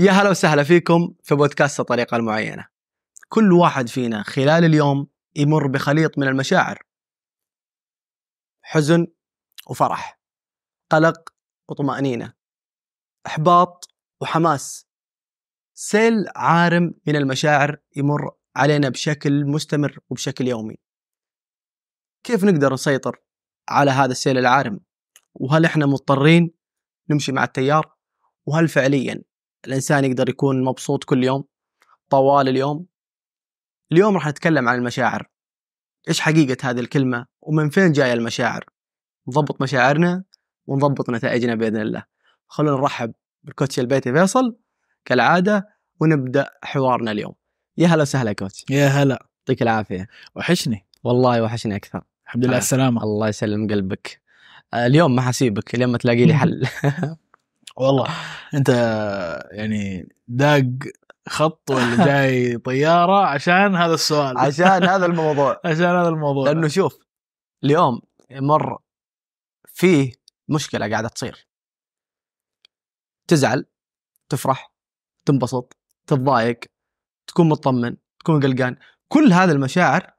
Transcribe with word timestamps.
يا 0.00 0.12
هلا 0.12 0.30
وسهلا 0.30 0.64
فيكم 0.64 1.14
في 1.22 1.34
بودكاست 1.34 1.80
الطريقة 1.80 2.16
المعينة. 2.16 2.66
كل 3.28 3.52
واحد 3.52 3.88
فينا 3.88 4.22
خلال 4.22 4.64
اليوم 4.64 5.06
يمر 5.36 5.66
بخليط 5.66 6.18
من 6.18 6.28
المشاعر. 6.28 6.78
حزن 8.62 9.06
وفرح، 9.70 10.20
قلق 10.90 11.34
وطمأنينة، 11.68 12.34
إحباط 13.26 13.94
وحماس. 14.20 14.88
سيل 15.74 16.24
عارم 16.36 16.94
من 17.06 17.16
المشاعر 17.16 17.76
يمر 17.96 18.30
علينا 18.56 18.88
بشكل 18.88 19.46
مستمر 19.46 19.98
وبشكل 20.10 20.48
يومي. 20.48 20.76
كيف 22.24 22.44
نقدر 22.44 22.72
نسيطر 22.72 23.22
على 23.68 23.90
هذا 23.90 24.12
السيل 24.12 24.38
العارم؟ 24.38 24.80
وهل 25.34 25.64
إحنا 25.64 25.86
مضطرين 25.86 26.54
نمشي 27.10 27.32
مع 27.32 27.44
التيار؟ 27.44 27.96
وهل 28.46 28.68
فعليا 28.68 29.27
الإنسان 29.66 30.04
يقدر 30.04 30.28
يكون 30.28 30.64
مبسوط 30.64 31.04
كل 31.04 31.24
يوم 31.24 31.44
طوال 32.10 32.48
اليوم. 32.48 32.86
اليوم 33.92 34.14
راح 34.14 34.28
نتكلم 34.28 34.68
عن 34.68 34.78
المشاعر. 34.78 35.28
إيش 36.08 36.20
حقيقة 36.20 36.70
هذه 36.70 36.80
الكلمة؟ 36.80 37.26
ومن 37.40 37.70
فين 37.70 37.92
جاية 37.92 38.12
المشاعر؟ 38.12 38.64
نضبط 39.28 39.62
مشاعرنا 39.62 40.24
ونضبط 40.66 41.10
نتائجنا 41.10 41.54
بإذن 41.54 41.80
الله. 41.80 42.04
خلونا 42.48 42.80
نرحب 42.80 43.12
بالكوتش 43.42 43.78
البيتي 43.80 44.12
فيصل 44.12 44.56
كالعادة 45.04 45.68
ونبدأ 46.00 46.50
حوارنا 46.62 47.10
اليوم. 47.10 47.34
يا 47.78 47.86
هلا 47.88 48.02
وسهلا 48.02 48.32
كوتش. 48.32 48.64
يا 48.70 48.86
هلا. 48.86 49.26
يعطيك 49.40 49.62
العافية. 49.62 50.08
وحشني. 50.36 50.86
والله 51.04 51.42
وحشني 51.42 51.76
أكثر. 51.76 52.02
الحمد 52.26 52.44
لله 52.44 52.52
آه. 52.52 52.56
على 52.56 52.62
السلامة. 52.62 53.02
الله 53.02 53.28
يسلم 53.28 53.66
قلبك. 53.66 54.20
آه، 54.74 54.86
اليوم 54.86 55.14
ما 55.14 55.22
حسيبك 55.22 55.74
اليوم 55.74 55.92
ما 55.92 55.98
تلاقي 55.98 56.24
لي 56.24 56.34
حل. 56.40 56.66
والله. 57.78 58.06
انت 58.54 58.68
يعني 59.52 60.08
داق 60.28 60.64
خط 61.28 61.70
ولا 61.70 61.96
جاي 62.06 62.58
طيارة 62.58 63.26
عشان 63.26 63.76
هذا 63.76 63.94
السؤال. 63.94 64.38
عشان 64.38 64.84
هذا 64.84 65.06
الموضوع. 65.10 65.60
عشان 65.64 65.84
هذا 65.84 66.08
الموضوع. 66.08 66.44
لأنه 66.44 66.68
شوف 66.68 66.98
اليوم 67.64 68.00
مر 68.30 68.78
فيه 69.66 70.12
مشكلة 70.48 70.90
قاعدة 70.90 71.08
تصير. 71.08 71.46
تزعل 73.28 73.66
تفرح 74.28 74.72
تنبسط 75.24 75.76
تتضايق 76.06 76.60
تكون 77.26 77.48
مطمن 77.48 77.96
تكون 78.18 78.42
قلقان. 78.42 78.76
كل 79.08 79.32
هذه 79.32 79.50
المشاعر 79.50 80.10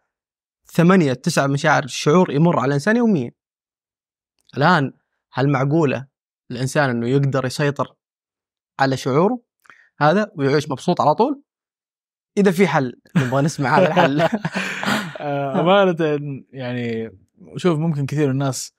ثمانية 0.65 1.13
تسعة 1.13 1.47
مشاعر 1.47 1.87
شعور 1.87 2.31
يمر 2.31 2.59
على 2.59 2.67
الإنسان 2.67 2.97
يوميا. 2.97 3.31
الآن 4.57 4.93
هل 5.33 5.49
معقولة 5.49 6.08
الإنسان 6.51 6.89
أنه 6.89 7.07
يقدر 7.07 7.45
يسيطر 7.45 7.95
على 8.79 8.97
شعوره 8.97 9.41
هذا 9.99 10.31
ويعيش 10.35 10.69
مبسوط 10.69 11.01
على 11.01 11.15
طول. 11.15 11.41
إذا 12.37 12.51
في 12.51 12.67
حل 12.67 13.01
نبغى 13.17 13.41
نسمع 13.41 13.77
هذا 13.77 13.87
الحل. 13.87 14.21
آه، 15.21 15.59
أمانة 15.59 15.95
يعني 16.51 17.11
شوف 17.57 17.79
ممكن 17.79 18.05
كثير 18.05 18.25
من 18.25 18.31
الناس 18.31 18.73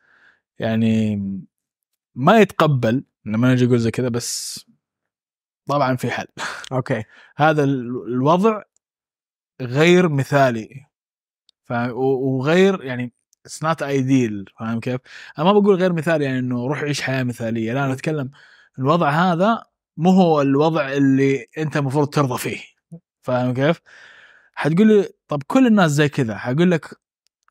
يعني 0.59 1.17
ما 2.15 2.39
يتقبل 2.41 3.05
لما 3.25 3.53
نجي 3.53 3.65
أقول 3.67 3.79
زي 3.79 3.91
كذا 3.91 4.09
بس 4.09 4.61
طبعا 5.67 5.97
في 5.97 6.11
حل. 6.11 6.27
أوكي. 6.73 7.05
هذا 7.37 7.65
ال- 7.65 8.05
الوضع 8.09 8.63
غير 9.61 10.09
مثالي. 10.09 10.87
و- 11.71 12.37
وغير 12.39 12.85
يعني 12.85 13.13
it's 13.47 13.63
not 13.63 13.83
ideal 13.83 14.45
فاهم 14.59 14.81
كيف؟ 14.81 15.01
أنا 15.39 15.53
ما 15.53 15.53
بقول 15.53 15.77
غير 15.77 15.93
مثالي 15.93 16.25
يعني 16.25 16.39
إنه 16.39 16.67
روح 16.67 16.83
عيش 16.83 17.01
حياة 17.03 17.23
مثالية 17.23 17.73
لا 17.73 17.85
أنا 17.85 17.93
أتكلم 17.93 18.31
الوضع 18.79 19.11
هذا 19.11 19.65
مو 19.97 20.11
هو 20.11 20.41
الوضع 20.43 20.93
اللي 20.93 21.47
أنت 21.59 21.77
المفروض 21.77 22.09
ترضى 22.09 22.39
فيه 22.39 22.61
فاهم 23.23 23.55
كيف؟ 23.55 23.81
حتقول 24.55 24.89
لي 24.89 25.09
طب 25.29 25.43
كل 25.47 25.67
الناس 25.67 25.91
زي 25.91 26.09
كذا 26.09 26.37
حقول 26.37 26.71
لك 26.71 27.01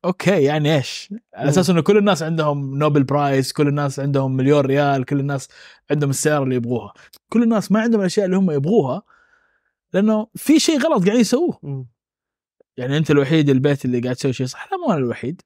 أوكي 0.04 0.44
يعني 0.44 0.76
إيش؟ 0.76 1.14
على 1.34 1.48
أساس 1.48 1.70
إنه 1.70 1.80
كل 1.82 1.96
الناس 1.96 2.22
عندهم 2.22 2.78
Nobel 2.78 3.04
Prize، 3.04 3.52
كل 3.52 3.68
الناس 3.68 4.00
عندهم 4.00 4.36
مليون 4.36 4.60
ريال، 4.60 5.04
كل 5.04 5.20
الناس 5.20 5.48
عندهم 5.90 6.10
السياره 6.10 6.44
اللي 6.44 6.54
يبغوها، 6.54 6.92
كل 7.28 7.42
الناس 7.42 7.72
ما 7.72 7.80
عندهم 7.80 8.00
الأشياء 8.00 8.26
اللي 8.26 8.36
هم 8.36 8.50
يبغوها 8.50 9.02
لأنه 9.92 10.26
في 10.34 10.60
شيء 10.60 10.78
غلط 10.78 11.04
قاعدين 11.04 11.20
يسووه 11.20 11.86
يعني 12.76 12.96
أنت 12.96 13.10
الوحيد 13.10 13.50
البيت 13.50 13.84
اللي 13.84 14.00
قاعد 14.00 14.16
تسوي 14.16 14.32
شيء 14.32 14.46
صح 14.46 14.72
لا 14.72 14.78
مو 14.78 14.92
أنا 14.92 14.98
الوحيد 14.98 15.42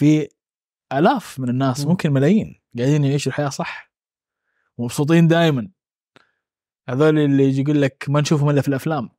في 0.00 0.28
آلاف 0.92 1.40
من 1.40 1.48
الناس 1.48 1.80
مم. 1.80 1.90
ممكن 1.90 2.12
ملايين 2.12 2.60
قاعدين 2.78 3.04
يعيشوا 3.04 3.32
الحياة 3.32 3.48
صح 3.48 3.92
ومبسوطين 4.78 5.28
دائما 5.28 5.70
هذول 6.88 7.18
اللي 7.18 7.44
يجي 7.44 7.60
يقول 7.60 7.82
لك 7.82 8.04
ما 8.08 8.20
نشوفهم 8.20 8.50
إلا 8.50 8.60
في 8.60 8.68
الأفلام. 8.68 9.10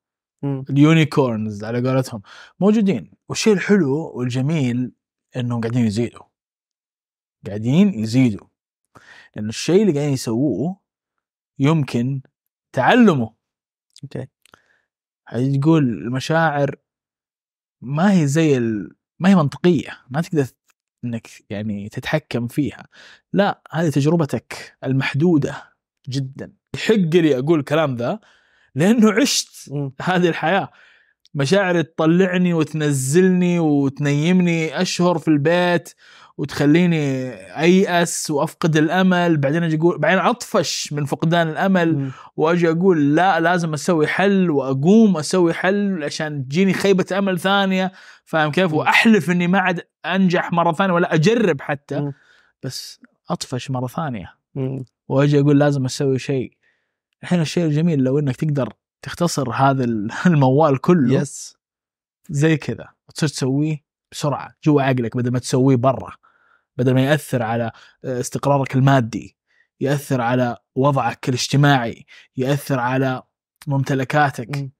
ال 0.69 0.80
unicorns 0.80 1.63
على 1.63 1.89
قولتهم. 1.89 2.21
موجودين. 2.59 3.11
والشيء 3.29 3.53
الحلو 3.53 4.11
والجميل 4.15 4.91
إنهم 5.35 5.61
قاعدين 5.61 5.85
يزيدوا. 5.85 6.23
قاعدين 7.47 7.93
يزيدوا. 7.93 8.47
لأنه 9.35 9.49
الشيء 9.49 9.81
اللي 9.81 9.93
قاعدين 9.93 10.13
يسووه 10.13 10.79
يمكن 11.59 12.21
تعلمه. 12.71 13.35
أوكي. 14.03 14.27
تقول 15.61 15.83
المشاعر 15.83 16.75
ما 17.81 18.13
هي 18.13 18.27
زي 18.27 18.57
ال... 18.57 18.95
ما 19.19 19.29
هي 19.29 19.35
منطقية. 19.35 20.05
ما 20.09 20.21
تقدر 20.21 20.47
إنك 21.06 21.28
يعني 21.50 21.89
تتحكم 21.89 22.47
فيها. 22.47 22.88
لا 23.34 23.62
هذه 23.72 23.89
تجربتك 23.89 24.78
المحدودة 24.84 25.63
جدا. 26.09 26.53
يحق 26.75 26.94
لي 26.94 27.38
أقول 27.39 27.59
الكلام 27.59 27.95
ذا 27.95 28.19
لأنه 28.75 29.11
عشت 29.11 29.72
هذه 30.01 30.29
الحياة. 30.29 30.72
مشاعر 31.34 31.81
تطلعني 31.81 32.53
وتنزلني 32.53 33.59
وتنيمني 33.59 34.81
أشهر 34.81 35.17
في 35.17 35.28
البيت 35.28 35.94
وتخليني 36.37 37.29
أيأس 37.59 38.31
وأفقد 38.31 38.77
الأمل 38.77 39.37
بعدين 39.37 39.63
أجي 39.63 39.77
أقول 39.77 39.97
بعدين 39.97 40.19
أطفش 40.19 40.93
من 40.93 41.05
فقدان 41.05 41.49
الأمل 41.49 42.11
وأجي 42.37 42.69
أقول 42.69 43.15
لا 43.15 43.39
لازم 43.39 43.73
أسوي 43.73 44.07
حل 44.07 44.49
وأقوم 44.49 45.17
أسوي 45.17 45.53
حل 45.53 46.03
عشان 46.03 46.47
تجيني 46.47 46.73
خيبة 46.73 47.05
أمل 47.11 47.39
ثانية 47.39 47.91
فاهم 48.25 48.51
كيف؟ 48.51 48.71
مم. 48.71 48.77
وأحلف 48.77 49.31
إني 49.31 49.47
ما 49.47 49.59
عاد 49.59 49.81
أنجح 50.05 50.53
مرة 50.53 50.71
ثانية 50.71 50.93
ولا 50.93 51.13
أجرب 51.13 51.61
حتى 51.61 51.99
مم. 51.99 52.13
بس 52.63 52.99
أطفش 53.29 53.71
مرة 53.71 53.87
ثانية. 53.87 54.35
وأجي 55.07 55.39
أقول 55.39 55.59
لازم 55.59 55.85
أسوي 55.85 56.19
شيء 56.19 56.51
الحين 57.23 57.41
الشيء 57.41 57.65
الجميل 57.65 57.99
لو 57.99 58.19
إنك 58.19 58.35
تقدر 58.35 58.73
تختصر 59.01 59.51
هذا 59.51 59.83
الموال 60.25 60.81
كله 60.81 61.21
يس 61.21 61.57
زي 62.29 62.57
كذا 62.57 62.87
وتصير 63.07 63.29
تسويه 63.29 63.91
بسرعة 64.11 64.55
جوا 64.63 64.81
عقلك 64.81 65.17
بدل 65.17 65.31
ما 65.31 65.39
تسويه 65.39 65.75
برا 65.75 66.11
بدل 66.77 66.94
ما 66.94 67.05
يأثر 67.05 67.44
على 67.44 67.72
آه، 68.05 68.19
استقرارك 68.19 68.75
المادي 68.75 69.38
يأثر 69.79 70.22
على 70.22 70.57
وضعك 70.75 71.29
الاجتماعي 71.29 72.05
يأثر 72.38 72.79
على 72.79 73.23
ممتلكاتك 73.67 74.57
مم. 74.57 74.72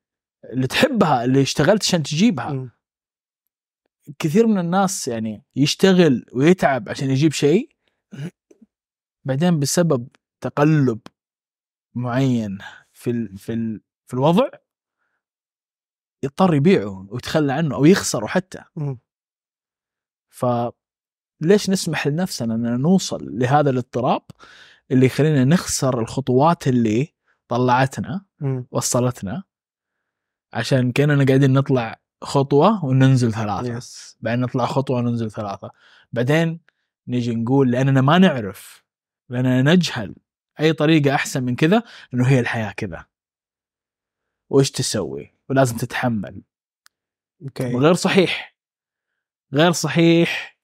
اللي 0.54 0.68
تحبها 0.68 1.24
اللي 1.24 1.42
اشتغلت 1.42 1.84
عشان 1.84 2.04
تجيبها 2.04 2.50
مم. 2.54 2.72
كثير 4.20 4.48
من 4.48 4.58
الناس 4.58 5.08
يعني 5.08 5.44
يشتغل 5.56 6.26
ويتعب 6.34 6.90
عشان 6.90 7.10
يجيب 7.10 7.32
شيء 7.32 7.70
بعدين 9.26 9.60
بسبب 9.60 10.08
تقلب 10.42 11.00
معين 11.96 12.58
في 12.94 13.10
ال 13.10 13.38
في 13.38 13.54
ال 13.54 13.82
في 14.08 14.14
الوضع 14.14 14.50
يضطر 16.24 16.54
يبيعه 16.54 17.08
ويتخلى 17.10 17.54
عنه 17.54 17.76
أو 17.76 17.86
يخسره 17.86 18.28
حتى 18.28 18.64
مم. 18.76 19.00
فليش 20.32 21.70
نسمح 21.70 22.08
لنفسنا 22.08 22.56
ان 22.56 22.82
نوصل 22.82 23.40
لهذا 23.40 23.70
الاضطراب 23.70 24.22
اللي 24.92 25.06
يخلينا 25.06 25.46
نخسر 25.46 26.00
الخطوات 26.00 26.68
اللي 26.68 27.14
طلعتنا. 27.48 28.26
وصلتنا 28.72 29.44
عشان 30.54 30.92
كأننا 30.92 31.26
قاعدين 31.26 31.54
نطلع 31.54 32.02
خطوة 32.22 32.86
وننزل 32.86 33.34
ثلاثة. 33.34 33.78
yes 33.78 34.18
بعدين 34.20 34.42
نطلع 34.42 34.66
خطوة 34.66 34.98
وننزل 34.98 35.32
ثلاثة. 35.32 35.72
بعدين 36.12 36.60
نيجي 37.08 37.36
نقول 37.36 37.72
لأننا 37.72 38.02
ما 38.02 38.18
نعرف 38.18 38.84
لأننا 39.30 39.62
نجهل 39.62 40.16
أي 40.60 40.74
طريقة 40.74 41.16
أحسن 41.16 41.44
من 41.44 41.56
كذا 41.56 41.84
إنه 42.14 42.28
هي 42.28 42.40
الحياة 42.40 42.72
كذا. 42.72 43.06
وإيش 44.50 44.72
تسوي؟ 44.72 45.34
ولازم 45.50 45.78
تتحمل. 45.78 46.42
أوكي 47.42 47.76
وغير 47.76 47.94
صحيح. 47.94 48.51
غير 49.54 49.72
صحيح. 49.72 50.58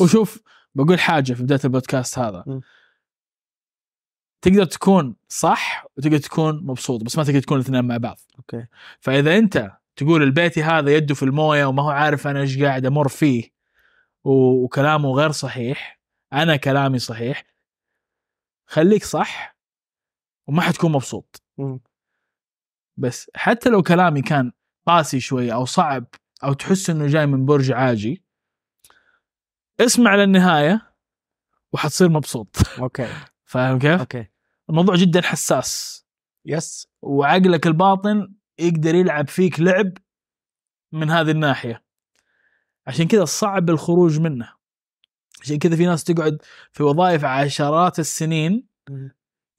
وشوف 0.00 0.42
بقول 0.74 1.00
حاجة 1.00 1.32
في 1.32 1.42
بداية 1.42 1.60
البودكاست 1.64 2.18
هذا. 2.18 2.44
م. 2.46 2.60
تقدر 4.42 4.64
تكون 4.64 5.16
صح 5.28 5.86
وتقدر 5.96 6.18
تكون 6.18 6.66
مبسوط 6.66 7.04
بس 7.04 7.18
ما 7.18 7.24
تقدر 7.24 7.40
تكون 7.40 7.56
الاثنين 7.56 7.84
مع 7.84 7.96
بعض. 7.96 8.18
أوكي. 8.38 8.66
فإذا 9.00 9.38
أنت 9.38 9.72
تقول 9.96 10.22
البيتي 10.22 10.62
هذا 10.62 10.90
يده 10.96 11.14
في 11.14 11.22
الموية 11.22 11.64
وما 11.64 11.82
هو 11.82 11.90
عارف 11.90 12.26
أنا 12.26 12.40
إيش 12.40 12.62
قاعد 12.62 12.86
أمر 12.86 13.08
فيه 13.08 13.50
وكلامه 14.24 15.12
غير 15.12 15.30
صحيح 15.30 16.00
أنا 16.32 16.56
كلامي 16.56 16.98
صحيح 16.98 17.44
خليك 18.66 19.04
صح 19.04 19.56
وما 20.46 20.62
حتكون 20.62 20.92
مبسوط. 20.92 21.42
بس 22.96 23.30
حتى 23.34 23.68
لو 23.70 23.82
كلامي 23.82 24.22
كان 24.22 24.52
قاسي 24.86 25.20
شوي 25.20 25.52
أو 25.52 25.64
صعب 25.64 26.04
أو 26.44 26.52
تحس 26.52 26.90
إنه 26.90 27.06
جاي 27.06 27.26
من 27.26 27.46
برج 27.46 27.72
عاجي 27.72 28.22
اسمع 29.80 30.14
للنهاية 30.14 30.94
وحتصير 31.72 32.08
مبسوط. 32.08 32.56
أوكي. 32.78 33.08
فاهم 33.44 33.78
كيف؟ 33.78 34.00
أوكي. 34.00 34.26
الموضوع 34.70 34.96
جدا 34.96 35.22
حساس. 35.22 36.04
yes. 36.44 36.88
وعقلك 37.02 37.66
الباطن 37.66 38.34
يقدر 38.58 38.94
يلعب 38.94 39.28
فيك 39.28 39.60
لعب 39.60 39.92
من 40.92 41.10
هذه 41.10 41.30
الناحية. 41.30 41.84
عشان 42.86 43.08
كذا 43.08 43.24
صعب 43.24 43.70
الخروج 43.70 44.20
منه. 44.20 44.52
عشان 45.42 45.58
كذا 45.58 45.76
في 45.76 45.86
ناس 45.86 46.04
تقعد 46.04 46.42
في 46.72 46.82
وظائف 46.82 47.24
عشرات 47.24 47.98
السنين 47.98 48.68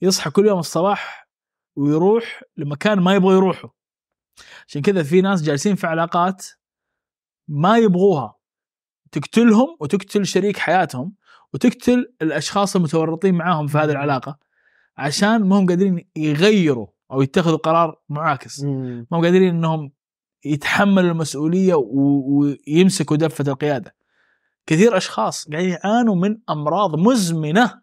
يصحى 0.01 0.31
كل 0.31 0.45
يوم 0.45 0.59
الصباح 0.59 1.29
ويروح 1.75 2.43
لمكان 2.57 2.99
ما 2.99 3.13
يبغى 3.15 3.35
يروحه. 3.35 3.75
عشان 4.67 4.81
كذا 4.81 5.03
في 5.03 5.21
ناس 5.21 5.41
جالسين 5.41 5.75
في 5.75 5.87
علاقات 5.87 6.45
ما 7.47 7.77
يبغوها. 7.77 8.38
تقتلهم 9.11 9.77
وتقتل 9.79 10.25
شريك 10.25 10.57
حياتهم 10.57 11.13
وتقتل 11.53 12.13
الأشخاص 12.21 12.75
المتورطين 12.75 13.35
معاهم 13.35 13.67
في 13.67 13.77
هذه 13.77 13.91
العلاقة 13.91 14.39
عشان 14.97 15.43
ما 15.43 15.59
هم 15.59 15.65
قادرين 15.67 16.09
يغيروا 16.15 16.87
أو 17.11 17.21
يتخذوا 17.21 17.57
قرار 17.57 18.01
معاكس. 18.09 18.63
ما 18.63 19.05
هم 19.17 19.21
قادرين 19.23 19.55
إنهم 19.55 19.91
يتحملوا 20.45 21.11
المسؤولية 21.11 21.73
و- 21.73 22.55
ويمسكوا 22.67 23.17
دفة 23.17 23.43
القيادة. 23.51 23.95
كثير 24.65 24.97
أشخاص 24.97 25.49
قاعدين 25.49 25.69
يعانوا 25.69 26.15
من 26.15 26.37
أمراض 26.49 26.95
مزمنة 26.95 27.81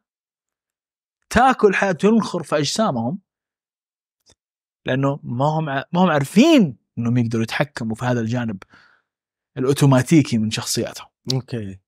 تاكل 1.30 1.74
حياه 1.74 1.92
تنخر 1.92 2.42
في 2.42 2.58
أجسامهم 2.58 3.18
لأنه 4.86 5.20
ما 5.22 5.44
هم 5.44 5.64
ما 5.64 5.84
هم 5.94 6.10
عارفين 6.10 6.76
إنهم 6.98 7.16
يقدروا 7.18 7.42
يتحكموا 7.42 7.94
في 7.94 8.04
هذا 8.04 8.20
الجانب 8.20 8.62
الأوتوماتيكي 9.58 10.38
من 10.38 10.50
شخصياتهم. 10.50 11.06
أوكي. 11.32 11.78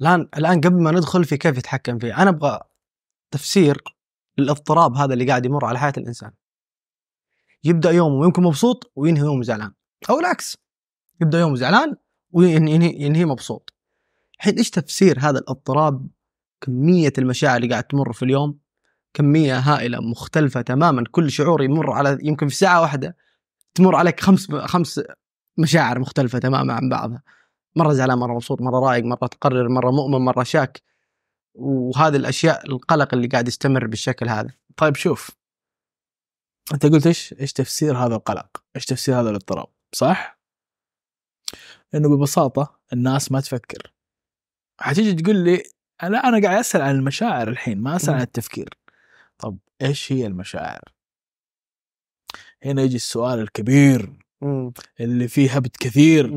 الآن 0.00 0.28
الآن 0.36 0.60
قبل 0.60 0.82
ما 0.82 0.90
ندخل 0.90 1.24
في 1.24 1.36
كيف 1.36 1.58
يتحكم 1.58 1.98
فيه 1.98 2.22
أنا 2.22 2.30
أبغى 2.30 2.60
تفسير 3.30 3.82
للاضطراب 4.38 4.96
هذا 4.96 5.12
اللي 5.14 5.26
قاعد 5.26 5.46
يمر 5.46 5.64
على 5.64 5.78
حياة 5.78 5.92
الإنسان. 5.96 6.30
يبدأ 7.64 7.90
يومه 7.90 8.24
يمكن 8.24 8.42
مبسوط 8.42 8.92
وينهي 8.96 9.22
يومه 9.22 9.42
زعلان. 9.42 9.72
أو 10.10 10.20
العكس 10.20 10.56
يبدأ 11.20 11.40
يومه 11.40 11.56
زعلان 11.56 11.96
وينهي 12.30 12.94
ينهي, 13.02 13.24
مبسوط. 13.24 13.74
الحين 14.38 14.58
إيش 14.58 14.70
تفسير 14.70 15.18
هذا 15.20 15.38
الاضطراب؟ 15.38 16.08
كمية 16.60 17.12
المشاعر 17.18 17.56
اللي 17.56 17.68
قاعد 17.68 17.84
تمر 17.84 18.12
في 18.12 18.24
اليوم 18.24 18.58
كمية 19.14 19.58
هائلة 19.58 20.00
مختلفة 20.00 20.60
تماما 20.60 21.04
كل 21.10 21.30
شعور 21.30 21.62
يمر 21.62 21.92
على 21.92 22.18
يمكن 22.22 22.48
في 22.48 22.54
ساعة 22.54 22.80
واحدة 22.80 23.16
تمر 23.74 23.96
عليك 23.96 24.20
خمس 24.20 24.50
خمس 24.52 25.00
مشاعر 25.58 25.98
مختلفة 25.98 26.38
تماما 26.38 26.72
عن 26.72 26.88
بعضها. 26.88 27.22
مرة 27.76 27.92
زعلان 27.92 28.18
مرة 28.18 28.34
مبسوط 28.34 28.60
مرة 28.60 28.78
رايق 28.80 29.04
مرة 29.04 29.26
تقرر 29.26 29.68
مرة 29.68 29.90
مؤمن 29.90 30.18
مرة 30.18 30.42
شاك. 30.42 30.82
وهذه 31.54 32.16
الأشياء 32.16 32.66
القلق 32.66 33.14
اللي 33.14 33.28
قاعد 33.28 33.48
يستمر 33.48 33.86
بالشكل 33.86 34.28
هذا. 34.28 34.50
طيب 34.76 34.96
شوف. 34.96 35.30
أنت 36.72 36.86
قلت 36.86 37.06
إيش؟ 37.06 37.34
إيش 37.40 37.52
تفسير 37.52 37.96
هذا 37.96 38.14
القلق؟ 38.14 38.64
إيش 38.76 38.84
تفسير 38.84 39.20
هذا 39.20 39.30
الاضطراب؟ 39.30 39.68
صح؟ 39.94 40.40
إنه 41.94 42.16
ببساطة 42.16 42.80
الناس 42.92 43.32
ما 43.32 43.40
تفكر. 43.40 43.92
حتيجي 44.80 45.22
تقول 45.22 45.36
لي 45.36 45.62
أنا 46.02 46.18
أنا 46.18 46.42
قاعد 46.42 46.58
أسأل 46.58 46.82
عن 46.82 46.94
المشاعر 46.94 47.48
الحين 47.48 47.78
ما 47.78 47.96
أسأل 47.96 48.14
عن. 48.14 48.20
التفكير. 48.20 48.78
طب 49.38 49.58
إيش 49.82 50.12
هي 50.12 50.26
المشاعر؟ 50.26 50.82
هنا 52.64 52.82
يجي 52.82 52.96
السؤال 52.96 53.38
الكبير. 53.38 54.12
اللي 55.00 55.28
فيه 55.28 55.50
هبد 55.50 55.76
كثير. 55.80 56.28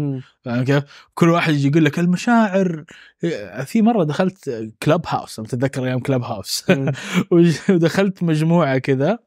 فاهم 0.42 0.64
كيف؟ 0.64 0.84
كل 1.14 1.30
واحد 1.30 1.54
يجي 1.54 1.68
يقول 1.68 1.86
لك 1.86 2.00
المشاعر. 2.00 2.86
في 3.66 3.82
مرة 3.82 4.04
دخلت 4.04 4.72
كلب 4.84 5.02
هاوس 5.08 5.40
لما 5.40 5.48
تتذكر 5.48 5.86
أيام 5.86 6.00
كلب 6.00 6.22
هاوس. 6.24 6.66
ودخلت 7.70 8.24
مجموعة 8.24 8.78
كذا 8.78 9.20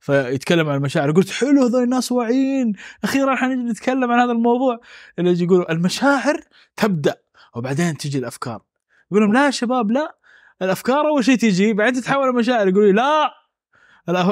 فيتكلم 0.00 0.68
عن 0.68 0.76
المشاعر. 0.76 1.10
قلت 1.10 1.30
حلو 1.30 1.62
هذول 1.62 1.82
الناس 1.82 2.12
واعيين. 2.12 2.72
أخيرا 3.04 3.34
حنجي 3.34 3.70
نتكلم 3.70 4.10
عن 4.10 4.20
هذا 4.20 4.32
الموضوع. 4.32 4.80
اللي 5.18 5.30
يجي 5.30 5.44
يقولوا 5.44 5.72
المشاعر 5.72 6.40
تبدأ 6.76 7.16
وبعدين 7.54 7.96
تجي 7.96 8.18
الأفكار. 8.18 8.62
يقول 9.10 9.22
لهم 9.22 9.32
لا 9.32 9.46
يا 9.46 9.50
شباب 9.50 9.90
لا. 9.90 10.16
الأفكار 10.62 11.08
أول 11.08 11.24
شيء 11.24 11.36
تجي 11.36 11.72
بعدين 11.72 12.02
تتحول 12.02 12.28
المشاعر. 12.28 12.68
يقولوا 12.68 12.86
لي 12.86 12.92
لا 12.92 13.32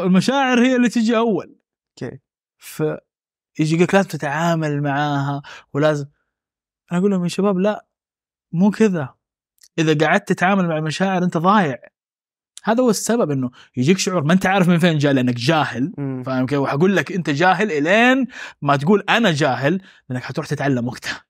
المشاعر 0.05 0.65
هي 0.65 0.77
اللي 0.77 0.89
تجي 0.89 1.17
أول. 1.17 1.57
أوكي. 2.03 2.19
فيجي 3.61 3.75
يقول 3.75 3.85
لك 3.85 3.95
لازم 3.95 4.09
تتعامل 4.09 4.83
معاها 4.83 5.43
ولازم. 5.73 6.07
أنا 6.93 7.01
أقول 7.01 7.11
لهم 7.11 7.23
يا 7.23 7.29
شباب 7.29 7.59
لا 7.59 7.87
مو 8.53 8.71
كذا. 8.71 9.15
إذا 9.79 10.07
قعدت 10.07 10.29
تتعامل 10.29 10.69
مع 10.69 10.79
المشاعر 10.79 11.25
أنت 11.25 11.37
ضايع. 11.37 11.79
هذا 12.65 12.83
هو 12.83 12.91
السبب 12.91 13.31
إنه 13.31 13.51
يجيك 13.77 13.99
شعور 13.99 14.25
ما 14.25 14.33
أنت 14.33 14.47
عارف 14.47 14.69
من 14.69 14.79
فين 14.79 14.99
جاء 14.99 15.13
لأنك 15.13 15.35
جاهل. 15.35 15.93
فاهم 16.27 16.47
كيف؟ 16.47 16.59
وحقول 16.59 16.97
لك 16.97 17.13
أنت 17.13 17.31
جاهل 17.31 17.73
إلين 17.73 18.27
ما 18.63 18.77
تقول 18.77 19.05
أنا 19.09 19.33
جاهل 19.33 19.83
لأنك 20.09 20.23
حتروح 20.23 20.47
تتعلم 20.47 20.87
وقتها. 20.89 21.25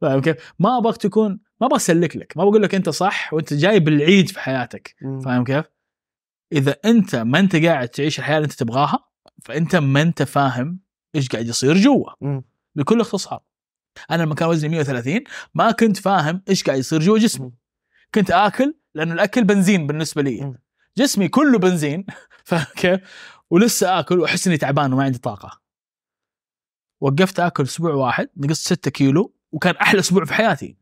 فاهم 0.00 0.20
كيف؟ 0.20 0.36
ما 0.58 0.78
أبغاك 0.78 0.96
تكون 0.96 1.40
ما 1.60 1.66
أبغى 1.66 1.76
أسلك 1.76 2.16
لك. 2.16 2.36
ما 2.36 2.44
بقول 2.44 2.62
لك 2.62 2.74
أنت 2.74 2.88
صح 2.88 3.34
وأنت 3.34 3.54
جاي 3.54 3.80
بالعيد 3.80 4.28
في 4.28 4.40
حياتك. 4.40 4.96
فاهم 5.24 5.44
كيف؟ 5.44 5.64
إذا 6.52 6.76
أنت 6.84 7.16
ما 7.16 7.38
أنت 7.38 7.56
قاعد 7.56 7.88
تعيش 7.88 8.18
الحياة 8.18 8.36
اللي 8.36 8.44
أنت 8.44 8.54
تبغاها 8.54 8.98
فأنت 9.44 9.76
ما 9.76 10.02
أنت 10.02 10.22
فاهم 10.22 10.85
إيش 11.14 11.28
قاعد 11.28 11.46
يصير 11.46 11.76
جوا؟ 11.76 12.40
بكل 12.74 13.00
اختصار. 13.00 13.42
أنا 14.10 14.22
لما 14.22 14.34
كان 14.34 14.48
وزني 14.48 14.68
130 14.68 15.20
ما 15.54 15.70
كنت 15.70 15.96
فاهم 15.96 16.42
إيش 16.48 16.64
قاعد 16.64 16.78
يصير 16.78 17.00
جوا 17.00 17.18
جسمي. 17.18 17.52
كنت 18.14 18.30
آكل 18.30 18.74
لأنه 18.94 19.14
الأكل 19.14 19.44
بنزين 19.44 19.86
بالنسبة 19.86 20.22
لي. 20.22 20.54
جسمي 20.98 21.28
كله 21.28 21.58
بنزين. 21.58 22.06
فاهم 22.44 22.66
كيف 22.76 23.00
ولسه 23.50 23.98
آكل 23.98 24.18
واحس 24.20 24.46
اني 24.46 24.56
تعبان 24.56 24.92
وما 24.92 25.04
عندي 25.04 25.18
طاقة. 25.18 25.60
وقفت 27.00 27.40
آكل 27.40 27.62
أسبوع 27.62 27.94
واحد 27.94 28.28
نقصت 28.36 28.66
6 28.66 28.90
كيلو 28.90 29.34
وكان 29.52 29.76
أحلى 29.76 30.00
أسبوع 30.00 30.24
في 30.24 30.34
حياتي 30.34 30.76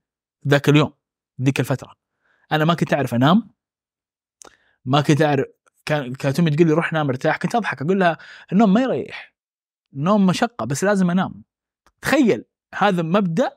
ذاك 0.49 0.69
اليوم 0.69 0.93
ذيك 1.43 1.61
الفترة. 1.61 1.95
أنا 2.53 2.65
ما 2.65 2.75
كنت 2.75 2.95
أعرف 2.95 3.15
أنام. 3.15 3.51
ما 4.85 5.01
كنت 5.01 5.23
أعرف 5.23 5.47
كان 5.87 6.15
كانت 6.15 6.41
أمي 6.41 6.51
تقول 6.51 6.67
لي 6.67 6.73
روح 6.73 6.93
نام 6.93 7.09
ارتاح. 7.09 7.37
كنت 7.37 7.55
أضحك 7.55 7.83
أقول 7.83 8.01
لها 8.01 8.19
النوم 8.53 8.73
ما 8.73 8.81
يريح. 8.83 9.34
النوم 9.95 10.27
مشقة 10.27 10.65
بس 10.65 10.85
لازم 10.85 11.11
أنام 11.11 11.45
تخيل 12.01 12.45
هذا 12.75 13.03
مبدأ 13.03 13.51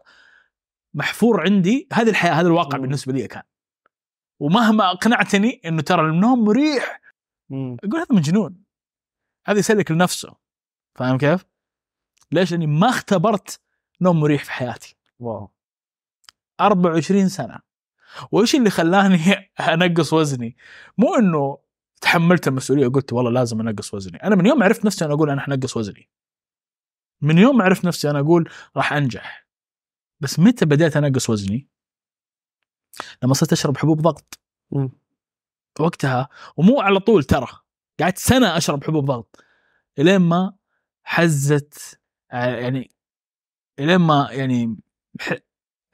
محفور 0.94 1.41
عندي 1.41 1.88
هذه 1.94 2.10
الحياة 2.10 2.34
هذا 2.34 2.48
الواقع 2.48 2.77
مم. 2.77 2.84
بالنسبة 2.84 3.13
لي 3.13 3.27
كان 3.27 3.44
ومهما 4.39 4.91
اقنعتني 4.91 5.62
إنه 5.65 5.82
ترى 5.82 6.10
النوم 6.10 6.46
مريح 6.46 7.01
أقول 7.51 8.00
هذا 8.00 8.08
مجنون 8.12 8.63
هذا 9.48 9.60
يسلك 9.60 9.91
لنفسه 9.91 10.36
فاهم 10.96 11.17
كيف؟ 11.17 11.46
ليش؟ 12.32 12.51
لأني 12.51 12.67
ما 12.67 12.89
اختبرت 12.89 13.62
نوم 14.01 14.20
مريح 14.20 14.44
في 14.44 14.51
حياتي 14.51 14.96
واو 15.20 15.51
24 16.62 17.29
سنة 17.29 17.60
وإيش 18.32 18.56
اللي 18.56 18.70
خلاني 18.70 19.34
أنقص 19.74 20.13
وزني؟ 20.13 20.58
مو 20.98 21.15
إنه 21.15 21.58
تحملت 22.01 22.48
المسؤولية 22.48 22.88
وقلت 22.88 23.13
والله 23.13 23.32
لازم 23.32 23.60
أنقص 23.60 23.94
وزني، 23.94 24.24
أنا 24.24 24.36
من 24.36 24.46
يوم 24.46 24.63
عرفت 24.63 24.86
نفسي 24.86 25.06
أنا 25.06 25.13
أقول 25.13 25.29
أنا 25.29 25.41
حنقص 25.41 25.77
وزني. 25.77 26.10
من 27.22 27.38
يوم 27.38 27.58
ما 27.58 27.64
عرفت 27.64 27.86
نفسي 27.86 28.10
أنا 28.10 28.20
أقول 28.20 28.50
راح 28.76 28.94
أنجح. 28.94 29.48
بس 30.20 30.40
متى 30.40 30.66
بديت 30.66 30.98
انقص 30.98 31.30
وزني؟ 31.30 31.68
لما 33.24 33.34
صرت 33.34 33.52
أشرب 33.52 33.78
حبوب 33.78 34.02
ضغط. 34.02 34.40
وقتها 35.80 36.30
ومو 36.58 36.82
على 36.82 37.00
طول 37.00 37.24
ترى 37.24 37.48
قعدت 38.00 38.18
سنة 38.18 38.58
أشرب 38.58 38.84
حبوب 38.84 39.06
ضغط 39.06 39.44
إلين 40.00 40.18
ما 40.18 40.56
حزت 41.04 42.00
يعني 42.32 42.92
إلين 43.80 43.98
ما 43.98 44.28
يعني 44.32 44.78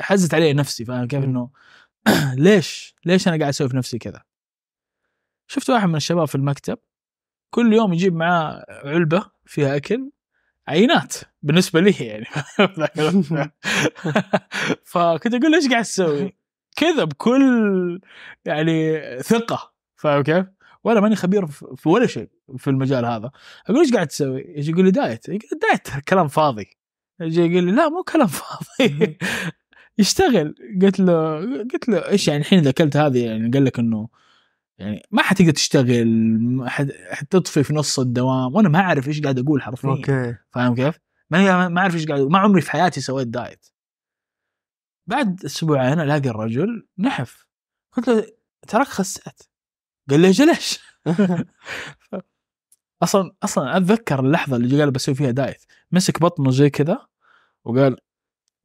حزت 0.01 0.33
علي 0.33 0.53
نفسي 0.53 0.85
فاهم 0.85 1.07
كيف. 1.07 1.23
إنه 1.23 1.49
ليش 2.37 2.95
ليش 3.05 3.27
أنا 3.27 3.37
قاعد 3.37 3.49
أسوي 3.49 3.69
في 3.69 3.77
نفسي 3.77 3.97
كذا 3.97 4.23
شفت 5.47 5.69
واحد 5.69 5.87
من 5.87 5.95
الشباب 5.95 6.27
في 6.27 6.35
المكتب 6.35 6.77
كل 7.49 7.73
يوم 7.73 7.93
يجيب 7.93 8.13
معاه 8.13 8.65
علبة 8.69 9.31
فيها 9.45 9.75
أكل 9.75 10.11
عينات 10.67 11.13
بالنسبة 11.41 11.81
لي 11.81 11.91
يعني. 11.99 12.25
فكنت 14.91 15.33
أقول 15.33 15.55
إيش 15.55 15.69
قاعد 15.69 15.83
تسوي؟ 15.83 16.33
كذا 16.75 17.03
بكل 17.03 18.01
يعني 18.45 18.99
ثقة 19.21 19.73
فاهم 19.95 20.23
كيف؟ 20.23 20.45
وأنا 20.83 20.99
ماني 20.99 21.15
خبير 21.15 21.47
في 21.47 21.89
ولا 21.89 22.07
شيء 22.07 22.29
في 22.57 22.69
المجال 22.69 23.05
هذا 23.05 23.31
أقول 23.65 23.79
إيش 23.79 23.93
قاعد 23.93 24.07
تسوي؟ 24.07 24.45
يجي 24.47 24.71
يقول 24.71 24.85
لي 24.85 24.91
دايت 24.91 25.29
دايت 25.29 25.87
كلام 26.07 26.27
فاضي 26.27 26.69
يجي 27.21 27.41
يقول 27.41 27.63
لي 27.63 27.71
لا 27.71 27.89
مو 27.89 28.03
كلام 28.03 28.27
فاضي 28.27 29.17
يشتغل 29.97 30.55
قلت 30.81 30.99
له 30.99 31.39
قلت 31.73 31.89
له 31.89 32.09
إيش 32.09 32.27
يعني 32.27 32.41
الحين 32.41 32.59
اذا 32.59 32.69
اكلت 32.69 32.97
هذه 32.97 33.25
يعني 33.25 33.51
قال 33.51 33.65
لك 33.65 33.79
إنه 33.79 34.07
يعني 34.77 35.01
ما 35.11 35.21
حتقدر 35.21 35.51
تشتغل 35.51 36.65
حتطفي 37.11 37.63
في 37.63 37.73
نص 37.73 37.99
الدوام 37.99 38.55
وأنا 38.55 38.69
ما 38.69 38.79
أعرف 38.79 39.07
إيش 39.07 39.21
قاعد 39.21 39.39
أقول 39.39 39.61
حرفيا. 39.61 39.89
أوكي. 39.89 40.35
فاهم 40.51 40.75
كيف؟ 40.75 40.99
ما 41.29 41.67
ما 41.67 41.81
أعرف 41.81 41.95
إيش 41.95 42.07
قاعد 42.07 42.21
ما 42.21 42.39
عمري 42.39 42.61
في 42.61 42.71
حياتي 42.71 43.01
سويت 43.01 43.27
دايت. 43.27 43.67
بعد 45.07 45.45
أسبوعين 45.45 45.99
ألاقي 45.99 46.29
الرجل 46.29 46.87
نحف. 46.97 47.47
قلت 47.91 48.07
له 48.07 48.27
تراك 48.67 48.87
خسيت. 48.87 49.41
قال 50.09 50.19
لي 50.19 50.29
أجل 50.29 50.47
ليش؟ 50.47 50.79
أصلا 53.03 53.35
أصلا 53.43 53.77
أتذكر 53.77 54.19
اللحظة 54.19 54.55
اللي 54.55 54.79
قال 54.79 54.91
بسوي 54.91 55.15
فيها 55.15 55.31
دايت. 55.31 55.65
مسك 55.91 56.19
بطنه 56.19 56.51
زي 56.51 56.69
كذا 56.69 57.07
وقال 57.65 57.97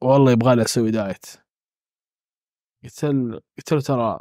والله 0.00 0.32
يبغى 0.32 0.56
لي 0.56 0.62
أسوي 0.62 0.90
دايت. 0.90 1.26
قلت 2.84 3.04
له 3.04 3.40
قلت 3.58 3.72
له 3.72 3.80
ترى 3.80 4.18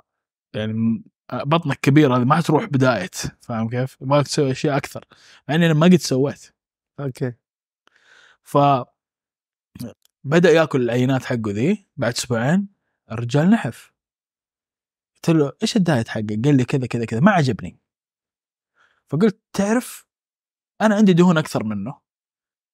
يعني 0.55 1.03
بطنك 1.33 1.79
كبير 1.79 2.15
هذه 2.15 2.23
ما 2.23 2.41
تروح 2.41 2.65
بدايت 2.65 3.15
فاهم 3.41 3.69
كيف؟ 3.69 3.97
يبغاك 4.01 4.27
تسوي 4.27 4.51
أشياء 4.51 4.77
أكثر 4.77 5.05
مع 5.47 5.55
إني 5.55 5.65
أنا 5.65 5.73
ما 5.73 5.85
قد 5.85 5.95
سويت. 5.95 6.53
أوكي. 6.99 7.33
ف 8.43 8.57
بدأ 10.23 10.51
يأكل 10.51 10.81
العينات 10.81 11.25
حقه 11.25 11.51
ذي 11.51 11.85
بعد 11.97 12.13
أسبوعين 12.13 12.67
الرجال 13.11 13.49
نحف. 13.49 13.93
قلت 15.15 15.29
له 15.29 15.51
إيش 15.61 15.75
الدايت 15.75 16.07
حقك؟ 16.07 16.39
قال 16.45 16.57
لي 16.57 16.65
كذا 16.65 16.87
كذا 16.87 17.05
كذا 17.05 17.19
ما 17.19 17.31
عجبني. 17.31 17.79
فقلت 19.07 19.39
تعرف 19.53 20.07
أنا 20.81 20.95
عندي 20.95 21.13
دهون 21.13 21.37
أكثر 21.37 21.63
منه 21.63 21.99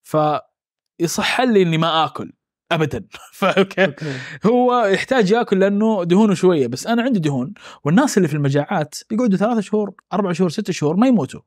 فيصح 0.03 1.41
لي 1.41 1.61
إني 1.61 1.77
ما 1.77 2.05
آكل. 2.05 2.33
ابدا 2.73 3.07
فاهم 3.39 3.63
كيف؟ 3.63 3.89
أوكي 3.89 4.17
هو 4.45 4.85
يحتاج 4.85 5.31
يأكل 5.31 5.59
لأنه 5.59 6.03
دهونه 6.03 6.33
شوية 6.33 6.67
بس 6.67 6.87
أنا 6.87 7.03
عندي 7.03 7.19
دهون 7.19 7.53
والناس 7.83 8.17
اللي 8.17 8.27
في 8.27 8.33
المجاعات 8.33 8.95
يقعدوا 9.11 9.37
ثلاثة 9.37 9.61
شهور 9.61 9.93
أربع 10.13 10.31
شهور 10.31 10.49
ستة 10.49 10.73
شهور 10.73 10.95
ما 10.95 11.07
يموتوا. 11.07 11.41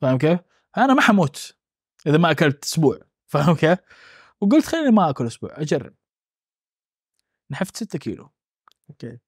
فاهم 0.00 0.18
كيف؟ 0.18 0.40
أنا 0.76 0.94
ما 0.94 1.00
حموت 1.00 1.56
إذا 2.06 2.18
ما 2.18 2.30
أكلت 2.30 2.64
أسبوع 2.64 2.98
فاهم 3.32 3.54
كيف؟ 3.54 3.78
وقلت 4.40 4.66
خليني 4.66 4.90
ما 4.90 5.10
أكل 5.10 5.26
أسبوع 5.26 5.50
أجرب 5.52 5.94
نحفت 7.50 7.76
6 7.76 7.98
كيلو 7.98 8.30
أوكي 8.90 9.18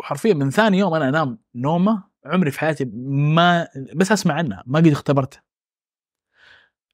وحرفيا 0.00 0.34
من 0.34 0.50
ثاني 0.50 0.78
يوم 0.78 0.94
أنا 0.94 1.08
أنام 1.08 1.38
نومة 1.54 2.04
عمري 2.24 2.50
في 2.50 2.60
حياتي 2.60 2.84
ما 2.84 3.68
بس 3.94 4.12
أسمع 4.12 4.34
عنها 4.34 4.62
ما 4.66 4.78
قد 4.78 4.86
اختبرتها 4.86 5.42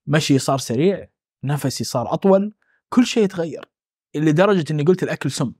مشي 0.07 0.39
صار 0.39 0.57
سريع 0.57 1.07
نفسي 1.43 1.83
صار 1.83 2.13
أطول 2.13 2.53
كل 2.89 3.05
شيء 3.05 3.23
يتغير 3.23 3.65
لدرجة 4.15 4.73
إني 4.73 4.83
قلت 4.83 5.03
الأكل 5.03 5.31
سم 5.31 5.53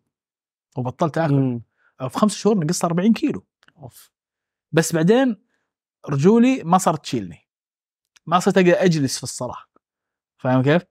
وبطلت 0.78 1.18
آكل. 1.18 1.34
مم. 1.34 1.62
في 2.10 2.20
خمس 2.20 2.36
شهور 2.36 2.58
نقصت 2.58 2.86
40 2.86 3.14
كيلو. 3.14 3.46
بس 4.72 4.94
بعدين 4.94 5.36
رجولي 6.10 6.64
ما 6.64 6.78
صارت 6.78 7.04
تشيلني. 7.04 7.48
ما 8.26 8.40
صرت 8.40 8.58
أقدر 8.58 8.74
أجلس 8.74 9.18
في 9.18 9.24
الصلاة. 9.24 9.64
فاهم 10.38 10.64
كيف؟ 10.64 10.82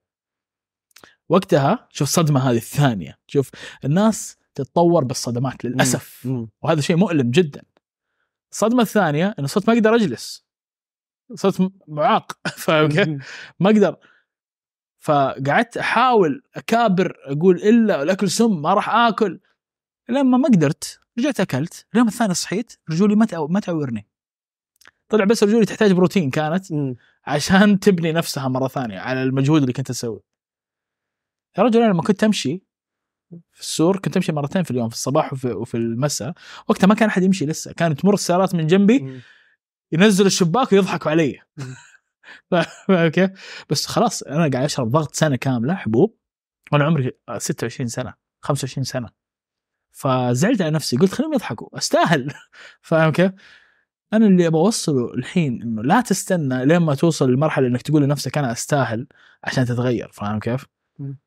وقتها 1.29 1.89
شوف 1.93 2.09
الصدمة 2.09 2.51
هذه 2.51 2.57
الثانية. 2.57 3.19
شوف 3.27 3.51
الناس 3.85 4.37
تتطور 4.55 5.05
بالصدمات 5.05 5.65
للأسف. 5.65 6.27
مم. 6.27 6.49
وهذا 6.63 6.81
شيء 6.81 6.97
مؤلم 6.97 7.31
جدا. 7.31 7.63
الصدمة 8.53 8.83
الثانية 8.83 9.35
انه 9.39 9.47
صرت 9.47 9.69
ما 9.69 9.75
أقدر 9.75 9.95
أجلس. 9.95 10.47
صرت 11.35 11.73
معاق. 11.89 12.39
فاهم 12.65 12.89
كيف؟ 12.89 13.09
ما 13.61 13.71
أقدر 13.71 13.97
فقعدت 14.99 15.77
أحاول 15.77 16.43
أكابر 16.55 17.17
أقول 17.25 17.57
إلا 17.57 18.03
الاكل 18.03 18.31
سم 18.31 18.63
ما 18.63 18.75
راح 18.75 18.89
آكل. 18.91 19.41
لما 20.09 20.39
ما 20.39 20.49
قدرت 20.49 21.01
رجعت 21.19 21.41
أكلت. 21.41 21.87
اليوم 21.95 22.09
الثاني 22.09 22.35
صحيت 22.35 22.73
رجولي 22.91 23.17
ما 23.17 23.27
ما 23.51 23.61
تعورني. 23.61 24.09
طلع 25.09 25.25
بس 25.25 25.43
رجولي 25.45 25.67
تحتاج 25.67 25.93
بروتين 25.93 26.31
كانت. 26.31 26.67
عشان 27.27 27.79
تبني 27.81 28.13
نفسها 28.13 28.49
مرة 28.49 28.69
ثانية 28.69 28.99
على 28.99 29.23
المجهود 29.23 29.61
اللي 29.61 29.73
كنت 29.73 29.91
أسويه. 29.91 30.21
يا 31.59 31.63
رجل 31.63 31.83
أنا 31.83 31.93
لما 31.93 32.03
كنت 32.03 32.25
أمشي 32.25 32.63
في 33.53 33.61
السور 33.61 33.99
كنت 33.99 34.17
أمشي 34.17 34.33
مرتين 34.33 34.63
في 34.63 34.71
اليوم 34.71 34.89
في 34.89 34.95
الصباح 34.95 35.33
وفي, 35.33 35.53
وفي 35.53 35.77
المساء. 35.77 36.33
وقتها 36.69 36.87
ما 36.87 36.95
كان 36.95 37.09
أحد 37.09 37.23
يمشي 37.23 37.47
لسه. 37.47 37.73
كانت 37.73 38.01
تمر 38.01 38.15
السيارات 38.15 38.55
من 38.55 38.67
جنبي. 38.67 39.21
ينزل 39.93 40.27
الشباك 40.27 40.73
ويضحكوا 40.73 41.11
علي. 41.11 41.41
فاهم 42.51 43.09
كيف؟ 43.09 43.31
بس 43.71 43.87
خلاص 43.87 44.23
أنا 44.23 44.39
قاعد 44.39 44.65
أشرب 44.65 44.91
ضغط 44.91 45.15
سنة 45.15 45.37
كاملة 45.37 45.75
حبوب 45.75 46.17
وأنا 46.73 46.85
عمري 46.85 47.13
26 47.39 47.89
سنة 47.89 48.15
25 48.41 48.85
سنة 48.85 49.11
فزعلت 49.93 50.63
على 50.63 50.71
نفسي 50.71 50.97
قلت 50.97 51.13
خليهم 51.13 51.33
يضحكوا 51.33 51.79
أستاهل 51.79 52.33
فاهم 52.83 53.13
كيف؟ 53.13 53.33
أنا 54.13 54.27
اللي 54.27 54.47
أبغى 54.47 54.61
أوصله 54.61 55.15
الحين 55.15 55.63
إنه 55.63 55.83
لا 55.83 56.01
تستنى 56.01 56.67
لين 56.67 56.79
ما 56.79 56.95
توصل 56.95 57.33
لمرحلة 57.33 57.67
إنك 57.67 57.83
تقول 57.83 58.03
لنفسك 58.03 58.39
أنا 58.39 58.53
أستاهل 58.53 59.07
عشان 59.45 59.65
تتغير 59.65 60.11
فاهم 60.13 60.39
كيف؟ 60.39 60.67
مم. 60.99 61.19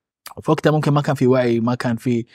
في 0.41 0.51
وقتها 0.51 0.71
ممكن 0.71 0.91
ما 0.91 1.01
كان 1.01 1.15
في 1.15 1.27
وعي 1.27 1.59
ما 1.59 1.75
كان 1.75 1.95
في 1.95 2.25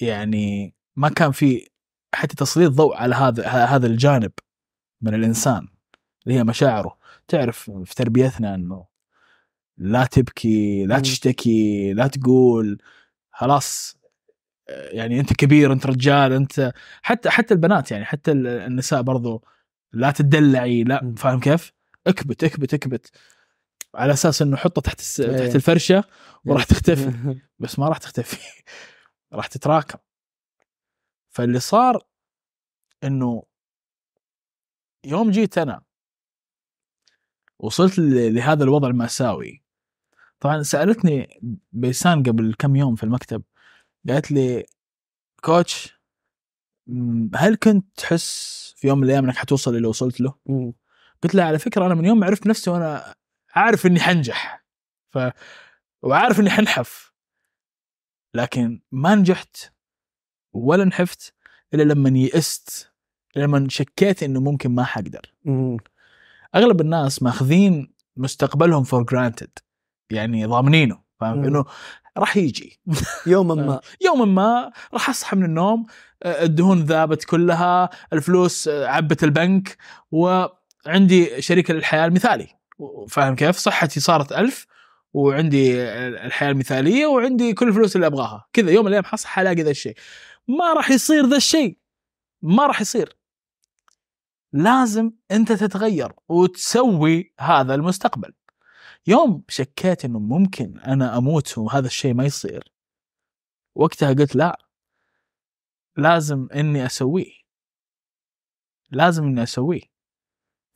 يعني 0.00 0.74
ما 0.96 1.08
كان 1.08 1.32
في 1.32 1.68
حتى 2.14 2.36
تسليط 2.36 2.72
ضوء 2.72 2.96
على 2.96 3.14
هذا 3.14 3.46
هذا 3.46 3.86
الجانب 3.86 4.32
من 5.00 5.14
الإنسان 5.14 5.68
اللي 6.26 6.38
هي 6.38 6.44
مشاعره. 6.44 6.98
تعرف 7.28 7.70
في 7.84 7.94
تربيتنا 7.94 8.54
إنه 8.54 8.86
لا 9.78 10.04
تبكي 10.04 10.86
لا. 10.86 11.00
تشتكي 11.00 11.92
لا 11.92 12.06
تقول 12.06 12.82
خلاص 13.30 13.96
يعني 14.68 15.20
أنت 15.20 15.32
كبير 15.32 15.72
أنت 15.72 15.86
رجال 15.86 16.32
أنت 16.32 16.72
حتى 17.02 17.30
حتى 17.30 17.54
البنات 17.54 17.90
يعني 17.90 18.04
حتى 18.04 18.32
ال- 18.32 18.46
النساء 18.46 19.02
برضو 19.02 19.44
لا 19.92 20.10
تدلعي 20.10 20.84
لا. 20.84 21.14
فاهم 21.16 21.40
كيف؟ 21.40 21.72
اكبت 22.06 22.44
اكبت 22.44 22.74
اكبت. 22.74 23.10
على 23.94 24.12
أساس 24.12 24.42
إنه 24.42 24.56
حطه 24.56 24.80
تحت 24.82 25.00
الس... 25.00 25.16
تحت 25.16 25.54
الفرشة 25.54 26.04
وراح 26.44 26.64
تختفي. 26.64 27.36
بس 27.58 27.78
ما 27.78 27.88
راح 27.88 27.98
تختفي. 27.98 28.62
راح 29.32 29.46
تتراكم. 29.46 29.98
فاللي 31.30 31.60
صار 31.60 32.06
إنه 33.04 33.42
يوم 35.04 35.30
جيت 35.30 35.58
أنا 35.58 35.82
وصلت 37.58 37.98
لهذا 37.98 38.64
الوضع 38.64 38.88
المأساوي 38.88 39.62
طبعا 40.40 40.62
سألتني 40.62 41.40
بيسان 41.72 42.22
قبل 42.22 42.54
كم 42.58 42.76
يوم 42.76 42.94
في 42.94 43.04
المكتب 43.04 43.42
قالت 44.08 44.30
لي 44.32 44.66
كوتش 45.42 45.94
هل 47.34 47.54
كنت 47.62 47.86
تحس 47.96 48.74
في 48.76 48.88
يوم 48.88 48.98
من 48.98 49.04
الأيام 49.04 49.24
إنك 49.24 49.36
حتوصل 49.36 49.76
اللي 49.76 49.88
وصلت 49.88 50.20
له؟ 50.20 50.34
قلت 51.22 51.34
لها 51.34 51.44
على 51.44 51.58
فكرة 51.58 51.86
أنا 51.86 51.94
من 51.94 52.04
يوم 52.04 52.18
ما 52.20 52.26
عرفت 52.26 52.46
نفسي 52.46 52.70
وأنا 52.70 53.14
عارف 53.54 53.86
إني 53.86 54.00
حنجح 54.00 54.64
ف 55.10 55.18
وعارف 56.02 56.40
إني 56.40 56.50
حنحف 56.50 57.12
لكن 58.34 58.80
ما 58.92 59.14
نجحت 59.14 59.56
ولا 60.52 60.84
نحفت 60.84 61.34
إلا 61.74 61.82
لما 61.82 62.18
يئست 62.18 62.92
لما 63.36 63.66
شكيت 63.68 64.22
إنه 64.22 64.40
ممكن 64.40 64.70
ما 64.70 64.84
حقدر. 64.84 65.34
أغلب 66.54 66.80
الناس 66.80 67.22
ماخذين 67.22 67.94
مستقبلهم 68.16 68.84
for 68.84 69.02
granted 69.02 69.58
يعني 70.10 70.44
ضامنينه 70.44 70.98
فاهم. 71.20 71.44
إنه 71.44 71.64
راح 72.18 72.36
يجي. 72.36 72.80
يوما 73.26 73.54
ما. 73.54 73.80
يوما 74.00 74.24
ما 74.24 74.72
راح 74.94 75.10
أصحى 75.10 75.36
من 75.36 75.44
النوم 75.44 75.86
الدهون 76.26 76.84
ذابت 76.84 77.24
كلها 77.24 77.90
الفلوس 78.12 78.68
عبت 78.68 79.24
البنك 79.24 79.76
وعندي 80.10 81.42
شريك 81.42 81.70
الحياة 81.70 82.06
المثالي. 82.06 82.48
فاهم 83.08 83.34
كيف؟ 83.34 83.56
صحتي 83.56 84.00
صارت 84.00 84.32
ألف 84.32 84.66
وعندي 85.12 85.82
الحياة 86.26 86.50
المثالية 86.50 87.06
وعندي 87.06 87.52
كل 87.52 87.68
الفلوس 87.68 87.96
اللي 87.96 88.06
أبغاها. 88.06 88.46
كذا 88.52 88.70
يوم 88.70 88.84
من 88.84 88.88
الأيام 88.88 89.04
حصل 89.04 89.28
حلاقي 89.28 89.62
ذا 89.62 89.70
الشيء. 89.70 89.94
ما 90.48 90.72
راح 90.72 90.90
يصير 90.90 91.26
ذا 91.26 91.36
الشيء. 91.36 91.78
ما 92.42 92.66
راح 92.66 92.80
يصير. 92.80 93.16
لازم 94.54 95.12
انت 95.30 95.52
تتغير 95.52 96.12
وتسوي 96.28 97.32
هذا 97.40 97.74
المستقبل. 97.74 98.32
يوم 99.06 99.42
شكيت 99.48 100.04
انه 100.04 100.18
ممكن 100.18 100.78
أنا 100.78 101.18
أموت 101.18 101.58
وهذا 101.58 101.86
الشيء 101.86 102.14
ما 102.14 102.24
يصير 102.24 102.72
وقتها 103.74 104.12
قلت 104.12 104.36
لا 104.36 104.58
لازم 105.96 106.48
اني 106.54 106.86
اسويه. 106.86 107.32
لازم 108.90 109.24
اني 109.24 109.42
اسويه. 109.42 109.80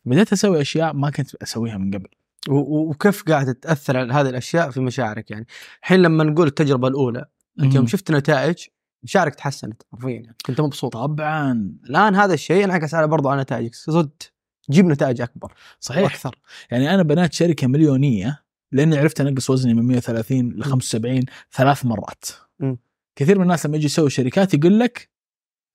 بديت 0.04 0.32
أسوي 0.32 0.60
أشياء 0.60 0.92
ما 0.92 1.10
كنت 1.10 1.34
أسويها 1.34 1.76
من 1.76 1.94
قبل. 1.94 2.08
وكيف 2.50 3.22
قاعدة 3.22 3.52
تاثر 3.52 3.96
على 3.96 4.12
هذه 4.12 4.28
الأشياء 4.28 4.70
في 4.70 4.80
مشاعرك 4.80 5.30
يعني؟ 5.30 5.46
الحين 5.82 6.02
لما 6.02 6.24
نقول 6.24 6.46
التجربة 6.46 6.88
الأولى 6.88 7.24
أنت 7.60 7.74
يوم. 7.74 7.86
شفت 7.86 8.10
نتائج 8.10 8.66
مشاعرك 9.02 9.34
تحسنت 9.34 9.82
حرفيا 9.92 10.10
يعني. 10.10 10.36
كنت 10.46 10.60
مبسوط. 10.60 10.92
طبعا. 10.92 11.74
الآن 11.84 12.14
هذا 12.14 12.34
الشيء 12.34 12.64
انعكس 12.64 12.94
على 12.94 13.06
برضو 13.06 13.28
على 13.28 13.42
نتائجك. 13.42 13.74
صرت 13.74 14.32
تجيب 14.68 14.86
نتائج 14.86 15.20
أكبر 15.20 15.52
صحيح. 15.80 16.02
وأكثر. 16.02 16.38
يعني 16.70 16.94
أنا 16.94 17.02
بنيت 17.02 17.32
شركة 17.32 17.66
مليونية 17.66 18.44
لأني 18.72 18.98
عرفت 18.98 19.20
أنقص 19.20 19.50
وزني 19.50 19.74
من 19.74 19.82
130 19.82 20.48
ل 20.48 20.64
75 20.64 21.24
ثلاث 21.52 21.84
مرات. 21.86 22.24
مم. 22.60 22.78
كثير 23.16 23.36
من 23.38 23.42
الناس 23.42 23.66
لما 23.66 23.76
يجي 23.76 23.86
يسوي 23.86 24.10
شركات 24.10 24.54
يقول 24.54 24.80
لك 24.80 25.10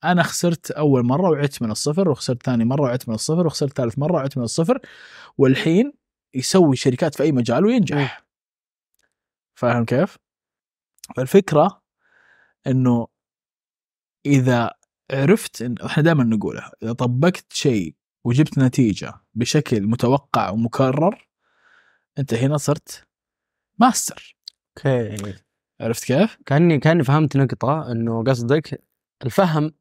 أنا 0.04 0.24
خسرت 0.24 0.72
أول 0.72 1.06
مرة 1.06 1.30
وعدت 1.30 1.62
من 1.62 1.72
الصفر 1.72 2.10
وخسرت 2.10 2.44
ثاني 2.44 2.66
مرة 2.66 2.82
وعدت 2.82 3.10
من 3.10 3.16
الصفر 3.16 3.48
وخسرت 3.48 3.78
ثالث 3.78 4.00
مرة 4.00 4.14
وعدت 4.14 4.38
من 4.38 4.44
الصفر 4.44 4.80
والحين 5.38 5.94
يسوي 6.34 6.76
شركات 6.76 7.16
في 7.16 7.24
أي 7.24 7.32
مجال 7.32 7.66
وينجح. 7.66 8.26
فاهم 9.56 9.86
كيف؟ 9.86 10.18
فالفكرة 11.16 11.82
إنه 12.68 13.08
إذا 14.26 14.72
عرفت 15.12 15.62
إن 15.62 15.76
إحنا 15.86 16.04
دائما 16.04 16.24
نقولها 16.24 16.72
إذا 16.84 16.94
طبقت 16.94 17.54
شيء 17.54 17.96
وجبت 18.24 18.58
نتيجة 18.60 19.14
بشكل 19.34 19.82
متوقع 19.88 20.50
ومكرر 20.50 21.28
أنت 22.20 22.34
هنا 22.34 22.58
صرت 22.58 23.08
ماستر. 23.80 24.36
أوكي. 24.78 25.36
عرفت 25.82 26.04
كيف؟ 26.04 26.38
كاني 26.46 26.80
كأني 26.80 27.04
فهمت 27.04 27.38
نقطة 27.38 27.92
إنه 27.92 28.24
قصدك 28.24 28.84
الفهم 29.26 29.74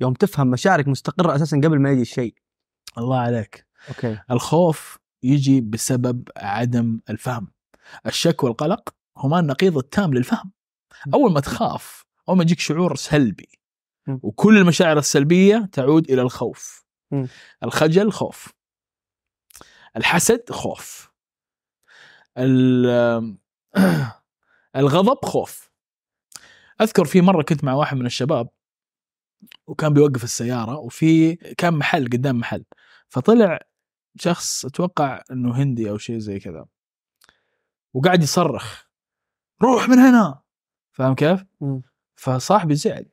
يوم 0.00 0.12
تفهم 0.12 0.46
مشاعرك 0.46 0.88
مستقرة 0.88 1.36
أساسا 1.36 1.56
قبل 1.56 1.78
ما 1.80 1.90
يجي 1.90 2.02
الشيء. 2.02 2.34
الله 2.98 3.18
عليك. 3.18 3.66
أوكي. 3.88 4.18
الخوف 4.30 4.98
يجي 5.22 5.60
بسبب 5.60 6.28
عدم 6.36 7.00
الفهم. 7.10 7.48
الشك 8.06 8.44
والقلق 8.44 8.94
هما 9.16 9.40
النقيض 9.40 9.78
التام 9.78 10.14
للفهم. 10.14 10.52
أول 11.14 11.32
ما 11.32 11.40
تخاف 11.40 12.04
اول 12.28 12.36
ما 12.36 12.42
يجيك 12.42 12.60
شعور 12.60 12.96
سلبي 12.96 13.48
م. 14.06 14.18
وكل 14.22 14.58
المشاعر 14.58 14.98
السلبية 14.98 15.68
تعود 15.72 16.10
إلى 16.10 16.22
الخوف 16.22 16.84
م. 17.10 17.26
الخجل 17.64 18.12
خوف 18.12 18.52
الحسد 19.96 20.50
خوف 20.50 21.10
ال- 22.38 23.36
الغضب 24.76 25.24
خوف 25.24 25.70
أذكر 26.80 27.04
في 27.04 27.20
مرة 27.20 27.42
كنت 27.42 27.64
مع 27.64 27.72
واحد 27.72 27.96
من 27.96 28.06
الشباب 28.06 28.48
وكان 29.66 29.94
بيوقف 29.94 30.24
السيارة 30.24 30.76
وفي 30.78 31.34
كان 31.36 31.74
محل 31.74 32.04
قدام 32.04 32.38
محل 32.38 32.64
فطلع 33.08 33.58
شخص 34.16 34.64
أتوقع 34.64 35.22
إنه 35.30 35.56
هندي 35.56 35.90
أو 35.90 35.98
شيء 35.98 36.18
زي 36.18 36.38
كذا 36.38 36.66
وقاعد 37.94 38.22
يصرخ 38.22 38.84
روح 39.62 39.88
من 39.88 39.98
هنا 39.98 40.42
فاهم 40.92 41.14
كيف؟ 41.14 41.44
مم. 41.60 41.82
فصاحبي 42.20 42.74
زعل. 42.74 43.06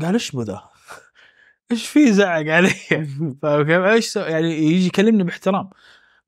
قال 0.00 0.12
إيش 0.14 0.30
بو 0.30 0.42
ذا؟ 0.42 0.70
إيش 1.70 1.88
في 1.88 2.12
زعق 2.12 2.46
علي؟ 2.46 2.70
فاهم؟ 3.42 3.82
إيش 3.82 4.16
يعني 4.16 4.48
يجي 4.48 4.86
يكلمني 4.86 5.24
باحترام. 5.24 5.70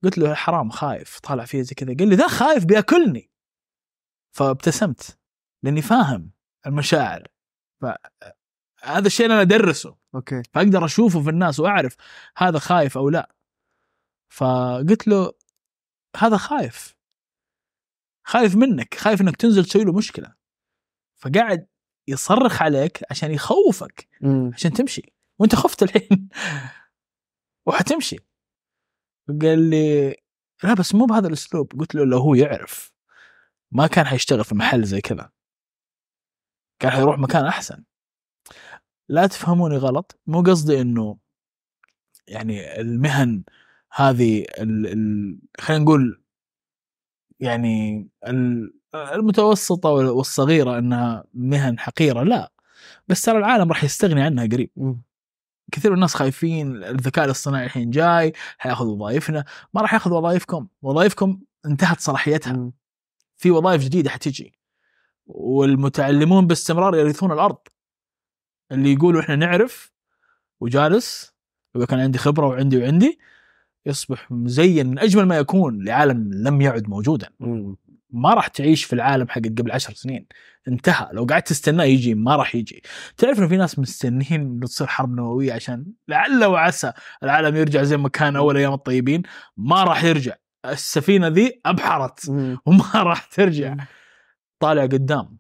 قلت 0.04 0.18
له 0.18 0.34
حرام 0.34 0.70
خايف. 0.70 1.20
طالع 1.20 1.44
فيه 1.44 1.62
زي 1.62 1.74
كذا. 1.74 1.94
قال 1.98 2.08
لي 2.08 2.16
ذا 2.16 2.28
خايف 2.28 2.64
بيأكلني. 2.64 3.30
فابتسمت. 4.32 5.18
لأني 5.62 5.82
فاهم 5.82 6.30
المشاعر. 6.66 7.28
فهذا 7.80 9.06
الشيء 9.06 9.26
أنا 9.26 9.40
أدرسه. 9.40 9.96
أوكي. 10.14 10.42
فأقدر 10.54 10.84
أشوفه 10.84 11.22
في 11.22 11.30
الناس 11.30 11.60
وأعرف 11.60 11.96
هذا 12.36 12.58
خايف 12.58 12.98
أو 12.98 13.10
لا. 13.10 13.34
فقلت 14.32 15.08
له 15.08 15.32
هذا 16.16 16.36
خايف. 16.36 16.96
خايف 18.24 18.56
منك. 18.56 18.94
خايف 18.94 19.20
إنك 19.20 19.36
تنزل 19.36 19.64
تسوي 19.64 19.84
له 19.84 19.92
مشكلة. 19.92 20.34
فقاعد 21.16 21.71
يصرخ 22.08 22.62
عليك 22.62 23.02
عشان 23.10 23.30
يخوفك 23.30 24.08
مم. 24.20 24.50
عشان 24.54 24.72
تمشي. 24.72 25.12
وأنت 25.38 25.54
خفت 25.54 25.82
الحين. 25.82 26.28
وحتمشي. 27.66 28.16
قال 29.42 29.70
لي 29.70 30.16
لا 30.64 30.74
بس 30.74 30.94
مو 30.94 31.06
بهذا 31.06 31.28
الأسلوب. 31.28 31.80
قلت 31.80 31.94
له 31.94 32.04
لو 32.04 32.18
هو 32.18 32.34
يعرف 32.34 32.92
ما 33.72 33.86
كان 33.86 34.06
حيشتغل 34.06 34.44
في 34.44 34.54
محل 34.54 34.84
زي 34.84 35.00
كذا. 35.00 35.30
كان 36.78 36.90
حيروح 36.90 37.18
مكان 37.18 37.44
أحسن. 37.44 37.84
لا 39.08 39.26
تفهموني 39.26 39.76
غلط. 39.76 40.20
مو 40.26 40.42
قصدي 40.42 40.80
إنه 40.80 41.18
يعني 42.28 42.80
المهن 42.80 43.44
هذه 43.92 44.40
ال 44.58 44.86
ال 44.86 45.38
خلينا 45.60 45.82
نقول 45.84 46.22
يعني 47.40 48.08
ال- 48.26 48.74
المتوسطة 48.94 49.90
والصغيرة 49.90 50.78
إنها 50.78 51.24
مهن 51.34 51.78
حقيرة 51.78 52.22
لا. 52.22 52.52
بس 53.08 53.22
ترى 53.22 53.38
العالم 53.38 53.68
راح 53.68 53.84
يستغني 53.84 54.22
عنها 54.22 54.46
قريب. 54.46 54.70
كثير 55.72 55.90
من 55.90 55.96
الناس 55.96 56.14
خايفين 56.14 56.84
الذكاء 56.84 57.24
الاصطناعي 57.24 57.64
الحين 57.64 57.90
جاي 57.90 58.32
حياخذ 58.58 58.86
وظائفنا. 58.86 59.44
ما 59.74 59.80
راح 59.80 59.94
ياخذ 59.94 60.12
وظائفكم. 60.12 60.66
وظائفكم 60.82 61.40
انتهت 61.66 62.00
صلاحيتها. 62.00 62.72
في 63.36 63.50
وظائف 63.50 63.84
جديدة 63.84 64.10
حتجي. 64.10 64.58
والمتعلمون 65.26 66.46
باستمرار 66.46 66.96
يرثون 66.96 67.32
الأرض. 67.32 67.58
اللي 68.72 68.92
يقولوا 68.92 69.20
إحنا 69.20 69.36
نعرف 69.36 69.92
وجالس 70.60 71.34
يقول 71.74 71.86
كان 71.86 72.00
عندي 72.00 72.18
خبرة 72.18 72.46
وعندي 72.46 72.78
وعندي 72.78 73.18
يصبح 73.86 74.30
مزين 74.30 74.86
من 74.86 74.98
أجمل 74.98 75.26
ما 75.26 75.36
يكون 75.36 75.84
لعالم 75.84 76.30
لم 76.32 76.60
يعد 76.60 76.88
موجودا. 76.88 77.28
ما 78.12 78.34
راح 78.34 78.46
تعيش 78.46 78.84
في 78.84 78.92
العالم 78.92 79.28
حق 79.28 79.40
قبل 79.40 79.72
عشر 79.72 79.92
سنين. 79.94 80.26
انتهى. 80.68 81.08
لو 81.12 81.24
قعدت 81.24 81.48
تستناه 81.48 81.84
يجي 81.84 82.14
ما 82.14 82.36
راح 82.36 82.54
يجي. 82.54 82.82
تعرف 83.16 83.38
إنه 83.38 83.48
في 83.48 83.56
ناس 83.56 83.78
مستنين 83.78 84.40
انه 84.40 84.66
تصير 84.66 84.86
حرب 84.86 85.14
نووية 85.14 85.52
عشان 85.52 85.86
لعل 86.08 86.44
وعسى 86.44 86.92
العالم 87.22 87.56
يرجع 87.56 87.82
زي 87.82 87.96
ما 87.96 88.08
كان 88.08 88.36
أول 88.36 88.56
أيام 88.56 88.72
الطيبين؟ 88.72 89.22
ما 89.56 89.84
راح 89.84 90.04
يرجع. 90.04 90.34
السفينة 90.64 91.28
ذي 91.28 91.60
أبحرت. 91.66 92.28
وما 92.66 92.92
راح 93.02 93.24
ترجع. 93.24 93.76
طالع 94.60 94.82
قدام. 94.82 95.38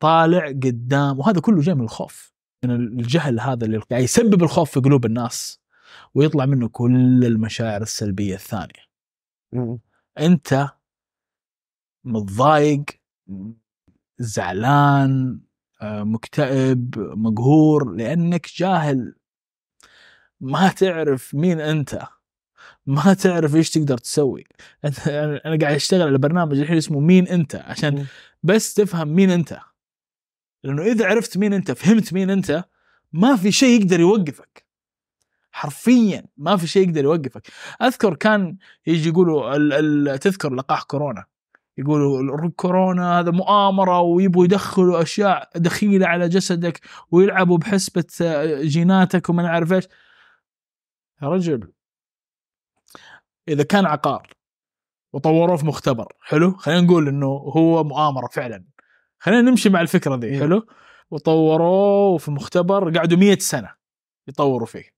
طالع 0.00 0.46
قدام. 0.46 1.18
وهذا 1.18 1.40
كله 1.40 1.60
جاي 1.60 1.74
من 1.74 1.84
الخوف. 1.84 2.34
من 2.64 2.70
الجهل 2.70 3.40
هذا 3.40 3.64
اللي 3.66 3.78
قاعد 3.78 4.02
يسبب 4.02 4.42
الخوف 4.42 4.70
في 4.70 4.80
قلوب 4.80 5.06
الناس. 5.06 5.60
ويطلع 6.14 6.46
منه 6.46 6.68
كل 6.68 7.24
المشاعر 7.24 7.82
السلبية 7.82 8.34
الثانية. 8.34 8.84
أنت 10.18 10.68
متضايق 12.04 12.84
زعلان 14.18 15.40
آه، 15.82 16.02
مكتئب 16.02 16.98
مقهور 16.98 17.94
لأنك 17.94 18.48
جاهل. 18.56 19.14
ما 20.40 20.68
تعرف 20.68 21.34
مين 21.34 21.60
أنت. 21.60 22.02
ما 22.86 23.14
تعرف 23.14 23.54
إيش 23.56 23.70
تقدر 23.70 23.98
تسوي. 23.98 24.44
أنا 24.84 25.58
قاعد 25.60 25.74
أشتغل 25.74 26.02
على 26.02 26.18
برنامج 26.18 26.58
الحين 26.58 26.76
اسمه 26.76 27.00
مين 27.00 27.28
أنت 27.28 27.54
عشان. 27.54 28.06
بس 28.42 28.74
تفهم 28.74 29.08
مين 29.08 29.30
أنت. 29.30 29.58
لأنه 30.64 30.82
إذا 30.82 31.06
عرفت 31.06 31.38
مين 31.38 31.52
أنت 31.52 31.72
فهمت 31.72 32.12
مين 32.12 32.30
أنت 32.30 32.64
ما 33.12 33.36
في 33.36 33.52
شيء 33.52 33.80
يقدر 33.80 34.00
يوقفك. 34.00 34.64
حرفيا 35.52 36.24
ما 36.36 36.56
في 36.56 36.66
شيء 36.66 36.88
يقدر 36.88 37.04
يوقفك. 37.04 37.42
أذكر 37.82 38.14
كان 38.14 38.56
يجي 38.86 39.08
يقولوا 39.08 40.16
تذكر 40.16 40.54
لقاح 40.54 40.82
كورونا. 40.82 41.24
يقولوا 41.78 42.44
ال- 42.44 42.56
كورونا 42.56 43.20
هذا 43.20 43.30
مؤامرة 43.30 44.00
ويبغوا 44.00 44.44
يدخلوا 44.44 45.02
أشياء 45.02 45.48
دخيلة 45.56 46.06
على 46.06 46.28
جسدك 46.28 46.80
ويلعبوا 47.10 47.58
بحسبة 47.58 48.04
آه، 48.22 48.62
جيناتك 48.62 49.28
وما 49.28 49.42
نعرف 49.42 49.72
إيش. 49.72 49.84
يا 51.22 51.28
رجل. 51.28 51.72
إذا 53.48 53.62
كان 53.62 53.86
عقار 53.86 54.28
وطوروه 55.12 55.56
في 55.56 55.66
مختبر 55.66 56.12
حلو؟ 56.20 56.54
خلينا 56.56 56.80
نقول 56.80 57.08
إنه 57.08 57.26
هو 57.26 57.84
مؤامرة 57.84 58.26
فعلا. 58.26 58.64
خلينا 59.18 59.40
نمشي 59.50 59.68
مع 59.68 59.80
الفكرة 59.80 60.16
ذي 60.16 60.26
إيه. 60.26 60.40
حلو؟ 60.40 60.66
وطوروه 61.10 62.18
في 62.18 62.30
مختبر 62.30 62.98
قعدوا 62.98 63.18
مية 63.18 63.38
سنة 63.38 63.70
يطوروا 64.28 64.66
فيه. 64.66 64.94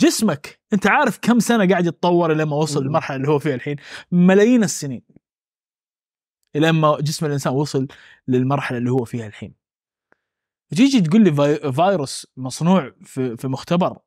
جسمك 0.00 0.60
أنت 0.72 0.86
عارف 0.86 1.18
كم 1.22 1.38
سنة 1.38 1.68
قاعد 1.68 1.86
يتطور 1.86 2.32
لما 2.32 2.56
وصل. 2.56 2.82
للمرحلة 2.82 3.16
اللي 3.16 3.28
هو 3.28 3.38
فيها 3.38 3.54
الحين؟ 3.54 3.76
ملايين 4.12 4.64
السنين. 4.64 5.02
لما 6.54 7.00
جسم 7.00 7.26
الإنسان 7.26 7.52
وصل 7.52 7.88
للمرحلة 8.28 8.78
اللي 8.78 8.90
هو 8.90 9.04
فيها 9.04 9.26
الحين. 9.26 9.54
تيجي 10.76 11.00
تقول 11.00 11.24
لي 11.24 11.32
في- 11.34 11.72
فيروس 11.72 12.26
مصنوع 12.36 12.92
في 13.04 13.36
في 13.36 13.48
مختبر 13.48 13.98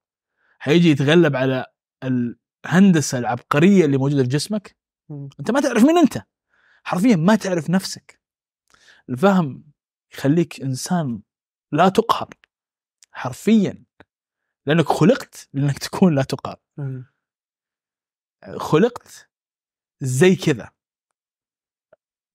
حيجي 0.60 0.90
يتغلب 0.90 1.36
على 1.36 1.66
الهندسة 2.04 3.18
العبقرية 3.18 3.86
اللي 3.86 3.98
موجودة 3.98 4.24
في 4.24 4.30
جسمك. 4.30 4.78
أنت 5.40 5.52
ما 5.52 5.62
تعرف 5.62 5.84
مين 5.84 5.98
أنت. 5.98 6.24
حرفيا 6.84 7.16
ما 7.16 7.36
تعرف 7.36 7.70
نفسك. 7.70 8.22
الفهم 9.10 9.64
يخليك 10.14 10.62
إنسان 10.62 11.22
لا 11.72 11.90
تقهر. 11.90 12.30
حرفيا. 13.12 13.84
لأنك 14.66 14.86
خلقت 14.86 15.50
لأنك 15.54 15.78
تكون 15.80 16.16
لا 16.16 16.24
تقهر. 16.24 16.60
خلقت 18.58 19.30
زي 20.02 20.36
كذا. 20.36 20.72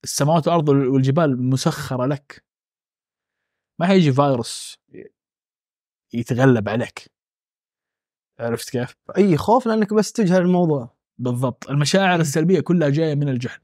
السماوات 0.04 0.46
والأرض 0.48 0.68
والجبال 0.68 1.42
مسخرة 1.42 2.06
لك. 2.06 2.44
ما 3.80 3.86
حيجي 3.86 4.12
فيروس 4.12 4.78
يتغلب 6.12 6.68
عليك. 6.68 7.10
عرفت 8.40 8.70
كيف؟ 8.70 8.96
أي 9.16 9.36
خوف 9.36 9.66
لأنك 9.66 9.94
بس 9.94 10.12
تجهل 10.12 10.42
الموضوع. 10.42 10.96
بالضبط. 11.18 11.70
المشاعر 11.70 12.20
السلبية 12.20 12.60
كلها 12.60 12.88
جاية 12.88 13.14
من 13.14 13.28
الجهل. 13.28 13.58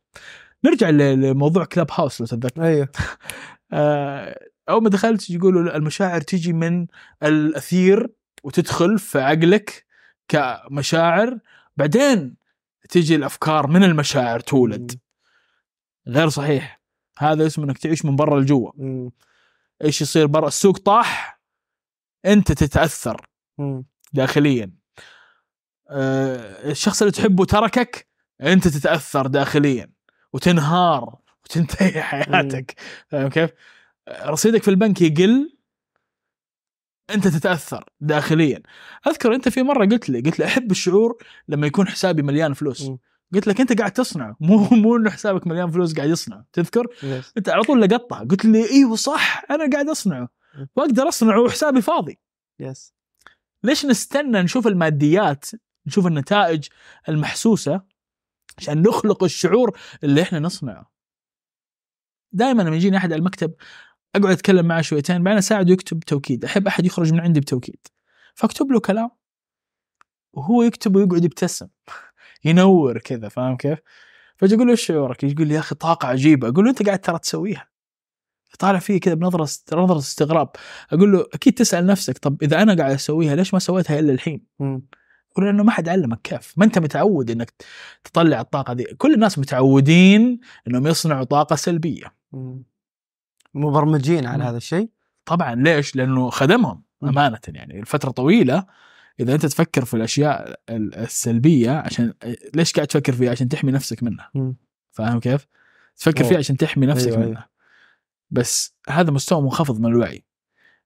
نرجع 0.65 0.91
لموضوع 0.91 1.65
كلاب 1.65 1.91
هاوس 1.93 2.21
لو 2.21 2.27
تتذكر 2.27 2.65
أيوه. 2.65 2.89
آه 3.73 4.47
أول 4.69 4.83
ما 4.83 4.91
دخلت 4.91 5.31
يقولوا 5.31 5.77
المشاعر 5.77 6.21
تجي 6.21 6.53
من 6.53 6.87
الأثير 7.23 8.15
وتدخل 8.45 8.99
في 8.99 9.21
عقلك 9.21 9.87
كمشاعر. 10.29 11.39
بعدين 11.77 12.37
تجي 12.89 13.15
الأفكار 13.15 13.67
من 13.67 13.85
المشاعر 13.85 14.41
تولد. 14.41 15.01
غير 16.09 16.29
صحيح. 16.29 16.81
هذا 17.19 17.47
اسمه 17.47 17.65
إنك 17.65 17.79
تعيش 17.79 18.05
من 18.05 18.17
برا 18.17 18.41
لجوا. 18.41 18.73
إيش 19.85 20.01
يصير 20.01 20.27
برا؟ 20.27 20.49
السوق 20.49 20.79
طاح 20.79 21.41
أنت 22.27 22.53
تتأثر 22.53 23.27
مم. 23.59 23.85
داخليا. 24.13 24.71
أه 25.91 26.71
الشخص 26.71 27.03
اللي 27.03 27.13
تحبه 27.13 27.45
تركك 27.45 28.09
أنت 28.41 28.69
تتأثر 28.69 29.27
داخليا. 29.27 29.91
وتنهار 30.33 31.19
وتنتهي 31.45 32.03
حياتك. 32.11 32.81
فاهم 33.09 33.29
كيف؟ 33.29 33.51
رصيدك 34.09 34.63
في 34.63 34.69
البنك 34.69 35.03
يقل 35.03 35.57
أنت 37.11 37.29
تتأثر 37.29 37.85
داخليا. 38.01 38.63
أذكر 39.07 39.35
أنت 39.35 39.49
في 39.49 39.63
مرة 39.63 39.87
قلت 39.87 40.09
لي 40.09 40.21
قلت 40.21 40.39
لي 40.39 40.45
أحب 40.45 40.71
الشعور 40.71 41.17
لما 41.49 41.67
يكون 41.67 41.89
حسابي 41.89 42.23
مليان 42.23 42.55
فلوس. 42.55 42.83
مم. 42.83 42.99
قلت 43.35 43.47
لك 43.47 43.61
أنت 43.61 43.79
قاعد 43.79 43.93
تصنع. 43.93 44.37
مو 44.41 44.69
مو 44.83 44.97
إنه 44.97 45.11
حسابك 45.11 45.47
مليان 45.47 45.71
فلوس 45.71 45.95
قاعد 45.95 46.09
يصنع. 46.09 46.45
تذكر؟ 46.53 46.87
يس. 47.03 47.33
أنت 47.37 47.49
على 47.49 47.63
طول 47.63 47.83
لقطها. 47.83 48.25
قلت 48.25 48.45
لي 48.45 48.71
إيوه 48.71 48.97
صح 48.97 49.45
أنا 49.51 49.71
قاعد 49.71 49.89
اصنعه 49.89 50.29
وأقدر 50.77 51.09
اصنعه 51.09 51.41
وحسابي 51.41 51.83
فاضي. 51.83 52.19
يس 52.61 52.95
ليش 53.63 53.87
نستنى 53.87 54.43
نشوف 54.43 54.67
الماديات 54.67 55.45
نشوف 55.87 56.07
النتائج 56.07 56.69
المحسوسة 57.09 57.83
عشان 58.59 58.83
نخلق 58.83 59.25
الشعور 59.25 59.79
اللي 60.05 60.23
إحنا 60.23 60.39
نصنعه؟ 60.39 60.91
دائما 62.33 62.63
لما 62.63 62.77
يجيني 62.77 62.97
أحد 62.97 63.13
على 63.13 63.19
المكتب 63.19 63.55
أقعد 64.15 64.33
أتكلم 64.33 64.67
معه 64.67 64.81
شويتين 64.81 65.23
بعدين 65.23 65.39
أساعده 65.39 65.73
يكتب 65.73 66.01
توكيد. 66.01 66.45
أحب 66.45 66.67
أحد 66.67 66.87
يخرج 66.87 67.13
من 67.13 67.21
عندي 67.21 67.41
بتوكيد. 67.41 67.87
فأكتب 68.35 68.73
له 68.73 68.81
كلام 68.81 69.11
وهو 70.33 70.63
يكتب 70.63 70.97
ويقعد 70.97 71.25
يبتسم. 71.25 71.69
ينور 72.47 72.99
كذا 72.99 73.29
فاهم 73.29 73.57
كيف؟ 73.57 73.79
فاجي 74.37 74.55
أقول 74.55 74.67
له 74.67 74.73
إيش 74.73 74.87
شعورك؟ 74.87 75.25
يقول 75.25 75.47
لي 75.47 75.55
يا 75.55 75.59
أخي 75.59 75.75
طاقة 75.75 76.09
عجيبة 76.09 76.49
أقول 76.49 76.65
له 76.65 76.71
أنت 76.71 76.87
قاعد 76.87 76.99
ترى 76.99 77.19
تسويها 77.19 77.69
طالع 78.59 78.79
فيه 78.79 79.01
كذا 79.01 79.15
بنظرة 79.15 79.49
نظرة 79.73 79.99
استغراب 79.99 80.51
أقول 80.93 81.13
له 81.13 81.27
أكيد 81.35 81.55
تسأل 81.55 81.87
نفسك 81.87 82.19
طب 82.19 82.43
إذا 82.43 82.63
أنا 82.63 82.75
قاعد 82.77 82.93
أسويها 82.93 83.37
ليش 83.37 83.55
ما 83.55 83.61
سويتها 83.61 83.99
إلا 83.99 84.13
الحين؟ 84.13 84.41
يقول 85.31 85.47
لأنه 85.47 85.63
ما 85.63 85.71
حد 85.71 85.89
علمك 85.89 86.21
كيف 86.23 86.55
ما 86.57 86.65
أنت 86.65 86.79
متعود 86.79 87.31
إنك 87.31 87.53
تطلع 88.05 88.41
الطاقة 88.41 88.73
دي 88.73 88.85
كل 88.85 89.15
الناس 89.15 89.39
متعودين 89.39 90.41
إنهم 90.69 90.87
يصنعوا 90.87 91.25
طاقة 91.25 91.57
سلبية 91.57 92.15
مم. 92.33 92.63
مبرمجين 93.55 94.27
على 94.27 94.43
مم. 94.43 94.49
هذا 94.49 94.57
الشيء 94.57 94.89
طبعا 95.25 95.55
ليش 95.55 95.97
لأنه 95.97 96.31
خدمهم. 96.31 96.83
امانه 97.03 97.39
يعني 97.49 97.81
الفترة 97.81 98.11
طويلة 98.11 98.67
إذا 99.21 99.35
أنت 99.35 99.47
تفكر 99.47 99.85
في 99.85 99.95
الأشياء 99.95 100.61
ال- 100.71 100.95
السلبية 100.95 101.71
عشان 101.71 102.15
ليش 102.55 102.73
قاعد 102.73 102.87
تفكر 102.87 103.13
فيها 103.13 103.31
عشان 103.31 103.49
تحمي 103.49 103.73
نفسك 103.73 104.03
منها. 104.03 104.31
فاهم 104.91 105.21
كيف 105.21 105.47
تفكر. 105.97 106.25
فيها 106.25 106.39
عشان 106.39 106.57
تحمي 106.57 106.87
نفسك 106.87 107.07
أيوة، 107.09 107.19
أيوة. 107.19 107.29
منها 107.31 107.49
بس 108.31 108.75
هذا 108.89 109.11
مستوى 109.11 109.43
منخفض 109.43 109.81
من 109.81 109.87
الوعي 109.87 110.25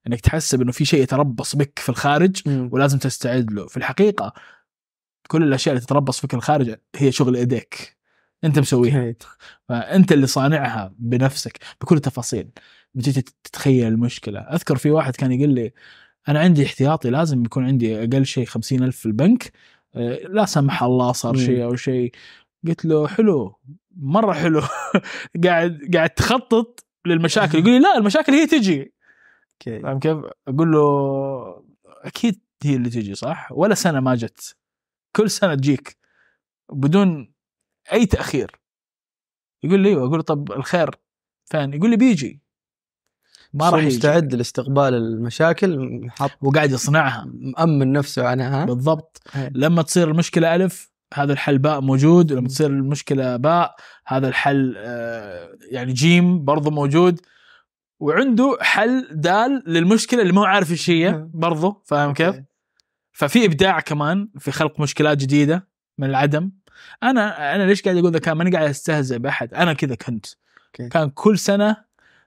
إنك 0.07 0.19
تحسب 0.21 0.61
إنه 0.61 0.71
في 0.71 0.85
شيء 0.85 1.01
يتربص 1.03 1.55
بك 1.55 1.79
في 1.79 1.89
الخارج 1.89 2.41
مم. 2.45 2.69
ولازم 2.71 2.97
تستعد 2.97 3.51
له 3.51 3.67
في 3.67 3.77
الحقيقة 3.77 4.33
كل 5.27 5.43
الأشياء 5.43 5.75
اللي 5.75 5.85
تتربص 5.85 6.19
فيك 6.21 6.33
الخارج 6.33 6.75
هي 6.95 7.11
شغل 7.11 7.35
إيديك 7.35 7.97
أنت 8.43 8.59
مسويها. 8.59 9.13
فأنت 9.69 10.11
اللي 10.11 10.27
صانعها 10.27 10.93
بنفسك 10.97 11.59
بكل 11.81 11.95
التفاصيل 11.95 12.49
بتجي 12.95 13.21
تتخيل 13.43 13.87
المشكلة 13.87 14.39
أذكر 14.39 14.75
في 14.75 14.91
واحد 14.91 15.15
كان 15.15 15.31
يقول 15.31 15.49
لي 15.49 15.73
أنا 16.29 16.39
عندي 16.39 16.65
احتياطي 16.65 17.09
لازم 17.09 17.45
يكون 17.45 17.65
عندي 17.65 18.03
أقل 18.03 18.25
شيء 18.25 18.45
خمسين 18.45 18.83
ألف 18.83 18.97
في 18.97 19.05
البنك. 19.05 19.51
آه، 19.95 20.19
لا 20.27 20.45
سمح 20.45 20.83
الله 20.83 21.11
صار. 21.11 21.37
شيء 21.37 21.63
أو 21.63 21.75
شيء. 21.75 22.11
قلت 22.67 22.85
له 22.85 23.07
حلو 23.07 23.59
مرة 23.97 24.33
حلو. 24.33 24.61
قاعد 25.45 25.89
قاعد 25.93 26.09
تخطط 26.09 26.85
للمشاكل. 27.05 27.59
يقول 27.59 27.71
لي 27.71 27.79
لا 27.79 27.97
المشاكل 27.97 28.33
هي 28.33 28.47
تجي. 28.47 28.93
أوكي. 29.53 29.79
فاهم 29.79 29.99
كيف؟ 29.99 30.17
أقول 30.47 30.71
له 30.71 31.63
أكيد 31.87 32.41
هي 32.63 32.75
اللي 32.75 32.89
تجي 32.89 33.15
صح؟ 33.15 33.51
ولا 33.51 33.75
سنة 33.75 33.99
ما 33.99 34.15
جت. 34.15 34.55
كل 35.15 35.29
سنة 35.29 35.55
تجيك. 35.55 35.97
بدون 36.73 37.33
أي 37.93 38.05
تأخير. 38.05 38.51
يقول 39.63 39.79
لي 39.79 39.89
أيوه. 39.89 40.07
أقول 40.07 40.17
له 40.17 40.23
طب 40.23 40.51
الخير. 40.51 40.89
فين؟ 41.45 41.73
يقول 41.73 41.89
لي 41.89 41.97
بيجي. 41.97 42.41
ما 43.53 43.69
راح 43.69 43.79
يجي 43.83 43.87
مستعد 43.87 44.35
لاستقبال 44.35 44.93
المشاكل 44.93 46.01
حط 46.09 46.31
وقاعد 46.41 46.71
يصنعها 46.71 47.27
مأمن 47.33 47.91
نفسه 47.91 48.27
عنها 48.27 48.65
بالضبط 48.65 49.21
هي. 49.31 49.51
لما 49.55 49.81
تصير 49.81 50.11
المشكلة 50.11 50.55
ألف 50.55 50.91
هذا 51.13 51.33
الحل 51.33 51.57
باء 51.57 51.81
موجود 51.81 52.31
ولما. 52.31 52.47
تصير 52.47 52.67
المشكلة 52.67 53.37
باء 53.37 53.75
هذا 54.07 54.27
الحل 54.27 54.75
آه، 54.77 55.49
يعني 55.71 55.93
جيم 55.93 56.45
برضه 56.45 56.71
موجود 56.71 57.19
وعنده 57.99 58.57
حل 58.61 59.07
دال 59.11 59.63
للمشكلة 59.67 60.21
اللي 60.21 60.33
مو 60.33 60.43
عارف 60.43 60.71
إيش 60.71 60.89
هي 60.89 61.11
م. 61.11 61.31
برضه 61.33 61.81
فاهم 61.85 62.13
كيف؟ 62.13 62.27
أوكي. 62.27 62.43
ففي 63.11 63.45
إبداع 63.45 63.79
كمان 63.79 64.29
في 64.39 64.51
خلق 64.51 64.79
مشكلات 64.79 65.17
جديدة 65.17 65.67
من 65.97 66.09
العدم 66.09 66.51
أنا 67.03 67.55
أنا 67.55 67.63
ليش 67.63 67.81
قاعد 67.81 67.97
أقول 67.97 68.11
ذا 68.11 68.19
كان 68.19 68.37
ماني 68.37 68.51
قاعد 68.51 68.69
أستهزئ 68.69 69.17
بأحد 69.17 69.53
أنا 69.53 69.73
كذا 69.73 69.95
كنت. 69.95 70.25
كان 70.91 71.09
كل 71.09 71.39
سنة 71.39 71.77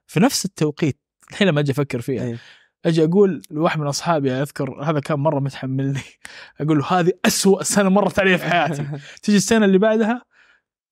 في 0.07 0.21
نفس 0.21 0.45
التوقيت 0.45 1.01
الحين 1.31 1.49
لما 1.49 1.61
أجي 1.61 1.73
أفكر 1.73 2.01
فيها 2.01 2.25
أي. 2.25 2.39
أجي 2.85 3.05
أقول 3.05 3.43
لواحد 3.51 3.81
من 3.81 3.87
أصحابي 3.87 4.33
أذكر 4.33 4.83
هذا 4.83 5.01
كان 5.01 5.19
مرة 5.19 5.41
متحملني 5.41 6.01
أقول 6.61 6.79
له 6.79 6.87
هذه 6.87 7.13
أسوأ 7.25 7.63
سنة 7.63 7.89
مرت 7.89 8.19
علي 8.19 8.39
في 8.39 8.45
حياتي 8.45 8.87
تيجي 9.23 9.37
السنة 9.39 9.65
اللي 9.65 9.79
بعدها 9.79 10.23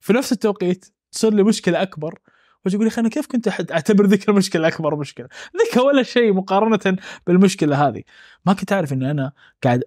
في 0.01 0.12
نفس 0.12 0.33
التوقيت 0.33 0.87
تصير 1.12 1.35
لي 1.35 1.42
مشكلة 1.42 1.83
أكبر 1.83 2.18
وأجي 2.64 2.77
أقول 2.77 2.87
يا 2.87 2.92
أخي 2.92 3.01
أنا 3.01 3.09
كيف 3.09 3.27
كنت 3.27 3.49
أعتبر 3.49 4.07
ذيك 4.07 4.29
المشكلة 4.29 4.68
أكبر 4.68 4.97
مشكلة؟ 4.97 5.29
ذيك 5.62 5.85
ولا 5.85 6.03
شيء 6.03 6.33
مقارنة 6.33 6.99
بالمشكلة 7.27 7.88
هذه، 7.88 8.03
ما 8.47 8.53
كنت 8.53 8.73
أعرف 8.73 8.92
اني 8.92 9.11
أنا 9.11 9.33
قاعد 9.64 9.85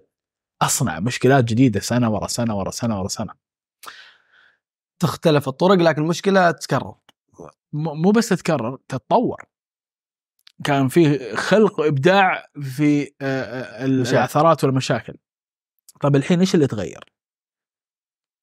أصنع 0.62 1.00
مشكلات 1.00 1.44
جديدة 1.44 1.80
سنة 1.80 2.10
ورا 2.10 2.26
سنة 2.26 2.58
ورا 2.58 2.70
سنة 2.70 2.98
ورا 2.98 3.08
سنة، 3.08 3.34
تختلف 4.98 5.48
الطرق 5.48 5.74
لكن 5.74 6.02
المشكلة 6.02 6.50
تتكرر 6.50 6.94
مو 7.72 8.10
بس 8.10 8.28
تتكرر 8.28 8.78
تتطور. 8.88 9.44
كان 10.64 10.88
في 10.88 11.36
خلق 11.36 11.80
وإبداع 11.80 12.46
في 12.60 13.02
آه، 13.02 13.42
آه،. 13.42 13.84
العثرات 13.84 14.64
والمشاكل. 14.64 15.14
طب 16.00 16.16
الحين 16.16 16.40
إيش 16.40 16.54
اللي 16.54 16.66
تغير؟ 16.66 17.04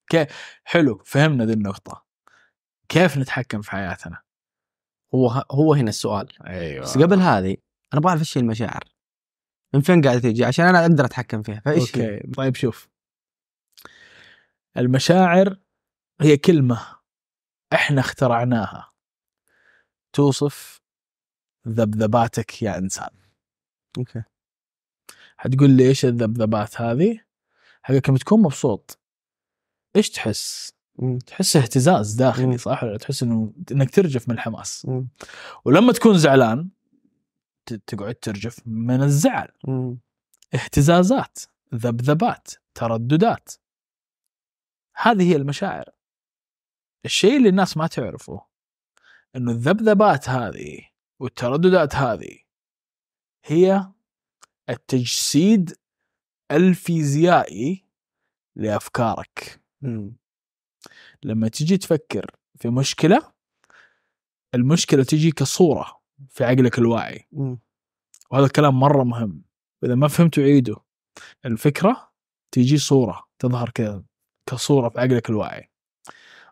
كيف 0.10 0.28
حلو 0.63 1.02
فهمنا 1.06 1.45
ذي 1.45 1.54
النقطة. 1.54 2.06
كيف 2.89 3.17
نتحكم 3.17 3.62
في 3.62 3.71
حياتنا؟ 3.71 4.21
هو 5.15 5.45
هو 5.52 5.73
هنا 5.73 5.89
السؤال 5.89 6.47
أيوه 6.47 6.84
بس 6.84 6.97
قبل 6.97 7.19
هذه 7.19 7.58
أنا 7.93 7.99
أبغى 7.99 8.10
أعرف 8.10 8.21
إيش 8.21 8.38
هي 8.38 8.41
المشاعر 8.41 8.84
من 9.73 9.82
فين 9.82 10.02
قاعدة 10.02 10.19
تيجي 10.19 10.45
عشان 10.45 10.65
أنا 10.65 10.82
أقدر 10.82 11.06
أتحكم 11.06 11.41
فيها 11.43 11.62
فإيش 11.65 11.97
هي؟ 11.97 12.15
أوكي 12.15 12.32
طيب 12.32 12.56
شوف 12.56 12.89
المشاعر 14.78 15.60
هي 16.21 16.38
كلمة 16.38 16.88
إحنا 17.73 17.99
اخترعناها 17.99 18.91
توصف 20.13 20.82
ذبذباتك 21.67 22.62
يا 22.62 22.78
إنسان 22.78 23.10
أوكي 23.97 24.23
حتقول 25.38 25.69
لي 25.69 25.88
إيش 25.88 26.06
الذبذبات 26.06 26.82
هذه؟ 26.82 27.19
حقك 27.84 28.10
لما 28.10 28.17
تكون 28.17 28.41
مبسوط 28.41 28.99
إيش 29.95 30.10
تحس؟ 30.10 30.73
مم. 30.99 31.19
تحس 31.19 31.56
اهتزاز 31.56 32.13
داخلي 32.13 32.45
مم. 32.45 32.58
صح 32.58 32.84
ولا 32.84 32.97
تحس 32.97 33.23
إنه 33.23 33.54
إنك 33.71 33.89
ترجف 33.89 34.30
من 34.30 34.36
الحماس 34.36 34.86
مم. 34.86 35.08
ولما 35.65 35.93
تكون 35.93 36.17
زعلان 36.17 36.69
تقعد 37.88 38.15
ترجف 38.15 38.60
من 38.65 39.04
الزعل 39.04 39.47
مم. 39.67 39.99
اهتزازات 40.54 41.39
ذبذبات 41.76 42.47
ترددات 42.73 43.49
هذه 44.95 45.32
هي 45.32 45.36
المشاعر 45.36 45.86
الشيء 47.06 47.38
اللي 47.38 47.49
الناس 47.49 47.78
ما 47.78 47.88
تعرفه 47.88 48.45
إنه 49.36 49.52
الذبذبات 49.52 50.30
هذه 50.30 50.80
والترددات 51.19 51.95
هذه 51.95 52.39
هي 53.45 53.91
التجسيد 54.69 55.78
الفيزيائي 56.52 57.86
لأفكارك. 58.56 59.62
مم. 59.82 60.15
لما 61.23 61.47
تجي 61.47 61.78
تفكر 61.78 62.36
في 62.56 62.69
مشكلة 62.69 63.34
المشكلة 64.56 65.04
تجي 65.04 65.32
كصورة 65.32 66.02
في 66.30 66.43
عقلك 66.43 66.80
الواعي. 66.80 67.28
مم. 67.32 67.60
وهذا 68.32 68.45
الكلام 68.45 68.80
مرة 68.80 69.04
مهم. 69.04 69.43
إذا 69.84 69.95
ما 69.95 70.08
فهمتوا 70.08 70.43
عيدوا. 70.43 70.80
الفكرة 71.45 72.12
تيجي 72.52 72.78
صورة 72.78 73.28
تظهر 73.39 73.69
كذا 73.69 74.04
كصورة 74.49 74.89
في 74.89 74.99
عقلك 74.99 75.30
الواعي. 75.30 75.71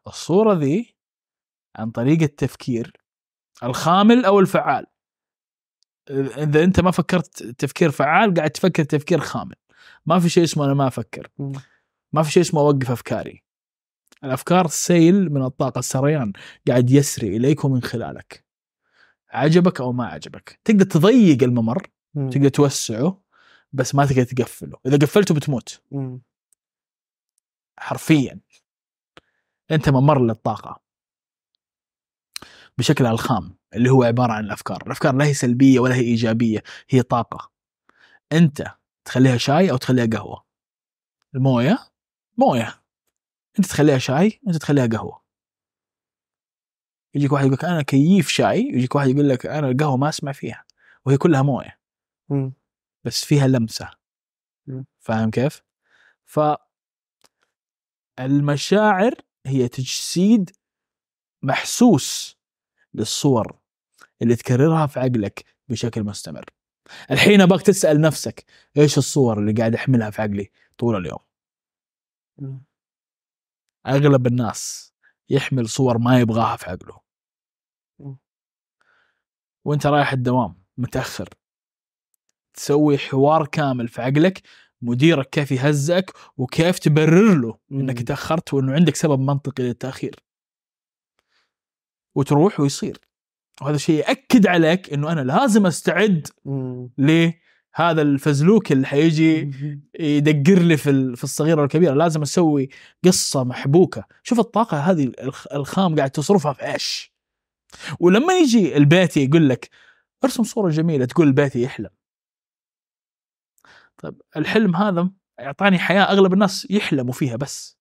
الصورة 0.08 0.54
ذي 0.54 0.96
عن 1.76 1.92
طريق 1.92 2.22
التفكير 2.22 3.01
الخامل 3.64 4.26
أو 4.26 4.40
الفعال. 4.40 4.86
إذا 6.10 6.64
أنت 6.64 6.80
ما 6.80 6.92
فكرت 6.92 7.44
تفكير 7.44 7.92
فعال 7.92 8.34
قاعد 8.34 8.50
تفكر 8.50 8.84
تفكير 8.84 9.20
خامل. 9.20 9.56
ما 10.06 10.20
في 10.20 10.30
شيء 10.30 10.44
اسمه 10.44 10.66
أنا 10.66 10.74
ما 10.74 10.88
أفكر. 10.88 11.28
ما 12.14 12.24
في 12.24 12.32
شيء 12.32 12.44
اسمه 12.44 12.62
أوقف 12.62 12.92
أفكاري. 12.92 13.44
الأفكار 14.24 14.68
سيل 14.68 15.34
من 15.34 15.44
الطاقة 15.46 15.80
السريان 15.80 16.34
قاعد 16.68 16.90
يسري 16.90 17.38
إليك 17.38 17.66
ومن 17.66 17.82
خلالك. 17.82 18.46
عجبك 19.30 19.82
أو 19.82 19.92
ما 19.92 20.06
عجبك. 20.06 20.60
تقدر 20.64 20.86
تضيق 20.86 21.44
الممر 21.44 21.88
مم. 22.14 22.30
تقدر 22.30 22.50
توسعه 22.50 23.22
بس 23.74 23.96
ما 23.96 24.06
تقدر 24.06 24.24
تقفله. 24.24 24.78
إذا 24.86 24.98
قفلته 24.98 25.36
بتموت. 25.36 25.82
مم. 25.92 26.22
حرفيا. 27.80 28.40
أنت 29.72 29.90
ممر 29.90 30.22
للطاقة. 30.26 30.82
بشكلها 32.82 33.12
الخام 33.12 33.58
اللي 33.76 33.90
هو 33.90 34.04
عبارة 34.04 34.34
عن 34.34 34.44
الأفكار. 34.44 34.84
الأفكار 34.86 35.16
لا 35.16 35.26
هي 35.26 35.34
سلبية 35.34 35.80
ولا 35.80 35.96
هي 35.96 36.02
إيجابية 36.02 36.64
هي 36.90 37.02
طاقة. 37.02 37.52
أنت 38.32 38.76
تخليها 39.06 39.38
شاي 39.38 39.72
أو 39.72 39.78
تخليها 39.78 40.06
قهوة؟ 40.06 40.46
الموية؟ 41.36 41.80
موية. 42.38 42.84
أنت 43.60 43.66
تخليها 43.66 43.98
شاي 43.98 44.42
أنت 44.48 44.56
تخليها 44.56 44.88
قهوة. 44.88 45.22
يجيك 47.16 47.32
واحد 47.32 47.46
يقول 47.46 47.54
لك 47.54 47.66
أنا 47.66 47.82
كيف 47.82 48.30
شاي 48.30 48.72
ويجيك 48.74 48.96
واحد 48.96 49.10
يقول 49.10 49.30
لك 49.30 49.46
أنا 49.46 49.70
القهوة 49.70 49.98
ما 49.98 50.10
أسمع 50.10 50.32
فيها 50.32 50.66
وهي 51.06 51.18
كلها 51.18 51.42
موية. 51.42 51.80
بس 53.04 53.26
فيها 53.26 53.48
لمسة. 53.48 53.90
فاهم 55.00 55.32
كيف؟ 55.32 55.62
ف 56.26 56.40
المشاعر 58.20 59.14
هي 59.46 59.68
تجسيد 59.68 60.50
محسوس 61.42 62.41
للصور 62.94 63.60
اللي 64.22 64.36
تكررها 64.36 64.88
في 64.88 65.00
عقلك 65.00 65.46
بشكل 65.70 66.04
مستمر. 66.04 66.46
الحين 67.12 67.42
أبغاك 67.42 67.62
تسأل 67.62 68.02
نفسك 68.02 68.46
إيش 68.78 68.98
الصور 68.98 69.40
اللي 69.40 69.54
قاعد 69.54 69.76
أحملها 69.76 70.10
في 70.10 70.22
عقلي 70.22 70.52
طول 70.78 70.96
اليوم؟ 70.96 71.20
أغلب 73.88 74.28
الناس 74.28 74.94
يحمل 75.30 75.70
صور 75.70 75.98
ما 75.98 76.20
يبغاها 76.20 76.56
في 76.56 76.70
عقله. 76.70 77.02
وأنت 79.66 79.86
رايح 79.88 80.12
الدوام 80.14 80.64
متأخر 80.78 81.30
تسوي 82.54 82.98
حوار 82.98 83.48
كامل 83.48 83.88
في 83.88 84.02
عقلك 84.02 84.42
مديرك 84.82 85.30
كيف 85.30 85.52
يهزئك 85.52 86.12
وكيف 86.38 86.80
تبرر 86.80 87.36
له. 87.42 87.58
إنك 87.72 88.02
تأخرت 88.02 88.54
وإنه 88.54 88.74
عندك 88.74 88.96
سبب 88.96 89.20
منطقي 89.20 89.64
للتأخير 89.64 90.16
وتروح 92.16 92.60
ويصير. 92.60 92.98
وهذا 93.62 93.76
الشيء 93.76 93.96
يأكد 94.00 94.48
عليك 94.48 94.94
إنه 94.94 95.12
أنا 95.12 95.22
لازم 95.22 95.66
أستعد. 95.66 96.28
لهذا 96.98 98.02
الفزلوك 98.02 98.72
اللي 98.72 98.88
حيجي 98.88 99.52
يدقر 100.00 100.60
لي 100.62 100.78
في 100.78 100.90
ال- 100.90 101.18
في 101.18 101.24
الصغيرة 101.24 101.62
والكبيرة. 101.62 101.94
لازم 101.94 102.22
أسوي 102.22 102.70
قصة 103.06 103.44
محبوكة. 103.44 104.06
شوف 104.24 104.40
الطاقة 104.40 104.80
هذه 104.80 105.12
الخ- 105.22 105.54
الخام 105.54 105.96
قاعد 105.96 106.12
تصرفها 106.12 106.54
في 106.54 106.74
إيش؟ 106.74 107.14
ولما 108.00 108.34
يجي 108.34 108.78
البيتي 108.78 109.24
يقول 109.26 109.50
لك 109.50 109.70
ارسم 110.24 110.44
صورة 110.44 110.70
جميلة. 110.70 111.06
تقول 111.06 111.28
البيتي 111.28 111.62
يحلم. 111.62 111.90
طيب 113.98 114.22
الحلم 114.38 114.76
هذا 114.76 115.10
يعطاني 115.40 115.80
حياة 115.80 116.04
أغلب 116.04 116.34
الناس 116.34 116.68
يحلموا 116.70 117.14
فيها 117.14 117.36
بس. 117.36 117.78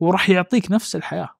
وراح 0.00 0.30
يعطيك 0.30 0.70
نفس 0.70 0.96
الحياة. 0.96 1.37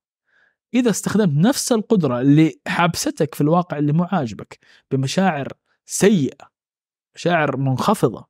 إذا 0.74 0.90
استخدمت 0.90 1.46
نفس 1.46 1.72
القدرة 1.72 2.20
اللي 2.20 2.60
حابستك 2.66 3.34
في 3.34 3.40
الواقع 3.40 3.78
اللي 3.78 3.92
مو 3.92 4.04
عاجبك 4.04 4.58
بمشاعر 4.90 5.52
سيئة 5.86 6.50
مشاعر 7.14 7.56
منخفضة 7.56 8.28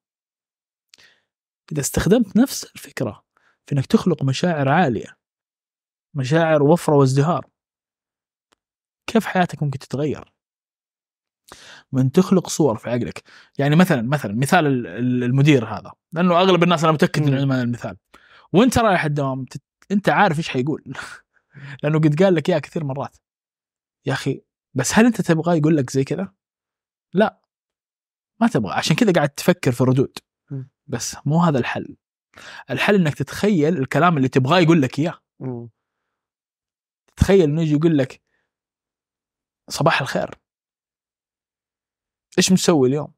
إذا 1.73 1.81
استخدمت 1.81 2.37
نفس 2.37 2.65
الفكرة 2.65 3.25
في 3.67 3.75
إنك 3.75 3.87
تخلق 3.87 4.23
مشاعر 4.23 4.69
عالية 4.69 5.19
مشاعر 6.15 6.63
وفرة 6.63 6.95
وازدهار 6.95 7.47
كيف 9.07 9.27
حياتك 9.27 9.63
ممكن 9.63 9.79
تتغير؟ 9.79 10.33
من 11.93 12.13
تخلق 12.13 12.49
صور 12.49 12.77
في 12.77 12.91
عقلك. 12.91 13.23
يعني 13.59 13.77
مثلا 13.77 14.03
مثلا 14.03 14.35
مثال 14.35 14.67
ال- 14.67 14.87
ال- 14.87 15.25
المدير 15.25 15.65
هذا 15.65 15.93
لأنه 16.13 16.41
أغلب 16.41 16.63
الناس 16.63 16.85
أنا 16.85 16.93
متأكد. 16.93 17.27
إنه 17.27 17.63
المثال. 17.63 17.97
وأنت 18.53 18.79
رايح 18.79 19.05
الدوام 19.05 19.47
أنت 19.91 20.09
عارف 20.09 20.39
إيش 20.39 20.49
حيقول. 20.49 20.85
لأنه 21.83 21.99
قد 21.99 22.23
قال 22.23 22.35
لك 22.35 22.49
إياها 22.49 22.59
كثير 22.59 22.85
مرات 22.85 23.17
يا 24.07 24.13
أخي 24.13 24.43
بس 24.75 24.93
هل 24.95 25.07
أنت 25.07 25.21
تبغاه 25.21 25.55
يقول 25.55 25.77
لك 25.77 25.91
زي 25.91 26.05
كذا؟ 26.05 26.35
لا 27.15 27.41
ما 28.41 28.49
تبغى 28.49 28.73
عشان 28.73 28.97
كذا 28.97 29.13
قاعد 29.13 29.29
تفكر 29.29 29.73
في 29.73 29.85
ردود. 29.85 30.19
بس 30.87 31.17
مو 31.27 31.43
هذا 31.43 31.59
الحل 31.59 31.97
الحل 32.71 32.95
إنك 32.95 33.15
تتخيل 33.15 33.79
الكلام 33.79 34.17
اللي 34.17 34.29
تبغاه 34.29 34.59
يقول 34.59 34.83
لك 34.83 34.99
إياه 34.99 35.19
مم. 35.41 35.71
تخيل 37.17 37.43
إنه 37.43 37.63
يجي 37.63 37.73
يقول 37.73 37.99
لك 37.99 38.23
صباح 39.71 40.01
الخير 40.01 40.31
إيش 42.39 42.53
مسوي 42.53 42.89
اليوم؟ 42.89 43.15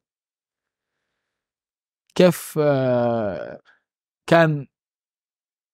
كيف 2.14 2.58
آه، 2.58 3.60
كان 4.26 4.66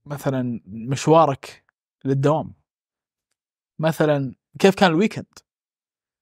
مثلا 0.07 0.61
مشوارك 0.67 1.65
للدوام؟ 2.05 2.55
مثلا 3.79 4.35
كيف 4.59 4.75
كان 4.75 4.91
الويكند؟ 4.91 5.39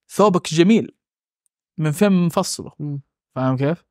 ثوبك 0.08 0.54
جميل 0.54 0.96
من 1.78 1.92
فين 1.92 2.12
مفصله؟ 2.12 3.00
فاهم 3.34 3.56
كيف؟ 3.56 3.84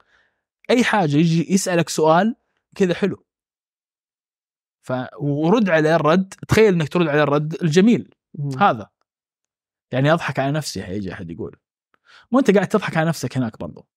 أي 0.69 0.84
حاجة 0.84 1.17
يجي 1.17 1.54
يسألك 1.54 1.89
سؤال 1.89 2.36
كذا 2.76 2.93
حلو 2.93 3.26
ف 4.82 4.93
ورد 5.19 5.69
عليه 5.69 5.95
الرد 5.95 6.34
تخيل 6.47 6.73
إنك 6.73 6.89
ترد 6.89 7.08
عليه 7.08 7.23
الرد 7.23 7.63
الجميل 7.63 8.13
مم. 8.34 8.60
هذا 8.60 8.89
يعني 9.91 10.13
أضحك 10.13 10.39
على 10.39 10.52
نفسي 10.52 10.84
هيجي 10.84 11.13
أحد 11.13 11.32
يقول 11.32 11.56
وانت 12.32 12.52
قاعد 12.52 12.67
تضحك 12.67 12.97
على 12.97 13.08
نفسك 13.08 13.38
هناك 13.38 13.60
برضو 13.60 13.88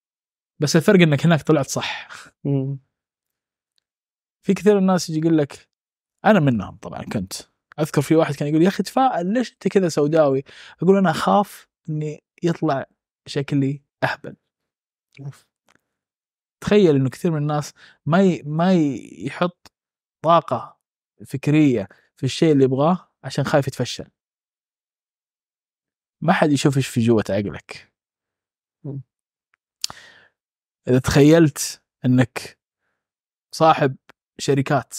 بس 0.59 0.77
الفرق 0.77 1.01
إنك 1.01 1.27
هناك 1.27 1.43
طلعت 1.43 1.67
صح 1.69 2.09
مم. 2.45 2.79
في 4.45 4.55
كثير 4.55 4.75
من 4.75 4.81
الناس 4.81 5.11
يجي 5.11 5.19
يقول 5.19 5.39
لك 5.39 5.69
أنا 6.25 6.41
منهم 6.41 6.77
طبعا 6.77 7.03
كنت 7.03 7.33
أذكر 7.81 8.03
في 8.03 8.17
واحد 8.17 8.35
كان 8.35 8.49
يقول 8.49 8.63
يا 8.63 8.69
أخي 8.69 8.83
تفائل 8.83 9.33
ليش 9.33 9.53
أنت 9.53 9.69
كذا 9.69 9.89
سوداوي؟ 9.89 10.45
أقول 10.83 10.97
أنا 10.97 11.11
أخاف 11.11 11.69
إني 11.89 12.25
يطلع 12.43 12.87
شكلي 13.27 13.83
أهبل. 14.05 14.37
تخيل 16.61 16.97
إنه 16.97 17.11
كثير 17.11 17.31
من 17.31 17.39
الناس 17.39 17.73
ما 18.07 18.23
ي... 18.23 18.43
ما. 18.43 18.75
يحط 19.27 19.73
طاقة 20.23 20.79
فكرية 21.27 21.89
في 22.17 22.25
الشيء 22.25 22.53
اللي 22.53 22.65
يبغاه 22.65 23.13
عشان 23.25 23.45
خايف 23.45 23.69
يتفشل 23.69 24.09
ما 26.21 26.33
حد 26.33 26.53
يشوف 26.53 26.77
إيش 26.77 26.89
في 26.89 27.01
جوة 27.01 27.25
عقلك. 27.31 27.93
إذا 30.89 30.99
تخيلت 30.99 31.83
إنك 32.05 32.59
صاحب 33.55 33.97
شركات 34.39 34.95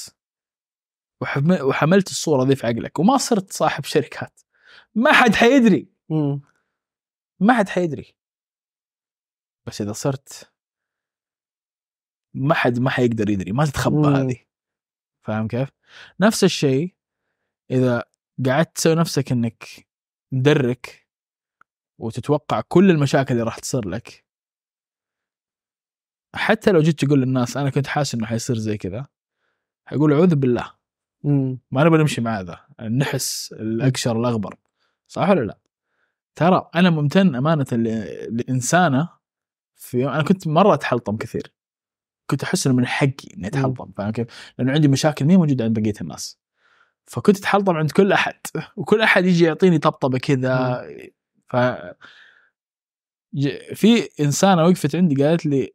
وحملت 1.22 2.10
الصورة 2.10 2.44
ذي 2.44 2.56
في 2.56 2.68
عقلك 2.68 3.00
وما 3.00 3.18
صرت 3.18 3.52
صاحب 3.52 3.84
شركات 3.84 4.42
ما 4.96 5.14
حد 5.14 5.36
حيدري. 5.36 5.88
ما 7.40 7.54
حد 7.54 7.70
حيدري 7.70 8.16
بس 9.68 9.82
إذا 9.82 9.92
صرت 9.92 10.52
ما 12.34 12.54
حد 12.54 12.80
ما 12.80 12.90
حيقدر 12.90 13.30
يدري 13.30 13.52
ما 13.52 13.66
تتخبى. 13.66 14.08
هذه 14.08 14.46
فاهم 15.22 15.48
كيف؟ 15.48 15.70
نفس 16.20 16.44
الشيء 16.44 16.96
إذا 17.72 18.04
قعدت 18.46 18.76
تسوي 18.76 18.96
نفسك 18.96 19.32
إنك 19.32 19.88
مدرك 20.32 21.08
وتتوقع 21.98 22.62
كل 22.62 22.90
المشاكل 22.92 23.34
اللي 23.34 23.44
راح 23.44 23.60
تصير 23.60 23.90
لك 23.90 24.26
حتى 26.36 26.72
لو 26.72 26.82
جيت 26.82 27.06
تقول 27.06 27.22
للناس 27.22 27.58
أنا 27.58 27.70
كنت 27.70 27.88
حاسس 27.88 28.16
إنه 28.16 28.26
حيصير 28.26 28.58
زي 28.58 28.78
كذا 28.78 29.08
حيقول 29.86 30.14
أعوذ 30.14 30.36
بالله 30.36 30.77
مم. 31.24 31.60
ما 31.72 31.84
نبغى 31.84 31.98
نمشي 32.00 32.22
مع 32.22 32.40
هذا 32.40 32.60
النحس 32.80 33.54
الاقشر 33.54 34.20
الأغبر 34.20 34.56
صح 35.08 35.30
ولا 35.30 35.42
لا؟ 35.42 35.58
ترى 36.36 36.70
أنا 36.76 36.90
ممتن 36.90 37.36
أمانة 37.36 37.66
لإنسانة 38.30 39.10
في 39.76 40.08
أنا 40.08 40.24
كنت 40.24 40.48
مرة 40.48 40.74
أتحلطم 40.74 41.18
كثير 41.18 41.54
كنت 42.28 42.44
أحس 42.44 42.68
إنه 42.68 42.76
من 42.76 42.86
حقي 42.86 43.34
إني 43.38 43.48
أتحلطم 43.48 43.92
فاهم 43.98 44.12
كيف؟ 44.12 44.28
لأنه 44.58 44.72
عندي 44.72 44.88
مشاكل 44.88 45.26
ما 45.26 45.38
موجودة 45.38 45.64
عند 45.64 45.80
بقية 45.80 45.94
الناس 46.02 46.40
فكنت 47.06 47.38
أتحلطم 47.38 47.76
عند 47.76 47.92
كل 47.92 48.12
أحد 48.12 48.40
وكل 48.76 49.02
أحد 49.02 49.26
يجي 49.26 49.46
يعطيني 49.46 49.78
طبطبة 49.78 50.18
كذا 50.18 50.86
ف 51.48 51.56
في 53.74 54.10
إنسانة 54.20 54.64
وقفت 54.64 54.96
عندي 54.96 55.24
قالت 55.24 55.46
لي 55.46 55.74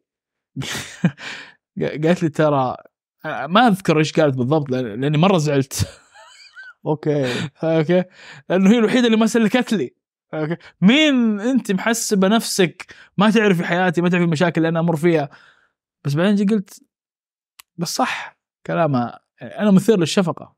قالت 2.03 2.23
لي 2.23 2.29
ترى 2.29 2.77
ما 3.25 3.67
أذكر 3.67 3.99
إيش 3.99 4.13
قالت 4.13 4.37
بالضبط 4.37 4.69
لأني 4.69 5.17
مرة 5.17 5.37
زعلت. 5.37 5.87
أوكي. 6.85 7.49
أوكي؟ 7.63 8.03
لأنه 8.49 8.71
هي 8.71 8.77
الوحيدة 8.77 9.05
اللي 9.05 9.17
ما 9.17 9.25
سلكت 9.25 9.73
لي. 9.73 9.95
أوكي. 10.33 10.57
مين 10.81 11.39
أنت 11.39 11.71
محسبة 11.71 12.27
نفسك 12.27 12.95
ما 13.17 13.31
تعرفي 13.31 13.63
حياتي 13.63 14.01
ما 14.01 14.09
تعرفي 14.09 14.25
المشاكل 14.25 14.61
اللي 14.61 14.69
أنا 14.69 14.79
أمر 14.79 14.95
فيها؟ 14.95 15.29
بس 16.03 16.13
بعدين 16.13 16.35
جي 16.35 16.55
قلت 16.55 16.83
بس 17.77 17.95
صح 17.95 18.37
كلامها. 18.67 19.19
أنا 19.41 19.71
مثير 19.71 19.99
للشفقة. 19.99 20.55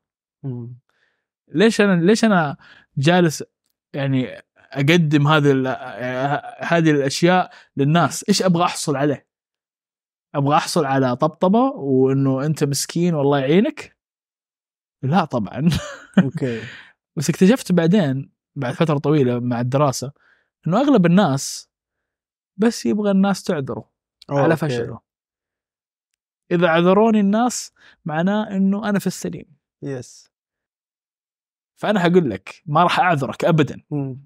ليش 1.47 1.81
أنا 1.81 2.01
ليش 2.01 2.25
أنا 2.25 2.57
جالس 2.97 3.43
يعني 3.93 4.45
أقدم 4.57 5.27
هذه 5.27 5.51
هذه 6.59 6.91
الأشياء 6.91 7.51
للناس؟ 7.77 8.25
إيش 8.29 8.43
أبغى 8.43 8.63
أحصل 8.63 8.95
عليه؟ 8.95 9.27
أبغى 10.35 10.55
أحصل 10.55 10.85
على 10.85 11.15
طبطبة 11.15 11.59
وإنه 11.59 12.45
أنت 12.45 12.63
مسكين 12.63 13.13
والله 13.13 13.39
يعينك؟ 13.39 13.97
لا 15.03 15.25
طبعا. 15.25 15.69
أوكي. 16.23 16.61
بس 17.15 17.29
اكتشفت 17.29 17.71
بعدين 17.71 18.31
بعد 18.55 18.73
فترة 18.73 18.97
طويلة 18.97 19.39
مع 19.39 19.61
الدراسة 19.61 20.11
إنه 20.67 20.81
أغلب 20.81 21.05
الناس 21.05 21.69
بس 22.57 22.85
يبغى 22.85 23.11
الناس 23.11 23.43
تعذره 23.43 23.91
على. 24.29 24.57
فشله. 24.57 24.99
إذا 26.51 26.67
عذروني 26.67 27.19
الناس 27.19 27.73
معناه 28.05 28.49
إنه 28.49 28.89
أنا 28.89 28.99
في 28.99 29.07
السليم. 29.07 29.55
يس 29.81 30.31
فأنا 31.75 31.99
حقول 31.99 32.29
لك 32.29 32.63
ما 32.65 32.83
راح 32.83 32.99
أعذرك 32.99 33.45
ابدا. 33.45 33.83
مم. 33.91 34.25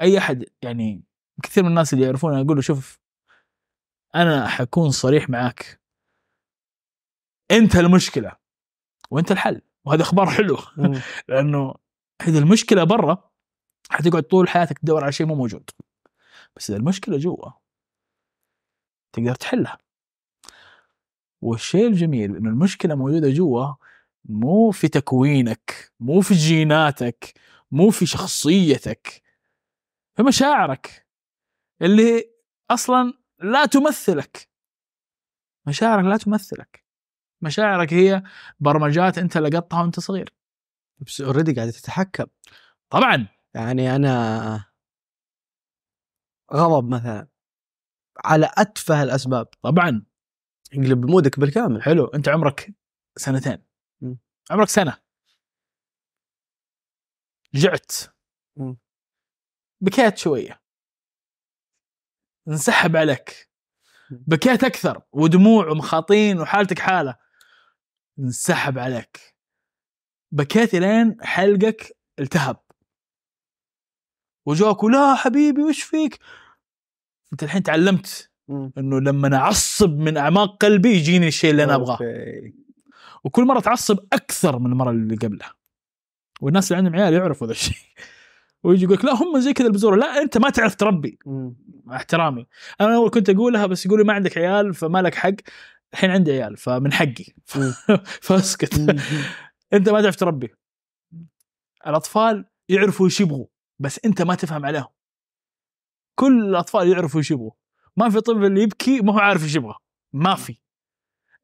أي 0.00 0.18
أحد 0.18 0.44
يعني 0.62 1.04
كثير 1.42 1.62
من 1.62 1.68
الناس 1.68 1.92
اللي 1.92 2.04
يعرفون 2.04 2.34
أقول 2.34 2.56
له 2.56 2.62
شوف 2.62 3.00
أنا 4.14 4.48
حكون 4.48 4.90
صريح 4.90 5.30
معاك. 5.30 5.80
أنت 7.50 7.76
المشكلة 7.76 8.36
وأنت 9.10 9.32
الحل. 9.32 9.62
وهذا 9.84 10.02
أخبار 10.02 10.30
حلو. 10.30 10.58
لأنه 11.28 11.74
إذا 12.28 12.38
المشكلة 12.38 12.84
برا 12.84 13.30
حتقعد 13.90 14.22
طول 14.22 14.48
حياتك 14.48 14.78
تدور 14.78 15.02
على 15.02 15.12
شيء 15.12 15.26
مو 15.26 15.34
موجود. 15.34 15.70
بس 16.56 16.70
إذا 16.70 16.78
المشكلة 16.78 17.18
جوا 17.18 17.50
تقدر 19.12 19.34
تحلها. 19.34 19.78
والشيء 21.42 21.86
الجميل 21.86 22.36
إنه 22.36 22.50
المشكلة 22.50 22.94
موجودة 22.94 23.30
جوا 23.30 23.74
مو 24.24 24.70
في 24.70 24.88
تكوينك 24.88 25.92
مو 26.00 26.20
في 26.20 26.34
جيناتك 26.34 27.34
مو 27.70 27.90
في 27.90 28.06
شخصيتك 28.06 29.22
في 30.16 30.22
مشاعرك. 30.22 31.06
اللي 31.82 32.30
أصلا 32.70 33.17
لا 33.40 33.66
تمثلك. 33.66 34.48
مشاعرك 35.66 36.04
لا 36.04 36.16
تمثلك. 36.16 36.84
مشاعرك 37.42 37.92
هي 37.92 38.22
برمجات 38.60 39.18
انت 39.18 39.36
لقطتها 39.38 39.82
وانت 39.82 40.00
صغير. 40.00 40.34
بس 41.00 41.20
اوريدي 41.20 41.52
قاعدة 41.54 41.70
تتحكم. 41.70 42.26
طبعا. 42.90 43.28
يعني 43.54 43.96
أنا 43.96 44.64
غضب 46.54 46.88
مثلا. 46.88 47.28
على 48.24 48.50
أتفه 48.58 49.02
الأسباب. 49.02 49.46
طبعا. 49.62 50.02
يقلب 50.72 51.06
مودك 51.10 51.40
بالكامل. 51.40 51.82
حلو. 51.82 52.04
أنت 52.06 52.28
عمرك 52.28 52.74
سنتين. 53.16 53.64
مم. 54.00 54.18
عمرك 54.50 54.68
سنة. 54.68 54.98
جعت. 57.54 57.92
مم. 58.56 58.76
بكيت 59.80 60.18
شوية. 60.18 60.60
انسحب 62.48 62.96
عليك. 62.96 63.48
بكيت 64.10 64.64
أكثر 64.64 65.02
ودموع 65.12 65.68
ومخاطين 65.68 66.40
وحالتك 66.40 66.78
حالة. 66.78 67.16
انسحب 68.18 68.78
عليك. 68.78 69.36
بكيت 70.32 70.74
لين 70.74 71.16
حلقك 71.20 71.96
التهب. 72.18 72.56
وجوك 74.46 74.84
لا 74.84 75.14
حبيبي 75.14 75.62
وش 75.62 75.82
فيك؟ 75.82 76.18
أنت 77.32 77.42
الحين 77.42 77.62
تعلمت. 77.62 78.30
إنه 78.78 79.00
لما 79.00 79.36
أعصب 79.36 79.90
من 79.98 80.16
أعماق 80.16 80.56
قلبي 80.56 80.88
يجيني 80.88 81.28
الشيء 81.28 81.50
اللي 81.50 81.64
أنا 81.64 81.74
أبغاه. 81.74 81.98
وكل 83.24 83.44
مرة 83.44 83.60
تعصب 83.60 83.98
أكثر 84.12 84.58
من 84.58 84.72
المرة 84.72 84.90
اللي 84.90 85.16
قبلها. 85.16 85.54
والناس 86.40 86.72
اللي 86.72 86.78
عندهم 86.78 87.02
عيال 87.02 87.14
يعرفوا 87.14 87.46
ذا 87.46 87.52
الشيء. 87.52 87.76
ويجي 88.62 88.84
يقول 88.84 88.96
لك 88.96 89.04
لا 89.04 89.14
هم 89.14 89.40
زي 89.40 89.52
كذا 89.52 89.66
البزورة. 89.66 89.96
لا 89.96 90.22
أنت 90.22 90.38
ما 90.38 90.50
تعرف 90.50 90.74
تربي. 90.74 91.18
مع 91.84 91.96
احترامي. 91.96 92.46
أنا 92.80 92.94
أول 92.96 93.10
كنت 93.10 93.30
أقولها 93.30 93.66
بس 93.66 93.86
يقولوا 93.86 94.04
ما 94.04 94.12
عندك 94.12 94.38
عيال 94.38 94.74
فما 94.74 95.02
لك 95.02 95.14
حق. 95.14 95.34
الحين 95.92 96.10
عندي 96.10 96.32
عيال 96.32 96.56
فمن 96.56 96.92
حقي. 96.92 97.24
فاسكت. 98.26 98.78
أنت 99.72 99.88
ما 99.88 100.02
تعرف 100.02 100.16
تربي. 100.16 100.54
الأطفال 101.86 102.44
يعرفوا 102.68 103.06
إيش 103.06 103.20
يبغوا 103.20 103.46
بس 103.78 104.00
أنت 104.04 104.22
ما 104.22 104.34
تفهم 104.34 104.66
عليهم. 104.66 104.88
كل 106.14 106.44
الأطفال 106.44 106.88
يعرفوا 106.88 107.20
إيش 107.20 107.30
يبغوا. 107.30 107.50
ما 107.96 108.10
في 108.10 108.20
طفل 108.20 108.58
يبكي 108.58 109.00
ما 109.00 109.12
هو 109.12 109.18
عارف 109.18 109.44
إيش 109.44 109.56
يبغى. 109.56 109.74
ما 110.12 110.34
في. 110.34 110.58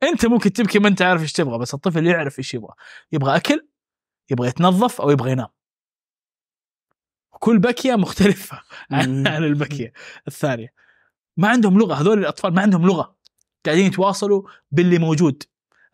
أنت 0.03 0.27
ممكن 0.27 0.53
تبكي 0.53 0.79
ما 0.79 0.89
أنت 0.89 1.03
عارف 1.03 1.23
إيش 1.23 1.33
تبغى 1.33 1.59
بس 1.59 1.75
الطفل 1.75 2.07
يعرف 2.07 2.39
إيش 2.39 2.55
يبغى. 2.55 2.75
يبغى 3.13 3.37
أكل 3.37 3.69
يبغى 4.31 4.49
يتنظف 4.49 5.01
أو 5.01 5.11
يبغى 5.11 5.31
ينام. 5.31 5.49
كل 7.39 7.59
بكية 7.59 7.95
مختلفة 7.95 8.61
عن. 8.91 9.27
عن 9.27 9.45
البكية 9.45 9.93
الثانية. 10.29 10.73
ما 11.37 11.49
عندهم 11.49 11.79
لغة 11.79 11.95
هذول 11.95 12.19
الأطفال 12.19 12.55
ما 12.55 12.63
عندهم 12.63 12.87
لغة. 12.87 13.17
قاعدين 13.67 13.87
يتواصلوا 13.87 14.43
باللي 14.71 14.99
موجود. 14.99 15.43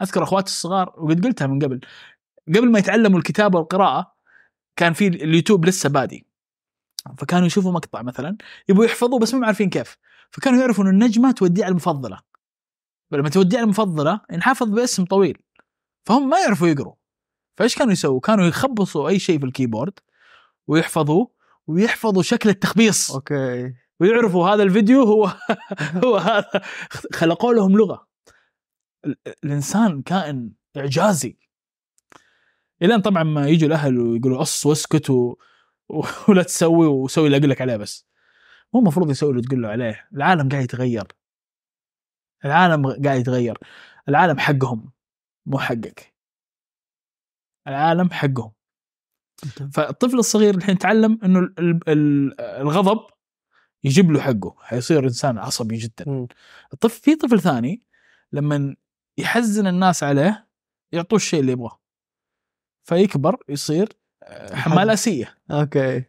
أذكر 0.03 0.22
أخواتي 0.22 0.50
الصغار 0.50 0.94
وقد 0.98 1.26
قلتها 1.26 1.46
من 1.46 1.59
قبل 1.59 1.81
قبل 2.48 2.70
ما 2.70 2.79
يتعلموا 2.79 3.18
الكتابة 3.18 3.59
والقراءة 3.59 4.14
كان 4.76 4.92
في 4.92 5.07
اليوتيوب 5.07 5.66
لسه 5.66 5.88
بادي. 5.88 6.26
فكانوا 7.18 7.46
يشوفوا 7.46 7.72
مقطع 7.72 8.03
مثلا 8.03 8.37
يبغوا 8.68 8.85
يحفظوا 8.85 9.18
بس 9.18 9.35
ما 9.35 9.46
عارفين 9.46 9.70
كيف. 9.70 9.96
فكانوا 10.31 10.61
يعرفوا 10.61 10.85
إن 10.85 10.88
النجمة 10.88 11.33
توديه 11.33 11.64
على 11.64 11.70
المفضلة. 11.70 12.20
لما 13.12 13.29
توديه 13.29 13.59
على 13.59 13.64
المفضلة 13.64 14.20
ينحفظ 14.31 14.68
باسم 14.68 15.05
طويل. 15.05 15.38
فهم 16.05 16.29
ما 16.29 16.38
يعرفوا 16.38 16.68
يقروا. 16.68 16.94
فإيش 17.57 17.74
كانوا 17.76 17.92
يسووا؟ 17.92 18.20
كانوا 18.20 18.46
يخبصوا 18.46 19.09
أي 19.09 19.18
شيء 19.18 19.38
في 19.38 19.46
الكيبورد 19.46 19.98
ويحفظوه 20.70 21.30
ويحفظوا 21.66 22.22
شكل 22.22 22.48
التخبيص. 22.48 23.11
أوكي. 23.11 23.74
ويعرفوا 24.00 24.48
هذا 24.48 24.62
الفيديو 24.62 25.02
هو 25.02 25.33
هو 26.04 26.16
هذا. 26.16 26.62
خلقوا 27.14 27.54
لهم 27.54 27.76
لغة. 27.76 28.09
ال- 29.04 29.16
الإنسان 29.44 30.02
كائن 30.02 30.52
إعجازي. 30.76 31.38
إلين 32.83 33.00
طبعا 33.00 33.22
ما 33.22 33.48
يجوا 33.48 33.68
الأهل 33.68 33.98
ويقولوا 33.98 34.42
أص 34.42 34.66
واسكت. 34.66 35.11
و- 35.11 35.37
ولا 36.28 36.42
تسوي 36.42 36.87
وسوي 36.87 37.26
اللي 37.26 37.37
أقول 37.38 37.50
لك 37.50 37.61
عليه 37.61 37.76
بس. 37.76 38.06
مو 38.74 38.80
المفروض 38.80 39.11
يسوي 39.11 39.30
اللي 39.30 39.42
تقول 39.42 39.62
له 39.62 39.68
عليه. 39.68 40.09
العالم 40.14 40.48
قاعد 40.48 40.64
يتغير. 40.64 41.06
العالم 42.44 42.87
قاعد 43.04 43.20
يتغير. 43.20 43.59
العالم 44.09 44.38
حقهم 44.38 44.92
مو 45.46 45.59
حقك. 45.59 46.14
العالم 47.68 48.11
حقهم. 48.11 48.52
فالطفل 49.72 50.18
الصغير 50.18 50.55
الحين 50.55 50.79
تعلم 50.79 51.18
إنه 51.24 51.38
ال- 51.38 51.55
ال- 51.59 51.81
ال- 51.88 52.40
الغضب 52.40 53.00
يجيب 53.85 54.11
له 54.11 54.20
حقه 54.20 54.55
حيصير 54.61 55.05
إنسان 55.05 55.38
عصبي 55.38 55.76
جدا. 55.76 56.26
الطفل 56.72 57.00
في 57.03 57.14
طفل 57.14 57.40
ثاني 57.40 57.83
لما 58.33 58.76
يحزن 59.18 59.66
الناس 59.66 60.03
عليه 60.03 60.46
يعطوه 60.92 61.16
الشيء 61.16 61.40
اللي 61.40 61.53
يبغاه. 61.53 61.81
فيكبر 62.85 63.37
يصير 63.48 63.88
آه، 64.22 64.55
حمال 64.55 64.90
أسية. 64.90 65.35
أوكي. 65.50 66.05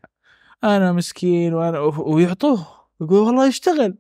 أنا 0.64 0.92
مسكين 0.92 1.54
وأنا 1.54 1.80
ويعطوه 1.80 2.68
يقول 3.02 3.20
والله 3.20 3.48
يشتغل. 3.48 3.98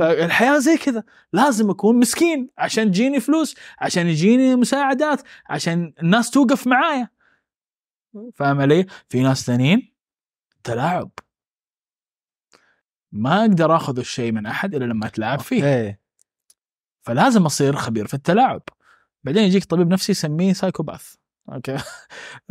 الحياة 0.00 0.58
زي 0.58 0.76
كذا. 0.76 1.04
لازم 1.32 1.70
أكون 1.70 1.96
مسكين 1.98 2.48
عشان 2.58 2.90
تجيني 2.90 3.20
فلوس 3.20 3.56
عشان 3.78 4.06
يجيني 4.06 4.56
مساعدات 4.56 5.22
عشان 5.48 5.92
الناس 6.02 6.30
توقف 6.30 6.66
معايا. 6.66 7.08
فاهم 8.34 8.60
علي؟ 8.60 8.86
في 9.08 9.22
ناس 9.22 9.46
ثانيين 9.46 9.92
تلاعب. 10.64 11.10
ما 13.12 13.40
أقدر 13.40 13.76
آخذ 13.76 13.98
الشيء 13.98 14.32
من 14.32 14.46
أحد 14.46 14.74
إلا 14.74 14.84
لما 14.84 15.06
أتلاعب 15.06 15.40
فيه. 15.40 15.64
إيه 15.64 16.00
فلازم 17.02 17.46
أصير 17.46 17.76
خبير 17.76 18.06
في 18.06 18.14
التلاعب. 18.14 18.62
بعدين 19.24 19.42
يجيك 19.42 19.64
طبيب 19.64 19.88
نفسي 19.88 20.12
يسميه 20.12 20.52
psychopath 20.52 21.14
okay؟ 21.48 21.76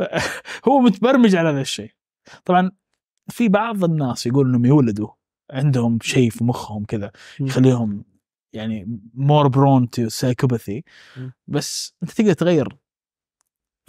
هو 0.68 0.80
متبرمج 0.80 1.36
على 1.36 1.48
هذا 1.48 1.60
الشيء. 1.60 1.90
طبعا 2.44 2.70
في 3.28 3.48
بعض 3.48 3.84
الناس 3.84 4.26
يقول 4.26 4.48
إنهم 4.48 4.64
يولدوا 4.64 5.08
عندهم 5.50 5.98
شيء 6.02 6.30
في 6.30 6.44
مخهم 6.44 6.84
كذا 6.84 7.12
يخليهم 7.40 8.04
يعني 8.52 9.00
more 9.14 9.48
prone 9.48 9.90
to 9.90 10.08
psychopathy. 10.08 10.84
بس 11.46 11.94
أنت 12.02 12.10
تقدر 12.10 12.32
تغير 12.32 12.76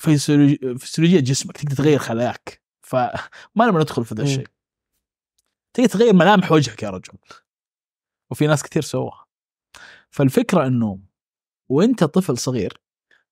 فسيولوجيه 0.01 1.19
جسمك 1.19 1.57
تقدر 1.57 1.75
تغير 1.75 1.99
خلاياك 1.99 2.61
فما 2.81 3.29
لما 3.67 3.79
ندخل 3.79 4.05
في 4.05 4.15
ذا 4.15 4.23
مم. 4.23 4.29
الشيء. 4.29 4.47
تقدر 5.73 5.89
تغير 5.89 6.13
ملامح 6.13 6.51
وجهك 6.51 6.83
يا 6.83 6.89
رجل. 6.89 7.13
وفي 8.31 8.47
ناس 8.47 8.63
كثير 8.63 8.81
سووها. 8.81 9.25
فالفكرة 10.09 10.67
إنه 10.67 10.99
وأنت 11.69 12.03
طفل 12.03 12.37
صغير 12.37 12.81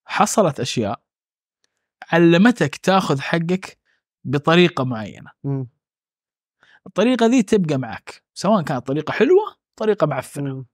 حصلت 0.05 0.59
أشياء 0.59 1.01
علمتك 2.11 2.76
تاخذ 2.76 3.22
حقك 3.22 3.78
بطريقة 4.24 4.84
معينة. 4.84 5.32
مم. 5.43 5.67
الطريقة 6.88 7.26
ذي 7.26 7.43
تبقى 7.43 7.78
معك. 7.78 8.24
سواء 8.34 8.63
كانت 8.63 8.88
طريقة 8.88 9.11
حلوة 9.11 9.55
طريقة 9.76 10.07
معفنة. 10.07 10.53
مم. 10.53 10.65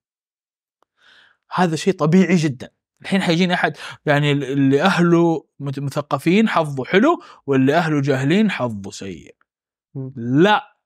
هذا 1.52 1.76
شيء 1.76 1.94
طبيعي 1.94 2.36
جدا. 2.36 2.70
الحين 3.06 3.22
حيجيني 3.22 3.54
أحد 3.54 3.78
يعني 4.06 4.32
اللي 4.32 4.82
أهله 4.82 5.46
مثقفين 5.60 6.50
حظه 6.50 6.86
حلو 6.86 7.22
واللي 7.48 7.74
أهله 7.76 8.02
جاهلين 8.02 8.52
حظه 8.52 8.92
سيء. 8.92 9.36
لا. 10.16 10.78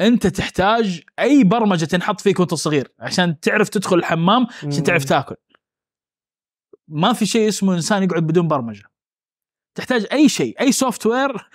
أنت 0.00 0.26
تحتاج 0.26 1.02
أي 1.18 1.44
برمجة 1.44 1.84
تنحط 1.84 2.20
فيك 2.20 2.40
وأنت 2.40 2.54
صغير 2.54 2.92
عشان 2.98 3.40
تعرف 3.40 3.68
تدخل 3.68 3.96
الحمام 3.96 4.46
عشان 4.64 4.82
تعرف 4.82 5.04
تاكل 5.04 5.36
ما 6.88 7.12
في 7.12 7.26
شيء 7.26 7.48
اسمه 7.48 7.74
إنسان 7.74 8.02
يقعد 8.02 8.22
بدون 8.26 8.48
برمجة 8.48 8.84
تحتاج 9.74 10.06
أي 10.12 10.28
شيء 10.28 10.60
أي 10.60 10.72
software. 10.72 11.50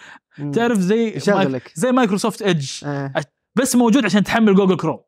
تعرف 0.53 0.77
زي 0.79 0.95
مايك- 1.05 1.15
يشغلك 1.15 1.71
زي 1.75 1.91
Microsoft 1.91 2.41
Edge 2.41 2.71
آه. 2.85 3.13
بس 3.55 3.75
موجود 3.75 4.05
عشان 4.05 4.23
تحمل 4.23 4.55
Google 4.55 4.77
Chrome 4.77 4.99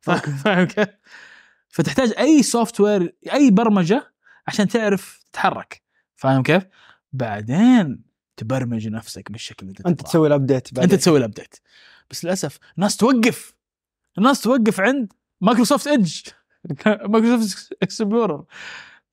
فا- 0.00 0.16
فاهم 0.44 0.64
كيف؟ 0.66 0.88
فتحتاج 1.70 2.12
أي 2.18 2.42
software 2.42 3.16
أي 3.32 3.50
برمجة 3.50 4.14
عشان 4.46 4.68
تعرف 4.68 5.22
تتحرك. 5.32 5.82
فاهم 6.16 6.42
كيف؟ 6.42 6.62
بعدين 7.12 8.02
تبرمج 8.36 8.88
نفسك 8.88 9.32
بالشكل 9.32 9.66
اللي 9.66 9.78
أنت. 9.86 10.02
تسوي 10.02 10.28
ال 10.28 10.35
update 10.35 10.78
أنت 10.78 10.94
تسوي 10.94 11.18
ال 11.18 11.23
update 11.23 11.56
بس 12.10 12.24
للأسف 12.24 12.58
الناس 12.76 12.96
توقف. 12.96 13.54
الناس 14.18 14.40
توقف 14.40 14.80
عند 14.80 15.12
Microsoft 15.40 15.86
Edge 15.86 16.20
Microsoft 16.86 17.72
Explorer 17.82 18.44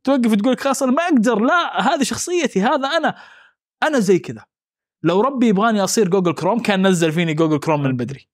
توقف 0.03 0.35
تقول 0.35 0.53
لك 0.53 0.59
خلاص 0.59 0.83
أنا 0.83 0.91
ما 0.91 1.03
أقدر 1.03 1.39
لا 1.39 1.81
هذه 1.81 2.03
شخصيتي 2.03 2.61
هذا 2.61 2.87
أنا. 2.87 3.17
أنا 3.83 3.99
زي 3.99 4.19
كذا. 4.19 4.45
لو 5.03 5.21
ربي 5.21 5.47
يبغاني 5.47 5.83
أصير 5.83 6.07
Google 6.07 6.33
Chrome 6.33 6.59
كان 6.59 6.87
نزل 6.87 7.11
فيني 7.11 7.33
Google 7.33 7.59
Chrome 7.59 7.83
من 7.83 7.97
بدري. 7.97 8.27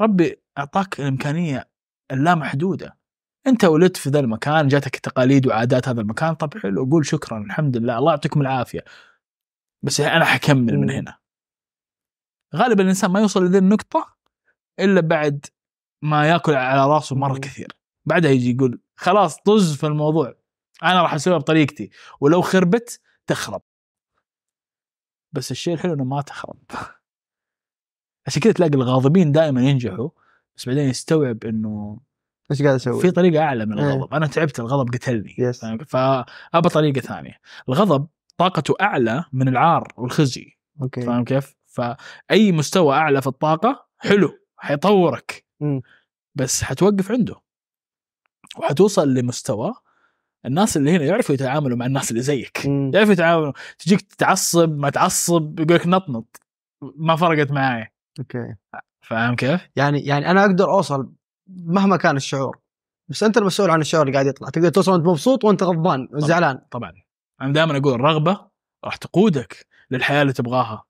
ربي 0.00 0.42
أعطاك 0.58 1.00
الإمكانية 1.00 1.68
اللامحدودة 2.10 2.98
انت 3.46 3.64
ولدت 3.64 3.96
في 3.96 4.10
ذا 4.10 4.20
المكان 4.20 4.68
جاتك 4.68 4.96
تقاليد 4.96 5.46
وعادات 5.46 5.88
هذا 5.88 6.00
المكان 6.00 6.34
طب 6.34 6.58
حلو 6.58 6.84
قول 6.84 7.06
شكرا 7.06 7.38
الحمد 7.38 7.76
لله 7.76 7.98
الله 7.98 8.10
يعطيكم 8.12 8.40
العافية. 8.40 8.84
بس 9.82 10.00
أنا 10.00 10.24
حكمل 10.24 10.78
من. 10.78 10.90
هنا. 10.90 11.18
غالبا 12.56 12.82
الإنسان 12.82 13.10
ما 13.10 13.20
يوصل 13.20 13.44
لذي 13.44 13.58
النقطة 13.58 14.16
إلا 14.80 15.00
بعد 15.00 15.46
ما 16.02 16.28
يأكل 16.28 16.54
على 16.54 16.86
رأسه 16.86 17.16
مرة. 17.16 17.38
كثير. 17.38 17.76
بعدها 18.04 18.30
يجي 18.30 18.50
يقول 18.50 18.80
خلاص 18.96 19.36
طز 19.36 19.76
في 19.76 19.86
الموضوع. 19.86 20.34
أنا 20.82 21.02
راح 21.02 21.14
أسويها 21.14 21.38
بطريقتي. 21.38 21.90
ولو 22.20 22.42
خربت 22.42 23.00
تخرب. 23.26 23.62
بس 25.32 25.50
الشيء 25.50 25.74
الحلو 25.74 25.94
إنه 25.94 26.04
ما 26.04 26.22
تخرب. 26.22 26.58
عشان 28.26 28.42
كذا 28.42 28.52
تلاقي 28.52 28.74
الغاضبين 28.74 29.32
دائما 29.32 29.62
ينجحوا 29.62 30.10
بس 30.56 30.66
بعدين 30.66 30.88
يستوعب 30.88 31.44
إنه 31.44 32.00
إيش 32.52 32.62
قاعد 32.62 32.74
أسوي؟ 32.74 33.00
في 33.00 33.10
طريقة 33.10 33.42
أعلى 33.42 33.66
من 33.66 33.78
إيه. 33.78 33.86
الغضب 33.86 34.14
أنا 34.14 34.26
تعبت 34.26 34.60
الغضب 34.60 34.94
قتلني. 34.94 35.52
فاهم؟ 35.52 35.78
فأبى 35.78 36.68
طريقة 36.68 37.00
ثانية 37.00 37.40
الغضب 37.68 38.08
طاقته 38.36 38.74
أعلى 38.80 39.24
من 39.32 39.48
العار 39.48 39.88
والخزي 39.96 40.56
أوكي 40.82 41.02
فاهم 41.02 41.24
كيف؟ 41.24 41.56
فأي 41.66 42.52
مستوى 42.52 42.96
أعلى 42.96 43.22
في 43.22 43.26
الطاقة 43.26 43.86
حلو 43.98 44.38
حيطورك. 44.56 45.44
بس 46.34 46.62
حتوقف 46.62 47.10
عنده 47.12 47.34
وحتوصل 48.58 49.14
لمستوى 49.14 49.74
الناس 50.46 50.76
اللي 50.76 50.90
هنا 50.90 51.04
يعرفوا 51.04 51.34
يتعاملوا 51.34 51.76
مع 51.76 51.86
الناس 51.86 52.10
اللي 52.10 52.22
زيك. 52.22 52.64
يعرفوا 52.66 53.12
يتعاملوا 53.12 53.52
تجيك 53.78 54.02
تعصب 54.02 54.78
ما 54.78 54.90
تعصب 54.90 55.60
يقول 55.60 55.74
لك 55.74 55.86
نطنط 55.86 56.40
ما 56.96 57.16
فرقت 57.16 57.50
معاي 57.50 57.92
أوكي 58.18 58.54
فاهم 59.00 59.36
كيف؟ 59.36 59.68
يعني 59.76 60.00
يعني 60.00 60.30
أنا 60.30 60.44
أقدر 60.44 60.70
أوصل 60.70 61.12
مهما 61.56 61.96
كان 61.96 62.16
الشعور. 62.16 62.58
بس 63.08 63.22
أنت 63.22 63.36
المسؤول 63.36 63.70
عن 63.70 63.80
الشعور 63.80 64.02
اللي 64.02 64.12
قاعد 64.12 64.26
يطلع. 64.26 64.48
تقدر 64.48 64.68
توصل 64.68 64.92
وأنت 64.92 65.06
مبسوط 65.06 65.44
وأنت 65.44 65.62
غضبان 65.62 66.08
وزعلان 66.12 66.60
طبعا. 66.70 66.92
أنا 67.40 67.52
دائما 67.52 67.76
أقول 67.76 67.94
الرغبة 67.94 68.48
راح 68.84 68.96
تقودك 68.96 69.66
للحياة 69.90 70.22
اللي 70.22 70.32
تبغاها. 70.32 70.84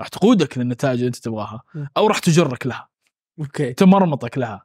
راح 0.00 0.08
تقودك 0.08 0.58
للنتائج 0.58 0.94
اللي 0.94 1.06
أنت 1.06 1.16
تبغاها. 1.16 1.62
أو 1.96 2.06
راح 2.06 2.18
تجرك 2.18 2.66
لها. 2.66 2.88
okay. 3.38 3.72
تمرمطك 3.72 4.38
لها. 4.38 4.64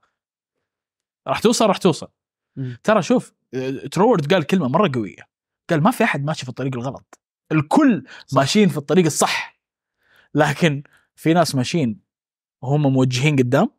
راح 1.28 1.40
توصل 1.40 1.68
راح 1.68 1.78
توصل. 1.78 2.08
م. 2.56 2.74
ترى 2.84 3.02
شوف 3.02 3.34
آه، 3.54 3.70
ترورد 3.92 4.34
قال 4.34 4.44
كلمة 4.44 4.68
مرة 4.68 4.92
قوية. 4.94 5.30
قال 5.70 5.84
ما 5.84 5.92
في 5.92 6.04
أحد 6.04 6.24
ماشي 6.24 6.44
في 6.44 6.50
الطريق 6.50 6.76
الغلط. 6.76 7.20
الكل 7.52 8.04
صح. 8.28 8.38
ماشيين 8.38 8.70
في 8.70 8.78
الطريق 8.78 9.06
الصح. 9.06 9.60
لكن 10.34 10.84
في 11.16 11.34
ناس 11.34 11.56
ماشيين 11.56 12.00
وهم 12.62 12.94
موجهين 12.94 13.36
قدام. 13.36 13.70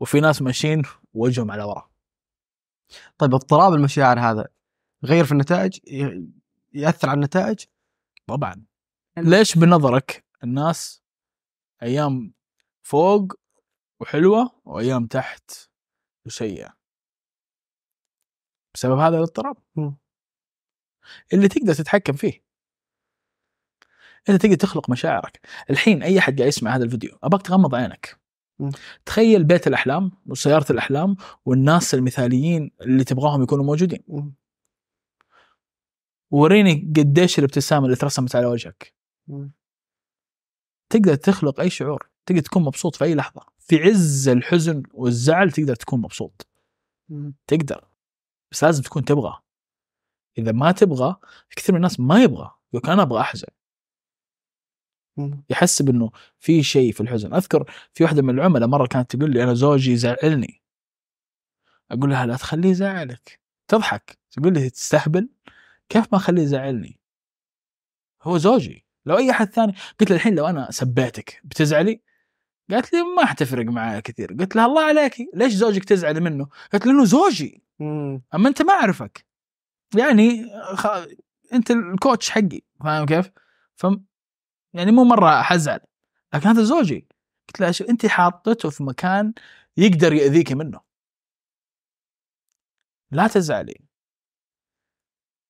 وفي 0.00 0.20
ناس 0.20 0.42
ماشيين 0.42 0.82
وجههم 1.14 1.50
على 1.50 1.62
ورا. 1.62 1.90
طيب 3.18 3.34
اضطراب 3.34 3.74
المشاعر 3.74 4.20
هذا 4.20 4.48
غير 5.04 5.24
في 5.24 5.32
النتائج؟ 5.32 5.78
يأثر 6.72 7.08
على 7.08 7.16
النتائج؟ 7.16 7.64
طبعا. 8.26 8.64
ليش 9.16 9.58
بنظرك 9.58 10.24
الناس 10.44 11.02
أيام 11.82 12.34
فوق 12.82 13.32
وحلوة 14.00 14.60
وأيام 14.64 15.06
تحت 15.06 15.50
وسيئة؟ 16.26 16.76
بسبب 18.74 18.98
هذا 18.98 19.16
الاضطراب. 19.16 19.56
اللي 21.32 21.48
تقدر 21.48 21.74
تتحكم 21.74 22.12
فيه. 22.12 22.44
انت 24.28 24.42
تقدر 24.42 24.54
تخلق 24.54 24.90
مشاعرك. 24.90 25.40
الحين 25.70 26.02
أي 26.02 26.18
أحد 26.18 26.36
قاعد 26.36 26.48
يسمع 26.48 26.76
هذا 26.76 26.84
الفيديو 26.84 27.18
ابغاك 27.22 27.42
تغمض 27.42 27.74
عينك. 27.74 28.19
تخيل 29.06 29.44
بيت 29.44 29.66
الأحلام 29.66 30.10
وسيارة 30.26 30.72
الأحلام 30.72 31.16
والناس 31.44 31.94
المثاليين 31.94 32.70
اللي 32.80 33.04
تبغاهم 33.04 33.42
يكونوا 33.42 33.64
موجودين. 33.64 34.02
وريني 36.30 36.92
قديش 36.96 37.38
الابتسامة 37.38 37.84
اللي 37.84 37.96
ترسمت 37.96 38.36
على 38.36 38.46
وجهك. 38.46 38.94
تقدر 40.90 41.14
تخلق 41.14 41.60
أي 41.60 41.70
شعور 41.70 42.10
تقدر 42.26 42.40
تكون 42.40 42.62
مبسوط 42.62 42.96
في 42.96 43.04
أي 43.04 43.14
لحظة 43.14 43.42
في 43.58 43.76
عز 43.82 44.28
الحزن 44.28 44.82
والزعل 44.94 45.50
تقدر 45.52 45.74
تكون 45.74 46.00
مبسوط. 46.00 46.48
تقدر 47.46 47.84
بس 48.52 48.64
لازم 48.64 48.82
تكون 48.82 49.04
تبغى 49.04 49.38
إذا 50.38 50.52
ما 50.52 50.72
تبغى 50.72 51.16
كثير 51.56 51.72
من 51.74 51.76
الناس 51.76 52.00
ما 52.00 52.22
يبغى 52.22 52.50
يقول 52.72 52.92
أنا 52.92 53.02
أبغى 53.02 53.20
أحزن. 53.20 53.48
يحسب 55.50 55.88
انه 55.88 56.10
في 56.38 56.62
شيء 56.62 56.92
في 56.92 57.00
الحزن. 57.00 57.34
أذكر 57.34 57.70
في 57.92 58.04
واحدة 58.04 58.22
من 58.22 58.34
العملاء 58.34 58.68
مرة 58.68 58.86
كانت 58.86 59.16
تقول 59.16 59.30
لي 59.30 59.42
أنا 59.42 59.54
زوجي 59.54 59.92
يزعلني. 59.92 60.62
أقول 61.90 62.10
لها 62.10 62.26
لا 62.26 62.36
تخليه 62.36 62.70
يزعلك 62.70 63.40
تضحك. 63.68 64.18
تقول 64.30 64.54
لي 64.54 64.70
تستهبل؟ 64.70 65.28
كيف 65.88 66.06
ما 66.12 66.18
أخليه 66.18 66.42
يزعلني؟ 66.42 67.00
هو 68.22 68.38
زوجي. 68.38 68.86
لو 69.06 69.18
أي 69.18 69.30
أحد 69.30 69.50
ثاني 69.52 69.74
قلت 70.00 70.10
لها 70.10 70.16
الحين 70.16 70.34
لو 70.34 70.46
أنا 70.46 70.70
سبيتك 70.70 71.40
بتزعلي؟ 71.44 72.00
قالت 72.70 72.92
لي 72.92 73.02
ما 73.02 73.24
حتفرق 73.24 73.66
معايا 73.66 74.00
كثير. 74.00 74.32
قلت 74.32 74.56
لها 74.56 74.66
الله 74.66 74.82
عليك 74.82 75.16
ليش 75.34 75.52
زوجك 75.52 75.84
تزعلي 75.84 76.20
منه؟ 76.20 76.48
قالت 76.72 76.86
لي 76.86 76.92
انه 76.92 77.04
زوجي. 77.04 77.62
أما 78.34 78.48
أنت 78.48 78.62
ما 78.62 78.72
أعرفك. 78.72 79.26
يعني 79.96 80.46
خ... 80.74 80.86
أنت 81.52 81.70
الكوتش 81.70 82.30
حقي 82.30 82.60
فاهم 82.84 83.06
كيف؟ 83.06 83.30
ف 83.76 83.86
يعني 84.74 84.92
مو 84.92 85.04
مرة 85.04 85.42
حزعل 85.42 85.80
لكن 86.34 86.48
هذا 86.48 86.62
زوجي. 86.62 87.08
قلت 87.48 87.60
لها 87.60 87.72
شو 87.72 87.84
انت 87.84 88.06
حاطته 88.06 88.70
في 88.70 88.82
مكان 88.82 89.34
يقدر 89.76 90.12
ياذيك 90.12 90.52
منه. 90.52 90.80
لا 93.10 93.26
تزعلي. 93.26 93.80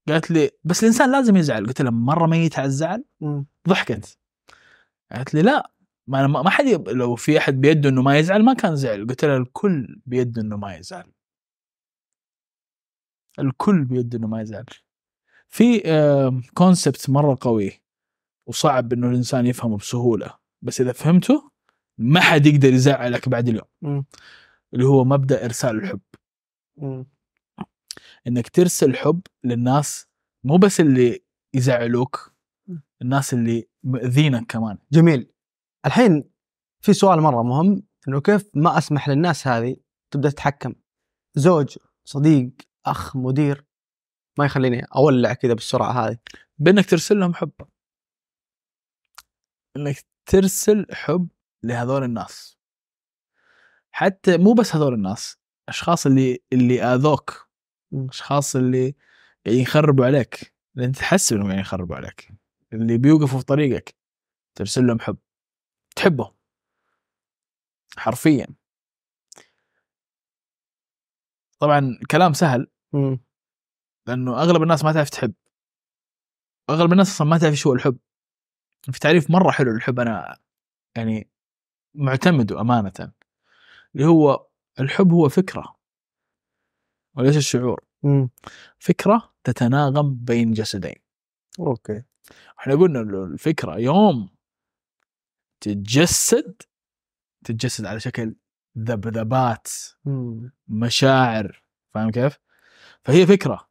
قالت 0.09 0.31
لي 0.31 0.51
بس 0.65 0.83
الإنسان 0.83 1.13
لازم 1.13 1.37
يزعل. 1.37 1.67
قلت 1.67 1.83
لها 1.83 1.91
مرة 1.91 2.27
ميت 2.27 2.59
على 2.59 2.67
الزعل. 2.67 3.05
ضحكت. 3.69 4.19
قالت 5.13 5.35
لي 5.35 5.43
لا 5.43 5.73
ما 6.07 6.27
ما 6.27 6.43
ما 6.43 6.51
حد 6.51 6.67
يب... 6.67 6.89
لو 6.89 7.17
في 7.17 7.39
أحد 7.39 7.55
بيده 7.55 7.89
إنه 7.89 8.03
ما 8.03 8.19
يزعل 8.19 8.45
ما 8.45 8.55
كان 8.55 8.77
زعل. 8.77 9.07
قلت 9.07 9.25
لها 9.25 9.37
الكل 9.37 10.01
بيده 10.07 10.43
إنه 10.43 10.57
ما 10.57 10.77
يزعل. 10.77 11.13
الكل 13.39 13.85
بيده 13.85 14.19
إنه 14.19 14.27
ما 14.27 14.41
يزعل. 14.41 14.65
في 15.49 15.83
كونسبت 16.55 17.11
مرة 17.11 17.39
قوي. 17.41 17.83
وصعب 18.51 18.93
إنه 18.93 19.11
الإنسان 19.11 19.47
يفهمه 19.47 19.77
بسهولة. 19.77 20.35
بس 20.63 20.81
إذا 20.81 20.93
فهمته 20.93 21.51
ما 21.99 22.21
حد 22.21 22.47
يقدر 22.47 22.73
يزعلك 22.73 23.29
بعد 23.29 23.49
اليوم. 23.49 23.67
مم. 23.83 24.05
اللي 24.75 24.85
هو 24.85 25.05
مبدأ 25.05 25.45
إرسال 25.45 25.77
الحب. 25.77 26.01
مم. 26.77 27.07
إنك 28.27 28.49
ترسل 28.49 28.97
حب 28.97 29.21
للناس 29.45 30.07
مو 30.45 30.57
بس 30.57 30.81
اللي 30.81 31.25
يزعلوك 31.55 32.35
الناس 33.03 33.35
اللي 33.35 33.69
مؤذينك 33.85 34.47
كمان. 34.47 34.79
جميل. 34.93 35.33
الحين 35.87 36.31
في 36.81 36.93
سؤال 36.93 37.21
مرة 37.21 37.43
مهم 37.43 37.83
إنه 38.09 38.21
كيف 38.21 38.51
ما 38.55 38.79
أسمح 38.79 39.09
للناس 39.09 39.47
هذه 39.47 39.77
تبدأ 40.11 40.31
تتحكم؟ 40.31 40.75
زوج 41.35 41.79
صديق 42.05 42.51
أخ 42.87 43.17
مدير 43.17 43.65
ما 44.39 44.45
يخليني 44.45 44.87
أولع 44.97 45.33
كذا 45.33 45.55
بالسرعة 45.55 45.93
هذه. 45.93 46.19
بإنك 46.59 46.91
ترسل 46.91 47.21
لهم 47.21 47.35
حب. 47.35 47.53
إنك 49.77 50.05
ترسل 50.27 50.87
حب 50.93 51.29
لهذول 51.63 52.05
الناس. 52.05 52.59
حتى 53.91 54.39
مو 54.39 54.55
بس 54.55 54.77
هذول 54.77 54.95
الناس 54.95 55.39
أشخاص 55.69 56.07
اللي 56.07 56.39
اللي 56.53 56.83
آذوك. 56.83 57.51
أشخاص 57.95 58.57
اللي 58.57 58.95
يعني 59.45 59.59
يخربوا 59.59 60.07
عليك. 60.07 60.55
لأن 60.75 60.93
تحس 60.93 61.33
إنهم 61.33 61.49
يعني 61.49 61.61
يخربوا 61.61 61.97
عليك. 61.97 62.33
اللي 62.73 62.99
بيوقفوا 62.99 63.39
في 63.39 63.45
طريقك 63.45 63.97
ترسل 64.55 64.87
لهم 64.87 65.01
حب. 65.01 65.19
تحبه 65.97 66.35
حرفيا. 67.97 68.47
طبعا 71.59 71.99
كلام 72.11 72.33
سهل. 72.33 72.67
لأنه 74.07 74.43
أغلب 74.43 74.63
الناس 74.63 74.85
ما 74.85 74.93
تعرف 74.93 75.11
تحب. 75.11 75.35
أغلب 76.71 76.93
الناس 76.93 77.11
أصلا 77.11 77.27
ما 77.27 77.39
تعرف 77.39 77.55
شو 77.55 77.73
الحب. 77.73 77.99
في 78.83 79.01
تعريف 79.01 79.31
مرة 79.31 79.51
حلو 79.51 79.73
للحب 79.73 80.01
أنا 80.01 80.39
يعني 80.97 81.31
معتمده 81.95 82.61
أمانة 82.61 83.13
اللي 83.95 84.07
هو 84.07 84.47
الحب 84.81 85.13
هو 85.13 85.29
فكرة 85.29 85.77
وليس 87.17 87.37
الشعور 87.37 87.85
مم. 88.03 88.31
فكرة 88.79 89.35
تتناغم 89.45 90.15
بين 90.15 90.53
جسدين 90.53 90.95
أوكي 91.61 92.03
إحنا 92.59 92.75
قلنا 92.75 93.01
الفكرة 93.01 93.79
يوم 93.79 94.29
تتجسد 95.61 96.63
تتجسد 97.45 97.85
على 97.85 98.01
شكل 98.01 98.35
ذبذبات. 98.79 99.69
مشاعر 100.69 101.63
فاهم 101.95 102.11
كيف؟ 102.11 102.39
فهي 103.05 103.27
فكرة 103.27 103.69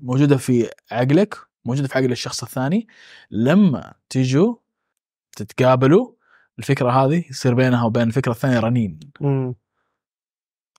موجودة 0.00 0.36
في 0.36 0.70
عقلك 0.90 1.49
موجودة 1.64 1.88
في 1.88 1.98
عقل 1.98 2.12
الشخص 2.12 2.42
الثاني 2.42 2.86
لما 3.30 3.94
تيجوا 4.08 4.56
تتقابلوا 5.32 6.12
الفكرة 6.58 6.90
هذه 6.90 7.24
يصير 7.30 7.54
بينها 7.54 7.84
وبين 7.84 8.02
الفكرة 8.02 8.32
الثانية 8.32 8.60
رنين. 8.60 9.00
مم. 9.20 9.54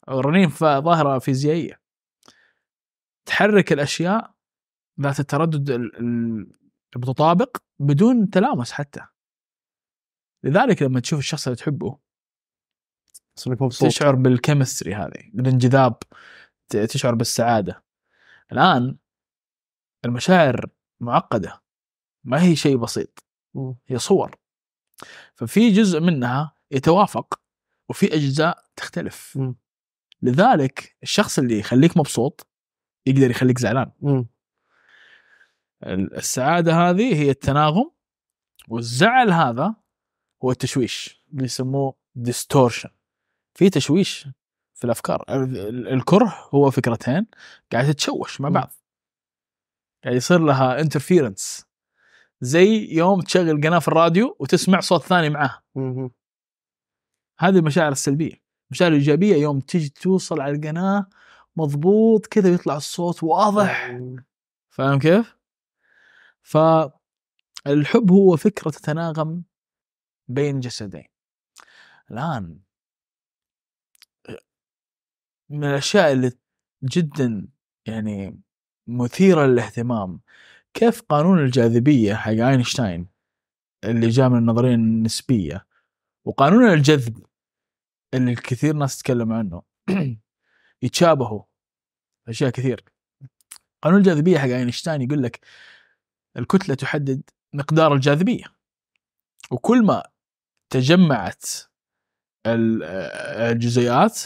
الرنين 0.09 0.49
ظاهرة 0.59 1.19
فيزيائية. 1.19 1.81
تحرك 3.25 3.73
الأشياء 3.73 4.33
ذات 5.01 5.19
التردد 5.19 5.69
ال- 5.69 5.95
ال- 5.99 6.53
المتطابق 6.95 7.57
بدون 7.79 8.29
تلامس 8.29 8.71
حتى. 8.71 9.01
لذلك 10.43 10.81
لما 10.81 10.99
تشوف 10.99 11.19
الشخص 11.19 11.47
اللي 11.47 11.55
تحبه 11.57 11.97
تشعر 13.89 14.15
بالكيمستري 14.15 14.95
هذه 14.95 15.29
بالانجذاب 15.33 15.95
تشعر 16.69 17.15
بالسعادة. 17.15 17.83
الآن 18.51 18.97
المشاعر 20.05 20.65
معقدة 20.99 21.61
ما 22.23 22.41
هي 22.43 22.55
شيء 22.55 22.77
بسيط. 22.77 23.25
هي 23.87 23.97
صور 23.99 24.35
ففي 25.35 25.69
جزء 25.71 25.99
منها 25.99 26.55
يتوافق 26.71 27.41
وفي 27.89 28.15
أجزاء 28.15 28.65
تختلف. 28.75 29.37
لذلك 30.21 30.97
الشخص 31.03 31.39
اللي 31.39 31.59
يخليك 31.59 31.97
مبسوط 31.97 32.47
يقدر 33.05 33.31
يخليك 33.31 33.59
زعلان. 33.59 33.91
السعادة 35.83 36.73
هذه 36.75 37.15
هي 37.15 37.29
التناغم 37.29 37.91
والزعل 38.67 39.29
هذا 39.31 39.75
هو 40.43 40.51
التشويش 40.51 41.23
اللي 41.33 41.43
يسموه 41.43 41.95
distortion 42.15 42.89
في 43.53 43.69
تشويش 43.69 44.27
في 44.73 44.85
الأفكار 44.85 45.25
ال- 45.29 45.57
ال- 45.57 45.87
الكره 45.87 46.49
هو 46.53 46.71
فكرتين 46.71 47.27
قاعد 47.71 47.85
تتشوش 47.93 48.41
مع. 48.41 48.49
بعض 48.49 48.71
قاعد 50.03 50.15
يصير 50.15 50.39
لها 50.39 50.81
interference 50.81 51.65
زي 52.41 52.87
يوم 52.91 53.21
تشغل 53.21 53.61
قناة 53.61 53.79
في 53.79 53.87
الراديو 53.87 54.35
وتسمع 54.39 54.79
صوت 54.79 55.03
ثاني 55.03 55.29
معاه. 55.29 55.61
هذه 57.39 57.57
المشاعر 57.57 57.91
السلبية 57.91 58.41
المشاعر 58.71 58.91
الايجابيه 58.91 59.35
يوم 59.35 59.59
تيجي 59.59 59.89
توصل 59.89 60.41
على 60.41 60.55
القناة 60.55 61.09
مضبوط 61.55 62.25
كذا 62.25 62.51
ويطلع 62.51 62.75
الصوت 62.77 63.23
واضح. 63.23 63.99
فاهم 64.69 64.99
كيف؟ 64.99 65.37
فالحب 66.41 68.11
هو 68.11 68.37
فكرة 68.37 68.69
تتناغم 68.71 69.43
بين 70.27 70.59
جسدين 70.59 71.07
الآن 72.11 72.59
من 75.49 75.63
الأشياء 75.63 76.11
اللي 76.11 76.31
جدا 76.83 77.47
يعني 77.85 78.41
مثيرة 78.87 79.45
للاهتمام. 79.45 80.21
كيف 80.73 81.01
قانون 81.01 81.39
الجاذبية 81.39 82.13
حق 82.15 82.31
أينشتاين 82.31 83.07
اللي 83.83 84.09
جاء 84.09 84.29
من 84.29 84.37
النظرية 84.37 84.75
النسبية 84.75 85.67
وقانون 86.25 86.69
الجذب 86.73 87.25
اللي 88.13 88.31
الكثير 88.31 88.73
ناس 88.75 88.97
تتكلم 88.97 89.33
عنه. 89.33 89.61
يتشابهوا 90.83 91.43
أشياء 92.27 92.49
كثير. 92.49 92.83
قانون 93.81 93.99
الجاذبية 93.99 94.39
حق 94.39 94.47
أينشتاين 94.47 95.01
يقول 95.01 95.23
لك 95.23 95.39
الكتلة 96.37 96.75
تحدد 96.75 97.21
مقدار 97.53 97.93
الجاذبية. 97.93 98.45
وكل 99.51 99.85
ما 99.85 100.03
تجمعت 100.69 101.45
ال- 102.47 102.83
الجزيئات 103.51 104.21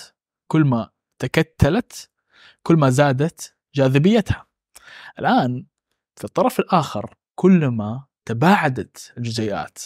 كل 0.47 0.63
ما 0.63 0.89
تكتلت 1.19 2.09
كل 2.63 2.75
ما 2.75 2.89
زادت 2.89 3.54
جاذبيتها. 3.75 4.45
الآن 5.19 5.65
في 6.15 6.23
الطرف 6.23 6.59
الآخر 6.59 7.15
كل 7.35 7.67
ما 7.67 8.05
تباعدت 8.25 9.13
الجزيئات 9.17 9.77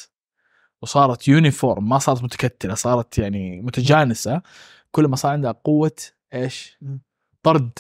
وصارت 0.82 1.28
يونيفورم 1.28 1.90
ما 1.90 2.00
صارت 2.00 2.24
متكتلة 2.24 2.76
صارت 2.76 3.18
يعني 3.18 3.62
متجانسة 3.62 4.42
كل 4.92 5.08
ما 5.08 5.16
صار 5.16 5.32
عندها 5.32 5.52
قوة 5.52 5.96
إيش؟ 6.34 6.80
طرد. 7.44 7.80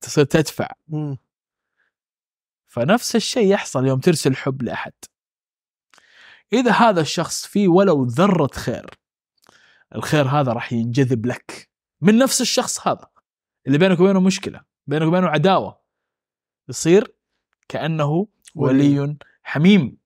تصير 0.00 0.24
تدفع. 0.24 0.68
مم. 0.88 1.18
فنفس 2.66 3.16
الشيء 3.16 3.46
يحصل 3.46 3.86
يوم 3.86 4.00
ترسل 4.00 4.36
حب 4.36 4.62
لأحد. 4.62 4.92
إذا 6.52 6.72
هذا 6.72 7.00
الشخص 7.00 7.46
فيه 7.46 7.68
ولو 7.68 8.04
ذرة 8.04 8.50
خير 8.54 8.90
الخير 9.94 10.28
هذا 10.28 10.52
راح 10.52 10.72
ينجذب 10.72 11.26
لك. 11.26 11.70
من 12.00 12.18
نفس 12.18 12.40
الشخص 12.40 12.86
هذا. 12.86 13.06
اللي 13.66 13.78
بينك 13.78 14.00
وبينه 14.00 14.20
مشكلة. 14.20 14.71
بينك 14.86 15.02
وبينه 15.02 15.28
عداوة. 15.28 15.80
يصير 16.68 17.14
كأنه 17.68 18.28
ولي. 18.54 19.16
حميم. 19.42 19.96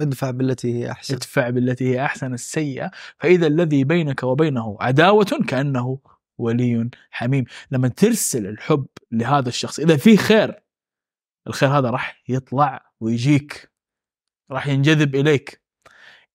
ادفع 0.00 0.30
بالتي 0.30 0.74
هي 0.74 0.90
أحسن. 0.90 1.14
ادفع 1.14 1.50
بالتي 1.50 1.94
هي 1.94 2.04
أحسن 2.04 2.34
السيئة. 2.34 2.90
فإذا 3.18 3.46
الذي 3.46 3.84
بينك 3.84 4.22
وبينه 4.22 4.76
عداوة 4.80 5.44
كأنه 5.48 5.98
ولي 6.38 6.90
حميم. 7.10 7.44
لما 7.70 7.88
ترسل 7.88 8.46
الحب 8.46 8.86
لهذا 9.12 9.48
الشخص 9.48 9.80
إذا 9.80 9.96
فيه 9.96 10.16
خير 10.16 10.62
الخير 11.46 11.68
هذا 11.68 11.90
راح 11.90 12.22
يطلع 12.28 12.92
ويجيك 13.00 13.72
راح 14.50 14.66
ينجذب 14.66 15.14
إليك. 15.14 15.62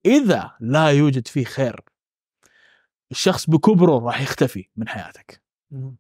إذا 0.05 0.51
لا 0.59 0.91
يوجد 0.91 1.27
فيه 1.27 1.43
خير 1.43 1.81
الشخص 3.11 3.49
بكبره 3.49 3.99
راح 4.05 4.21
يختفي 4.21 4.67
من 4.75 4.87
حياتك. 4.87 5.43
مم. 5.71 5.97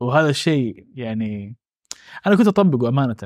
وهذا 0.00 0.30
الشيء 0.30 0.86
يعني 0.94 1.56
أنا 2.26 2.36
كنت 2.36 2.46
أطبقه 2.46 2.88
أمانة. 2.88 3.16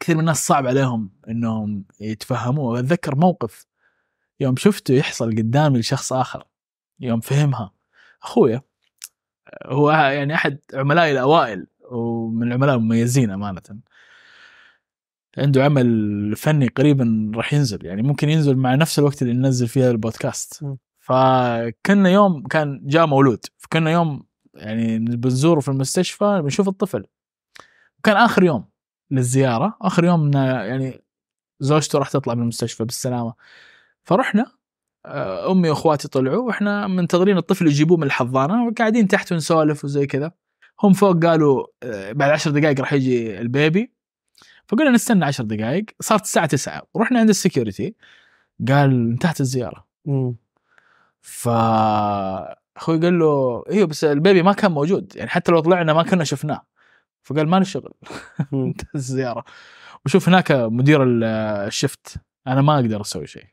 كثير 0.00 0.14
من 0.14 0.20
الناس 0.20 0.46
صعب 0.46 0.66
عليهم 0.66 1.10
إنهم 1.28 1.84
يتفهموه. 2.00 2.78
أتذكر 2.78 3.16
موقف 3.16 3.66
يوم 4.40 4.56
شفته 4.56 4.94
يحصل 4.94 5.30
قدامي 5.30 5.78
لشخص 5.78 6.12
آخر 6.12 6.44
يوم 7.00 7.20
فهمها. 7.20 7.72
أخويا 8.22 8.62
هو 9.66 9.90
يعني 9.90 10.34
أحد 10.34 10.58
عملائي 10.74 11.12
الأوائل 11.12 11.66
ومن 11.90 12.46
العملاء 12.46 12.76
المميزين 12.76 13.30
أمانة. 13.30 13.62
عنده 15.38 15.64
عمل 15.64 16.36
فني 16.36 16.68
قريبا 16.68 17.32
راح 17.34 17.54
ينزل 17.54 17.86
يعني 17.86 18.02
ممكن 18.02 18.28
ينزل 18.28 18.56
مع 18.56 18.74
نفس 18.74 18.98
الوقت 18.98 19.22
اللي 19.22 19.32
ننزل 19.32 19.68
فيه 19.68 19.90
البودكاست. 19.90 20.64
فكنا 21.00 22.10
يوم 22.10 22.42
كان 22.46 22.80
جاء 22.84 23.06
مولود 23.06 23.46
فكنا 23.58 23.90
يوم 23.90 24.22
يعني 24.56 24.98
بنزوره 24.98 25.60
في 25.60 25.68
المستشفى 25.68 26.40
بنشوف 26.42 26.68
الطفل. 26.68 27.06
كان 28.02 28.16
آخر 28.16 28.44
يوم 28.44 28.64
للزيارة 29.10 29.76
آخر 29.82 30.04
يوم 30.04 30.32
يعني 30.36 31.02
زوجته 31.60 31.98
راح 31.98 32.10
تطلع 32.10 32.34
من 32.34 32.42
المستشفى 32.42 32.84
بالسلامة. 32.84 33.34
فرحنا 34.04 34.46
آه، 35.06 35.52
أمي 35.52 35.70
وأخواتي 35.70 36.08
طلعوا 36.08 36.46
وإحنا 36.46 36.86
منتظرين 36.86 37.36
الطفل 37.36 37.66
يجيبوه 37.66 37.96
من 37.96 38.02
الحضانة 38.04 38.66
وقاعدين 38.66 39.08
تحت 39.08 39.32
ونسولف 39.32 39.84
وزي 39.84 40.06
كذا. 40.06 40.32
هم 40.82 40.92
فوق 40.92 41.24
قالوا 41.26 41.66
آه، 41.82 42.12
بعد 42.12 42.30
عشر 42.30 42.50
دقائق 42.50 42.80
راح 42.80 42.92
يجي 42.92 43.40
ال 43.40 43.49
baby. 43.49 43.92
فقلنا 44.68 44.90
نستنى 44.90 45.24
عشر 45.24 45.44
دقائق 45.44 45.84
صارت 46.00 46.22
الساعة 46.22 46.46
9 46.46 46.82
ورحنا 46.94 47.20
عند 47.20 47.28
ال 47.28 47.35
security. 47.35 47.94
قال 48.68 48.90
انتهت 49.10 49.40
الزيارة. 49.40 49.86
مم. 50.06 50.36
ف 51.22 51.48
أخوي 52.76 52.98
قال 52.98 53.18
له 53.18 53.64
إيوه 53.70 53.86
بس 53.86 54.04
البيبي 54.04 54.42
ما 54.42 54.52
كان 54.52 54.72
موجود 54.72 55.16
يعني 55.16 55.30
حتى 55.30 55.52
لو 55.52 55.60
طلعنا 55.60 55.92
ما 55.92 56.02
كنا 56.02 56.24
شفناه. 56.24 56.66
فقال 57.22 57.48
ما 57.48 57.64
شغل. 57.64 57.92
انتهت 58.52 58.94
الزيارة. 58.94 59.44
وشوف 60.06 60.28
هناك 60.28 60.52
مدير 60.52 61.02
ال- 61.02 61.24
الشفت. 61.66 62.16
أنا 62.46 62.62
ما 62.62 62.74
أقدر 62.74 63.00
أسوي 63.00 63.26
شيء. 63.26 63.46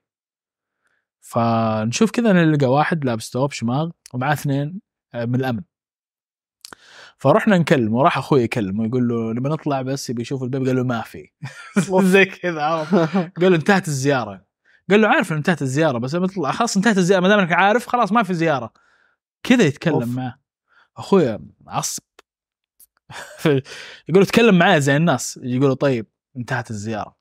فنشوف 1.22 2.12
كذا 2.12 2.34
نلقى 2.34 2.66
واحد 2.68 3.06
لابس 3.06 3.30
توب 3.30 3.52
شماغ 3.52 3.90
ومعاه 4.14 4.34
اثنين 4.34 4.82
آه، 5.14 5.26
من 5.26 5.36
الأمن. 5.36 5.62
فرحنا 7.18 7.58
نكلم 7.58 7.94
وراح 7.94 8.18
أخوي 8.18 8.42
يكلمه 8.42 8.86
يقول 8.86 9.08
له 9.08 9.34
لما 9.34 9.50
نطلع 9.50 9.82
بس. 9.82 10.10
يبي 10.10 10.22
يشوف 10.22 10.44
البيبي. 10.44 10.68
قال 10.68 10.76
له 10.76 10.84
ما 10.84 11.02
في. 11.02 11.30
زي 12.02 12.26
كذا؟ 12.26 12.84
قال 13.42 13.52
له 13.52 13.56
انتهت 13.56 13.88
الزيارة. 13.88 14.46
قال 14.90 15.02
له 15.02 15.08
عارف 15.08 15.32
ان 15.32 15.38
انتهت 15.38 15.62
الزيارة 15.62 15.98
بس 15.98 16.16
لما 16.16 16.28
تطلع 16.28 16.52
خلاص 16.52 16.78
انتهت 16.78 16.98
الزيارة. 16.98 17.22
ما 17.22 17.28
دام 17.28 17.40
إنك 17.40 17.52
عارف 17.52 17.88
خلاص 17.88 18.12
ما 18.12 18.24
في 18.24 18.34
زيارة. 18.34 18.74
كذا 19.44 19.64
يتكلم 19.64 19.94
أوف. 19.94 20.08
معه 20.16 20.40
أخويا 20.98 21.40
عصب. 21.68 22.04
يقول 24.10 24.20
له 24.22 24.26
تكلم 24.26 24.58
معايا 24.60 24.80
زي 24.80 24.98
الناس. 24.98 25.40
يقول 25.44 25.70
له 25.70 25.76
طيب 25.76 26.08
انتهت 26.38 26.72
الزيارة. 26.72 27.18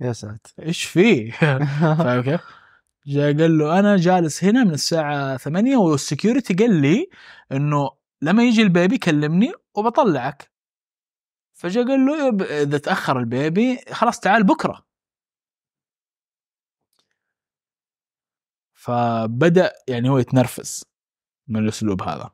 يا 0.00 0.12
ساتر. 0.12 0.52
إيش 0.62 0.84
فيه 0.84 1.30
فاهم 1.32 2.22
كيف؟ 2.22 2.40
جاء 3.06 3.36
قال 3.38 3.58
له 3.58 3.78
أنا 3.78 3.96
جالس 3.96 4.44
هنا 4.44 4.64
من 4.64 4.70
الساعة 4.74 5.36
8 5.36 5.76
وال 5.76 5.92
security 5.92 6.54
قال 6.54 6.82
لي 6.82 7.08
إنه 7.52 7.90
لما 8.22 8.42
يجي 8.44 8.62
ال 8.62 8.69
baby 8.69 8.98
كلمني 8.98 9.52
وبطلعك. 9.74 10.50
فجاء 11.52 11.84
قال 11.88 12.06
له 12.06 12.30
"إب- 12.30 12.42
إذا 12.50 12.78
تأخر 12.78 13.18
البيبي 13.18 13.78
خلاص 13.92 14.20
تعال 14.20 14.44
بكرة. 14.44 14.84
فبدأ 18.72 19.72
يعني 19.88 20.08
هو 20.08 20.18
يتنرفز. 20.18 20.84
من 21.48 21.62
الأسلوب 21.64 22.02
هذا. 22.02 22.30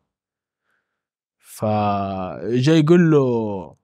فجاء 1.39 2.77
يقول 2.77 3.11
له 3.11 3.77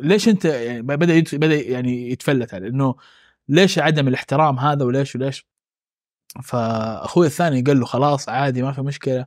ليش 0.00 0.28
أنت 0.28 0.44
يعني 0.44 0.82
بدأ 0.82 1.14
يت- 1.14 1.34
بدأ 1.34 1.54
يعني 1.60 2.10
يتفلت 2.10 2.54
عليه 2.54 2.68
إنه 2.68 2.94
ليش 3.48 3.78
عدم 3.78 4.08
الاحترام 4.08 4.58
هذا 4.58 4.84
وليش 4.84 5.16
وليش؟ 5.16 5.46
فأخوي 6.42 7.26
الثاني 7.26 7.62
قال 7.62 7.80
له 7.80 7.86
خلاص 7.86 8.28
عادي 8.28 8.62
ما 8.62 8.72
في 8.72 8.82
مشكلة 8.82 9.26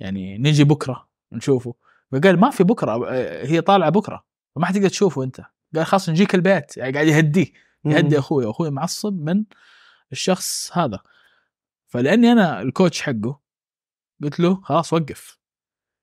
يعني 0.00 0.38
نجي 0.38 0.64
بكرة 0.64 1.08
نشوفه. 1.32 1.74
فقال 2.12 2.40
ما 2.40 2.50
في 2.50 2.64
بكرة 2.64 3.10
هي 3.44 3.60
طالعة 3.60 3.90
بكرة 3.90 4.24
فما 4.54 4.66
حتقدر 4.66 4.88
تشوفه 4.88 5.24
أنت. 5.24 5.40
قال 5.76 5.86
خلاص 5.86 6.08
نجيك 6.08 6.34
البيت 6.34 6.76
يعني 6.76 6.92
قاعد 6.92 7.06
يهديه 7.06 7.52
يهدي 7.84 8.18
أخوي 8.18 8.50
أخوي 8.50 8.70
معصب 8.70 9.12
من 9.12 9.44
الشخص 10.12 10.70
هذا. 10.78 11.00
فلأني 11.88 12.32
أنا 12.32 12.62
الكوتش 12.62 13.02
حقه 13.02 13.41
قلت 14.22 14.40
له 14.40 14.60
خلاص 14.60 14.92
وقف. 14.92 15.38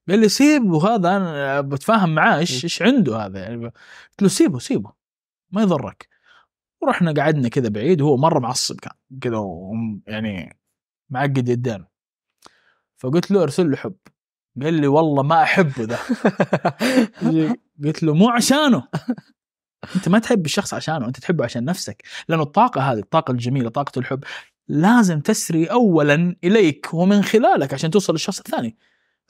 قال 0.09 0.19
لي 0.19 0.29
سيبه 0.29 0.95
هذا 0.95 1.17
أنا 1.17 1.61
بتفاهم 1.61 2.15
معاه 2.15 2.37
إيش 2.37 2.63
إيش 2.63 2.81
عنده 2.81 3.17
هذا؟ 3.25 3.39
يعني 3.39 3.65
قلت 3.65 4.21
له 4.21 4.27
سيبه 4.27 4.59
سيبه 4.59 4.93
ما 5.51 5.61
يضرك. 5.61 6.09
ورحنا 6.81 7.13
قعدنا 7.13 7.49
كذا 7.49 7.69
بعيد 7.69 8.01
وهو 8.01 8.17
مرة 8.17 8.39
معصب 8.39 8.79
كان 8.79 8.93
كذا 9.21 9.43
يعني 10.07 10.59
معقد 11.09 11.49
يدين 11.49 11.85
فقلت 12.97 13.31
له 13.31 13.43
ارسل 13.43 13.71
له 13.71 13.77
حب. 13.77 13.95
قال 14.61 14.73
لي 14.73 14.87
والله 14.87 15.23
ما 15.23 15.43
أحبه 15.43 15.83
ذا 15.83 15.99
قلت 17.83 18.03
له 18.03 18.13
مو 18.13 18.29
عشانه. 18.29 18.87
أنت 19.95 20.09
ما 20.09 20.19
تحب 20.19 20.45
الشخص 20.45 20.73
عشانه 20.73 21.07
أنت 21.07 21.19
تحبه 21.19 21.43
عشان 21.43 21.65
نفسك. 21.65 22.03
لأنه 22.29 22.43
الطاقة 22.43 22.81
هذه 22.81 22.99
الطاقة 22.99 23.31
الجميلة 23.31 23.69
طاقة 23.69 23.99
الحب 23.99 24.23
لازم 24.69 25.19
تسري 25.19 25.65
اولا 25.65 26.35
إليك 26.43 26.93
ومن 26.93 27.23
خلالك 27.23 27.73
عشان 27.73 27.91
توصل 27.91 28.13
للشخص 28.13 28.39
الثاني. 28.39 28.77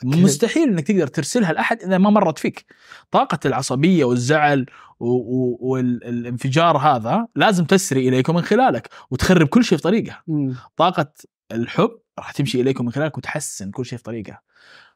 okay. 0.06 0.22
مستحيل 0.22 0.70
إنك 0.70 0.88
تقدر 0.88 1.08
ترسلها 1.08 1.54
لأحد 1.54 1.82
إذا 1.82 1.98
ما 1.98 2.10
مرت 2.10 2.40
فيك. 2.40 2.66
طاقة 3.12 3.40
العصبية 3.46 4.06
والزعل 4.06 4.66
والانفجار 5.00 6.78
هذا 6.78 7.28
لازم 7.36 7.66
تسري 7.66 8.10
إليك 8.10 8.30
ومن 8.30 8.42
خلالك 8.42 8.90
وتخرب 9.12 9.48
كل 9.48 9.64
شيء 9.64 9.78
في 9.78 9.84
طريقها. 9.84 10.24
مم. 10.28 10.56
طاقة 10.78 11.14
الحب 11.52 12.00
راح 12.20 12.32
تمشي 12.32 12.62
إليك 12.62 12.80
ومن 12.80 12.92
خلالك 12.92 13.18
وتحسن 13.18 13.72
كل 13.72 13.86
شيء 13.86 13.98
في 13.98 14.04
طريقها. 14.04 14.42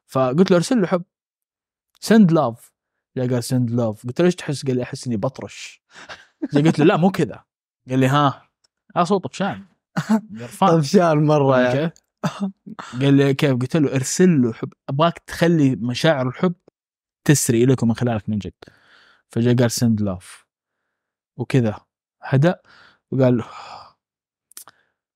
فقلت 0.05 0.51
له 0.51 0.57
أرسل 0.57 0.81
له 0.81 0.87
حب. 0.87 1.03
سند 1.99 2.31
لاف 2.31 2.73
جاء 3.17 3.27
قال 3.27 3.43
سند 3.43 3.71
لاف 3.71 4.07
قلت 4.07 4.19
له 4.19 4.25
إيش 4.25 4.35
تحس؟ 4.35 4.65
قال 4.65 4.75
لي 4.75 4.83
أحس 4.83 5.07
إني 5.07 5.17
بطرش. 5.17 5.81
قلت 6.53 6.79
له 6.79 6.85
لا 6.85 6.97
مو 6.97 7.11
كذا. 7.11 7.43
قال 7.89 7.99
لي 7.99 8.07
ها. 8.07 8.49
ها 8.95 9.03
صوت 9.03 9.23
طفشان 9.23 9.72
قرفان 10.39 10.69
طفشان 10.69 11.25
مرة 11.25 11.59
يعني؟ 11.59 11.91
قال 13.01 13.13
لي 13.13 13.33
كيف؟ 13.33 13.51
قلت 13.51 13.77
له 13.77 13.95
ارسل 13.95 14.41
له 14.41 14.53
حب. 14.53 14.73
أبغاك 14.89 15.19
تخلي 15.19 15.75
مشاعر 15.75 16.27
الحب 16.27 16.53
تسري 17.23 17.63
اليك 17.63 17.83
ومن 17.83 17.93
خلالك 17.93 18.29
من 18.29 18.37
جد. 18.37 18.53
فجاء 19.29 19.55
قال 19.55 19.71
send 19.71 20.01
love 20.01 20.45
وكذا. 21.37 21.79
هدأ 22.21 22.61
وقال 23.11 23.37
له 23.37 23.45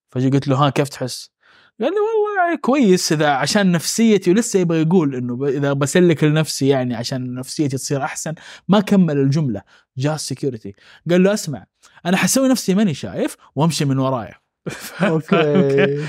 فجأة 0.10 0.30
قلت 0.30 0.48
له 0.48 0.56
ها 0.56 0.70
كيف 0.70 0.90
تحس؟ 0.90 1.32
قال 1.80 1.90
لي 1.92 2.00
والله 2.00 2.46
يعني 2.46 2.58
كويس 2.58 3.12
إذا 3.12 3.30
عشان 3.30 3.72
نفسيتي 3.72 4.32
ولسه 4.32 4.60
يبغى 4.60 4.82
يقول 4.82 5.16
إنه 5.16 5.48
إذا 5.48 5.74
بسلك 5.74 6.24
لنفسي 6.24 6.68
يعني 6.68 6.96
عشان 6.96 7.34
نفسيتي 7.36 7.78
تصير 7.78 8.04
أحسن 8.04 8.36
ما 8.68 8.80
كمل 8.80 9.18
الجملة. 9.18 9.62
جاء 9.98 10.16
ال 10.16 10.22
security 10.22 10.74
قال 11.10 11.24
له 11.24 11.34
أسمع 11.34 11.66
أنا 12.06 12.18
حسوي 12.18 12.50
نفسي 12.50 12.76
ماني 12.76 12.94
شايف 12.94 13.38
وأمشي 13.56 13.86
من 13.86 13.98
ورايا. 14.00 14.47
okay. 15.02 16.06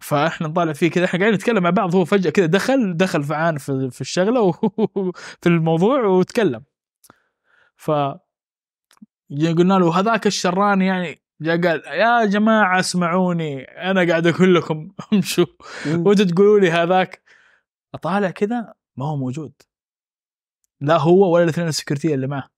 فإحنا 0.00 0.48
نطالع 0.48 0.72
فيه 0.72 0.90
كذا. 0.90 1.04
إحنا 1.04 1.18
قاعدين 1.20 1.34
نتكلم 1.34 1.62
مع 1.62 1.70
بعض. 1.70 1.94
هو 1.94 2.04
فجأة 2.04 2.30
كذا 2.30 2.46
دخل 2.46 2.96
دخل 2.96 3.22
فعان 3.22 3.58
في 3.58 3.90
في 3.90 4.00
الشغلة 4.00 4.40
وفي 4.40 5.46
الموضوع 5.46 6.04
وتكلم. 6.04 6.64
ف 7.76 7.90
قلنا 9.40 9.74
له 9.74 9.98
هذاك 10.00 10.26
الشران 10.26 10.82
يعني 10.82 11.22
جاء 11.40 11.60
قال 11.62 11.82
يا 11.86 12.24
جماعة 12.24 12.80
اسمعوني 12.80 13.62
أنا 13.62 14.08
قاعد 14.08 14.26
أقول 14.26 14.54
لكم 14.54 14.90
امشوا. 15.12 15.46
وأنتوا 15.86 16.24
تقولوا 16.24 16.60
لي 16.60 16.70
هذاك. 16.70 17.22
أطالع 17.94 18.30
كذا 18.30 18.74
ما 18.96 19.06
هو 19.06 19.16
موجود. 19.16 19.52
لا 20.80 20.96
هو 20.98 21.34
ولا 21.34 21.44
الاثنين 21.44 21.68
السكرتيه 21.68 22.14
اللي 22.14 22.26
معه. 22.26 22.50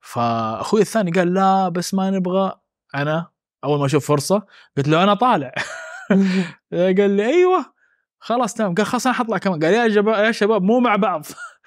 فأخوي 0.00 0.80
الثاني 0.80 1.10
قال 1.10 1.34
لا 1.34 1.68
بس 1.68 1.94
ما 1.94 2.10
نبغى. 2.10 2.60
أنا 2.94 3.30
أول 3.66 3.78
ما 3.78 3.86
أشوف 3.86 4.06
فرصة 4.08 4.46
قلت 4.76 4.88
له 4.88 5.02
أنا 5.02 5.14
طالع. 5.14 5.54
قال 6.72 7.10
لي 7.10 7.26
أيوه. 7.26 7.74
خلاص 8.18 8.54
تمام. 8.54 8.74
قال 8.74 8.86
خلاص 8.86 9.06
أنا 9.06 9.16
حطلع 9.16 9.38
كمان. 9.38 9.64
قال 9.64 9.74
يا 9.74 9.94
شباب 9.94 10.24
يا 10.24 10.32
شباب 10.32 10.62
مو 10.62 10.80
مع 10.80 10.96
بعض. 10.96 11.26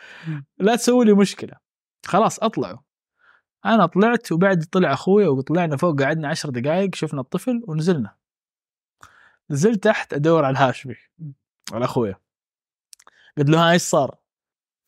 لا 0.59 0.75
تسوي 0.75 1.05
لي 1.05 1.13
مشكلة. 1.13 1.53
خلاص 2.05 2.39
أطلعوا. 2.39 2.79
أنا 3.65 3.85
طلعت 3.85 4.31
وبعد 4.31 4.63
طلع 4.71 4.93
أخوي 4.93 5.27
وطلعنا 5.27 5.77
فوق 5.77 6.01
قعدنا 6.01 6.27
عشر 6.27 6.49
دقائق 6.49 6.95
شفنا 6.95 7.21
الطفل 7.21 7.63
ونزلنا. 7.67 8.15
نزلت 9.49 9.83
تحت 9.83 10.13
أدور 10.13 10.45
على 10.45 10.53
الهاشمي 10.57 10.95
على 11.73 11.85
أخويا. 11.85 12.15
قلت 13.37 13.49
له 13.49 13.67
ها 13.67 13.71
إيش 13.71 13.81
صار؟ 13.81 14.15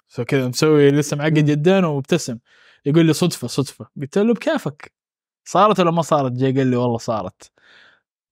فكذا 0.07 0.47
مسوي 0.47 0.91
لسه 0.91 1.17
معقد 1.17 1.49
يدين 1.49 1.85
ومبتسم 1.85 2.39
يقول 2.85 3.05
لي 3.05 3.13
صدفة 3.13 3.47
صدفة. 3.47 3.87
قلت 4.01 4.17
له 4.17 4.33
بكيفك. 4.33 5.00
صارت 5.45 5.79
ولا 5.79 5.91
ما 5.91 6.01
صارت؟ 6.01 6.31
جاي 6.31 6.51
قال 6.51 6.67
لي 6.67 6.75
والله 6.75 6.97
صارت. 6.97 7.51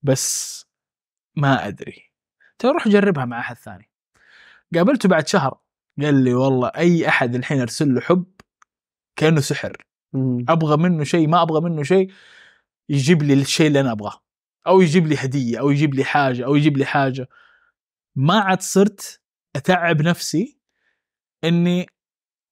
بس 0.04 0.66
ما 1.36 1.68
أدري. 1.68 2.12
ترى 2.60 2.72
روح 2.72 2.88
جربها 2.88 3.26
مع 3.26 3.40
أحد 3.40 3.56
ثاني. 3.56 3.90
قابلته 4.76 5.10
بعد 5.10 5.28
شهر. 5.28 5.60
قال 6.02 6.24
لي 6.24 6.34
والله 6.34 6.68
أي 6.68 7.08
أحد 7.08 7.36
الحين 7.36 7.62
أرسل 7.62 7.96
له 7.96 8.02
حب 8.02 8.26
كأنه 9.16 9.42
سحر. 9.42 9.86
أبغى 10.50 10.78
منه 10.78 11.04
شيء 11.04 11.28
ما 11.28 11.42
أبغى 11.42 11.62
منه 11.62 11.84
شيء 11.84 12.12
يجيب 12.90 13.24
لي 13.24 13.34
الشيء 13.34 13.68
اللي 13.68 13.80
أنا 13.80 13.92
أبغاه. 13.92 14.22
أو 14.68 14.82
يجيب 14.82 15.08
لي 15.08 15.16
هدية 15.16 15.60
أو 15.60 15.70
يجيب 15.70 15.94
لي 15.96 16.04
حاجة 16.04 16.46
أو 16.46 16.56
يجيب 16.56 16.78
لي 16.78 16.86
حاجة. 16.86 17.30
ما 18.16 18.40
عاد 18.40 18.62
صرت 18.62 19.22
أتعب 19.56 20.02
نفسي 20.02 20.60
إني 21.44 21.88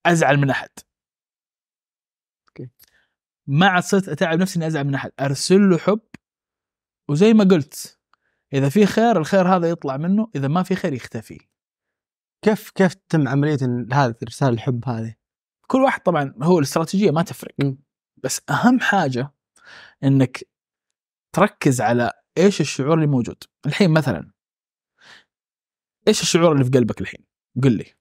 أزعل 0.05 0.38
من 0.38 0.49
أحد. 0.49 0.70
ما 3.48 3.68
عاد 3.68 3.84
صرت 3.84 4.10
أتعب 4.10 4.39
نفسي 4.39 4.58
إني 4.58 4.68
أزعل 4.68 4.84
من 4.84 4.95
أحد. 4.95 5.12
أرسل 5.20 5.70
له 5.70 5.78
حب 5.78 6.02
وزي 7.10 7.34
ما 7.34 7.43
قلت 7.43 8.00
إذا 8.54 8.70
في 8.70 8.86
خير 8.86 9.18
الخير 9.18 9.56
هذا 9.56 9.70
يطلع 9.70 9.98
منه 9.98 10.32
إذا 10.36 10.48
ما 10.48 10.64
في 10.64 10.76
خير 10.76 10.93
يختفي. 10.93 11.48
كيف 12.41 12.70
كيف 12.70 12.93
تتم 12.93 13.28
عملية 13.28 13.58
هذه 13.93 14.16
رساله 14.24 14.54
الحب 14.54 14.89
هذه؟ 14.89 15.16
كل 15.68 15.78
واحد 15.78 16.02
طبعا 16.02 16.34
هو 16.41 16.60
الاستراتيجية 16.60 17.12
ما 17.12 17.22
تفرق. 17.22 17.56
مم. 17.60 17.78
بس 18.24 18.41
أهم 18.50 18.80
حاجة 18.80 19.34
إنك 20.04 20.48
تركز 21.36 21.82
على 21.82 22.12
إيش 22.38 22.62
الشعور 22.62 22.93
اللي 22.93 23.08
موجود. 23.08 23.43
الحين 23.66 23.91
مثلا 23.91 24.32
إيش 26.08 26.22
الشعور 26.22 26.52
اللي 26.52 26.64
في 26.64 26.70
قلبك 26.72 27.02
الحين؟ 27.02 27.26
قل 27.64 27.78
لي. 27.78 27.97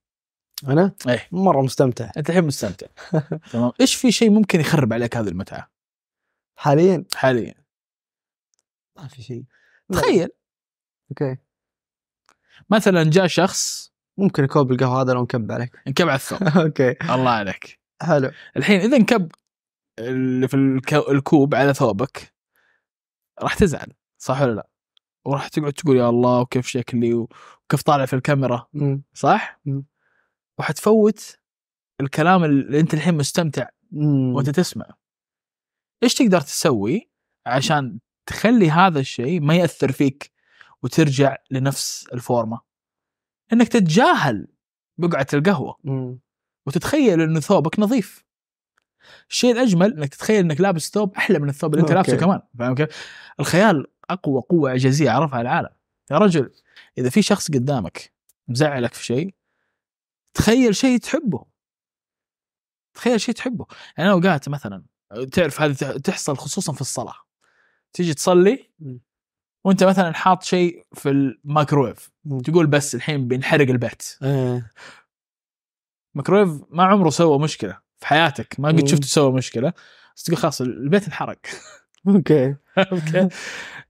أنا؟ 0.65 0.93
إيه. 1.09 1.29
مرة 1.33 1.63
مستمتع. 1.63 2.11
أنت 2.17 2.31
الحين 2.31 2.45
مستمتع. 2.45 2.87
تمام. 3.53 3.73
إيش 3.81 3.95
في 3.95 4.13
شيء 4.13 4.31
ممكن 4.31 4.61
يخرب 4.61 4.93
عليك 4.93 5.17
هذه 5.17 5.29
المتعة؟ 5.29 5.71
حاليا؟ 6.57 7.05
حاليا. 7.15 7.55
ما 8.97 9.09
في 9.09 9.23
شيء. 9.23 9.45
تخيل. 9.93 10.29
okay. 11.11 11.37
مثلا 12.71 13.03
جاء 13.11 13.27
شخص 13.27 13.93
ممكن 14.19 14.47
كوب 14.47 14.73
القهوة 14.73 15.01
هذا 15.03 15.13
لو 15.13 15.23
نكب 15.23 15.53
عليك. 15.53 15.77
انكب 15.89 16.09
على 16.09 16.17
الثوب. 16.17 16.43
okay. 16.65 16.91
الله 16.91 17.31
عليك. 17.31 17.81
حلو. 18.03 18.31
الحين 18.57 18.81
إذا 18.81 18.97
انكب 18.97 19.33
اللي 19.99 20.49
في 20.49 20.55
الك- 20.57 21.09
الكوب 21.11 21.55
على 21.55 21.75
ثوبك 21.75 22.33
راح 23.43 23.55
تزعل 23.55 23.93
صح 24.19 24.41
ولا 24.43 24.53
لا؟ 24.55 24.69
وراح 25.25 25.49
تقعد 25.49 25.73
تقول 25.73 25.97
يا 25.97 26.09
الله 26.09 26.41
وكيف 26.41 26.67
شكلي 26.67 27.15
وكيف 27.15 27.83
طالع 27.87 28.07
في 28.07 28.13
الكاميرا. 28.17 28.67
صح؟ 29.15 29.61
مم. 29.65 29.85
وحتفوت 30.59 31.39
الكلام 32.01 32.45
اللي 32.45 32.81
انت 32.81 32.95
الحين 32.95 33.15
مستمتع. 33.15 33.69
وانت 33.93 34.51
تسمع 34.51 34.87
إيش 36.03 36.15
تقدر 36.15 36.41
تسوي 36.41 37.11
عشان 37.47 37.99
تخلي 38.27 38.71
هذا 38.71 39.01
الشيء 39.01 39.41
ما 39.41 39.55
يأثر 39.57 39.93
فيك 39.93 40.33
وترجع 40.83 41.37
لنفس 41.51 42.07
الفورمة 42.13 42.61
إنك 43.53 43.69
تتجاهل 43.69 44.49
بقعة 44.99 45.27
القهوة 45.35 45.77
مم. 45.85 46.19
وتتخيل 46.67 47.21
انه 47.21 47.41
ثوبك 47.41 47.79
نظيف 47.79 48.25
الشيء 49.31 49.53
الأجمل 49.53 49.93
إنك 49.99 50.09
تتخيل 50.09 50.45
إنك 50.45 50.61
لابس 50.61 50.91
ثوب 50.91 51.15
أحلى 51.15 51.39
من 51.39 51.49
الثوب 51.49 51.75
اللي 51.75 51.83
أنت. 51.83 51.93
لابسه 51.93 52.17
كمان 52.17 52.41
فاهم 52.59 52.75
كيف؟ 52.75 52.89
الخيال 53.41 53.87
أقوى 54.11 54.43
قوة 54.43 54.71
اعجازيه 54.71 55.11
عرفها 55.11 55.41
العالم 55.41 55.71
يا 56.11 56.19
رجل 56.19 56.53
إذا 56.99 57.11
في 57.11 57.23
شخص 57.23 57.51
قدامك 57.51 58.13
مزعلك 58.49 58.95
في 58.95 59.05
شيء 59.05 59.35
تخيل 60.37 60.77
شيء 60.77 60.99
تحبه 60.99 61.45
تخيل 62.95 63.21
شيء 63.21 63.35
تحبه 63.35 63.67
يعني 63.99 64.11
اوقات 64.11 64.49
مثلا 64.49 64.85
تعرف 65.33 65.61
هذه 65.61 65.73
تح- 65.73 65.97
تحصل 65.97 66.37
خصوصا 66.37 66.73
في 66.73 66.81
الصلاة 66.81 67.15
تيجي 67.93 68.15
تصلي. 68.15 68.71
وأنت 69.65 69.85
مثلا 69.85 70.13
حاط 70.15 70.43
شيء 70.43 70.87
في 70.95 71.09
الميكرويف. 71.11 72.11
تقول 72.45 72.67
بس 72.67 72.95
الحين 72.95 73.29
بينحرق 73.29 73.69
البيت 73.69 74.19
إيه. 74.23 74.71
ميكرويف 76.15 76.61
ما 76.71 76.85
عمره 76.85 77.11
سوى 77.11 77.39
مشكلة 77.39 77.79
في 77.99 78.07
حياتك 78.07 78.61
ما 78.61 78.69
قد. 78.69 78.89
شفته 78.89 79.07
سوى 79.07 79.33
مشكلة 79.33 79.73
بس 80.17 80.23
تقول 80.23 80.37
خلاص 80.39 80.61
البيت 80.61 81.05
انحرق 81.07 81.39
okay 82.09 82.57
okay 82.79 83.29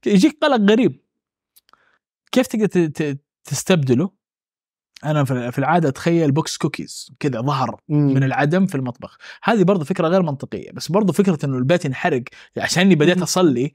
يجيك 0.06 0.38
قلق 0.42 0.70
غريب 0.72 1.00
كيف 2.32 2.46
تقدر 2.46 3.16
تستبدله؟ 3.44 4.10
أنا 5.04 5.24
في 5.24 5.58
العادة 5.58 5.88
أتخيل 5.88 6.32
box 6.32 6.56
cookies 6.56 7.10
كذا 7.20 7.40
ظهر 7.40 7.80
من 7.88 8.22
العدم 8.22 8.66
في 8.66 8.74
المطبخ. 8.74 9.18
هذه 9.42 9.62
برضو 9.62 9.84
فكرة 9.84 10.08
غير 10.08 10.22
منطقية 10.22 10.70
بس 10.72 10.88
برضو 10.92 11.12
فكرة 11.12 11.38
إنه 11.44 11.58
البيت 11.58 11.84
ينحرق 11.84 12.22
عشاني 12.58 12.94
بديت 12.94 13.22
أصلي 13.22 13.72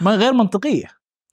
ما 0.00 0.14
غير 0.14 0.32
منطقية. 0.32 0.86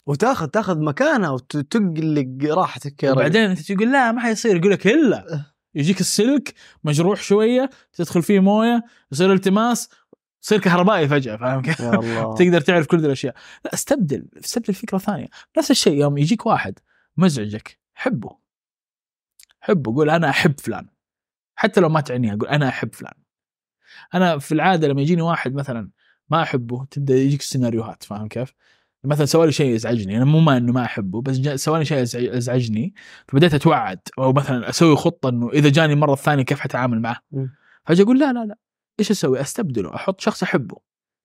وتاخذ 0.06 0.48
تاخذ 0.48 0.80
مكانها 0.80 1.30
وتقلق 1.30 2.28
راحتك 2.44 3.04
يا 3.04 3.10
رجل. 3.10 3.20
وبعدين 3.20 3.42
أنت 3.42 3.72
تقول 3.72 3.92
لا 3.92 4.12
ما 4.12 4.22
حيصير 4.22 4.56
يقول 4.56 4.72
لك 4.72 4.88
إلا 4.88 5.46
يجيك 5.76 6.00
السلك 6.00 6.54
مجروح 6.84 7.22
شوية 7.22 7.70
تدخل 7.94 8.24
فيه 8.24 8.40
موية 8.40 8.84
يصير 9.12 9.34
التماس 9.34 9.90
تصير 10.42 10.60
كهربائي 10.60 11.08
فجأة 11.08 11.38
فاهم 11.38 11.62
كيف؟ 11.62 11.82
تقدر 12.40 12.62
تعرف 12.62 12.88
كل 12.88 13.00
ذي 13.00 13.06
الأشياء. 13.06 13.36
لا 13.66 13.74
استبدل 13.74 14.26
استبدل 14.44 14.74
فكره 14.74 14.98
ثانية. 14.98 15.28
نفس 15.58 15.72
الشيء 15.72 15.94
يوم 15.94 16.18
يجيك 16.18 16.46
واحد 16.46 16.80
مزعجك 17.18 17.80
حبه. 17.94 18.41
حبه 19.62 19.96
قول 19.96 20.10
أنا 20.10 20.30
أحب 20.30 20.60
فلان 20.60 20.88
حتى 21.56 21.82
لو 21.82 21.90
ما 21.90 22.02
تعنيها 22.02 22.36
قول 22.36 22.48
أنا 22.50 22.70
أحب 22.70 22.96
فلان 22.96 23.14
أنا 24.14 24.38
في 24.38 24.52
العادة 24.52 24.88
لما 24.88 25.02
يجيني 25.02 25.22
واحد 25.22 25.54
مثلا 25.54 25.90
ما 26.30 26.42
أحبه 26.44 26.86
تبدأ 26.86 27.16
يجيك 27.16 27.42
سيناريوهات 27.42 28.04
فاهم 28.04 28.28
كيف؟ 28.28 28.54
مثلا 29.04 29.26
سوى 29.26 29.46
لي 29.46 29.52
شيء 29.52 29.76
يزعجني 29.76 30.18
أنا 30.18 30.26
مو 30.26 30.40
ما 30.40 30.58
إنه 30.58 30.72
ما 30.74 30.86
أحبه 30.86 31.22
بس 31.22 31.36
سوى 31.56 31.80
لي 31.80 31.86
شيء 31.86 31.98
يزع- 31.98 32.36
يزعجني 32.36 32.94
فبديت 33.28 33.54
أتوعد 33.54 34.00
أو 34.20 34.34
مثلا 34.34 34.70
أسوي 34.70 34.96
خطة 34.96 35.30
إنه 35.30 35.50
إذا 35.50 35.70
جاني 35.70 35.94
المره 35.94 36.14
الثانية 36.14 36.44
كيف 36.44 36.60
حتعامل 36.60 37.02
معه. 37.02 37.18
فأجي 37.86 38.04
أقول 38.04 38.20
لا 38.20 38.34
لا 38.34 38.46
لا 38.46 38.58
إيش 39.00 39.12
أسوي؟ 39.12 39.42
أستبدله 39.42 39.96
أحط 39.96 40.22
شخص 40.22 40.44
أحبه 40.44 40.78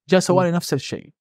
جاء 0.09 0.21
سوى 0.21 0.45
لي 0.45 0.57
نفس 0.57 0.75
الشيء. 0.75 1.13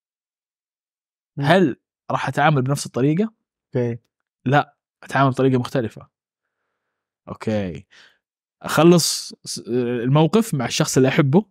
هل 1.39 1.75
راح 2.11 2.27
أتعامل 2.27 2.61
بنفس 2.61 2.85
الطريقة؟ 2.85 3.33
okay 3.75 3.99
لا 4.45 4.75
أتعامل 5.03 5.29
بطريقة 5.31 5.59
مختلفة 5.59 6.07
okay. 7.29 7.85
أخلص 8.61 9.33
الموقف 9.67 10.53
مع 10.53 10.65
الشخص 10.65 10.97
اللي 10.97 11.09
أحبه 11.09 11.45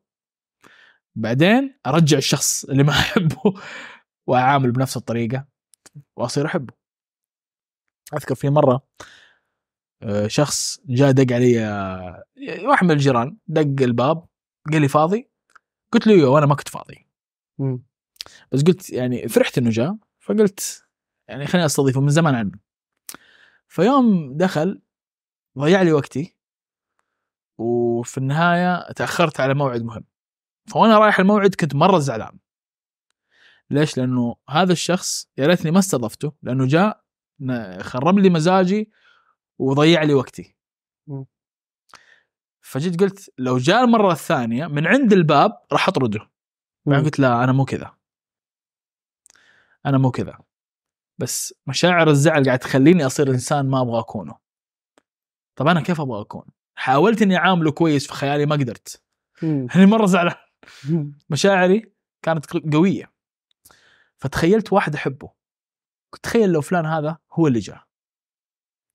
بعدين 1.17 1.79
أرجع 1.87 2.19
الشخص 2.19 2.65
اللي 2.65 2.83
ما 2.83 2.93
أحبه 3.01 3.55
وأعامل 4.27 4.73
بنفس 4.73 4.97
الطريقة 4.97 5.47
وأصير 6.17 6.47
أحبه. 6.47 6.75
أذكر 8.15 8.35
في 8.35 8.51
مرة 8.51 8.87
آه، 10.03 10.27
شخص 10.27 10.81
جاء 10.87 11.11
دق 11.11 11.35
علي 11.35 11.65
آه، 11.65 12.25
واحد 12.63 12.85
من 12.85 12.91
الجيران 12.91 13.37
دق 13.47 13.83
الباب 13.85 14.27
قال 14.73 14.81
لي 14.81 14.89
فاضي؟ 14.89 15.31
قلت 15.93 16.07
له 16.07 16.31
وأنا 16.31 16.47
ما 16.47 16.55
كنت 16.55 16.69
فاضي. 16.69 17.07
بس 18.53 18.63
قلت 18.63 18.91
يعني 18.91 19.29
فرحت 19.29 19.59
إنه 19.59 19.71
جاء 19.71 19.97
فقلت 20.21 20.87
يعني 21.29 21.47
خليني 21.47 21.67
أستضيفه 21.67 22.01
من 22.01 22.09
زمان 22.09 22.35
عنه. 22.35 22.59
فيوم 23.69 24.37
دخل 24.37 24.83
ضيع 25.59 25.83
لي 25.83 25.93
وقتي 25.93 26.37
وفي 27.59 28.19
النهاية 28.19 28.93
تأخرت 28.93 29.41
على 29.41 29.55
موعد 29.55 29.83
مهم. 29.83 30.05
فوأنا 30.71 30.99
رايح 30.99 31.21
الموعد 31.21 31.55
كنت 31.55 31.75
مرة 31.75 31.99
زعلان. 31.99 32.39
ليش؟ 33.71 33.99
لأنه 33.99 34.37
هذا 34.49 34.73
الشخص 34.73 35.31
يا 35.39 35.47
ريتني 35.47 35.71
ما 35.71 35.79
استضفته 35.79 36.33
لأنه 36.43 36.67
جاء 36.67 37.05
خرب 37.81 38.19
لي 38.19 38.31
مزاجي 38.31 38.91
وضيع 39.59 40.03
لي 40.03 40.15
وقتي. 40.15 40.57
فجيت 42.61 43.01
قلت 43.01 43.31
لو 43.39 43.59
جاء 43.59 43.85
المرة 43.85 44.13
الثانية 44.13 44.67
من 44.67 44.87
عند 44.87 45.13
الباب 45.13 45.53
راح 45.73 45.89
أطرده. 45.89 46.31
بعدين 46.87 47.05
قلت 47.05 47.19
لا 47.19 47.45
أنا 47.45 47.53
مو 47.53 47.65
كذا. 47.65 47.97
أنا 49.87 49.99
مو 49.99 50.11
كذا. 50.11 50.39
بس 51.19 51.55
مشاعر 51.67 52.11
الزعل 52.11 52.45
قاعد 52.45 52.59
تخليني 52.59 53.07
أصير 53.07 53.31
إنسان 53.31 53.71
ما 53.71 53.81
أبغى 53.81 54.01
أكونه. 54.01 54.44
طب 55.57 55.67
أنا 55.67 55.81
كيف 55.81 56.01
أبغى 56.01 56.21
أكون؟ 56.21 56.45
حاولت 56.75 57.23
إني 57.23 57.37
أعامله 57.37 57.71
كويس 57.71 58.07
في 58.07 58.13
خيالي 58.13 58.47
ما 58.47 58.57
قدرت. 58.57 59.03
يعني 59.43 59.87
مرة 59.87 60.07
زعلان. 60.07 60.35
مشاعري 61.31 61.93
كانت 62.23 62.47
قوية. 62.75 63.13
فتخيلت 64.17 64.73
واحد 64.73 64.95
أحبه. 64.95 65.31
كنت 66.11 66.25
تخيل 66.25 66.51
لو 66.51 66.61
فلان 66.61 66.87
هذا 66.87 67.19
هو 67.33 67.47
اللي 67.47 67.59
جاء. 67.59 67.85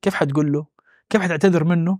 كيف 0.01 0.15
حتقول 0.15 0.51
له؟ 0.51 0.67
كيف 1.09 1.21
حتعتذر 1.21 1.63
منه؟ 1.63 1.99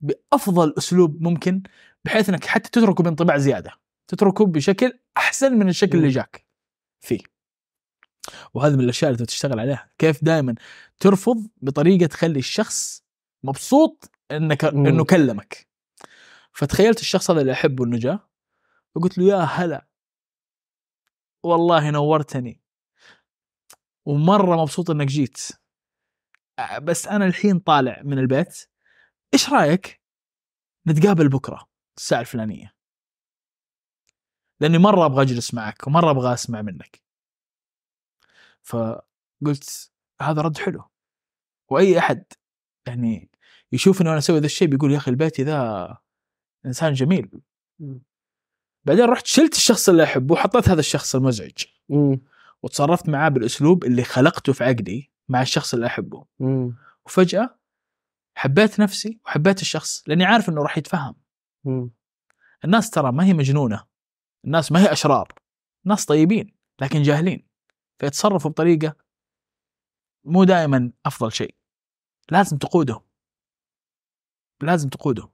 بأفضل 0.00 0.74
أسلوب 0.78 1.22
ممكن 1.22 1.62
بحيث 2.04 2.28
إنك 2.28 2.44
حتى 2.44 2.70
تتركه 2.70 3.04
بانطباع 3.04 3.36
زيادة. 3.38 3.70
تتركه 4.08 4.46
بشكل 4.46 4.98
أحسن 5.16 5.58
من 5.58 5.68
الشكل 5.68 5.98
اللي. 5.98 6.08
جاك. 6.08 6.46
فيه. 7.00 7.20
وهذه 8.54 8.72
من 8.72 8.80
الأشياء 8.80 9.12
اللي 9.12 9.26
تشتغل 9.26 9.60
عليها. 9.60 9.90
كيف 9.98 10.24
دائما 10.24 10.54
ترفض 11.00 11.48
بطريقة 11.56 12.06
تخلي 12.06 12.38
الشخص 12.38 13.04
مبسوط 13.42 14.10
انك. 14.30 14.64
إنه 14.64 15.04
كلمك. 15.04 15.68
فتخيلت 16.52 17.00
الشخص 17.00 17.30
هذا 17.30 17.40
اللي 17.40 17.52
أحبه 17.52 17.84
انه 17.84 17.98
جاء 17.98 18.28
وقلت 18.94 19.18
له 19.18 19.24
يا 19.24 19.36
هلا. 19.36 19.86
والله 21.42 21.90
نورتني. 21.90 22.60
ومرة 24.04 24.56
مبسوط 24.56 24.90
إنك 24.90 25.06
جيت. 25.06 25.48
بس 26.82 27.06
أنا 27.06 27.26
الحين 27.26 27.58
طالع 27.58 28.02
من 28.04 28.18
البيت. 28.18 28.68
إيش 29.34 29.50
رأيك؟ 29.50 30.00
نتقابل 30.86 31.28
بكرة 31.28 31.68
الساعة 31.96 32.20
الفلانية. 32.20 32.74
لأني 34.60 34.78
مرة 34.78 35.06
أبغى 35.06 35.22
أجلس 35.22 35.54
معك 35.54 35.86
ومرة 35.86 36.10
أبغى 36.10 36.34
أسمع 36.34 36.62
منك. 36.62 37.02
فقلت 38.62 39.92
هذا 40.22 40.42
رد 40.42 40.58
حلو. 40.58 40.90
وأي 41.68 41.98
أحد 41.98 42.24
يعني 42.86 43.29
يشوف 43.72 44.00
إنه 44.00 44.10
أنا 44.10 44.18
أسوي 44.18 44.38
ذا 44.38 44.46
الشيء 44.46 44.68
بيقول 44.68 44.92
يا 44.92 44.96
أخي 44.96 45.10
البيتي 45.10 45.42
ذا 45.42 45.98
إنسان 46.66 46.92
جميل. 46.92 47.30
بعدين 48.84 49.04
رحت 49.04 49.26
شلت 49.26 49.54
الشخص 49.56 49.88
اللي 49.88 50.04
أحبه 50.04 50.34
وحطيت 50.34 50.68
هذا 50.68 50.80
الشخص 50.80 51.14
المزعج. 51.14 51.64
مم. 51.88 52.20
وتصرفت 52.62 53.08
معاه 53.08 53.28
بالأسلوب 53.28 53.84
اللي 53.84 54.04
خلقته 54.04 54.52
في 54.52 54.64
عقلي 54.64 55.10
مع 55.28 55.42
الشخص 55.42 55.74
اللي 55.74 55.86
أحبه. 55.86 56.26
مم. 56.38 56.76
وفجأة 57.06 57.58
حبيت 58.34 58.80
نفسي 58.80 59.20
وحبيت 59.24 59.60
الشخص 59.60 60.08
لأني 60.08 60.24
عارف 60.24 60.48
إنه 60.48 60.62
راح 60.62 60.78
يتفهم. 60.78 61.14
مم. 61.64 61.90
الناس 62.64 62.90
ترى 62.90 63.12
ما 63.12 63.24
هي 63.24 63.32
مجنونة. 63.32 63.86
الناس 64.44 64.72
ما 64.72 64.82
هي 64.82 64.92
أشرار. 64.92 65.32
ناس 65.84 66.04
طيبين 66.04 66.54
لكن 66.80 67.02
جاهلين. 67.02 67.46
فيتصرفوا 67.98 68.50
بطريقة 68.50 68.96
مو 70.24 70.44
دائما 70.44 70.92
أفضل 71.06 71.32
شيء. 71.32 71.54
لازم 72.30 72.58
تقودهم. 72.58 73.02
لازم 74.62 74.88
تقودهم 74.88 75.30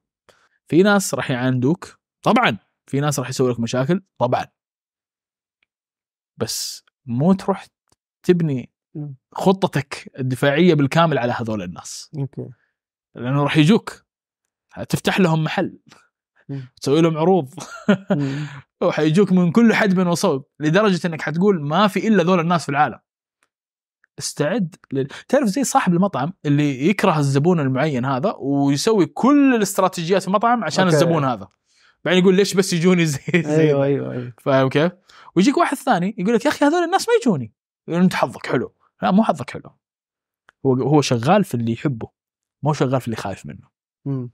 في 0.68 0.82
ناس 0.82 1.14
راح 1.14 1.30
يعاندوك 1.30 1.98
طبعا. 2.22 2.58
في 2.86 3.00
ناس 3.00 3.18
راح 3.18 3.28
يسوي 3.28 3.52
لك 3.52 3.60
مشاكل 3.60 4.02
طبعا. 4.18 4.46
بس 6.36 6.84
مو 7.06 7.32
تروح 7.32 7.66
تبني. 8.22 8.72
خطتك 9.32 10.12
الدفاعية 10.18 10.74
بالكامل 10.74 11.18
على 11.18 11.32
هذول 11.32 11.62
الناس. 11.62 12.10
أوكي. 12.18 12.48
لأنه 13.14 13.42
راح 13.42 13.56
يجوك. 13.56 14.06
تفتح 14.88 15.20
لهم 15.20 15.44
محل. 15.44 15.78
تسوي 16.80 17.00
لهم 17.00 17.18
عروض. 17.18 17.54
وحيجوك 18.82 19.32
من 19.38 19.52
كل 19.52 19.74
حدب 19.74 20.06
وصوب. 20.06 20.44
لدرجة 20.60 21.06
إنك 21.06 21.22
حتقول 21.22 21.62
ما 21.62 21.88
في 21.88 22.08
إلا 22.08 22.22
ذول 22.22 22.40
الناس 22.40 22.62
في 22.62 22.68
العالم. 22.68 22.98
استعد 24.18 24.74
لل... 24.92 25.08
تعرف 25.28 25.48
زي 25.48 25.64
صاحب 25.64 25.92
المطعم 25.92 26.32
اللي 26.46 26.88
يكره 26.88 27.18
الزبون 27.18 27.60
المعين 27.60 28.04
هذا 28.04 28.34
ويسوي 28.38 29.06
كل 29.06 29.54
الاستراتيجيات 29.54 30.22
في 30.22 30.28
المطعم 30.28 30.64
عشان 30.64 30.84
أوكي. 30.84 30.96
الزبون 30.96 31.24
هذا. 31.24 31.48
بعدين 32.04 32.22
يقول 32.22 32.34
ليش 32.34 32.54
بس 32.54 32.72
يجوني 32.72 33.06
زي 33.06 33.20
زي 33.34 33.60
أيوه 33.60 33.84
أيوه 33.84 34.12
أيوه. 34.12 34.32
فاهم 34.38 34.68
كيف؟ 34.68 34.92
ويجيك 35.36 35.56
واحد 35.56 35.76
ثاني 35.76 36.14
يقول 36.18 36.34
لك 36.34 36.44
يا 36.44 36.50
أخي 36.50 36.64
هذول 36.64 36.84
الناس 36.84 37.08
ما 37.08 37.14
يجوني. 37.14 37.52
أنت 37.88 38.14
حظك 38.14 38.46
حلو. 38.46 38.74
لا 39.02 39.10
مو 39.10 39.22
حظك 39.24 39.50
حلو. 39.50 39.76
هو 40.66 40.74
هو 40.74 41.00
شغال 41.00 41.44
في 41.44 41.54
اللي 41.54 41.72
يحبه 41.72 42.08
مو 42.62 42.72
شغال 42.72 43.00
في 43.00 43.06
اللي 43.06 43.16
خايف 43.16 43.46
منه. 43.46 43.68
مم. 44.04 44.30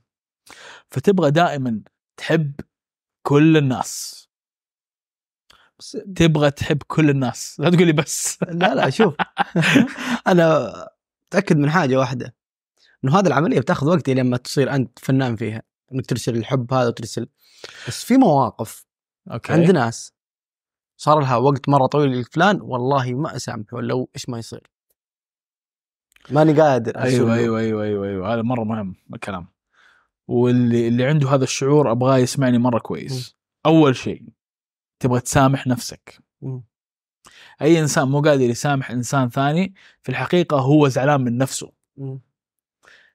فتبغى 0.89 1.31
دائما 1.31 1.83
تحب 2.17 2.53
كل 3.23 3.57
الناس. 3.57 4.22
تبغى 6.17 6.51
تحب 6.51 6.83
كل 6.87 7.11
الناس. 7.11 7.57
لا 7.61 7.71
تقول 7.71 7.87
لي 7.87 7.93
بس. 7.93 8.43
لا 8.43 8.75
لا 8.75 8.91
شوف. 8.91 9.15
أنا 10.27 10.73
متاكد 11.27 11.57
من 11.57 11.71
حاجة 11.71 11.97
واحدة 11.97 12.35
إنه 13.05 13.19
هذه 13.19 13.27
العملية 13.27 13.61
بتاخذ 13.61 13.87
وقت 13.87 14.11
لما 14.11 14.37
تصير 14.37 14.75
أنت 14.75 14.99
فنان 14.99 15.37
فيها. 15.37 15.63
إنك 15.93 16.07
ترسل 16.07 16.37
الحب 16.37 16.75
هذا 16.75 16.89
وترسل. 16.89 17.29
بس 17.89 18.05
في 18.05 18.17
مواقف 18.17 18.87
أوكي. 19.31 19.53
عند 19.53 19.71
ناس 19.71 20.13
صار 20.97 21.21
لها 21.21 21.37
وقت 21.37 21.69
مرة 21.69 21.87
طويل 21.87 22.21
لفلان 22.21 22.61
والله 22.61 23.15
ما 23.15 23.37
أسامحه 23.37 23.81
لو 23.81 24.09
إيش 24.15 24.29
ما 24.29 24.39
يصير. 24.39 24.71
ماني 26.31 26.61
قادر 26.61 26.99
أيوه. 26.99 27.35
أيوه 27.35 27.59
أيوه 27.59 27.83
أيوه 27.83 28.07
أيوه. 28.07 28.35
هذا 28.35 28.43
مرة 28.43 28.65
مهم 28.65 28.95
الكلام. 29.15 29.47
واللي 30.29 30.89
اللي 30.89 31.05
عنده 31.05 31.29
هذا 31.29 31.45
الشعور 31.45 31.91
أبغاه 31.91 32.19
يسمعني 32.19 32.59
مرة 32.59 32.79
كويس. 32.79 33.37
أول 33.67 33.97
شيء 33.97 34.23
تبغى 35.03 35.21
تسامح 35.21 35.67
نفسك. 35.67 36.19
مم. 36.43 36.65
أي 37.63 37.81
إنسان 37.81 38.09
مو 38.09 38.21
قادر 38.21 38.43
يسامح 38.43 38.91
إنسان 38.91 39.29
ثاني 39.29 39.75
في 40.03 40.09
الحقيقة 40.09 40.61
هو 40.61 40.89
زعلان 40.89 41.21
من 41.21 41.39
نفسه. 41.39 41.73
مم. 41.97 42.21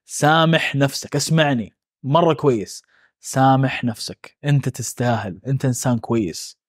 سامح 0.06 0.76
نفسك 0.76 1.16
اسمعني 1.16 1.78
مرة 2.04 2.34
كويس. 2.34 2.84
سامح 3.20 3.84
نفسك 3.84 4.38
أنت 4.46 4.70
تستاهل 4.70 5.42
أنت 5.48 5.66
إنسان 5.66 6.00
كويس. 6.00 6.60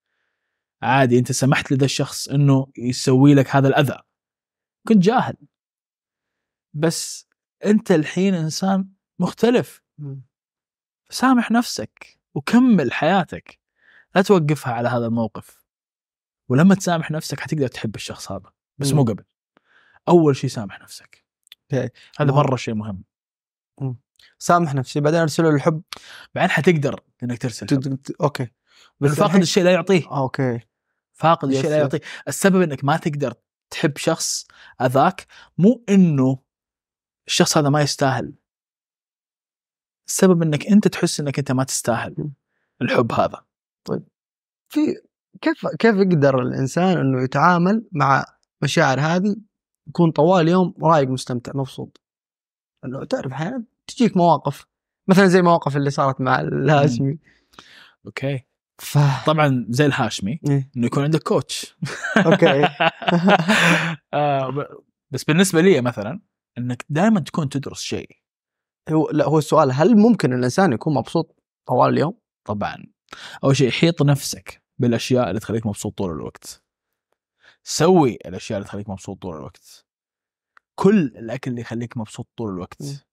عادي 0.83 1.19
أنت 1.19 1.33
سمحت 1.33 1.73
لذا 1.73 1.85
الشخص 1.85 2.29
إنه 2.29 2.67
يسوي 2.79 3.35
لك 3.35 3.57
هذا 3.57 3.69
الأذى. 3.69 4.01
كنت 4.89 4.99
جاهل. 4.99 5.37
بس 6.75 7.29
أنت 7.65 7.91
الحين 7.91 8.35
إنسان 8.35 8.89
مختلف. 9.19 9.83
سامح 11.11 11.51
نفسك 11.51 12.19
وكمل 12.35 12.93
حياتك. 12.93 13.59
لا 14.15 14.23
توقفها 14.23 14.73
على 14.73 14.89
هذا 14.89 15.07
الموقف. 15.07 15.65
ولما 16.49 16.75
تسامح 16.75 17.11
نفسك 17.11 17.41
حتقدر 17.41 17.69
تحب 17.69 17.95
الشخص 17.95 18.33
هذا 18.33 18.53
بس 18.79 18.93
مو 18.93 19.03
مم. 19.03 19.09
قبل. 19.09 19.25
أول 20.09 20.37
شيء 20.37 20.51
سامح 20.51 20.81
نفسك. 20.81 21.25
هذا 21.73 22.33
مرة 22.33 22.57
شيء 22.57 22.75
مهم. 22.75 23.05
سامح 24.39 24.75
نفسي 24.75 25.01
بعدين 25.01 25.21
ارسل 25.21 25.43
له 25.43 25.51
الحب 25.51 25.83
بعدين 26.35 26.51
حتقدر 26.51 27.01
إنك 27.23 27.39
ترسل 27.39 27.67
ت- 27.67 27.75
حب. 27.75 28.03
ت- 28.03 28.11
okay. 28.21 28.49
بس 29.01 29.11
فاقد 29.11 29.41
الشيء 29.41 29.65
لا 29.65 29.73
يعطيه. 29.73 30.09
okay. 30.17 30.61
فاقد 31.13 31.49
الشيء 31.49 31.71
لا. 31.71 31.77
يعطيه. 31.79 32.01
السبب 32.29 32.61
إنك 32.63 32.85
ما 32.85 32.97
تقدر 32.97 33.35
تحب 33.71 33.97
شخص 33.97 34.47
أذاك 34.81 35.27
مو 35.59 35.85
إنه 35.89 36.39
الشخص 37.27 37.57
هذا 37.57 37.69
ما 37.69 37.81
يستاهل. 37.83 38.35
السبب 40.09 40.43
إنك 40.43 40.67
أنت 40.67 40.89
تحس 40.89 41.21
إنك 41.21 41.39
أنت 41.39 41.53
ما 41.53 41.65
تستاهل 41.65 42.15
مم. 42.19 42.33
الحب 42.83 43.13
هذا. 43.13 43.45
في 44.69 44.81
كيف 45.41 45.67
كيف 45.79 45.97
يقدر 45.97 46.43
الإنسان 46.43 46.99
إنه 46.99 47.23
يتعامل 47.23 47.89
مع 47.93 48.25
مشاعر 48.63 49.01
هذه 49.01 49.37
يكون 49.89 50.11
طوال 50.11 50.43
اليوم 50.43 50.75
رايق 50.83 51.09
مستمتع 51.09 51.53
مبسوط؟ 51.55 52.01
انه 52.85 53.05
تعرف 53.05 53.33
أحيانا 53.33 53.65
تجيك 53.87 54.17
مواقف 54.17 54.67
مثلا 55.09 55.27
زي 55.27 55.39
المواقف 55.39 55.77
اللي 55.77 55.91
صارت 55.91 56.21
مع 56.21 56.41
الهاشمي. 56.41 57.19
okay. 58.07 58.41
ف 58.79 58.99
طبعا 59.27 59.67
زي 59.69 59.87
الهاشمي 59.87 60.41
إيه. 60.49 60.71
إنه 60.77 60.87
يكون 60.87 61.03
عندك 61.03 61.23
coach. 61.23 61.77
أوكي. 62.27 62.65
آه، 64.15 64.67
بس 65.11 65.25
بالنسبة 65.25 65.61
لي 65.61 65.81
مثلا 65.81 66.21
إنك 66.59 66.85
دائما 66.89 67.21
تكون 67.21 67.49
تدرس 67.49 67.81
شيء. 67.81 68.11
هو 68.91 69.11
لا 69.11 69.25
هو 69.25 69.39
السؤال 69.39 69.73
هل 69.73 69.97
ممكن 69.97 70.33
الإنسان 70.33 70.73
يكون 70.73 70.95
مبسوط 70.95 71.37
طوال 71.69 71.93
اليوم؟ 71.93 72.19
طبعا. 72.45 72.77
أول 73.45 73.57
شيء 73.57 73.71
حيط 73.71 74.03
نفسك 74.03 74.63
بالأشياء 74.79 75.29
اللي 75.29 75.41
تخليك 75.41 75.67
مبسوط 75.67 75.99
طول 75.99 76.11
الوقت. 76.11 76.63
سوي 77.63 78.15
الأشياء 78.15 78.59
اللي 78.59 78.69
تخليك 78.69 78.89
مبسوط 78.89 79.23
طول 79.23 79.37
الوقت. 79.37 79.87
كل 80.75 80.99
الأكل 80.99 81.51
اللي 81.51 81.61
يخليك 81.61 81.97
مبسوط 81.97 82.29
طول 82.37 82.51
الوقت. 82.51 83.07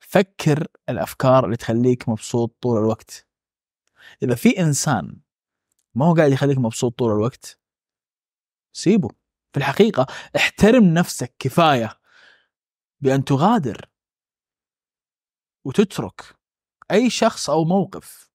فكر 0.00 0.66
الأفكار 0.88 1.44
اللي 1.44 1.56
تخليك 1.56 2.08
مبسوط 2.08 2.56
طول 2.60 2.78
الوقت. 2.78 3.26
إذا 4.22 4.34
في 4.34 4.60
إنسان 4.60 5.20
ما 5.94 6.06
هو 6.06 6.14
قاعد 6.14 6.32
يخليك 6.32 6.58
مبسوط 6.58 6.98
طول 6.98 7.12
الوقت 7.12 7.60
سيبه. 8.72 9.08
في 9.52 9.56
الحقيقة 9.56 10.06
احترم 10.36 10.84
نفسك 10.84 11.34
كفاية 11.38 12.00
بأن 13.00 13.24
تغادر 13.24 13.90
وتترك 15.64 16.36
أي 16.90 17.10
شخص 17.10 17.50
أو 17.50 17.64
موقف. 17.64 18.29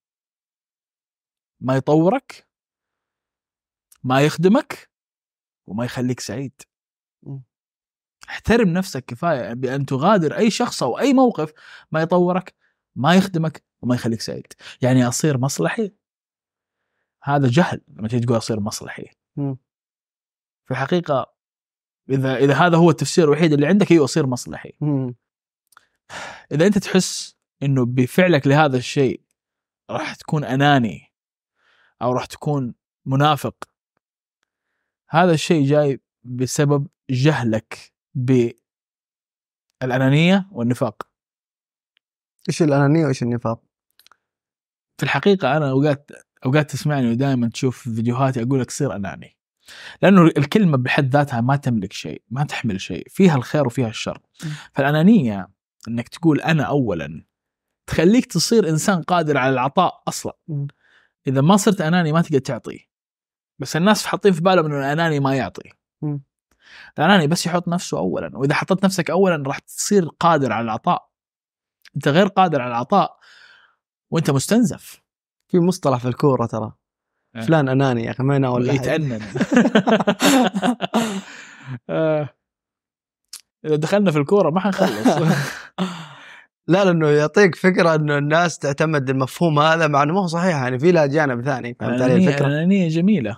ما 1.66 1.76
يطورك 1.76 2.48
ما 4.04 4.22
يخدمك 4.22 4.90
وما 5.68 5.86
يخليك 5.86 6.20
سعيد. 6.20 6.62
احترم 8.30 8.70
نفسك 8.70 9.06
كفاية 9.06 9.54
بأن 9.54 9.86
تغادر 9.86 10.38
أي 10.38 10.50
شخص 10.50 10.84
أو 10.84 11.00
أي 11.00 11.14
موقف 11.14 11.54
ما 11.92 12.02
يطورك 12.02 12.56
ما 12.96 13.16
يخدمك 13.16 13.64
وما 13.82 13.96
يخليك 13.96 14.22
سعيد 14.22 14.54
يعني 14.82 15.08
أصير 15.08 15.38
مصلحي 15.38 15.92
هذا 17.24 17.48
جهل 17.48 17.82
لما 17.88 18.08
تيجي 18.08 18.26
تقول 18.26 18.38
أصير 18.38 18.60
مصلحي. 18.60 19.10
في 20.66 20.72
الحقيقة 20.72 21.34
إذا 22.10 22.38
إذا 22.38 22.54
هذا 22.54 22.78
هو 22.78 22.90
التفسير 22.90 23.24
الوحيد 23.24 23.54
اللي 23.54 23.68
عندك 23.68 23.92
أيوه 23.92 24.06
أصير 24.06 24.26
مصلحي. 24.26 24.74
إذا 26.52 26.68
أنت 26.68 26.78
تحس 26.78 27.36
إنه 27.64 27.86
بفعلك 27.86 28.48
لهذا 28.48 28.78
الشيء 28.78 29.22
راح 29.90 30.16
تكون 30.16 30.44
أناني 30.44 31.15
أو 32.02 32.12
راح 32.12 32.26
تكون 32.26 32.74
منافق 33.06 33.56
هذا 35.10 35.34
الشيء 35.34 35.66
جاي 35.66 36.02
بسبب 36.24 36.88
جهلك 37.10 37.94
بالأنانية 39.82 40.48
والنفاق 40.52 41.08
إيش 42.50 42.62
الأنانية 42.62 43.06
وإيش 43.06 43.24
النفاق؟ 43.24 43.62
في 44.98 45.04
الحقيقة 45.04 45.58
أنا 45.58 45.70
أوقات 45.70 46.12
أوقات 46.46 46.72
تسمعني 46.72 47.12
ودائما 47.12 47.50
تشوف 47.50 47.90
فيديوهاتي 47.90 48.44
أقول 48.44 48.60
لك 48.60 48.72
صير 48.72 48.96
أناني 48.96 49.36
لأنه 50.02 50.26
الكلمة 50.26 50.78
بحد 50.78 51.14
ذاتها 51.14 51.42
ما 51.42 51.56
تملك 51.56 51.94
شيء 51.94 52.22
ما 52.30 52.44
تحمل 52.44 52.82
شيء 52.82 53.08
فيها 53.10 53.36
الخير 53.36 53.66
وفيها 53.66 53.88
الشر. 53.90 54.20
فالأنانية 54.74 55.48
إنك 55.88 56.08
تقول 56.08 56.42
أنا 56.42 56.64
اولا 56.64 57.26
تخليك 57.88 58.26
تصير 58.26 58.70
إنسان 58.70 59.02
قادر 59.02 59.38
على 59.38 59.54
العطاء 59.54 60.04
أصلا. 60.08 60.34
إذا 61.28 61.42
ما 61.42 61.58
صرت 61.58 61.82
أناني 61.82 62.12
ما 62.12 62.22
تقدر 62.22 62.40
تعطي. 62.40 62.90
بس 63.60 63.76
الناس 63.76 64.06
حاطين 64.06 64.32
في 64.32 64.42
بالهم 64.42 64.66
إنه 64.66 64.78
الأناني 64.78 65.20
ما 65.20 65.36
يعطي. 65.36 65.70
م. 66.02 66.18
الأناني 67.00 67.28
بس 67.28 67.46
يحط 67.46 67.68
نفسه 67.68 67.98
اولا 67.98 68.38
وإذا 68.38 68.54
حطيت 68.54 68.86
نفسك 68.86 69.10
اولا 69.10 69.44
راح 69.48 69.60
تصير 69.60 70.08
قادر 70.20 70.52
على 70.52 70.64
العطاء. 70.64 71.10
أنت 71.96 72.08
غير 72.08 72.28
قادر 72.28 72.62
على 72.62 72.72
العطاء 72.72 73.18
وأنت 74.12 74.32
مستنزف. 74.32 75.02
في 75.48 75.60
مصطلح 75.60 76.00
في 76.00 76.08
الكورة 76.08 76.46
ترى. 76.46 76.72
إيه. 77.36 77.42
فلان 77.42 77.70
أناني 77.70 78.04
يا 78.04 78.12
أخي 78.12 78.24
ما 78.24 78.36
يناول. 78.36 78.70
يتأنن. 78.70 79.22
آه، 81.90 82.30
إذا 83.66 83.76
دخلنا 83.76 84.12
في 84.12 84.18
الكورة 84.18 84.50
ما 84.50 84.60
حنخلص. 84.60 85.08
لا 86.68 86.86
لأنه 86.86 87.10
يعطيك 87.10 87.56
فكرة 87.56 87.96
إنه 87.96 88.18
الناس 88.18 88.60
تعتمد 88.60 89.10
المفهوم 89.10 89.60
هذا 89.60 89.88
مع 89.88 90.04
إنه 90.04 90.14
ما 90.14 90.20
هو 90.22 90.28
صحيح 90.28 90.56
يعني 90.56 90.80
في 90.80 90.92
له 90.92 91.06
جانب 91.06 91.46
ثاني 91.46 91.76
فهمت 91.80 92.02
علي 92.02 92.16
الفكرة؟ 92.16 92.48
الأنانية 92.48 92.90
جميلة 92.90 93.38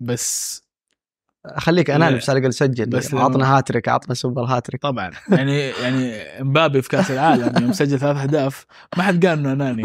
بس 0.00 0.62
خليك 1.56 1.90
اناني. 1.90 2.16
بس 2.16 2.30
على 2.30 2.38
الأقل 2.38 2.52
سجل 2.52 2.86
بس 2.86 3.14
عطنا 3.14 3.56
هاتريك 3.58 3.88
عطنا 3.88 4.14
سوبر 4.14 4.42
هاتريك 4.44 4.82
طبعا 4.82 5.10
يعني 5.32 5.58
يعني 5.68 6.12
امبابي 6.40 6.82
في 6.82 6.88
كأس 6.88 7.10
العالم 7.10 7.62
يوم 7.62 7.72
سجل 7.72 7.98
ثلاث 7.98 8.16
أهداف 8.16 8.66
ما 8.96 9.02
حد 9.02 9.26
قال 9.26 9.38
إنه 9.38 9.52
أناني 9.52 9.82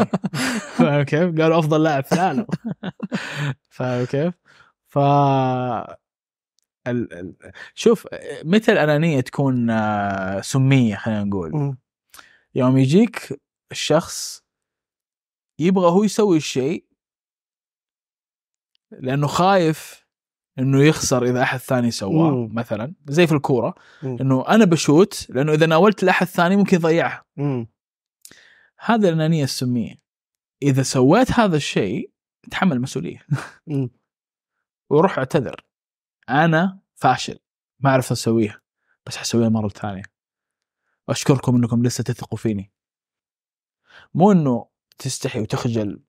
فاهم 0.76 1.02
كيف؟ 1.02 1.40
قالوا 1.40 1.58
أفضل 1.58 1.82
لاعب 1.82 2.04
في 2.04 2.12
العالم 2.12 2.46
فاهم 3.70 4.04
كيف؟ 4.04 4.34
ف 4.86 4.98
ال... 6.86 7.12
ال... 7.12 7.34
شوف 7.74 8.06
متى 8.44 8.72
الأنانية 8.72 9.20
تكون 9.20 9.70
آه، 9.70 10.40
سمية 10.40 10.96
خلينا 10.96 11.24
نقول. 11.24 11.76
يوم 12.54 12.78
يجيك 12.78 13.40
الشخص 13.72 14.44
يبغى 15.58 15.90
هو 15.90 16.04
يسوي 16.04 16.36
الشيء 16.36 16.84
لأنه 18.90 19.26
خايف 19.26 20.06
إنه 20.58 20.82
يخسر 20.82 21.24
إذا 21.24 21.42
أحد 21.42 21.58
ثاني 21.58 21.90
سواه. 21.90 22.48
مثلا 22.52 22.94
زي 23.08 23.26
في 23.26 23.34
الكورة. 23.34 23.74
إنه 24.20 24.48
أنا 24.48 24.64
بشوت 24.64 25.26
لأنه 25.30 25.52
إذا 25.52 25.66
ناولت 25.66 26.02
لأحد 26.02 26.26
ثاني 26.26 26.56
ممكن 26.56 26.76
يضيعها. 26.76 27.24
هذا 28.78 29.08
الأنانية 29.08 29.44
السمية 29.44 29.94
إذا 30.62 30.82
سويت 30.82 31.32
هذا 31.32 31.56
الشيء 31.56 32.10
تحمل 32.50 32.72
المسؤوليه 32.72 33.26
مم. 33.66 33.90
وروح 34.90 35.18
اعتذر 35.18 35.64
أنا 36.28 36.80
فاشل 36.94 37.38
ما 37.80 37.90
عرفت 37.90 38.12
أسويها 38.12 38.60
بس 39.06 39.16
حسويها 39.16 39.48
مرة 39.48 39.68
ثانية 39.68 40.02
وأشكركم 41.10 41.56
إنكم 41.56 41.82
لسه 41.82 42.04
تثقوا 42.04 42.38
فيني 42.38 42.72
مو 44.14 44.32
إنه 44.32 44.68
تستحي 44.98 45.40
وتخجل 45.40 46.02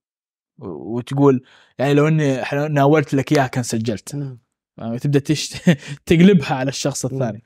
وتقول 0.59 1.45
يعني 1.79 1.93
لو 1.93 2.07
إني 2.07 2.41
إحنا 2.41 2.67
ناولت 2.67 3.13
لك 3.13 3.31
إياها 3.31 3.47
كان 3.47 3.63
سجلت 3.63 4.15
مم. 4.15 4.39
يعني 4.77 4.99
تبدأ 4.99 5.19
تشت... 5.19 5.69
تقلبها 6.05 6.53
على 6.55 6.69
الشخص 6.69 7.05
مم. 7.05 7.11
الثاني 7.13 7.43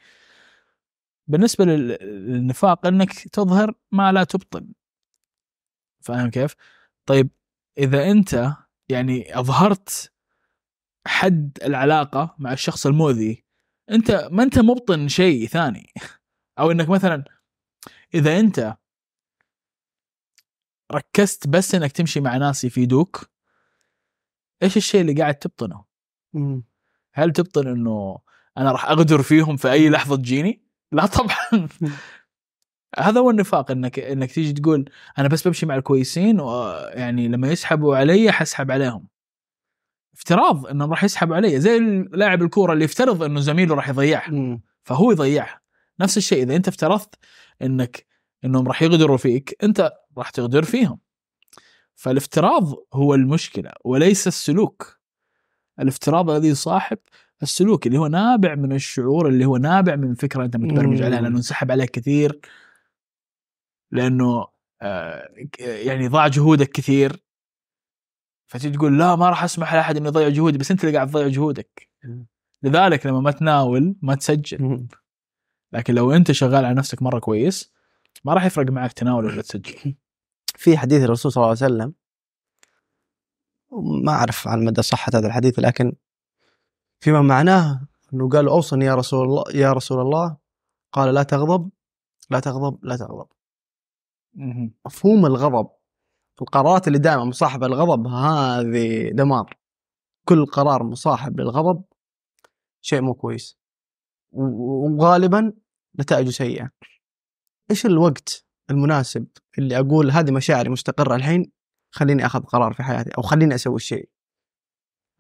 بالنسبة 1.28 1.66
لل- 1.66 1.98
للنفاق 2.02 2.88
إنك 2.88 3.14
تظهر 3.14 3.74
ما 3.92 4.12
لا 4.12 4.24
تبطن 4.24 4.74
فاهم 6.02 6.30
كيف؟ 6.30 6.56
طيب 7.06 7.30
إذا 7.78 8.12
أنت 8.12 8.52
يعني 8.90 9.40
أظهرت 9.40 10.12
حد 11.08 11.60
العلاقة 11.64 12.36
مع 12.40 12.54
الشخص 12.54 12.86
المؤذي 12.86 13.46
أنت 13.92 14.30
ما 14.32 14.44
أنت 14.44 14.60
مبطن 14.60 15.08
شيء 15.08 15.48
ثاني 15.48 15.94
أو 16.60 16.72
إنك 16.72 16.90
مثلا 16.90 17.24
إذا 18.16 18.40
أنت 18.40 18.78
ركزت 20.92 21.48
بس 21.48 21.76
إنك 21.76 21.92
تمشي 21.92 22.20
مع 22.20 22.38
ناس 22.38 22.64
يفيدوك 22.64 23.30
إيش 24.64 24.78
الشيء 24.78 25.02
اللي 25.02 25.14
قاعد 25.14 25.36
تبطنه؟ 25.36 25.86
مم. 26.34 26.64
هل 27.14 27.32
تبطن 27.32 27.68
إنه 27.68 28.18
أنا 28.58 28.72
راح 28.72 28.86
أغدر 28.86 29.22
فيهم 29.22 29.58
في 29.58 29.72
أي 29.72 29.90
لحظة 29.90 30.16
تجيني؟ 30.16 30.66
لا 30.92 31.06
طبعا 31.06 31.68
هذا 33.00 33.20
هو 33.20 33.30
النفاق 33.30 33.72
إنك 33.72 34.00
إنك 34.00 34.32
تيجي 34.32 34.54
تقول 34.54 34.90
أنا 35.18 35.28
بس 35.28 35.48
بمشي 35.48 35.66
مع 35.66 35.76
الكويسين 35.76 36.40
ويعني 36.40 37.28
لما 37.28 37.52
يسحبوا 37.52 37.98
علي 37.98 38.32
حسحب 38.32 38.72
عليهم. 38.72 39.08
افتراض 40.14 40.68
انهم 40.68 40.90
راح 40.90 41.04
يسحبوا 41.04 41.36
علي 41.36 41.60
زي 41.60 41.80
لاعب 42.12 42.42
الكورة 42.42 42.74
اللي 42.74 42.86
يفترض 42.86 43.24
إنه 43.24 43.40
زميله 43.40 43.76
راح 43.76 43.90
يضيعها. 43.90 44.60
فهو 44.84 45.12
يضيعها. 45.12 45.62
نفس 46.00 46.18
الشيء 46.18 46.44
إذا 46.44 46.56
أنت 46.56 46.68
افترضت 46.68 47.16
إنك 47.62 48.06
إنهم 48.46 48.68
راح 48.68 48.82
يغدروا 48.82 49.18
فيك 49.18 49.58
أنت 49.64 49.92
راح 50.18 50.30
تغدر 50.30 50.64
فيهم. 50.64 51.00
فالافتراض 51.96 52.74
هو 52.94 53.14
المشكلة 53.14 53.72
وليس 53.86 54.28
السلوك. 54.28 55.00
الافتراض 55.80 56.30
الذي 56.30 56.48
يصاحب 56.48 56.98
السلوك 57.44 57.88
اللي 57.88 57.98
هو 57.98 58.08
نابع 58.08 58.56
من 58.56 58.72
الشعور 58.72 59.28
اللي 59.28 59.46
هو 59.46 59.58
نابع 59.58 59.96
من 59.96 60.16
فكرة 60.16 60.46
أنت 60.46 60.58
متبرمج. 60.58 61.02
عليها 61.02 61.22
لأنه 61.22 61.38
انسحب 61.38 61.72
عليك 61.72 61.92
كثير 61.92 62.40
لأنه 63.92 64.48
آه، 64.82 65.30
يعني 65.60 66.08
ضاع 66.08 66.28
جهودك 66.28 66.72
كثير 66.72 67.24
فتجي 68.48 68.70
تقول 68.70 69.00
لا 69.00 69.16
ما 69.16 69.30
راح 69.30 69.44
أسمح 69.44 69.74
لأحد 69.74 69.98
إنه 69.98 70.08
يضيع 70.08 70.30
جهودي 70.30 70.58
بس 70.58 70.72
أنت 70.72 70.84
اللي 70.84 70.96
قاعد 70.96 71.10
تضيع 71.10 71.28
جهودك. 71.28 71.90
لذلك 72.64 73.06
لما 73.06 73.20
ما 73.20 73.32
تناول 73.32 73.96
ما 74.02 74.16
تسجل. 74.16 74.88
لكن 75.76 75.94
لو 75.94 76.12
انت 76.12 76.32
شغال 76.32 76.66
على 76.66 76.76
نفسك 76.76 77.02
مرة 77.02 77.20
كويس 77.20 77.74
ما 78.26 78.34
راح 78.34 78.46
يفرق 78.46 78.72
معك 78.72 78.94
تناول 78.94 79.26
ولا 79.26 79.42
تسجل. 79.42 79.96
في 80.62 80.78
حديث 80.78 81.04
الرسول 81.04 81.32
صلى 81.32 81.42
الله 81.42 81.56
عليه 81.64 81.74
وسلم 81.74 81.94
ما 84.04 84.12
أعرف 84.12 84.48
عن 84.48 84.66
مدى 84.66 84.82
صحة 84.82 85.12
هذا 85.16 85.28
الحديث 85.28 85.60
لكن 85.60 85.94
فيما 87.00 87.22
معناه 87.22 87.88
أنه 88.14 88.30
قال 88.30 88.48
أوصني 88.48 88.86
يا 88.86 88.96
رسول 88.96 89.28
الله 89.28 89.44
يا 89.54 89.74
رسول 89.74 90.02
الله. 90.02 90.38
قال 90.92 91.14
لا 91.14 91.24
تغضب 91.24 91.70
لا 92.30 92.40
تغضب 92.40 92.86
لا 92.86 92.98
تغضب. 92.98 93.28
مفهوم 94.86 95.26
الغضب. 95.26 95.70
القرارات 96.42 96.88
اللي 96.88 97.00
دائما 97.00 97.24
مصاحبة 97.24 97.66
الغضب 97.66 98.08
هذه 98.08 99.10
دمار. 99.14 99.58
كل 100.26 100.46
قرار 100.46 100.84
مصاحب 100.84 101.40
للغضب 101.40 101.84
شيء 102.82 103.02
مو 103.02 103.14
كويس. 103.14 103.58
وغالبا 104.32 105.54
نتائجه 106.00 106.30
سيئة. 106.30 106.70
إيش 107.72 107.86
الوقت 107.86 108.46
المناسب 108.70 109.28
اللي 109.58 109.80
أقول 109.80 110.12
هذه 110.12 110.32
مشاعري 110.32 110.70
مستقرة 110.70 111.16
الحين 111.16 111.52
خليني 111.92 112.26
أخذ 112.26 112.40
قرار 112.44 112.74
في 112.74 112.84
حياتي 112.84 113.10
أو 113.18 113.22
خليني 113.22 113.56
أسوي 113.56 113.76
الشيء 113.76 114.10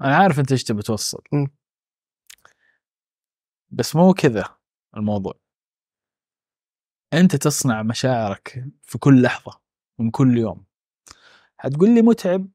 أنا 0.01 0.15
عارف 0.15 0.39
أنت 0.39 0.51
إيش 0.51 0.63
تبي 0.63 0.81
توصل. 0.81 1.23
بس 3.69 3.95
مو 3.95 4.13
كذا 4.13 4.57
الموضوع. 4.97 5.33
أنت 7.13 7.35
تصنع 7.35 7.83
مشاعرك 7.83 8.65
في 8.81 8.97
كل 8.97 9.21
لحظة 9.21 9.61
من 9.99 10.11
كل 10.11 10.37
يوم. 10.37 10.65
حتقول 11.57 11.95
لي 11.95 12.01
متعب 12.01 12.47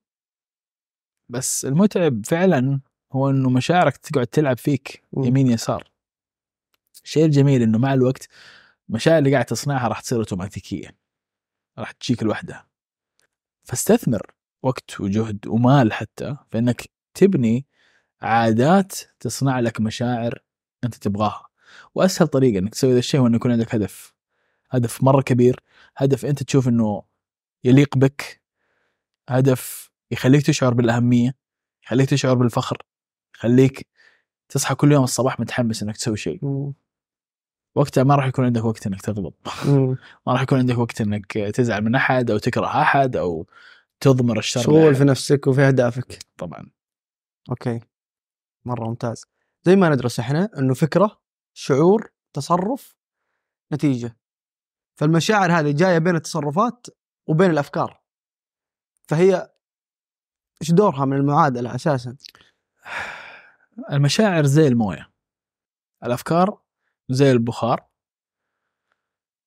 بس 1.29 1.65
المتعب 1.65 2.27
فعلا 2.27 2.81
هو 3.13 3.31
إنه 3.31 3.51
مشاعرك 3.51 3.97
تقعد 3.97 4.27
تلعب 4.27 4.59
فيك. 4.59 5.05
يمين 5.17 5.47
يسار. 5.47 5.90
الشيء 7.05 7.25
الجميل 7.25 7.63
إنه 7.63 7.79
مع 7.79 7.95
الوقت 7.95 8.29
المشاعر 8.89 9.19
اللي 9.19 9.33
قاعد 9.33 9.45
تصنعها 9.45 9.89
راح 9.89 10.01
تصير 10.01 10.19
أوتوماتيكية 10.19 10.97
راح 11.79 11.93
تجيك 11.93 12.23
لوحدها 12.23 12.67
فاستثمر 13.65 14.23
وقت 14.63 15.01
وجهد 15.01 15.47
ومال 15.47 15.93
حتى 15.93 16.37
في 16.51 16.59
إنك 16.59 16.83
تبني 17.15 17.67
عادات 18.23 18.93
تصنع 19.21 19.61
لك 19.61 19.81
مشاعر 19.81 20.39
أنت 20.85 20.95
تبغاها. 20.95 21.49
وأسهل 21.95 22.29
طريقة 22.29 22.59
إنك 22.59 22.73
تسوي 22.75 22.93
ذا 22.93 22.99
الشيء 22.99 23.21
هو 23.21 23.27
إنه 23.27 23.37
يكون 23.37 23.53
عندك 23.53 23.75
هدف 23.75 24.15
هدف 24.71 25.03
مرة 25.05 25.23
كبير 25.23 25.61
هدف 25.97 26.25
أنت 26.25 26.43
تشوف 26.43 26.69
إنه 26.69 27.03
يليق 27.65 27.97
بك 27.99 28.43
هدف 29.29 29.91
يخليك 30.11 30.47
تشعر 30.47 30.75
بالأهمية 30.75 31.35
يخليك 31.85 32.11
تشعر 32.11 32.35
بالفخر 32.35 32.79
يخليك 33.37 33.87
تصحى 34.49 34.75
كل 34.75 34.93
يوم 34.93 35.05
الصباح 35.05 35.41
متحمس 35.41 35.83
إنك 35.83 35.97
تسوي 35.97 36.17
شيء. 36.17 36.41
وقتها 37.75 38.05
ما 38.05 38.15
راح 38.15 38.27
يكون 38.27 38.45
عندك 38.45 38.65
وقت 38.65 38.87
إنك 38.87 39.01
تغضب. 39.01 39.33
ما 40.27 40.33
راح 40.33 40.43
يكون 40.43 40.59
عندك 40.59 40.79
وقت 40.79 41.01
إنك 41.01 41.33
تزعل 41.33 41.85
من 41.85 41.95
أحد 41.95 42.31
أو 42.31 42.39
تكره 42.39 42.81
أحد 42.83 43.17
أو 43.17 43.47
تضمر 44.01 44.39
الشر 44.39 44.61
شغول. 44.61 44.95
في 44.95 45.05
نفسك 45.05 45.47
وفي 45.47 45.61
أهدافك. 45.61 46.19
طبعا. 46.39 46.71
أوكي. 47.51 47.81
مرة 48.65 48.89
ممتاز. 48.89 49.25
زي 49.63 49.77
ما 49.77 49.89
ندرس 49.89 50.21
إحنا 50.21 50.51
إنه 50.59 50.75
فكرة 50.75 51.21
شعور 51.55 52.11
تصرف 52.33 52.97
نتيجة. 53.73 54.17
فالمشاعر 54.95 55.53
هذه 55.53 55.71
جاية 55.71 55.99
بين 55.99 56.17
التصرفات 56.17 56.87
وبين 57.27 57.51
الأفكار. 57.51 58.01
فهي 59.09 59.51
إيش 60.63 60.71
دورها 60.71 61.05
من 61.05 61.17
المعادلة 61.17 61.75
أساسا؟ 61.75 62.17
المشاعر 63.93 64.45
زي 64.47 64.69
الموية. 64.69 65.11
الأفكار 66.05 66.61
زي 67.11 67.33
البخار 67.33 67.89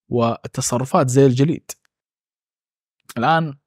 والتصرفات 0.09 1.09
زي 1.09 1.26
الجليد. 1.26 1.72
الآن 3.18 3.57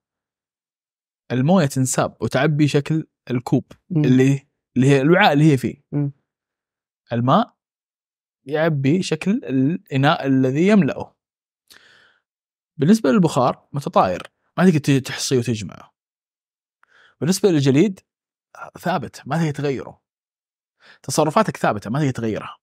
الموية 1.32 1.66
تنساب 1.66 2.16
وتعبي 2.22 2.68
شكل 2.68 3.06
الكوب 3.30 3.72
اللي 3.96 4.48
اللي 4.76 4.88
هي 4.88 5.00
الوعاء 5.00 5.32
اللي 5.32 5.52
هي 5.52 5.56
فيه. 5.56 5.82
مم. 5.92 6.12
الماء 7.12 7.56
يعبي 8.44 9.02
شكل 9.02 9.30
الإناء 9.30 10.26
الذي 10.26 10.68
يملأه. 10.68 11.16
بالنسبة 12.76 13.10
للبخار 13.10 13.68
متطاير 13.72 14.32
ما 14.58 14.70
تقدر 14.70 14.98
تحصيه 14.98 15.38
وتجمعه. 15.38 15.94
بالنسبة 17.20 17.48
للجليد 17.48 18.00
ثابت 18.78 19.22
ما 19.26 19.36
تقدر 19.36 19.50
تغيره. 19.50 20.02
تصرفاتك 21.02 21.56
ثابتة 21.56 21.90
ما 21.90 21.98
تقدر 21.98 22.10
تغيرها. 22.10 22.58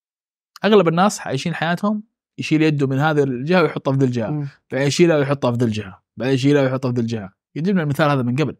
أغلب 0.66 0.88
الناس 0.88 1.20
عايشين 1.20 1.55
حياتهم 1.55 2.03
يشيل 2.38 2.61
يده 2.61 2.88
من 2.88 2.99
هذه 2.99 3.24
الجهة 3.24 3.61
ويحطها 3.61 3.91
في 3.91 3.97
ذي 3.99 4.05
الجهة. 4.05 4.47
بعدين 4.72 4.88
يشيلها 4.88 5.18
ويحطها 5.18 5.51
في 5.51 5.57
ذي 5.57 5.66
الجهة. 5.66 6.03
بعدين 6.18 6.34
يشيلها 6.34 6.61
ويحطها 6.61 6.91
في 6.91 6.95
ذي 6.95 7.01
الجهة. 7.01 7.34
يجيب 7.55 7.74
لنا 7.74 7.84
المثال 7.84 8.09
هذا 8.09 8.22
من 8.22 8.36
قبل. 8.36 8.55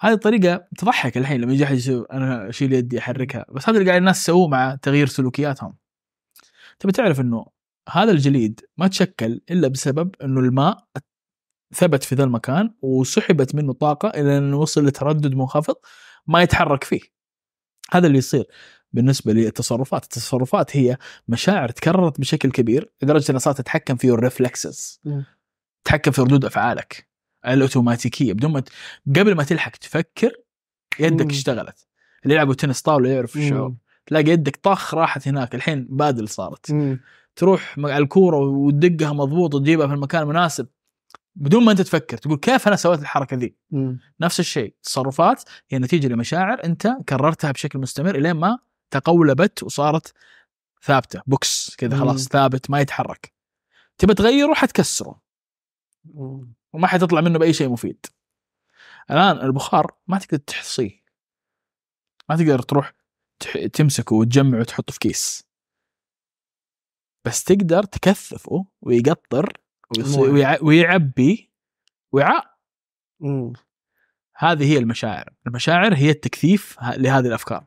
هذه 0.00 0.12
الطريقة 0.12 0.66
تضحك 0.78 1.16
الحين 1.16 1.40
لما 1.40 1.52
يجي 1.52 1.64
أحد 1.64 1.76
يسوي 1.76 2.06
أنا 2.12 2.48
أشيل 2.48 2.72
يدي 2.72 2.98
أحركها. 2.98 3.46
بس 3.52 3.68
هذا 3.68 3.78
اللي 3.78 3.88
قاعد 3.88 4.00
الناس 4.00 4.20
يسووه 4.20 4.48
مع 4.48 4.74
تغيير 4.74 5.06
سلوكياتهم. 5.06 5.76
تبي 6.78 6.92
تعرف 6.92 7.20
إنه 7.20 7.46
هذا 7.88 8.10
الجليد 8.10 8.60
ما 8.76 8.88
تشكل 8.88 9.40
إلا 9.50 9.68
بسبب 9.68 10.14
إنه 10.22 10.40
الماء 10.40 10.84
ثبت 11.74 12.04
في 12.04 12.14
ذا 12.14 12.24
المكان 12.24 12.74
وسحبت 12.82 13.54
منه 13.54 13.72
طاقة 13.72 14.08
إلى 14.08 14.38
انه 14.38 14.56
وصل 14.56 14.86
لتردد 14.86 15.34
منخفض 15.34 15.74
ما 16.26 16.42
يتحرك 16.42 16.84
فيه. 16.84 17.00
هذا 17.92 18.06
اللي 18.06 18.18
يصير. 18.18 18.44
بالنسبة 18.92 19.32
للتصرفات 19.32 20.04
التصرفات 20.04 20.76
هي 20.76 20.98
مشاعر 21.28 21.68
تكررت 21.68 22.20
بشكل 22.20 22.50
كبير 22.50 22.92
لدرجة 23.02 23.30
إنها 23.30 23.38
صارت 23.38 23.58
تتحكم 23.58 23.96
في 23.96 24.10
ال 24.10 24.20
reflexes 24.20 25.00
مم. 25.04 25.24
تتحكم 25.84 26.10
في 26.10 26.22
ردود 26.22 26.44
أفعالك 26.44 27.08
الأوتوماتيكية 27.46 28.32
بدون 28.32 28.52
ما 28.52 28.60
ت... 28.60 28.68
قبل 29.16 29.34
ما 29.34 29.44
تلحق 29.44 29.70
تفكر 29.70 30.32
يدك 31.00 31.24
مم. 31.24 31.30
اشتغلت 31.30 31.86
اللي 32.24 32.34
يلعبوا 32.34 32.54
تنس 32.54 32.82
طاولة 32.82 33.10
يعرف 33.10 33.36
الشعور. 33.36 33.74
تلاقي 34.06 34.30
يدك 34.30 34.56
طخ 34.56 34.94
راحت 34.94 35.28
هناك 35.28 35.54
الحين 35.54 35.86
بادل 35.90 36.28
صارت 36.28 36.72
مم. 36.72 37.00
تروح 37.36 37.78
على 37.78 37.98
الكورة 37.98 38.36
وتدقها 38.36 39.12
مضبوط 39.12 39.54
وتجيبها 39.54 39.86
في 39.86 39.92
المكان 39.92 40.22
المناسب 40.22 40.66
بدون 41.36 41.64
ما 41.64 41.72
أنت 41.72 41.80
تفكر 41.80 42.16
تقول 42.16 42.36
كيف 42.36 42.68
أنا 42.68 42.76
سويت 42.76 43.00
الحركة 43.00 43.36
ذي 43.36 43.54
مم. 43.70 43.98
نفس 44.20 44.40
الشيء 44.40 44.74
تصرفات 44.82 45.42
هي 45.70 45.78
نتيجة 45.78 46.08
لمشاعر 46.08 46.64
أنت 46.64 46.96
كررتها 47.08 47.52
بشكل 47.52 47.78
مستمر 47.78 48.14
إلين 48.14 48.32
ما 48.32 48.58
تقولبت 48.90 49.62
وصارت 49.62 50.14
ثابتة 50.82 51.22
box 51.26 51.76
كذا. 51.76 51.98
خلاص 51.98 52.28
ثابت 52.28 52.70
ما 52.70 52.80
يتحرك. 52.80 53.34
تبى 53.98 54.14
تغيره 54.14 54.54
حتكسره. 54.54 55.22
وما 56.72 56.86
حتطلع 56.86 57.20
منه 57.20 57.38
بأي 57.38 57.52
شيء 57.52 57.68
مفيد. 57.68 58.06
الآن 59.10 59.36
البخار 59.36 59.96
ما 60.06 60.18
تقدر 60.18 60.36
تحصيه. 60.38 61.04
ما 62.28 62.36
تقدر 62.36 62.58
تروح 62.58 62.92
تمسكه 63.72 64.16
وتجمعه 64.16 64.60
وتحطه 64.60 64.92
في 64.92 64.98
كيس. 64.98 65.48
بس 67.24 67.44
تقدر 67.44 67.82
تكثفه 67.82 68.66
ويقطر 68.80 69.60
ويعبي 70.62 71.52
وعاء. 72.12 72.58
هذه 74.36 74.72
هي 74.72 74.78
المشاعر. 74.78 75.34
المشاعر 75.46 75.94
هي 75.94 76.10
التكثيف 76.10 76.76
لهذه 76.82 77.26
الأفكار. 77.26 77.66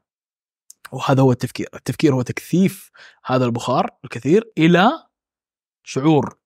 وهذا 0.91 1.21
هو 1.21 1.31
التفكير 1.31 1.67
التفكير 1.75 2.13
هو 2.13 2.21
تكثيف 2.21 2.91
هذا 3.25 3.45
البخار 3.45 3.89
الكثير 4.05 4.51
إلى 4.57 4.91
شعور. 5.83 6.37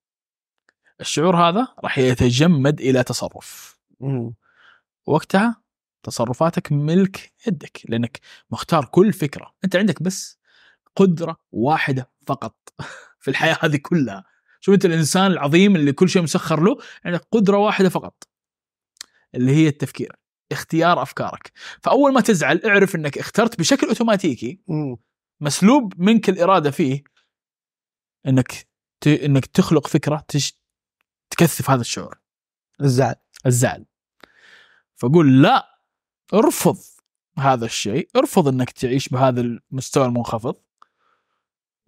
الشعور 1.01 1.35
هذا 1.35 1.67
راح 1.83 1.97
يتجمد 1.97 2.81
إلى 2.81 3.03
تصرف. 3.03 3.79
وقتها 5.05 5.61
تصرفاتك 6.03 6.71
ملك 6.71 7.33
يدك 7.47 7.81
لأنك 7.89 8.19
مختار 8.51 8.85
كل 8.85 9.13
فكرة. 9.13 9.53
أنت 9.63 9.75
عندك 9.75 10.03
بس 10.03 10.39
قدرة 10.95 11.37
واحدة 11.51 12.11
فقط 12.27 12.55
في 13.21 13.27
الحياة 13.27 13.57
هذه 13.61 13.77
كلها. 13.77 14.25
شوف 14.61 14.73
أنت 14.73 14.85
الإنسان 14.85 15.31
العظيم 15.31 15.75
اللي 15.75 15.93
كل 15.93 16.09
شيء 16.09 16.21
مسخر 16.21 16.63
له 16.63 16.77
عندك 17.05 17.27
قدرة 17.31 17.57
واحدة 17.57 17.89
فقط 17.89 18.23
اللي 19.35 19.51
هي 19.51 19.67
التفكير. 19.67 20.15
اختيار 20.51 21.01
أفكارك. 21.01 21.51
فأول 21.81 22.13
ما 22.13 22.21
تزعل 22.21 22.61
اعرف 22.65 22.95
إنك 22.95 23.17
اخترت 23.17 23.59
بشكل 23.59 23.87
أوتوماتيكي. 23.87 24.59
مسلوب 25.41 26.01
منك 26.01 26.29
الإرادة 26.29 26.71
فيه 26.71 27.03
إنك 28.27 28.67
ت... 29.01 29.07
إنك 29.07 29.45
تخلق 29.45 29.87
فكرة 29.87 30.25
تش... 30.27 30.59
تكثف 31.29 31.69
هذا 31.69 31.81
الشعور. 31.81 32.19
الزعل. 32.81 33.15
الزعل. 33.45 33.85
فقول 34.95 35.41
لا 35.41 35.79
ارفض 36.33 36.77
هذا 37.39 37.65
الشيء 37.65 38.09
ارفض 38.15 38.47
إنك 38.47 38.71
تعيش 38.71 39.09
بهذا 39.09 39.41
المستوى 39.41 40.05
المنخفض 40.05 40.55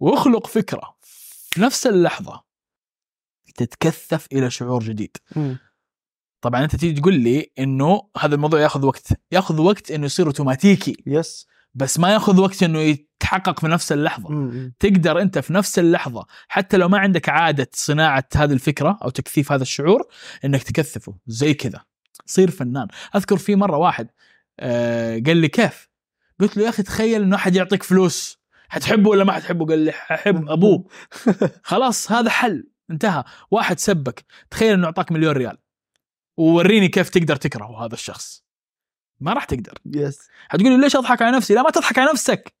واخلق 0.00 0.46
فكرة 0.46 0.96
في 1.02 1.60
نفس 1.60 1.86
اللحظة 1.86 2.44
تتكثف 3.54 4.26
إلى 4.32 4.50
شعور 4.50 4.82
جديد. 4.82 5.16
مم. 5.36 5.58
طبعا 6.40 6.64
أنت 6.64 6.76
تيجي 6.76 7.00
تقول 7.00 7.14
لي 7.14 7.52
إنه 7.58 8.02
هذا 8.18 8.34
الموضوع 8.34 8.60
ياخذ 8.60 8.86
وقت 8.86 9.08
ياخذ 9.32 9.60
وقت 9.60 9.90
إنه 9.90 10.06
يصير 10.06 10.26
أوتوماتيكي. 10.26 10.96
يس 11.06 11.46
بس 11.74 11.98
ما 11.98 12.12
ياخذ 12.12 12.40
وقت 12.40 12.62
إنه 12.62 12.78
يتحقق 12.78 13.60
في 13.60 13.68
نفس 13.68 13.92
اللحظة. 13.92 14.28
مم. 14.28 14.74
تقدر 14.78 15.20
أنت 15.22 15.38
في 15.38 15.52
نفس 15.52 15.78
اللحظة 15.78 16.26
حتى 16.48 16.76
لو 16.76 16.88
ما 16.88 16.98
عندك 16.98 17.28
عادة 17.28 17.70
صناعة 17.72 18.28
هذه 18.36 18.52
الفكرة 18.52 18.98
أو 19.02 19.10
تكثيف 19.10 19.52
هذا 19.52 19.62
الشعور 19.62 20.02
إنك 20.44 20.62
تكثفه. 20.62 21.14
زي 21.26 21.54
كذا. 21.54 21.80
صير 22.26 22.50
فنان. 22.50 22.88
أذكر 23.16 23.36
في 23.36 23.56
مرة 23.56 23.76
واحد 23.76 24.08
آه 24.60 25.22
قال 25.26 25.36
لي 25.36 25.48
كيف؟ 25.48 25.88
قلت 26.40 26.56
له 26.56 26.64
يا 26.64 26.68
أخي 26.68 26.82
تخيل 26.82 27.22
إنه 27.22 27.36
أحد 27.36 27.54
يعطيك 27.56 27.82
فلوس. 27.82 28.38
حتحبه 28.68 29.10
ولا 29.10 29.24
ما 29.24 29.32
حتحبه؟ 29.32 29.66
قال 29.66 29.78
لي 29.78 29.92
ححب 29.92 30.48
أبوه. 30.48 30.84
خلاص 31.62 32.12
هذا 32.12 32.30
حل. 32.30 32.68
انتهى. 32.90 33.24
واحد 33.50 33.78
سبك. 33.78 34.24
تخيل 34.50 34.72
إنه 34.72 34.86
أعطاك 34.86 35.12
مليون 35.12 35.32
ريال. 35.32 35.58
ووريني 36.38 36.88
كيف 36.88 37.08
تقدر 37.08 37.36
تكره 37.36 37.84
هذا 37.84 37.94
الشخص 37.94 38.44
ما 39.20 39.32
راح 39.32 39.44
تقدر 39.44 39.78
يس 39.86 40.28
حتقول 40.48 40.70
لي 40.70 40.80
ليش 40.80 40.96
أضحك 40.96 41.22
على 41.22 41.36
نفسي؟ 41.36 41.54
لا 41.54 41.62
ما 41.62 41.70
تضحك 41.70 41.98
على 41.98 42.10
نفسك. 42.12 42.54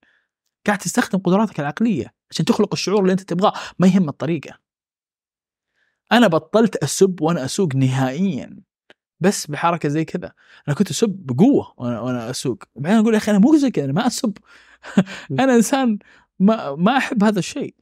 قاعد 0.66 0.78
تستخدم 0.78 1.18
قدراتك 1.18 1.60
العقلية 1.60 2.14
عشان 2.30 2.44
تخلق 2.44 2.68
الشعور 2.72 3.00
اللي 3.00 3.12
أنت 3.12 3.20
تبغاه، 3.20 3.52
ما 3.78 3.86
يهم 3.86 4.08
الطريقة. 4.08 4.58
أنا 6.12 6.26
بطلت 6.26 6.76
أسب 6.76 7.20
وأنا 7.20 7.44
أسوق 7.44 7.74
نهائيا 7.74 8.56
بس 9.20 9.46
بحركة 9.46 9.88
زي 9.88 10.04
كذا، 10.04 10.32
أنا 10.68 10.76
كنت 10.76 10.90
أسب 10.90 11.10
بقوة 11.10 11.74
وأنا 11.76 12.00
وأنا 12.00 12.30
أسوق، 12.30 12.64
بعدين 12.76 12.98
أقول 12.98 13.12
يا 13.12 13.18
أخي 13.18 13.30
أنا 13.30 13.38
مو 13.38 13.56
زي 13.56 13.70
كذا 13.70 13.84
أنا 13.84 13.92
ما 13.92 14.06
أسب. 14.06 14.38
أنا 15.40 15.54
إنسان 15.54 15.98
ما 16.38 16.74
ما 16.74 16.96
أحب 16.96 17.24
هذا 17.24 17.38
الشيء. 17.38 17.74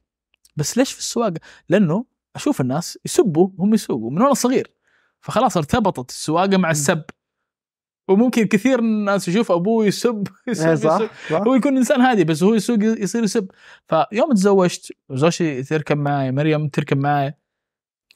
بس 0.55 0.77
ليش 0.77 0.91
في 0.91 0.99
السواقة؟ 0.99 1.39
لأنه 1.69 2.05
أشوف 2.35 2.61
الناس 2.61 2.99
يسبوا 3.05 3.49
هم 3.59 3.73
يسوقوا 3.73 4.11
من 4.11 4.21
وأنا 4.21 4.33
صغير. 4.33 4.76
فخلاص 5.21 5.57
ارتبطت 5.57 6.09
السواقة 6.09 6.57
مع 6.57 6.71
السب. 6.71 7.03
وممكن 8.07 8.45
كثير 8.47 8.81
من 8.81 8.87
الناس 8.87 9.27
يشوف 9.27 9.51
أبوه 9.51 9.85
يسب 9.85 10.27
يسب, 10.47 10.65
إيه 10.65 10.73
يسب. 10.73 10.89
صح. 10.89 11.29
صح 11.29 11.41
هو 11.47 11.55
يكون 11.55 11.77
إنسان 11.77 12.01
هادي 12.01 12.23
بس 12.23 12.43
هو 12.43 12.53
يسوق 12.53 12.77
يصير 12.83 13.23
يسب. 13.23 13.51
فيوم 13.87 14.33
تزوجت 14.33 14.91
وزوجتي 15.09 15.63
تركب 15.63 15.97
معي 15.97 16.31
مريم 16.31 16.67
تركب 16.69 16.97
معي 16.97 17.33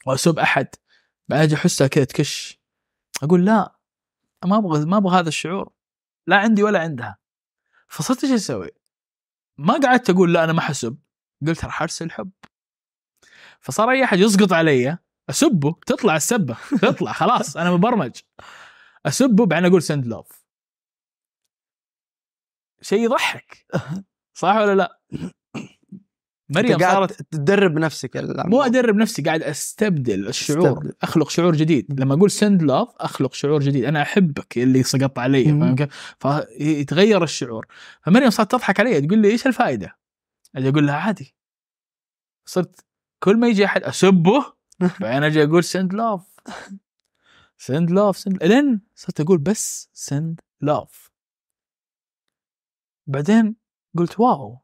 وأسب 0.06 0.38
أحد. 0.38 0.68
أجي 1.32 1.54
أحسها 1.54 1.86
كذا 1.86 2.04
تكش. 2.04 2.60
أقول 3.22 3.44
لا 3.46 3.76
ما 4.44 4.56
أبغى 4.58 4.84
ما 4.84 4.96
أبغى 4.96 5.18
هذا 5.18 5.28
الشعور. 5.28 5.72
لا 6.26 6.36
عندي 6.36 6.62
ولا 6.62 6.80
عندها. 6.80 7.18
فصرت 7.88 8.24
إيش 8.24 8.32
أسوي؟ 8.32 8.70
ما 9.58 9.74
قعدت 9.74 10.10
أقول 10.10 10.34
لا 10.34 10.44
أنا 10.44 10.52
ما 10.52 10.60
حسب. 10.60 10.98
قلت 11.46 11.64
راح 11.64 11.82
أرسل 11.82 12.10
حب. 12.10 12.30
فصار 13.60 13.90
أي 13.90 14.04
أحد 14.04 14.18
يسقط 14.18 14.52
علي 14.52 14.98
أسبه 15.30 15.74
تطلع 15.86 16.16
السبة 16.16 16.56
تطلع 16.82 17.12
خلاص 17.12 17.56
أنا 17.56 17.70
مبرمج 17.70 18.12
أسبه 19.06 19.46
بعدين 19.46 19.66
أقول 19.66 19.82
سند 19.82 20.06
لوف 20.06 20.42
شيء 22.80 23.04
يضحك 23.04 23.66
صح 24.34 24.54
ولا 24.56 24.74
لا؟ 24.74 25.00
مريم 26.48 26.78
صارت 26.78 27.22
تدرب 27.22 27.78
نفسك 27.78 28.10
مو 28.46 28.62
أدرب 28.62 28.96
نفسي 28.96 29.22
قاعد 29.22 29.42
أستبدل 29.42 30.28
الشعور 30.28 30.68
أستبدل. 30.68 30.92
أخلق 31.02 31.30
شعور 31.30 31.56
جديد 31.56 32.00
لما 32.00 32.14
أقول 32.14 32.30
send 32.30 32.62
love 32.62 32.88
أخلق 32.96 33.34
شعور 33.34 33.60
جديد 33.60 33.84
أنا 33.84 34.02
أحبك 34.02 34.58
اللي 34.58 34.82
سقطت 34.82 35.18
علي. 35.18 35.44
فاهم 35.44 35.76
كيف؟ 35.76 36.16
فيتغير 36.20 37.24
الشعور 37.24 37.66
فمريم 38.02 38.30
صارت 38.30 38.50
تضحك 38.50 38.80
علي 38.80 39.00
تقول 39.00 39.18
لي 39.18 39.30
إيش 39.30 39.46
الفائده؟ 39.46 39.98
أجي 40.56 40.68
أقول 40.68 40.86
لها 40.86 40.94
عادي 40.94 41.34
صرت 42.48 42.84
كل 43.22 43.36
ما 43.36 43.48
يجي 43.48 43.64
أحد 43.64 43.82
أسبه 43.82 44.61
بعدين 45.00 45.24
أجي 45.24 45.44
أقول 45.44 45.64
send 45.64 45.92
love 45.94 46.40
send 47.56 47.90
love 47.90 48.16
send 48.16 48.44
لين 48.44 48.80
صرت 48.94 49.20
أقول 49.20 49.38
بس 49.38 49.90
send 49.92 50.40
love 50.60 51.12
بعدين 53.06 53.56
قلت 53.98 54.20
واو. 54.20 54.58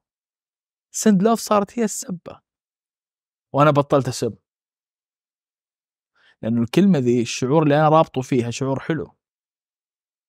سند 0.90 1.22
لاف 1.22 1.38
صارت 1.38 1.78
هي 1.78 1.84
السبة. 1.84 2.40
وأنا 3.52 3.70
بطلت 3.70 4.08
أسب. 4.08 4.38
لأنه 6.42 6.62
الكلمة 6.62 6.98
ذي 6.98 7.22
الشعور 7.22 7.62
اللي 7.62 7.76
أنا 7.76 7.88
رابطه 7.88 8.20
فيها 8.20 8.50
شعور 8.50 8.80
حلو. 8.80 9.16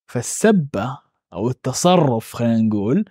فالسبة 0.07 1.02
أو 1.34 1.49
التصرف 1.49 2.34
خلينا 2.34 2.61
نقول 2.61 3.06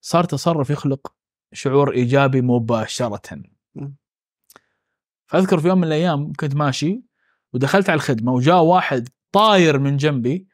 صار 0.00 0.24
تصرف 0.24 0.70
يخلق 0.70 1.14
شعور 1.52 1.92
إيجابي 1.92 2.40
مباشرة. 2.40 3.42
فأذكر 5.30 5.60
في 5.60 5.68
يوم 5.68 5.78
من 5.78 5.84
الأيام 5.84 6.32
كنت 6.32 6.54
ماشي 6.54 7.02
ودخلت 7.52 7.90
على 7.90 7.96
الخدمة 7.96 8.32
وجاء 8.32 8.62
واحد 8.62 9.08
طاير 9.32 9.78
من 9.78 9.96
جنبي 9.96 10.48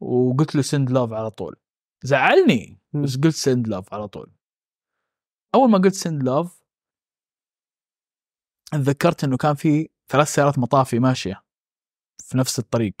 وقلت 0.00 0.54
له 0.54 0.62
send 0.62 0.90
love 0.90 1.12
على 1.12 1.30
طول. 1.30 1.56
زعلني. 2.02 2.80
بس 2.92 3.16
قلت 3.16 3.34
send 3.34 3.68
love 3.68 3.94
على 3.94 4.08
طول. 4.08 4.32
أول 5.54 5.70
ما 5.70 5.78
قلت 5.78 5.94
send 5.94 6.22
love 6.22 6.62
تذكرت 8.72 9.24
إنه 9.24 9.36
كان 9.36 9.54
في 9.54 9.88
ثلاث 10.08 10.28
سيارات 10.28 10.58
مطافي 10.58 10.98
ماشية 10.98 11.44
في 12.18 12.38
نفس 12.38 12.58
الطريق. 12.58 12.96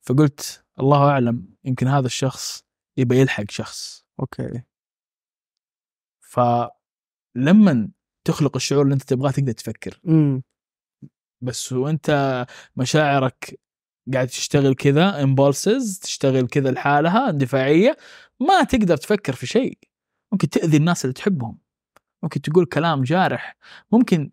فقلت 0.00 0.64
الله 0.80 1.10
أعلم 1.10 1.54
يمكن 1.64 1.86
هذا 1.86 2.06
الشخص 2.06 2.64
يبى 2.96 3.20
يلحق 3.20 3.50
شخص. 3.50 4.06
okay. 4.20 4.62
فلما 6.20 7.90
تخلق 8.30 8.56
الشعور 8.56 8.82
اللي 8.82 8.94
انت 8.94 9.02
تبغاه 9.02 9.30
تقدر 9.30 9.52
تفكر. 9.52 10.00
امم 10.06 10.42
بس 11.42 11.72
وانت 11.72 12.46
مشاعرك 12.76 13.60
قاعد 14.12 14.26
تشتغل 14.28 14.74
كذا 14.74 15.22
امبولسز 15.22 15.98
تشتغل 15.98 16.46
كذا 16.46 16.70
لحالها 16.70 17.30
اندفاعيه 17.30 17.96
ما 18.40 18.64
تقدر 18.64 18.96
تفكر 18.96 19.32
في 19.32 19.46
شيء. 19.46 19.78
ممكن 20.32 20.48
تأذي 20.48 20.76
الناس 20.76 21.04
اللي 21.04 21.14
تحبهم. 21.14 21.58
ممكن 22.22 22.42
تقول 22.42 22.66
كلام 22.66 23.02
جارح. 23.02 23.56
ممكن 23.92 24.30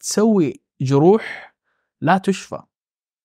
تسوي 0.00 0.60
جروح 0.80 1.54
لا 2.00 2.18
تشفى 2.18 2.62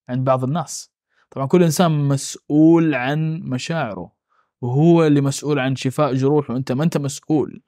عند 0.08 0.24
بعض 0.24 0.44
الناس. 0.44 0.90
طبعا 1.30 1.46
كل 1.46 1.62
إنسان 1.62 2.08
مسؤول 2.08 2.94
عن 2.94 3.40
مشاعره 3.40 4.12
وهو 4.60 5.06
اللي 5.06 5.20
مسؤول 5.20 5.58
عن 5.58 5.76
شفاء 5.76 6.14
جروحه. 6.14 6.56
أنت 6.56 6.72
ما 6.72 6.84
أنت 6.84 6.96
مسؤول. 6.96 7.62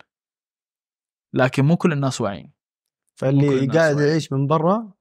لكن 1.36 1.64
مو 1.64 1.76
كل 1.76 1.92
الناس 1.92 2.20
واعيين. 2.20 2.52
فاللي 3.20 3.58
الناس 3.58 3.76
قاعد. 3.76 4.00
يعيش 4.00 4.32
من 4.32 4.46
برا 4.46 4.92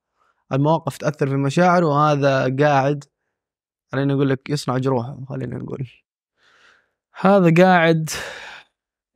المواقف 0.51 0.97
تأثر 0.97 1.27
في 1.27 1.35
مشاعره 1.35 1.85
وهذا 1.85 2.55
قاعد 2.55 3.03
خلينا 3.91 4.13
نقول 4.13 4.29
لك 4.29 4.49
يصنع 4.49 4.77
جروحه 4.77 5.25
خلينا 5.29 5.57
نقول 5.57 5.87
هذا 7.19 7.63
قاعد 7.63 8.09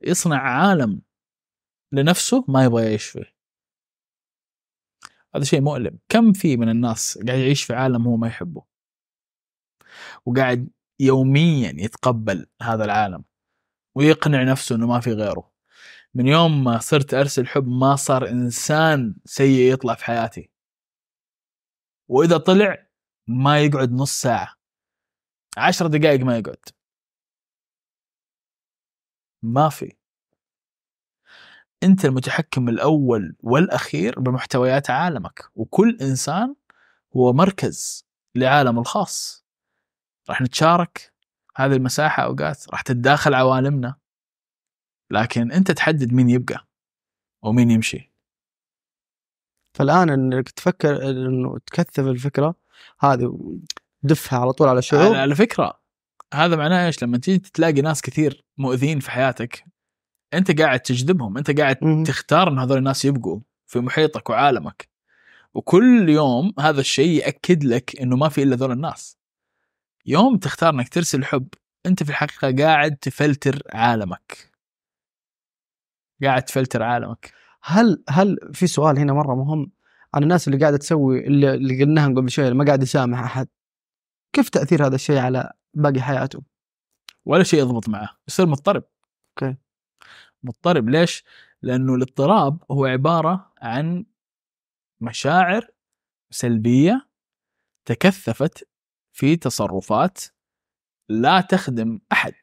يصنع 0.02 0.38
عالم 0.38 1.02
لنفسه 1.92 2.44
ما 2.48 2.64
يبغى 2.64 2.84
يعيش 2.84 3.04
فيه. 3.04 3.34
هذا 5.34 5.44
شيء 5.44 5.60
مؤلم. 5.60 5.98
كم 6.08 6.32
في 6.32 6.56
من 6.56 6.68
الناس 6.68 7.18
قاعد 7.26 7.38
يعيش 7.38 7.64
في 7.64 7.74
عالم 7.74 8.06
هو 8.06 8.16
ما 8.16 8.26
يحبه؟ 8.26 8.64
وقاعد 10.26 10.68
يوميا 11.00 11.74
يتقبل 11.76 12.46
هذا 12.62 12.84
العالم 12.84 13.24
ويقنع 13.94 14.42
نفسه 14.42 14.76
إنه 14.76 14.86
ما 14.86 15.00
في 15.00 15.12
غيره. 15.12 15.49
من 16.14 16.26
يوم 16.26 16.64
ما 16.64 16.78
صرت 16.78 17.14
أرسل 17.14 17.46
حب 17.46 17.68
ما 17.68 17.96
صار 17.96 18.28
إنسان 18.28 19.14
سيء 19.24 19.72
يطلع 19.72 19.94
في 19.94 20.04
حياتي. 20.04 20.50
وإذا 22.08 22.36
طلع 22.38 22.86
ما 23.26 23.60
يقعد 23.60 23.92
نص 23.92 24.20
ساعة. 24.20 24.54
عشر 25.56 25.86
دقائق 25.86 26.20
ما 26.20 26.38
يقعد. 26.38 26.64
ما 29.42 29.68
في. 29.68 29.96
أنت 31.82 32.04
المتحكم 32.04 32.68
الأول 32.68 33.36
والأخير 33.40 34.20
بمحتويات 34.20 34.90
عالمك 34.90 35.50
وكل 35.54 35.98
إنسان 36.00 36.54
هو 37.16 37.32
مركز 37.32 38.06
لعالمه 38.34 38.80
الخاص. 38.80 39.44
راح 40.28 40.40
نتشارك 40.42 41.12
هذه 41.56 41.72
المساحة 41.72 42.22
أوقات 42.22 42.70
راح 42.70 42.82
تتداخل 42.82 43.34
عوالمنا. 43.34 43.99
لكن 45.10 45.52
انت 45.52 45.70
تحدد 45.70 46.12
مين 46.12 46.30
يبقى 46.30 46.68
ومين 47.42 47.70
يمشي. 47.70 48.12
فالآن 49.74 50.10
إنك 50.10 50.48
تفكر 50.48 51.10
إنه 51.10 51.58
تكثف 51.58 52.00
الفكرة 52.00 52.54
هذه 53.00 53.38
ودفها 54.04 54.38
على 54.38 54.52
طول 54.52 54.68
على 54.68 54.78
الشعوب 54.78 55.14
على 55.14 55.34
فكرة 55.34 55.80
هذا 56.34 56.56
معناه 56.56 56.86
إيش؟ 56.86 57.02
لما 57.02 57.18
تيجي 57.18 57.38
تلاقي 57.38 57.80
ناس 57.82 58.02
كثير 58.02 58.44
مؤذين 58.58 59.00
في 59.00 59.10
حياتك 59.10 59.64
أنت 60.34 60.60
قاعد 60.60 60.80
تجذبهم 60.80 61.38
أنت 61.38 61.60
قاعد. 61.60 62.04
تختار 62.06 62.48
إن 62.48 62.58
هذول 62.58 62.78
الناس 62.78 63.04
يبقوا 63.04 63.40
في 63.66 63.80
محيطك 63.80 64.30
وعالمك. 64.30 64.88
وكل 65.54 66.08
يوم 66.08 66.52
هذا 66.58 66.80
الشيء 66.80 67.10
يأكد 67.10 67.64
لك 67.64 68.00
إنه 68.00 68.16
ما 68.16 68.28
في 68.28 68.42
إلا 68.42 68.56
ذول 68.56 68.72
الناس. 68.72 69.16
يوم 70.06 70.36
تختار 70.36 70.74
إنك 70.74 70.88
ترسل 70.88 71.24
حب 71.24 71.48
أنت 71.86 72.02
في 72.02 72.10
الحقيقة 72.10 72.64
قاعد 72.64 72.96
تفلتر 72.96 73.62
عالمك. 73.72 74.49
قاعد 76.22 76.42
تفلتر 76.42 76.82
عالمك. 76.82 77.32
هل 77.62 78.02
هل 78.08 78.38
في 78.52 78.66
سؤال 78.66 78.98
هنا 78.98 79.12
مرة 79.12 79.34
مهم؟ 79.34 79.72
عن 80.14 80.22
الناس 80.22 80.48
اللي 80.48 80.58
قاعدة 80.58 80.76
تسوي 80.76 81.26
اللي, 81.26 81.54
اللي 81.54 81.84
قلناها 81.84 82.08
قبل 82.08 82.30
شوي 82.30 82.44
اللي 82.44 82.58
ما 82.58 82.64
قاعد 82.64 82.82
يسامح 82.82 83.20
أحد. 83.20 83.48
كيف 84.32 84.48
تأثير 84.48 84.86
هذا 84.86 84.94
الشيء 84.94 85.18
على 85.18 85.52
باقي 85.74 86.00
حياته؟ 86.00 86.42
ولا 87.24 87.42
شيء 87.42 87.60
يضبط 87.60 87.88
معه 87.88 88.08
يصير 88.28 88.46
مضطرب. 88.46 88.84
أوكي. 89.28 89.56
مضطرب 90.42 90.88
ليش؟ 90.88 91.24
لأنه 91.62 91.94
الاضطراب 91.94 92.62
هو 92.70 92.84
عبارة 92.84 93.52
عن 93.62 94.04
مشاعر 95.00 95.66
سلبية 96.30 97.08
تكثفت 97.84 98.68
في 99.12 99.36
تصرفات 99.36 100.18
لا 101.08 101.40
تخدم 101.40 102.00
أحد. 102.12 102.34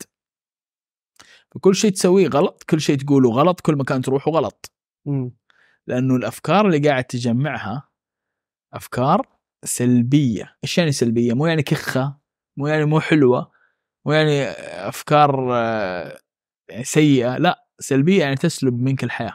فكل 1.58 1.76
شيء 1.76 1.92
تسويه 1.92 2.28
غلط 2.28 2.64
كل 2.70 2.82
شيء 2.82 2.98
تقوله 2.98 3.32
غلط 3.32 3.62
كل 3.62 3.76
مكان 3.76 4.02
تروحه 4.02 4.32
غلط. 4.32 4.72
مم. 5.06 5.32
لأنه 5.88 6.16
الأفكار 6.16 6.68
اللي 6.68 6.90
قاعد 6.90 7.04
تجمعها 7.04 7.90
أفكار 8.74 9.28
سلبية. 9.64 10.56
إيش 10.64 10.78
يعني 10.78 10.92
سلبية؟ 10.92 11.34
مو 11.34 11.46
يعني 11.46 11.64
كخة 11.64 12.18
مو 12.58 12.68
يعني 12.68 12.86
مو 12.86 13.00
حلوة 13.00 13.52
مو 14.06 14.14
يعني 14.14 14.44
أفكار 14.88 15.54
آه، 15.54 16.20
يعني 16.70 16.84
سيئة. 16.84 17.38
لا 17.38 17.68
سلبية 17.80 18.20
يعني 18.20 18.36
تسلب 18.36 18.82
منك 18.82 19.04
الحياة. 19.04 19.34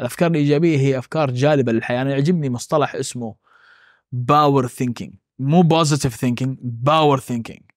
الأفكار 0.00 0.30
الإيجابية 0.30 0.78
هي 0.78 0.98
أفكار 0.98 1.30
جالبة 1.30 1.72
للحياة. 1.72 2.02
أنا 2.02 2.10
يعجبني 2.10 2.50
مصطلح 2.50 2.94
اسمه 2.94 3.34
power 4.12 4.66
thinking 4.66 5.14
مو 5.38 5.62
positive 5.62 6.16
thinking 6.16 6.58
power 6.62 7.20
thinking 7.20 7.71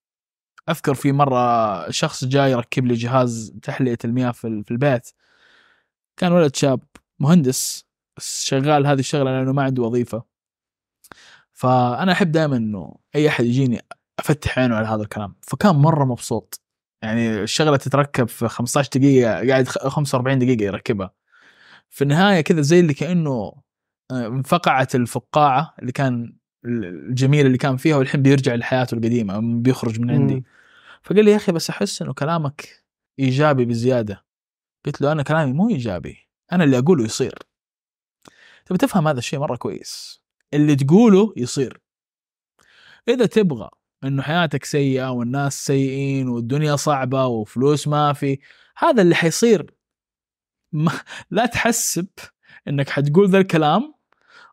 أذكر 0.70 0.94
في 0.94 1.12
مرة 1.12 1.90
شخص 1.90 2.26
جاي 2.26 2.52
يركب 2.52 2.86
لي 2.86 2.94
جهاز 2.94 3.54
تحلية 3.62 3.98
المياه 4.06 4.32
في 4.32 4.48
ال- 4.48 4.64
في 4.64 4.72
البيت. 4.72 5.10
كان 6.18 6.32
ولد 6.32 6.56
شاب 6.56 6.80
مهندس 7.20 7.86
شغال 8.20 8.88
هذه 8.88 9.00
الشغلة 9.00 9.32
لأنه 9.32 9.52
ما 9.54 9.64
عنده 9.64 9.84
وظيفة. 9.84 10.24
فأنا 11.54 12.12
أحب 12.12 12.32
دائما 12.32 12.58
إنه 12.58 12.96
أي 13.16 13.28
أحد 13.28 13.46
يجيني 13.46 13.82
أفتح 14.20 14.60
عينه 14.60 14.76
على 14.76 14.88
هذا 14.88 15.02
الكلام. 15.02 15.36
فكان 15.42 15.76
مرة 15.76 16.06
مبسوط. 16.06 16.62
يعني 17.02 17.44
الشغلة 17.44 17.78
تتركب 17.78 18.28
في 18.28 18.48
15 18.48 18.90
دقيقة 18.96 19.48
قاعد 19.48 19.68
خ- 19.68 19.88
45 19.88 20.40
دقيقة 20.40 20.64
يركبها. 20.64 21.12
في 21.90 22.02
النهاية 22.04 22.42
كذا 22.42 22.62
زي 22.62 22.80
اللي 22.80 22.94
كأنه 22.94 23.54
آه، 24.12 24.28
انفقعت 24.28 24.96
الفقاعة 24.96 25.76
اللي 25.80 25.92
كان 25.92 26.36
الجميل 26.66 27.46
اللي 27.46 27.58
كان 27.58 27.78
فيها 27.78 27.96
والحين 27.96 28.22
بيرجع 28.22 28.56
لحياته 28.56 28.96
القديمة 28.96 29.40
بيخرج 29.62 30.00
من 30.00 30.12
عندي. 30.12 30.44
فقال 31.06 31.26
لي 31.26 31.32
يا 31.32 31.36
أخي 31.36 31.52
بس 31.52 31.70
أحس 31.70 32.02
إنه 32.02 32.14
كلامك 32.14 32.84
إيجابي 33.20 33.66
بزيادة. 33.66 34.26
قلت 34.86 35.02
له 35.02 35.12
أنا 35.12 35.24
كلامي 35.24 35.54
مو 35.54 35.70
إيجابي 35.70 36.30
أنا 36.52 36.64
اللي 36.64 36.78
أقوله 36.78 37.04
يصير. 37.04 37.40
تبي 38.66 38.78
تفهم 38.78 39.08
هذا 39.08 39.20
الشيء 39.20 39.40
مرة 39.40 39.56
كويس. 39.56 40.22
اللي 40.54 40.76
تقوله 40.76 41.34
يصير. 41.38 41.82
إذا 43.08 43.26
تبغى 43.26 43.70
إنه 44.04 44.22
حياتك 44.22 44.66
سيئة 44.66 45.12
والناس 45.12 45.66
سيئين 45.66 46.28
والدنيا 46.28 46.76
صعبة 46.76 47.26
وفلوس 47.26 47.88
ما 47.88 48.14
في 48.14 48.40
هذا 48.78 49.02
اللي 49.02 49.16
حيصير. 49.16 49.76
ما 50.72 50.92
لا 51.32 51.46
تحسب 51.46 52.08
إنك 52.68 52.90
حتقول 52.90 53.30
ذا 53.30 53.38
الكلام 53.38 53.96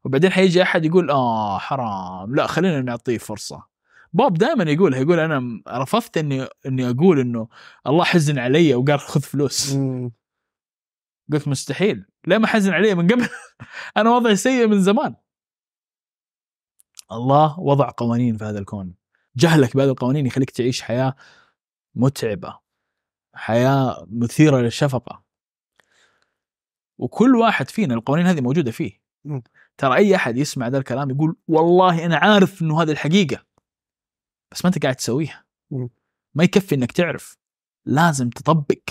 وبعدين 0.04 0.32
حيجي 0.32 0.62
أحد 0.62 0.84
يقول 0.84 1.10
آه 1.10 1.58
حرام 1.58 2.34
لا 2.34 2.46
خلينا 2.46 2.80
نعطيه 2.80 3.18
فرصة. 3.18 3.71
بوب 4.12 4.38
دائما 4.38 4.64
يقول 4.64 4.94
يقول 4.94 5.20
أنا 5.20 5.62
رفضت 5.68 6.18
إني 6.18 6.46
إني 6.66 6.90
أقول 6.90 7.20
إنه 7.20 7.48
الله 7.86 8.04
حزن 8.04 8.38
علي 8.38 8.74
وقال 8.74 9.00
خذ 9.00 9.20
فلوس. 9.20 9.76
قلت 11.32 11.48
مستحيل. 11.48 12.06
ليه 12.26 12.38
ما 12.38 12.46
حزن 12.46 12.72
علي 12.72 12.94
من 12.94 13.06
قبل؟ 13.06 13.28
أنا 13.96 14.10
وضعي 14.10 14.36
سيء 14.36 14.66
من 14.66 14.82
زمان. 14.82 15.14
الله 17.12 17.60
وضع 17.60 17.90
قوانين 17.96 18.36
في 18.36 18.44
هذا 18.44 18.58
الكون. 18.58 18.94
جهلك 19.36 19.76
بهذه 19.76 19.88
القوانين 19.88 20.26
يخليك 20.26 20.50
تعيش 20.50 20.82
حياة 20.82 21.14
متعبة 21.94 22.58
حياة 23.34 24.06
مثيرة 24.10 24.60
للشفقة. 24.60 25.24
وكل 26.98 27.36
واحد 27.36 27.70
فينا 27.70 27.94
القوانين 27.94 28.26
هذه 28.26 28.40
موجودة 28.40 28.70
فيه. 28.70 29.02
ترى 29.78 29.96
أي 29.96 30.16
أحد 30.16 30.36
يسمع 30.36 30.68
ذا 30.68 30.78
الكلام 30.78 31.10
يقول 31.10 31.36
والله 31.48 32.04
أنا 32.06 32.16
عارف 32.16 32.62
إنه 32.62 32.82
هذه 32.82 32.90
الحقيقة. 32.90 33.51
بس 34.52 34.64
ما 34.64 34.68
انت 34.68 34.82
قاعد 34.82 34.96
تسويها. 34.96 35.44
ما 36.34 36.44
يكفي 36.44 36.74
إنك 36.74 36.92
تعرف. 36.92 37.36
لازم 37.86 38.30
تطبق. 38.30 38.82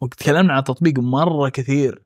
وتكلمنا 0.00 0.52
عن 0.52 0.58
التطبيق 0.58 0.98
مرة 0.98 1.48
كثير. 1.48 2.04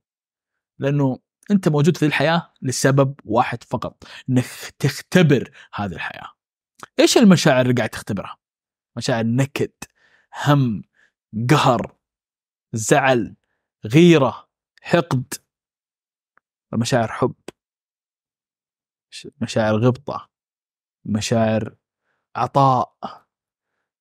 لأنه 0.78 1.18
أنت 1.50 1.68
موجود 1.68 1.96
في 1.96 2.06
الحياة 2.06 2.52
لسبب 2.62 3.20
واحد 3.24 3.62
فقط. 3.64 4.04
إنك 4.30 4.44
تختبر 4.78 5.50
هذه 5.74 5.92
الحياة. 5.92 6.30
إيش 7.00 7.18
المشاعر 7.18 7.60
اللي 7.60 7.74
قاعد 7.74 7.88
تختبرها؟ 7.88 8.36
مشاعر 8.96 9.24
نكد 9.26 9.72
هم 10.44 10.82
قهر 11.50 11.96
زعل 12.72 13.36
غيرة 13.86 14.48
حقد. 14.82 15.34
مشاعر 16.72 17.08
حب. 17.08 17.34
مشاعر 19.40 19.76
غبطة. 19.76 20.30
مشاعر 21.04 21.76
عطاء 22.36 22.96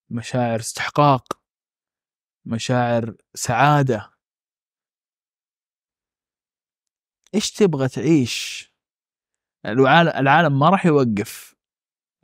مشاعر 0.09 0.59
استحقاق 0.59 1.41
مشاعر 2.45 3.15
سعادة. 3.33 4.13
إيش 7.35 7.51
تبغى 7.51 7.87
تعيش؟ 7.87 8.69
العالم 9.65 10.59
ما 10.59 10.69
راح 10.69 10.85
يوقف 10.85 11.55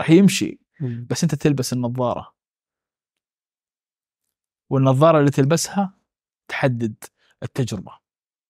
راح 0.02 0.10
يمشي. 0.10 0.60
بس 1.10 1.24
أنت 1.24 1.36
تلبس 1.36 1.74
النظارة. 1.74 2.36
والنظارة 4.70 5.20
اللي 5.20 5.32
تلبسها 5.32 6.00
تحدد 6.48 7.04
التجربة 7.44 8.00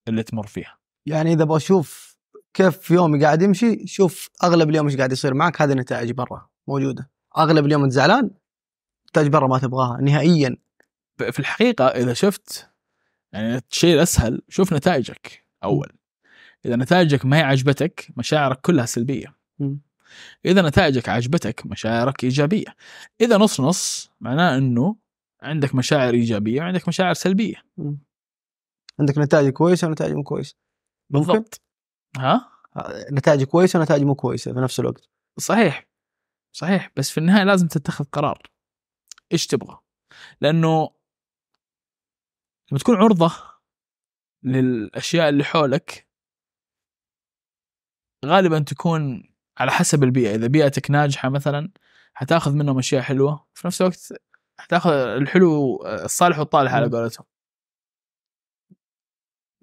اللي 0.07 0.23
تمر 0.23 0.47
فيها. 0.47 0.79
يعني 1.05 1.33
إذا 1.33 1.43
أبغى 1.43 1.57
أشوف 1.57 2.19
كيف 2.53 2.91
يومي 2.91 3.23
قاعد 3.25 3.41
يمشي 3.41 3.87
شوف 3.87 4.29
أغلب 4.43 4.69
اليوم 4.69 4.87
إيش 4.87 4.97
قاعد 4.97 5.11
يصير 5.11 5.33
معك 5.33 5.61
هذه 5.61 5.71
النتائج 5.71 6.11
برا 6.11 6.49
موجودة. 6.67 7.11
أغلب 7.37 7.65
اليوم 7.65 7.83
أنت 7.83 7.91
زعلان 7.91 8.31
نتائج 9.09 9.27
برا 9.27 9.47
ما 9.47 9.59
تبغاها. 9.59 10.01
نهائيا. 10.01 10.57
في 11.17 11.39
الحقيقة 11.39 11.87
إذا 11.87 12.13
شفت 12.13 12.69
يعني 13.31 13.61
الشيء 13.71 13.95
الأسهل 13.95 14.41
شوف 14.49 14.73
نتائجك 14.73 15.45
أول. 15.63 15.91
إذا 16.65 16.75
نتائجك 16.75 17.25
ما 17.25 17.37
هي 17.37 17.41
عجبتك 17.41 18.07
مشاعرك 18.17 18.61
كلها 18.61 18.85
سلبية. 18.85 19.35
مم. 19.59 19.81
إذا 20.45 20.61
نتائجك 20.61 21.09
عجبتك 21.09 21.65
مشاعرك 21.65 22.23
إيجابية. 22.23 22.75
إذا 23.21 23.37
نص 23.37 23.61
نص 23.61 24.11
معناه 24.19 24.57
إنه 24.57 24.95
عندك 25.41 25.75
مشاعر 25.75 26.13
إيجابية 26.13 26.61
وعندك 26.61 26.87
مشاعر 26.87 27.13
سلبية. 27.13 27.55
عندك 28.99 29.17
نتائج 29.17 29.49
كويسة 29.49 29.87
ونتائج 29.87 30.13
مو 30.13 30.23
كويسة. 30.23 30.55
بالضبط. 31.09 31.61
ها؟ 32.17 32.49
نتائج 33.11 33.43
كويسة 33.43 33.79
ونتائج 33.79 34.03
مو 34.03 34.15
كويسة 34.15 34.53
في 34.53 34.59
نفس 34.59 34.79
الوقت. 34.79 35.09
صحيح. 35.39 35.88
صحيح 36.53 36.91
بس 36.97 37.11
في 37.11 37.17
النهاية 37.17 37.43
لازم 37.43 37.67
تتخذ 37.67 38.05
قرار. 38.05 38.41
إيش 39.31 39.47
تبغى؟ 39.47 39.79
لأنه 40.41 40.89
لما 42.71 42.79
تكون 42.79 42.95
عرضة 42.95 43.31
للأشياء 44.43 45.29
اللي 45.29 45.43
حولك 45.43 46.07
غالبا 48.25 48.59
تكون 48.59 49.33
على 49.57 49.71
حسب 49.71 50.03
البيئة. 50.03 50.35
إذا 50.35 50.47
بيئتك 50.47 50.91
ناجحة 50.91 51.29
مثلا 51.29 51.71
حتاخذ 52.13 52.53
منهم 52.53 52.77
أشياء 52.77 53.01
حلوة. 53.01 53.47
في 53.53 53.67
نفس 53.67 53.81
الوقت 53.81 54.13
حتاخذ 54.59 54.91
الحلو 54.91 55.83
الصالح 55.85 56.39
والطالح 56.39 56.73
على. 56.73 56.89
قولتهم. 56.89 57.25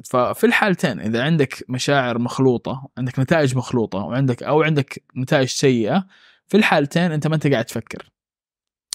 ففي 0.05 0.47
الحالتين 0.47 1.01
إذا 1.01 1.25
عندك 1.25 1.65
مشاعر 1.71 2.19
مخلوطة 2.19 2.89
عندك 2.99 3.19
نتائج 3.19 3.57
مخلوطة 3.57 3.99
وعندك 3.99 4.43
أو 4.43 4.63
عندك 4.63 5.05
نتائج 5.17 5.49
سيئة 5.49 6.07
في 6.49 6.57
الحالتين 6.57 7.13
أنت 7.13 7.27
ما 7.27 7.35
أنت 7.35 7.47
قاعد 7.47 7.65
تفكر. 7.65 8.11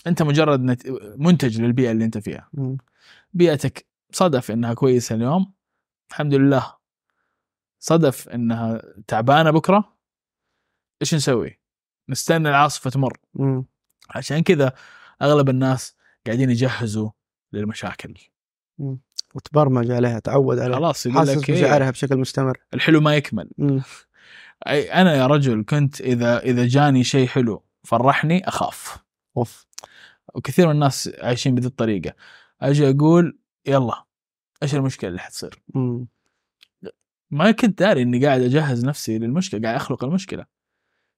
أنت 0.08 0.22
مجرد 0.22 0.60
نت... 0.60 0.88
منتج 1.18 1.62
للبيئة 1.62 1.92
اللي 1.92 2.06
أنت 2.06 2.18
فيها. 2.18 2.50
بيئتك 3.34 3.86
صدف 4.12 4.52
إنها 4.52 4.74
كويسة 4.74 5.16
اليوم. 5.16 5.54
الحمد 6.10 6.34
لله. 6.34 6.74
صدف 7.80 8.30
إنها 8.30 8.82
تعبانة 9.08 9.52
بكرة. 9.52 9.98
إيش 11.02 11.16
نسوي؟ 11.16 11.60
نستنى 12.10 12.50
العاصفة 12.50 12.90
تمر. 12.90 13.18
مم. 13.34 13.66
عشان 14.10 14.44
كذا 14.44 14.74
أغلب 15.22 15.50
الناس 15.50 15.96
قاعدين 16.26 16.50
يجهزوا 16.50 17.10
للمشاكل. 17.54 18.14
وتبرمج 19.36 19.92
عليها 19.92 20.20
تعود 20.20 20.60
عليها. 20.60 20.78
خلاص 20.78 21.06
يقول 21.06 21.28
لك 21.28 21.50
إيه؟ 21.50 21.90
بشكل 21.90 22.18
مستمر. 22.18 22.58
الحلو 22.74 23.02
ما 23.02 23.16
يكمل. 23.16 23.50
أي 24.68 24.94
أنا 24.94 25.16
يا 25.16 25.28
رجل 25.28 25.64
كنت 25.64 26.02
إذا 26.02 26.40
إذا 26.40 26.66
جاني 26.68 27.04
شيء 27.04 27.28
حلو 27.28 27.66
فرحني 27.84 28.48
أخاف. 28.48 28.98
أوف. 29.38 29.68
وكثير 30.36 30.68
من 30.68 30.72
الناس 30.74 31.12
عايشين 31.20 31.56
بهذه 31.56 31.66
الطريقة. 31.66 32.14
أجي 32.62 32.90
أقول 32.90 33.40
يلا 33.68 34.04
إيش 34.64 34.76
المشكلة 34.76 35.10
اللي 35.10 35.20
حتصير؟ 35.20 35.62
مم. 35.76 36.08
ما 37.32 37.52
كنت 37.52 37.80
داري 37.80 38.02
إني 38.02 38.26
قاعد 38.26 38.42
أجهز 38.42 38.86
نفسي 38.86 39.20
للمشكلة 39.20 39.62
قاعد 39.62 39.76
أخلق 39.76 40.04
المشكلة. 40.04 40.46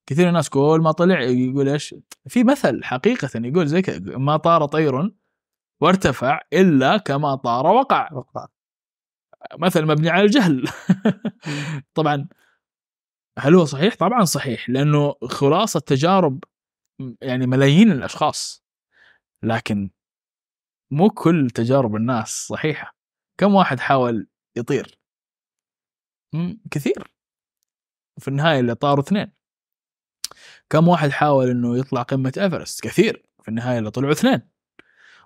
كثير 0.05 0.23
من 0.23 0.29
الناس 0.29 0.49
كل 0.49 0.79
ما 0.83 0.91
طلع 0.91 1.21
يقول 1.21 1.69
إيش؟ 1.69 1.95
في 2.27 2.43
مثل 2.43 2.83
حقيقة 2.83 3.29
يقول 3.35 3.67
زي 3.67 3.81
كذا 3.81 4.17
ما 4.17 4.37
طار 4.37 4.65
طير 4.65 5.11
وارتفع 5.81 6.41
إلا 6.53 6.97
كما 6.97 7.35
طار 7.35 7.67
وقع. 7.67 8.13
وقع. 8.13 8.47
مثل 9.57 9.85
مبني 9.85 10.09
على 10.09 10.25
الجهل. 10.25 10.67
طبعا 11.95 12.27
هل 13.39 13.55
هو 13.55 13.65
صحيح؟ 13.65 13.95
طبعا 13.95 14.23
صحيح 14.25 14.69
لأنه 14.69 15.15
خلاصة 15.23 15.79
تجارب 15.79 16.43
يعني 17.21 17.47
ملايين 17.47 17.91
الأشخاص. 17.91 18.63
لكن 19.43 19.89
مو 20.91 21.09
كل 21.09 21.49
تجارب 21.49 21.95
الناس 21.95 22.47
صحيحة. 22.47 22.95
كم 23.37 23.53
واحد 23.53 23.79
حاول 23.79 24.27
يطير؟ 24.55 24.99
كثير. 26.71 27.13
في 28.19 28.27
النهاية 28.27 28.59
اللي 28.59 28.75
طاروا 28.75 29.03
اثنين. 29.03 29.31
كم 30.69 30.87
واحد 30.87 31.09
حاول 31.09 31.49
إنه 31.49 31.77
يطلع 31.77 32.01
قمة 32.01 32.33
إيفرست؟ 32.37 32.83
كثير. 32.83 33.25
في 33.41 33.47
النهاية 33.49 33.79
اللي 33.79 33.91
طلعوا 33.91 34.11
اثنين. 34.11 34.41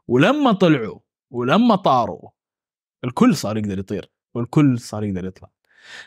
ولما 0.07 0.51
طلعوا 0.51 0.99
ولما 1.31 1.75
طاروا 1.75 2.29
الكل 3.03 3.35
صار 3.35 3.57
يقدر 3.57 3.79
يطير 3.79 4.11
والكل 4.33 4.79
صار 4.79 5.03
يقدر 5.03 5.25
يطلع. 5.25 5.49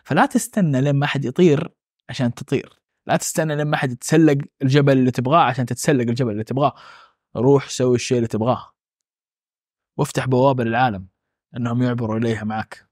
فلا 0.04 0.26
تستنى 0.26 0.80
لما 0.80 1.04
أحد 1.04 1.24
يطير 1.24 1.79
عشان 2.10 2.34
تطير. 2.34 2.80
لا 3.06 3.16
تستنى 3.16 3.56
لما 3.56 3.74
أحد 3.74 3.92
يتسلق 3.92 4.38
الجبل 4.62 4.98
اللي 4.98 5.10
تبغاه 5.10 5.44
عشان 5.44 5.66
تتسلق 5.66 6.08
الجبل 6.08 6.32
اللي 6.32 6.44
تبغاه. 6.44 6.74
روح 7.36 7.68
سوي 7.68 7.94
الشيء 7.94 8.16
اللي 8.16 8.28
تبغاه. 8.28 8.72
وافتح 9.98 10.26
بوابة 10.26 10.64
للعالم 10.64 11.08
إنهم 11.56 11.82
يعبروا 11.82 12.18
إليها 12.18 12.44
معك 12.44 12.90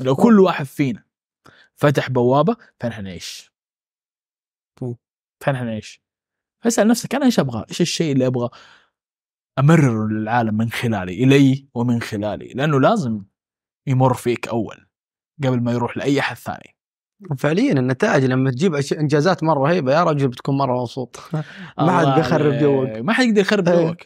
لو 0.00 0.16
كل 0.16 0.40
واحد 0.40 0.64
فينا 0.64 1.04
فتح 1.74 2.10
بوابة 2.10 2.56
فين 2.80 2.92
حنعيش 2.92 3.52
مم. 4.82 4.96
فين 5.44 5.56
حنعيش 5.56 6.02
فاسأل 6.64 6.88
نفسك 6.88 7.14
أنا 7.14 7.24
إيش 7.24 7.38
أبغى؟ 7.40 7.64
إيش 7.70 7.80
الشيء 7.80 8.12
اللي 8.12 8.26
أبغى 8.26 8.50
أمرره 9.58 10.08
للعالم 10.08 10.54
من 10.54 10.70
خلالي؟ 10.70 11.24
إلي 11.24 11.68
ومن 11.74 12.00
خلالي. 12.00 12.48
لأنه 12.48 12.80
لازم 12.80 13.24
يمر 13.86 14.14
فيك 14.14 14.48
أول 14.48 14.86
قبل 15.44 15.60
ما 15.60 15.72
يروح 15.72 15.96
لأي 15.96 16.20
أحد 16.20 16.36
ثاني. 16.36 16.75
فعليا 17.38 17.72
النتائج 17.72 18.24
لما 18.24 18.50
تجيب 18.50 18.74
إنجازات 18.74 19.42
مرة 19.44 19.60
رهيبة 19.60 19.92
يا 19.92 20.04
رجل 20.04 20.28
بتكون 20.28 20.56
مرة 20.58 20.80
مبسوط 20.80 21.20
ما 21.78 21.98
حد 21.98 22.18
بيخرب. 22.18 22.52
جوك 22.52 22.88
ما 22.88 23.12
حد 23.12 23.24
يقدر 23.24 23.40
يخرب 23.40 23.68
إيه. 23.68 23.86
جوك 23.86 23.96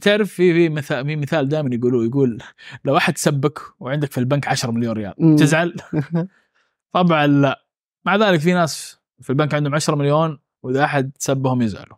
تعرف 0.00 0.28
في 0.32 0.52
في 0.52 0.68
مثال 0.68 1.06
في 1.06 1.16
مثال 1.16 1.48
دائما 1.48 1.74
يقولوه 1.74 2.04
يقول 2.04 2.42
لو 2.84 2.96
أحد 2.96 3.18
سبك 3.18 3.58
وعندك 3.80 4.12
في 4.12 4.18
البنك 4.18 4.48
10 4.48 4.70
مليون 4.70 4.96
ريال. 4.96 5.36
تزعل؟ 5.38 5.74
طبعا 6.92 7.26
لا 7.26 7.64
مع 8.04 8.16
ذلك 8.16 8.40
في 8.40 8.52
ناس 8.52 9.00
في 9.20 9.30
البنك 9.30 9.54
عندهم 9.54 9.74
10 9.74 9.94
مليون 9.94 10.38
وإذا 10.62 10.84
أحد 10.84 11.10
سبهم 11.18 11.62
يزعلوا 11.62 11.96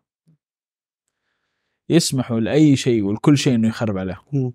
يسمحوا 1.88 2.40
لأي 2.40 2.76
شيء 2.76 3.02
ولكل 3.02 3.38
شيء 3.38 3.55
إنه 3.55 3.68
يخرب 3.68 3.98
عليهم. 3.98 4.52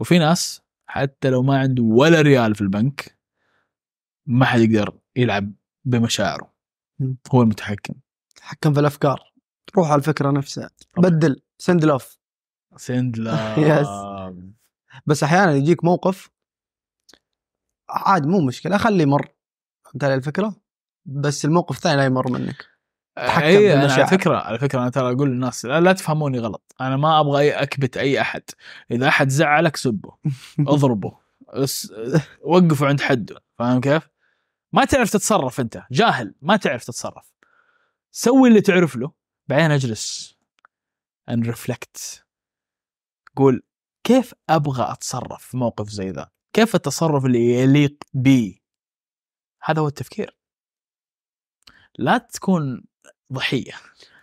وفي 0.00 0.18
ناس 0.18 0.62
حتى 0.86 1.30
لو 1.30 1.42
ما 1.42 1.58
عنده 1.58 1.82
ولا 1.82 2.20
ريال 2.20 2.54
في 2.54 2.60
البنك 2.60 3.19
ما 4.30 4.44
حد 4.44 4.60
يقدر 4.60 4.98
يلعب 5.16 5.52
بمشاعره. 5.84 6.52
هو 7.32 7.42
المتحكم. 7.42 7.94
تحكم 8.36 8.74
في 8.74 8.80
الأفكار. 8.80 9.32
روح 9.76 9.90
على 9.90 9.98
الفكرة 9.98 10.30
نفسها. 10.30 10.70
بدل. 10.96 11.42
سند 11.58 11.84
لوف 11.84 12.18
سندلا 12.76 13.56
يس. 13.58 13.88
بس 15.06 15.22
أحيانا 15.22 15.52
يجيك 15.52 15.84
موقف 15.84 16.30
عاد 17.90 18.26
مو 18.26 18.40
مشكلة. 18.40 18.76
خليه 18.76 19.02
يمر. 19.02 19.28
فهمت 19.84 20.04
علي 20.04 20.14
الفكرة؟ 20.14 20.56
بس 21.04 21.44
الموقف 21.44 21.76
الثاني 21.76 21.96
لا 21.96 22.04
يمر 22.04 22.30
منك. 22.30 22.66
تحكم 23.16 23.44
اي 23.44 23.74
أنا 23.74 23.92
على. 23.92 24.06
فكرة 24.06 24.36
على 24.36 24.58
فكرة 24.58 24.80
أنا 24.80 24.90
ترى 24.90 25.12
أقول 25.12 25.30
للناس 25.30 25.64
لا, 25.64 25.80
لا 25.80 25.92
تفهموني 25.92 26.38
غلط. 26.38 26.74
أنا 26.80 26.96
ما 26.96 27.20
أبغى 27.20 27.40
أي 27.40 27.50
أكبت 27.50 27.96
أي 27.96 28.20
أحد. 28.20 28.42
إذا 28.90 29.08
أحد 29.08 29.28
زعلك 29.28 29.76
سبه. 29.76 30.16
اضربه. 30.68 31.18
وقفوا 32.42 32.86
عند 32.86 33.00
حده. 33.00 33.36
فاهم 33.58 33.80
كيف؟ 33.80 34.09
ما 34.72 34.84
تعرف 34.84 35.10
تتصرف 35.10 35.60
انت. 35.60 35.82
جاهل 35.90 36.34
ما 36.42 36.56
تعرف 36.56 36.84
تتصرف. 36.84 37.32
سوي 38.10 38.48
اللي 38.48 38.60
تعرف 38.60 38.96
له 38.96 39.12
بعدين 39.48 39.70
اجلس 39.70 40.36
and 41.28 41.42
reflect 41.42 42.24
قول 43.36 43.62
كيف 44.04 44.34
أبغى 44.50 44.92
أتصرف 44.92 45.44
في 45.44 45.56
موقف 45.56 45.88
زي 45.88 46.10
ذا؟ 46.10 46.30
كيف 46.52 46.74
التصرف 46.74 47.24
اللي 47.24 47.54
يليق 47.54 47.96
بي؟ 48.14 48.62
هذا 49.62 49.82
هو 49.82 49.88
التفكير. 49.88 50.36
لا 51.98 52.18
تكون 52.18 52.84
ضحية. 53.32 53.72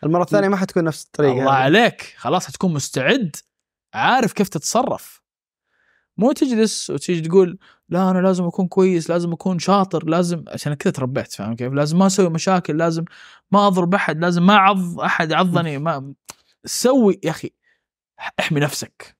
المرة 0.04 0.24
الثانية 0.24 0.48
ما 0.48 0.58
حتكون 0.58 0.84
نفس 0.84 1.06
الطريقة. 1.06 1.40
الله. 1.40 1.52
عليك. 1.52 2.16
خلاص 2.18 2.52
تكون 2.52 2.74
مستعد 2.74 3.36
عارف 3.94 4.34
كيف 4.34 4.50
تتصرف. 4.50 5.22
مو 6.18 6.32
تجلس 6.32 6.90
وتيجي 6.90 7.30
تقول 7.30 7.60
لا 7.90 8.12
أنا 8.12 8.20
لازم 8.20 8.44
أكون 8.44 8.68
كويس 8.68 9.10
لازم 9.10 9.32
أكون 9.34 9.60
شاطر 9.60 10.06
لازم 10.06 10.44
عشان 10.48 10.74
كذا 10.74 10.94
تربيت 10.94 11.34
فاهم 11.34 11.56
كيف؟ 11.56 11.74
لازم 11.74 12.00
ما 12.00 12.08
أسوي 12.08 12.30
مشاكل 12.30 12.78
لازم 12.78 13.06
ما 13.52 13.68
أضرب 13.68 13.96
أحد 13.96 14.20
لازم 14.20 14.46
ما 14.46 14.54
اعض 14.54 15.00
أحد 15.00 15.34
عضني 15.34 15.78
ما 15.78 16.14
سوي 16.66 17.20
يا 17.24 17.30
أخي 17.30 17.52
احمي 18.40 18.60
نفسك. 18.60 19.18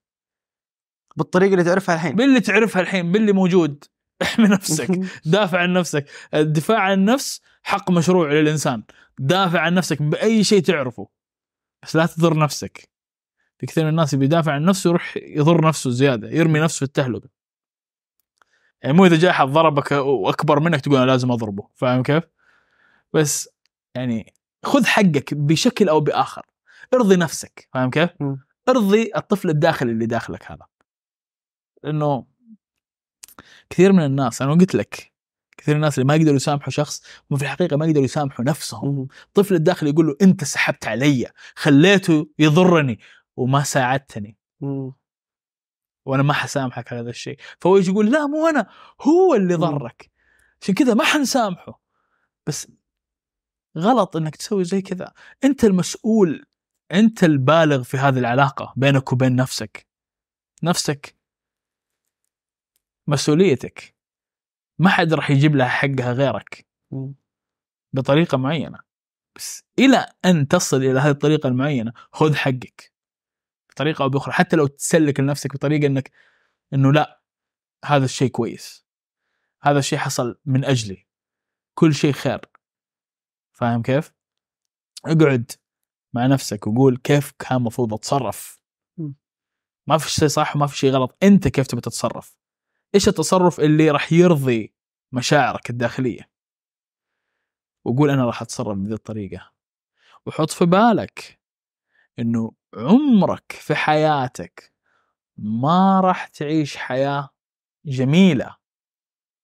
بالطريقة 1.16 1.52
اللي 1.52 1.64
تعرفها 1.64 1.94
الحين. 1.94 2.16
باللي 2.16 2.40
تعرفها 2.40 2.82
الحين 2.82 3.12
باللي 3.12 3.32
موجود. 3.32 3.84
احمي 4.22 4.48
نفسك 4.48 5.00
دافع 5.24 5.58
عن 5.58 5.72
نفسك. 5.72 6.10
الدفاع 6.34 6.78
عن 6.80 6.92
النفس 6.92 7.40
حق 7.62 7.90
مشروع 7.90 8.32
للإنسان. 8.32 8.82
دافع 9.18 9.60
عن 9.60 9.74
نفسك 9.74 10.02
بأي 10.02 10.44
شيء 10.44 10.62
تعرفه. 10.62 11.08
بس 11.82 11.96
لا 11.96 12.06
تضر 12.06 12.38
نفسك. 12.38 12.88
في 13.58 13.66
كثير 13.66 13.84
من 13.84 13.90
الناس 13.90 14.14
بيدافع 14.14 14.52
عن 14.52 14.64
نفسه 14.64 14.90
يروح 14.90 15.16
يضر 15.16 15.66
نفسه 15.66 15.90
زيادة 15.90 16.30
يرمي 16.30 16.60
نفسه 16.60 16.78
في 16.78 16.82
التهلكة. 16.84 17.37
يعني 18.82 18.96
مو 18.96 19.06
إذا 19.06 19.16
جاء 19.16 19.30
أحد 19.30 19.46
ضربك 19.46 19.92
وأكبر 19.92 20.60
منك 20.60 20.80
تقول 20.80 20.96
أنا 20.96 21.06
لازم 21.06 21.30
أضربه 21.32 21.68
فاهم 21.74 22.02
كيف؟ 22.02 22.24
بس 23.12 23.48
يعني 23.94 24.34
خذ 24.64 24.86
حقك 24.86 25.34
بشكل 25.34 25.88
أو 25.88 26.00
بآخر 26.00 26.46
ارضي 26.94 27.16
نفسك 27.16 27.68
فاهم 27.72 27.90
كيف؟ 27.90 28.10
ارضي 28.68 29.10
الطفل 29.16 29.50
الداخلي 29.50 29.92
اللي 29.92 30.06
داخلك 30.06 30.50
هذا 30.50 30.66
لأنه 31.84 32.26
كثير 33.70 33.92
من 33.92 34.04
الناس 34.04 34.42
أنا 34.42 34.52
قلت 34.52 34.74
لك 34.74 35.12
كثير 35.58 35.74
من 35.74 35.80
الناس 35.80 35.98
اللي 35.98 36.06
ما 36.06 36.14
يقدروا 36.14 36.36
يسامحوا 36.36 36.70
شخص 36.70 37.02
هم 37.30 37.36
في 37.36 37.42
الحقيقة 37.42 37.76
ما 37.76 37.86
يقدروا 37.86 38.04
يسامحوا 38.04 38.44
نفسهم. 38.44 39.08
الطفل 39.26 39.54
الداخلي 39.54 39.90
يقول 39.90 40.06
له 40.06 40.16
أنت 40.22 40.44
سحبت 40.44 40.86
علي 40.88 41.26
خليته 41.54 42.28
يضرني 42.38 42.98
وما 43.36 43.62
ساعدتني. 43.62 44.36
وأنا 46.08 46.22
ما 46.22 46.32
حسامحك 46.32 46.92
على 46.92 47.00
هذا 47.02 47.10
الشيء. 47.10 47.38
فهو 47.60 47.76
يجي 47.76 47.90
يقول 47.90 48.12
لا 48.12 48.26
مو 48.26 48.48
أنا 48.48 48.66
هو 49.00 49.34
اللي. 49.34 49.54
ضرك. 49.54 50.10
عشان 50.62 50.74
كذا 50.74 50.94
ما 50.94 51.04
حنسامحه. 51.04 51.80
بس 52.46 52.68
غلط 53.78 54.16
إنك 54.16 54.36
تسوي 54.36 54.64
زي 54.64 54.82
كذا. 54.82 55.12
أنت 55.44 55.64
المسؤول 55.64 56.46
أنت 56.92 57.24
البالغ 57.24 57.82
في 57.82 57.96
هذه 57.96 58.18
العلاقة 58.18 58.72
بينك 58.76 59.12
وبين 59.12 59.36
نفسك. 59.36 59.86
نفسك 60.62 61.16
مسؤوليتك. 63.06 63.96
ما 64.78 64.90
حد 64.90 65.12
راح 65.12 65.30
يجيب 65.30 65.56
لها 65.56 65.68
حقها 65.68 66.12
غيرك. 66.12 66.66
بطريقة 67.92 68.38
معينة. 68.38 68.78
بس 69.36 69.64
إلى 69.78 70.12
أن 70.24 70.48
تصل 70.48 70.76
إلى 70.76 71.00
هذه 71.00 71.10
الطريقة 71.10 71.46
المعينة 71.46 71.92
خذ 72.12 72.34
حقك. 72.34 72.97
بطريقة 73.78 74.02
أو 74.02 74.08
بأخرى 74.08 74.32
حتى 74.32 74.56
لو 74.56 74.66
تسلك 74.66 75.20
لنفسك 75.20 75.54
بطريقة 75.54 75.86
إنك 75.86 76.10
إنه 76.72 76.92
لا 76.92 77.22
هذا 77.84 78.04
الشيء 78.04 78.28
كويس. 78.30 78.86
هذا 79.62 79.78
الشيء 79.78 79.98
حصل 79.98 80.40
من 80.44 80.64
أجلي. 80.64 81.06
كل 81.74 81.94
شيء 81.94 82.12
خير. 82.12 82.40
فاهم 83.52 83.82
كيف؟ 83.82 84.12
اقعد 85.04 85.52
مع 86.12 86.26
نفسك 86.26 86.66
وقول 86.66 86.96
كيف 86.96 87.32
كان 87.38 87.58
المفروض 87.58 87.94
أتصرف. 87.94 88.60
ما 89.86 89.98
في 89.98 90.10
شيء 90.10 90.28
صح 90.28 90.56
وما 90.56 90.66
في 90.66 90.78
شيء 90.78 90.90
غلط. 90.90 91.16
أنت 91.22 91.48
كيف 91.48 91.66
تبي 91.66 91.80
تتصرف؟ 91.80 92.36
إيش 92.94 93.08
التصرف 93.08 93.60
اللي 93.60 93.90
راح 93.90 94.12
يرضي 94.12 94.74
مشاعرك 95.12 95.70
الداخلية؟ 95.70 96.30
وقول 97.84 98.10
أنا 98.10 98.24
راح 98.24 98.42
أتصرف 98.42 98.78
بهذه 98.78 98.92
الطريقة. 98.92 99.52
وحط 100.26 100.50
في 100.50 100.66
بالك 100.66 101.40
إنه 102.18 102.52
عمرك 102.74 103.52
في 103.52 103.74
حياتك 103.74 104.72
ما 105.36 106.00
راح 106.00 106.26
تعيش 106.26 106.76
حياة 106.76 107.30
جميلة 107.84 108.56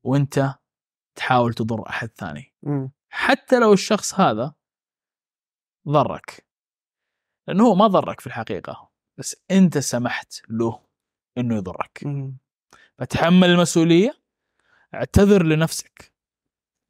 وانت 0.05 0.55
تحاول 1.15 1.55
تضر 1.55 1.89
أحد 1.89 2.09
ثاني. 2.09 2.55
حتى 3.09 3.59
لو 3.59 3.73
الشخص 3.73 4.15
هذا 4.15 4.55
ضرك. 5.89 6.47
لأنه 7.49 7.65
هو 7.65 7.75
ما 7.75 7.87
ضرك 7.87 8.21
في 8.21 8.27
الحقيقة 8.27 8.91
بس 9.19 9.37
أنت 9.51 9.79
سمحت 9.79 10.41
له 10.49 10.85
إنه 11.39 11.57
يضرك. 11.57 12.01
فتحمل 12.99 13.51
المسؤولية 13.51 14.23
اعتذر 14.95 15.43
لنفسك. 15.43 16.15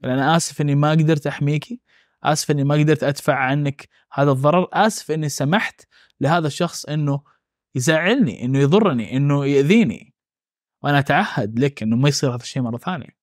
أنا 0.05 0.37
آسف 0.37 0.61
إني 0.61 0.75
ما 0.75 0.91
قدرت 0.91 1.27
احميكي 1.27 1.81
آسف 2.25 2.51
إني 2.51 2.65
ما 2.65 2.75
قدرت 2.75 3.05
أدفع 3.05 3.35
عنك 3.35 3.89
هذا 4.13 4.31
الضرر 4.31 4.69
آسف 4.73 5.11
إني 5.11 5.29
سمحت 5.29 5.87
لهذا 6.21 6.47
الشخص 6.47 6.85
إنه 6.85 7.23
يزعلني 7.75 8.45
إنه 8.45 8.59
يضرني 8.59 9.17
إنه 9.17 9.47
يأذيني. 9.47 10.15
وأنا 10.83 10.99
أتعهد 10.99 11.59
لك 11.59 11.83
إنه 11.83 11.97
ما 11.97 12.09
يصير 12.09 12.31
هذا 12.31 12.43
الشيء 12.43 12.63
مرة 12.63 12.79
ثانية 12.79 13.17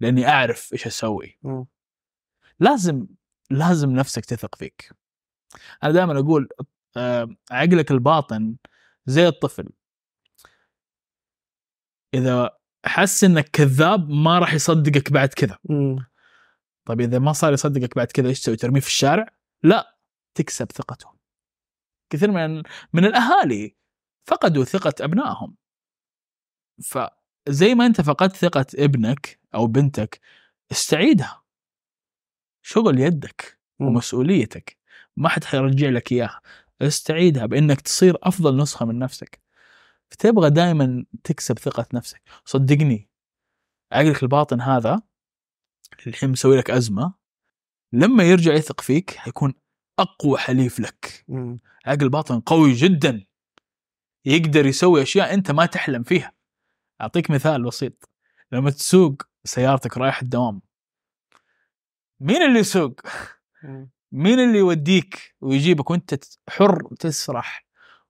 لأني 0.00 0.28
أعرف 0.28 0.72
إيش 0.72 0.86
أسوي. 0.86 1.38
لازم 2.60 3.06
لازم 3.50 3.90
نفسك 3.90 4.24
تثق 4.24 4.54
فيك. 4.54 4.92
أنا 5.82 5.92
دائما 5.92 6.18
أقول 6.18 6.48
آه، 6.96 7.28
عقلك 7.50 7.90
الباطن 7.90 8.56
زي 9.06 9.28
الطفل. 9.28 9.68
إذا 12.14 12.50
حس 12.84 13.24
إنك 13.24 13.48
كذاب 13.48 14.08
ما 14.08 14.38
راح 14.38 14.54
يصدقك 14.54 15.12
بعد 15.12 15.28
كذا. 15.28 15.58
طيب 16.84 17.00
إذا 17.00 17.18
ما 17.18 17.32
صار 17.32 17.52
يصدقك 17.52 17.96
بعد 17.96 18.06
كذا 18.06 18.28
إيش 18.28 18.40
تسوي؟ 18.40 18.56
ترميه 18.56 18.80
في 18.80 18.86
الشارع؟ 18.86 19.26
لا 19.62 19.98
تكسب 20.34 20.72
ثقته. 20.72 21.14
كثير 22.10 22.30
من 22.30 22.62
من 22.92 23.04
الأهالي 23.04 23.76
فقدوا 24.26 24.64
ثقة 24.64 24.94
أبنائهم. 25.00 25.56
فزي 26.82 27.74
ما 27.74 27.86
أنت 27.86 28.00
فقدت 28.00 28.36
ثقة 28.36 28.66
ابنك 28.74 29.40
أو 29.54 29.66
بنتك 29.66 30.20
استعيدها. 30.72 31.44
شغل 32.62 32.98
يدك. 32.98 33.60
ومسؤوليتك. 33.80 34.78
ما 35.16 35.28
حد 35.28 35.44
حيرجع 35.44 35.88
لك 35.88 36.12
إياها. 36.12 36.40
استعيدها 36.82 37.46
بإنك 37.46 37.80
تصير 37.80 38.16
أفضل 38.22 38.56
نسخة 38.56 38.86
من 38.86 38.98
نفسك. 38.98 39.40
فتبغى 40.10 40.50
دائما 40.50 41.04
تكسب 41.24 41.58
ثقة 41.58 41.86
نفسك. 41.94 42.22
صدقني. 42.44 43.08
عقلك 43.92 44.22
الباطن 44.22 44.60
هذا 44.60 45.02
الحين 46.06 46.30
مسوي 46.30 46.56
لك 46.56 46.70
أزمة. 46.70 47.14
لما 47.92 48.24
يرجع 48.24 48.52
يثق 48.52 48.80
فيك 48.80 49.10
حيكون 49.16 49.54
أقوى 49.98 50.38
حليف 50.38 50.80
لك. 50.80 51.24
مم. 51.28 51.60
عقل 51.86 52.02
الباطن 52.02 52.40
قوي 52.40 52.72
جدا. 52.72 53.26
يقدر 54.24 54.66
يسوي 54.66 55.02
أشياء 55.02 55.34
أنت 55.34 55.50
ما 55.50 55.66
تحلم 55.66 56.02
فيها. 56.02 56.32
أعطيك 57.00 57.30
مثال 57.30 57.64
بسيط. 57.64 58.10
لما 58.52 58.70
تسوق 58.70 59.22
سيارتك 59.44 59.98
رايح 59.98 60.22
الدوام. 60.22 60.62
مين 62.20 62.42
اللي 62.42 62.58
يسوق. 62.58 63.00
مين 64.12 64.40
اللي 64.40 64.58
يوديك 64.58 65.36
ويجيبك 65.40 65.90
وأنت 65.90 66.24
حر 66.48 66.94
تسرح 66.98 67.66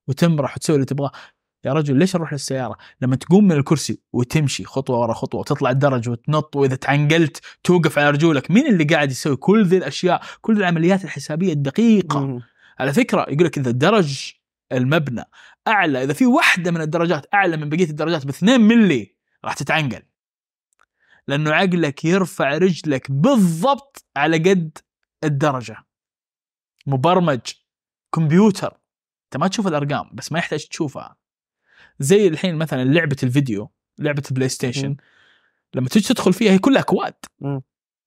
وتمرح 0.09 0.57
وتسوي 0.57 0.77
اللي 0.77 0.87
تبغاه؟ 0.87 1.13
يا 1.65 1.73
رجل 1.73 1.97
ليش 1.97 2.17
نروح 2.17 2.33
للسيارة؟ 2.33 2.77
لما 3.01 3.17
تقوم 3.17 3.45
من 3.45 3.53
الكرسي 3.53 4.01
وتمشي 4.13 4.65
خطوة 4.65 4.99
ورا 4.99 5.15
خطوة 5.15 5.41
وتطلع 5.41 5.71
الدرج 5.71 6.09
وتنط 6.09 6.57
وإذا 6.57 6.77
تعنقلت 6.77 7.41
توقف 7.65 7.99
على 7.99 8.11
رجولك 8.11 8.51
مين 8.51 8.67
اللي 8.67 8.85
قاعد 8.85 9.11
يسوي 9.11 9.37
كل 9.37 9.65
ذي 9.65 9.77
الأشياء 9.77 10.23
كل 10.41 10.57
العمليات 10.57 11.05
الحسابية 11.05 11.53
الدقيقة؟ 11.53 12.27
مم. 12.27 12.43
على 12.79 12.93
فكرة 12.93 13.27
يقول 13.29 13.45
لك 13.45 13.59
إذا 13.59 13.71
درج 13.71 14.33
المبنى 14.73 15.25
أعلى 15.69 16.03
إذا 16.05 16.13
في 16.13 16.27
واحدة 16.27 16.71
من 16.71 16.81
الدرجات 16.81 17.27
أعلى 17.35 17.57
من 17.57 17.69
بقية 17.69 17.91
الدرجات 17.91 18.27
ب 18.27 18.29
2 18.29 18.61
ملي 18.61 19.15
راح 19.45 19.55
تتعنقل. 19.55 20.03
لأنه 21.29 21.53
عقلك 21.53 22.05
يرفع 22.05 22.59
رجلك 22.59 23.11
بالضبط 23.11 24.07
على 24.17 24.39
قد 24.39 24.79
الدرجة. 25.25 25.77
مبرمج 26.87 27.41
كمبيوتر. 28.15 28.81
أنت 29.25 29.37
ما 29.37 29.49
تشوف 29.49 29.67
الأرقام 29.67 30.11
بس 30.13 30.33
ما 30.33 30.39
يحتاج 30.39 30.67
تشوفها. 30.67 31.17
زي 31.99 32.29
الحين 32.29 32.57
مثلا 32.57 32.85
لعبة 32.85 33.17
الفيديو 33.23 33.71
لعبة 33.99 34.23
البلاي 34.31 34.49
ستيشن. 34.49 34.97
لما 35.75 35.89
تيجي 35.89 36.09
تدخل 36.09 36.33
فيها 36.33 36.53
هي 36.53 36.59
كلها 36.59 36.81
اكواد. 36.81 37.15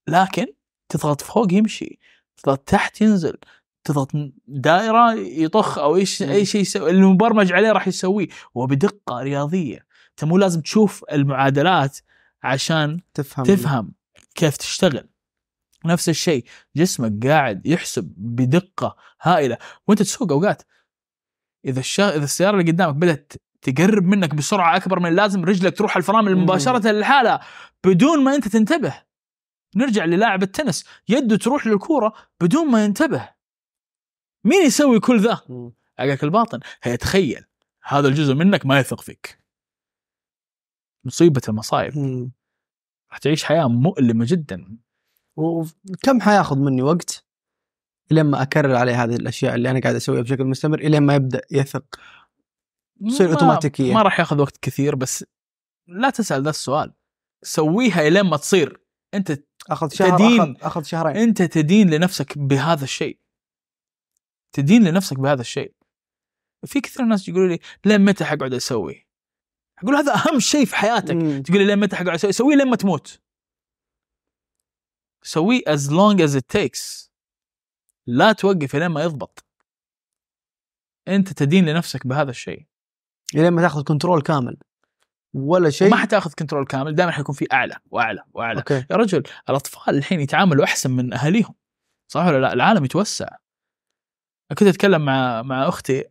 لكن 0.08 0.46
تضغط 0.90 1.22
فوق 1.22 1.54
يمشي 1.54 2.00
تضغط 2.38 2.60
تحت 2.60 3.02
ينزل 3.02 3.38
تضغط 3.84 4.12
دائرة 4.48 5.14
يطخ 5.14 5.78
أو 5.78 5.96
إيش. 5.96 6.24
أي 6.24 6.46
شيء 6.46 6.62
يسوي 6.62 6.90
المبرمج 6.90 7.54
عليه 7.54 7.72
راح 7.72 7.88
يسويه. 7.88 8.28
وبدقة 8.56 9.22
رياضية. 9.22 9.86
أنت 10.10 10.24
مو 10.24 10.38
لازم 10.38 10.62
تشوف 10.62 11.06
المعادلات 11.12 11.98
عشان 12.44 13.00
تفهم. 13.14 13.46
تفهم 13.46 13.92
كيف 14.36 14.58
تشتغل. 14.58 15.10
نفس 15.86 16.10
الشيء 16.10 16.46
جسمك 16.76 17.28
قاعد 17.28 17.66
يحسب 17.66 18.14
بدقة 18.18 18.96
هائلة. 19.22 19.58
وأنت 19.88 20.02
تسوق 20.02 20.32
أوقات. 20.32 20.64
إذا 21.66 21.80
الشا... 21.80 22.16
إذا 22.16 22.24
السيارة 22.24 22.60
اللي 22.60 22.72
قدامك 22.72 22.96
بدأت 22.96 23.34
تقرب 23.62 24.04
منك 24.04 24.36
بسرعة 24.36 24.76
أكبر 24.76 25.00
من 25.00 25.10
اللازم 25.10 25.46
رجلك 25.46 25.78
تروح 25.78 25.98
الفرامل. 25.98 26.36
مباشره 26.36 26.92
للحالة 26.92 27.40
بدون 27.86 28.24
ما 28.24 28.36
أنت 28.36 28.48
تنتبه. 28.48 29.04
نرجع 29.76 30.06
للاعب 30.06 30.44
التنس 30.44 30.86
يده 31.10 31.38
تروح 31.38 31.68
للكورة 31.68 32.14
بدون 32.42 32.72
ما 32.72 32.86
ينتبه. 32.86 33.30
مين 34.44 34.66
يسوي 34.66 35.00
كل 35.00 35.20
ذا. 35.20 35.42
عقلك 36.00 36.24
الباطن. 36.24 36.60
هيتخيل 36.84 37.46
هذا 37.84 38.08
الجزء 38.08 38.34
منك 38.34 38.66
ما 38.66 38.80
يثق 38.80 39.02
فيك. 39.02 39.40
مصيبة 41.04 41.42
المصايب. 41.50 41.94
راح 43.12 43.18
تعيش 43.18 43.44
حياة 43.44 43.68
مؤلمة 43.68 44.26
جدا. 44.28 44.78
وكم 45.36 46.22
حياخذ 46.22 46.58
مني 46.58 46.82
وقت 46.82 47.26
لما 48.12 48.42
أكرر 48.42 48.76
عليه 48.76 49.04
هذه 49.04 49.16
الأشياء 49.16 49.56
اللي 49.56 49.72
أنا 49.72 49.80
قاعد 49.80 49.96
أسويها 49.96 50.22
بشكل 50.22 50.44
مستمر 50.44 50.80
إلين 50.80 51.04
ما 51.04 51.16
يبدأ 51.16 51.42
يثق؟ 51.52 51.86
تصير 53.06 53.28
ما- 53.28 53.34
أوتوماتيكية. 53.34 53.94
ما 53.94 54.02
راح 54.02 54.20
ياخذ 54.20 54.42
وقت 54.42 54.58
كثير 54.58 54.96
بس 54.96 55.26
لا 55.88 56.10
تسأل 56.10 56.44
ذا 56.44 56.50
السؤال. 56.50 56.94
سويها 57.44 58.08
إلين 58.08 58.24
ما 58.24 58.38
تصير. 58.38 58.82
أنت 59.14 59.44
أخذ 59.70 59.90
شهر 59.90 60.18
تدين. 60.18 60.42
أخذ 60.42 60.66
اخذ 60.66 60.84
شهرين. 60.84 61.18
أنت 61.18 61.42
تدين 61.42 61.90
لنفسك 61.90 62.38
بهذا 62.38 62.84
الشيء. 62.84 63.20
تدين 64.52 64.84
لنفسك 64.88 65.20
بهذا 65.20 65.42
الشيء. 65.42 65.74
في 66.66 66.82
كثير 66.82 67.06
ناس 67.06 67.28
يقولوا 67.30 67.48
لي 67.48 67.60
لين 67.86 68.06
متى 68.06 68.26
حقعد 68.26 68.54
أسوي؟ 68.54 69.08
أقول 69.84 69.96
هذا 69.96 70.14
أهم 70.14 70.40
شيء 70.40 70.66
في 70.66 70.76
حياتك. 70.76 71.16
مم. 71.16 71.42
تقول 71.42 71.58
لي 71.58 71.66
لين 71.66 71.80
متى 71.80 71.96
حقعد 71.96 72.14
أسوي؟ 72.14 72.32
سويه 72.32 72.56
لين 72.56 72.68
ما 72.68 72.76
تموت. 72.76 73.22
سويه 75.24 75.62
as 75.62 75.90
long 75.90 76.20
as 76.28 76.36
it 76.36 76.58
takes. 76.58 77.10
لا 78.08 78.32
توقف 78.32 78.76
لين 78.76 78.88
ما 78.88 79.04
يضبط. 79.04 79.46
أنت 81.08 81.34
تدين 81.34 81.66
لنفسك 81.66 82.08
بهذا 82.08 82.30
الشيء. 82.32 82.66
لين 83.34 83.50
ما 83.50 83.62
تاخذ 83.62 83.84
control 83.84 84.22
كامل. 84.22 84.58
ولا 85.34 85.70
شيء. 85.70 85.88
وما 85.88 85.98
حتاخذ 85.98 86.34
control 86.40 86.66
كامل 86.66 86.96
دائما 86.96 87.12
حيكون 87.12 87.36
في 87.36 87.48
أعلى 87.54 87.76
وأعلى 87.92 88.24
وأعلى. 88.34 88.60
okay. 88.60 88.86
يا 88.92 88.96
رجل 88.96 89.24
الأطفال 89.50 89.96
الحين 89.98 90.20
يتعاملوا 90.20 90.64
أحسن 90.66 90.92
من 90.92 91.14
أهاليهم. 91.14 91.56
صح 92.08 92.26
ولا 92.26 92.38
لا؟ 92.38 92.54
العالم 92.54 92.86
يتوسع. 92.86 93.28
كنت 94.50 94.64
أتكلم 94.64 95.06
مع 95.06 95.42
مع 95.42 95.68
أختي 95.68 96.04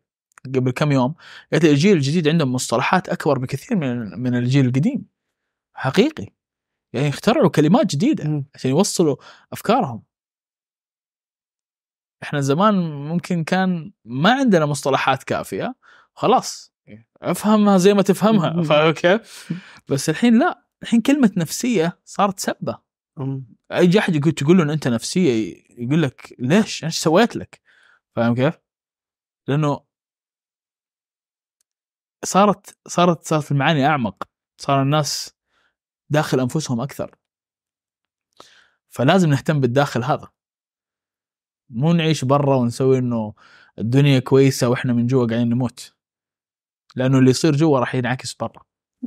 قبل 0.55 0.71
كم 0.71 0.93
يوم 0.93 1.15
قالت 1.53 1.65
لي 1.65 1.71
الجيل 1.71 1.97
الجديد 1.97 2.29
عندهم 2.29 2.53
مصطلحات 2.53 3.09
أكبر 3.09 3.39
بكثير 3.39 3.79
من 3.79 4.21
من 4.21 4.35
الجيل 4.35 4.67
القديم. 4.67 5.07
حقيقي. 5.75 6.27
يعني 6.93 7.09
اخترعوا 7.09 7.49
كلمات 7.49 7.87
جديدة. 7.87 8.45
عشان 8.55 8.71
يوصلوا 8.71 9.17
أفكارهم. 9.53 10.03
إحنا 12.23 12.41
زمان 12.41 12.75
ممكن 13.09 13.45
كان 13.45 13.93
ما 14.05 14.33
عندنا 14.33 14.67
مصطلحات 14.67 15.23
كافية 15.23 15.75
خلاص. 16.15 16.76
أفهمها 17.23 17.79
زي 17.79 17.95
ما 17.95 18.03
تفهمها. 18.03 18.63
فاهم 18.69 18.93
كيف؟ 18.93 19.53
بس 19.89 20.11
الحين 20.11 20.39
لا 20.39 20.67
الحين 20.83 21.01
كلمة 21.01 21.33
نفسية 21.37 21.99
صارت 22.05 22.41
سبة. 22.41 22.79
أي 23.73 23.99
أحد 23.99 24.17
يقول 24.17 24.33
تقول 24.33 24.57
له 24.57 24.63
إن 24.63 24.71
أنت 24.71 24.89
نفسية 24.89 25.55
يقول 25.79 26.03
لك 26.03 26.37
ليش؟ 26.39 26.85
إيش 26.85 26.99
سويت 26.99 27.37
لك؟ 27.37 27.61
فاهم 28.17 28.35
كيف؟ 28.35 28.59
لأنه 29.49 29.87
صارت 32.25 32.79
صارت 32.87 33.25
صارت 33.25 33.53
المعاني 33.53 33.87
أعمق 33.87 34.29
صار 34.59 34.83
الناس 34.83 35.37
داخل 36.11 36.41
أنفسهم 36.41 36.81
أكثر 36.81 37.17
فلازم 38.89 39.31
نهتم 39.31 39.61
بالداخل 39.61 40.05
هذا 40.05 40.29
مو 41.71 41.93
نعيش 41.93 42.25
برا 42.25 42.57
ونسوي 42.57 42.99
إنه 42.99 43.35
الدنيا 43.79 44.19
كويسة 44.19 44.69
وإحنا 44.69 44.93
من 44.93 45.07
جوا 45.07 45.27
قاعدين 45.27 45.49
نموت 45.49 45.96
لأنه 46.97 47.19
اللي 47.19 47.31
يصير 47.31 47.57
جوا 47.57 47.79
راح 47.79 47.95
ينعكس 47.95 48.35
برا. 48.35 48.63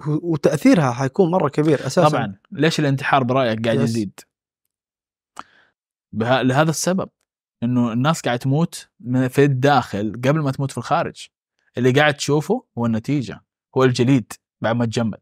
وتأثيرها 0.07 0.91
حيكون 0.91 1.31
مرة 1.31 1.49
كبير 1.49 1.87
أساسا. 1.87 2.09
طبعا. 2.09 2.39
ليش 2.51 2.79
الانتحار 2.79 3.23
برأيك 3.23 3.65
قاعد. 3.65 3.79
يزيد؟ 3.79 4.19
بها... 6.13 6.43
لهذا 6.43 6.69
السبب. 6.69 7.09
إنه 7.63 7.93
الناس 7.93 8.21
قاعد 8.21 8.39
تموت 8.39 8.89
من- 8.99 9.27
في 9.27 9.43
الداخل 9.43 10.11
قبل 10.11 10.39
ما 10.39 10.51
تموت 10.51 10.71
في 10.71 10.77
الخارج. 10.77 11.27
اللي 11.77 11.91
قاعد 11.91 12.13
تشوفه 12.13 12.65
هو 12.77 12.85
النتيجة. 12.85 13.45
هو 13.77 13.83
الجليد 13.83 14.33
بعد 14.61 14.75
ما 14.75 14.85
تجمد. 14.85 15.21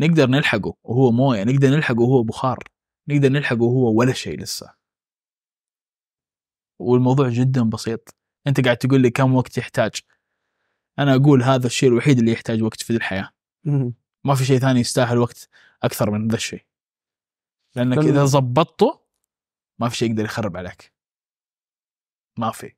نقدر 0.00 0.26
نلحقه 0.26 0.76
وهو 0.82 1.10
موية. 1.10 1.44
نقدر 1.44 1.68
نلحقه 1.68 2.00
وهو 2.00 2.22
بخار. 2.22 2.58
نقدر 3.08 3.28
نلحقه 3.28 3.62
وهو 3.62 3.98
ولا 3.98 4.12
شيء 4.12 4.40
لسه. 4.40 4.74
والموضوع 6.80 7.28
جدا 7.28 7.62
بسيط. 7.62 8.14
أنت 8.46 8.64
قاعد 8.64 8.76
تقول 8.76 9.00
لي 9.00 9.10
كم 9.10 9.34
وقت 9.34 9.58
يحتاج 9.58 9.92
أنا 10.98 11.14
أقول 11.14 11.42
هذا 11.42 11.66
الشيء 11.66 11.88
الوحيد 11.88 12.18
اللي 12.18 12.32
يحتاج 12.32 12.62
وقت 12.62 12.82
في 12.82 12.90
الحياة. 12.96 13.30
ما 14.24 14.34
في 14.34 14.44
شيء 14.44 14.58
ثاني 14.58 14.80
يستاهل 14.80 15.18
وقت 15.18 15.48
أكثر 15.82 16.10
من 16.10 16.28
ذا 16.28 16.36
الشيء. 16.36 16.64
لأنك 17.76 17.98
إذا 17.98 18.24
زبطته 18.24 19.00
ما 19.78 19.88
في 19.88 19.96
شيء 19.96 20.10
يقدر 20.10 20.24
يخرب 20.24 20.56
عليك. 20.56 20.92
ما 22.38 22.50
في. 22.50 22.72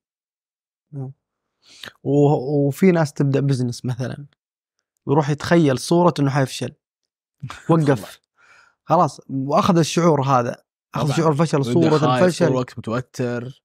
و- 2.03 2.67
وفي 2.67 2.91
ناس 2.93 3.13
تبدأ 3.13 3.41
بزنس 3.41 3.85
مثلا. 3.85 4.27
ويروح 5.07 5.31
يتخيل 5.31 5.79
صورة 5.79 6.15
إنه 6.21 6.31
حيفشل. 6.31 6.73
وقف. 7.71 8.21
خلاص 8.85 9.21
وأخذ 9.31 9.79
الشعور 9.79 10.23
هذا. 10.23 10.63
أخذ. 10.95 11.13
شعور 11.17 11.35
فشل 11.35 11.65
صورة 11.65 12.19
الفشل. 12.25 12.47
الوقت 12.47 12.79
متوتر. 12.79 13.63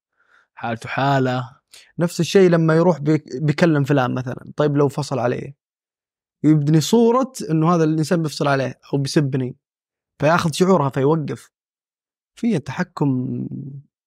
حالته 0.53 0.89
حالة. 0.89 1.54
نفس 1.99 2.19
الشيء 2.19 2.49
لما 2.49 2.75
يروح 2.75 2.99
بيك- 2.99 3.41
بيكلم 3.41 3.83
فلان 3.83 4.13
مثلا 4.13 4.51
طيب 4.57 4.77
لو 4.77 4.87
فصل 4.87 5.19
علي 5.19 5.53
يبني 6.43 6.81
صورة 6.81 7.33
إنه 7.49 7.75
هذا 7.75 7.83
الإنسان 7.83 8.21
بيفصل 8.21 8.47
عليه 8.47 8.79
أو 8.93 8.97
بيسبني 8.97 9.55
فيأخذ 10.21 10.51
شعورها 10.51 10.89
فيوقف. 10.89 11.51
في 12.39 12.55
التحكم 12.55 13.39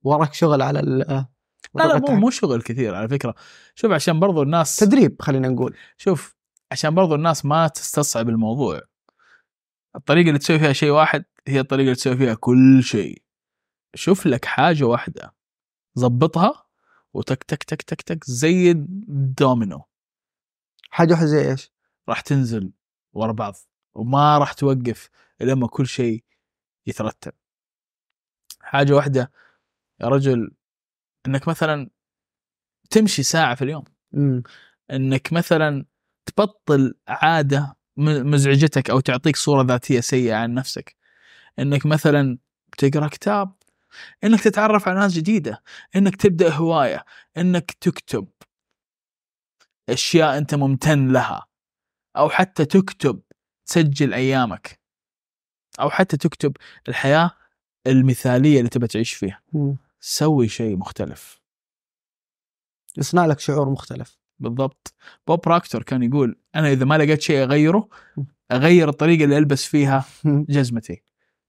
وراك 0.03 0.35
شغل 0.35 0.62
على 0.62 0.81
ال 0.81 0.99
لا 0.99 1.27
لا 1.74 1.99
مو. 1.99 2.15
مو 2.16 2.31
شغل 2.31 2.62
كثير 2.62 2.95
على 2.95 3.09
فكرة. 3.09 3.35
شوف 3.74 3.93
عشان 3.93 4.20
برضو 4.20 4.43
الناس 4.43 4.77
تدريب 4.77 5.23
خلينا 5.23 5.49
نقول. 5.49 5.77
شوف 5.97 6.36
عشان 6.73 6.95
برضو 6.95 7.15
الناس 7.15 7.45
ما 7.45 7.69
تستصعب 7.69 8.28
الموضوع. 8.28 8.81
الطريقة 9.97 10.28
اللي 10.28 10.39
تسوي 10.39 10.59
فيها 10.59 10.73
شيء 10.73 10.90
واحد 10.90 11.24
هي 11.49 11.61
الطريقة 11.61 11.85
اللي 11.85 11.95
تسوي 11.95 12.16
فيها 12.16 12.35
كل 12.35 12.82
شيء. 12.82 13.23
شوف 13.95 14.27
لك 14.27 14.45
حاجة 14.45 14.85
واحدة. 14.85 15.35
ضبطها 15.99 16.68
وتك 17.14 17.43
تك 17.43 17.62
تك 17.62 17.82
تك 17.82 18.02
تك 18.02 18.24
زي 18.24 18.70
الدومينو. 18.70 19.85
حاجة 20.90 21.12
واحدة 21.12 21.26
زي 21.26 21.51
إيش؟ 21.51 21.72
راح 22.09 22.20
تنزل 22.20 22.72
ورا 23.12 23.32
بعض 23.32 23.55
وما 23.94 24.39
راح 24.39 24.52
توقف 24.52 25.10
إلا 25.40 25.52
لما 25.52 25.66
كل 25.66 25.86
شيء 25.86 26.24
يترتب. 26.86 27.32
حاجة 28.60 28.93
واحدة 28.93 29.32
يا 30.01 30.09
رجل 30.09 30.51
إنك 31.26 31.48
مثلا 31.48 31.90
تمشي 32.90 33.22
ساعة 33.22 33.55
في 33.55 33.62
اليوم. 33.62 33.85
إنك 34.90 35.32
مثلا 35.32 35.85
تبطل 36.26 36.94
عادة 37.09 37.76
مزعجتك 37.97 38.90
أو 38.90 39.01
تعطيك 39.01 39.36
صورة 39.36 39.62
ذاتية 39.62 40.01
سيئة 40.01 40.35
عن 40.35 40.55
نفسك. 40.55 40.97
إنك 41.59 41.86
مثلا 41.86 42.39
تقرأ 42.78 43.09
كتاب 43.09 43.52
إنك 44.24 44.40
تتعرف 44.40 44.89
على 44.89 44.98
ناس 44.98 45.12
جديدة 45.12 45.62
إنك 45.97 46.16
تبدأ 46.16 46.52
هواية 46.52 47.05
إنك 47.36 47.70
تكتب 47.70 48.28
أشياء 49.89 50.39
أنت 50.39 50.55
ممتن 50.55 51.12
لها 51.12 51.47
أو 52.16 52.28
حتى 52.31 52.65
تكتب 52.65 53.20
تسجل 53.66 54.15
أيامك 54.15 54.81
أو 55.81 55.90
حتى 55.90 56.16
تكتب 56.16 56.56
الحياة 56.89 57.31
المثالية 57.86 58.59
اللي 58.59 58.70
تبى 58.70 58.86
تعيش 58.86 59.12
فيها. 59.12 59.43
سوي 60.01 60.48
شيء 60.48 60.77
مختلف. 60.77 61.40
يصنع 62.97 63.27
لك 63.27 63.40
شعور 63.40 63.70
مختلف. 63.70 64.19
بالضبط. 64.39 64.94
بوب 65.27 65.48
راكتور 65.48 65.82
كان 65.82 66.02
يقول 66.02 66.40
أنا 66.55 66.73
إذا 66.73 66.85
ما 66.85 66.98
لقيت 66.98 67.23
شيء 67.23 67.43
أغيره 67.43 67.89
أغير 68.52 68.89
الطريقة 68.89 69.24
اللي 69.24 69.39
ألبس 69.39 69.65
فيها 69.65 70.05
جزمتي. 70.24 71.02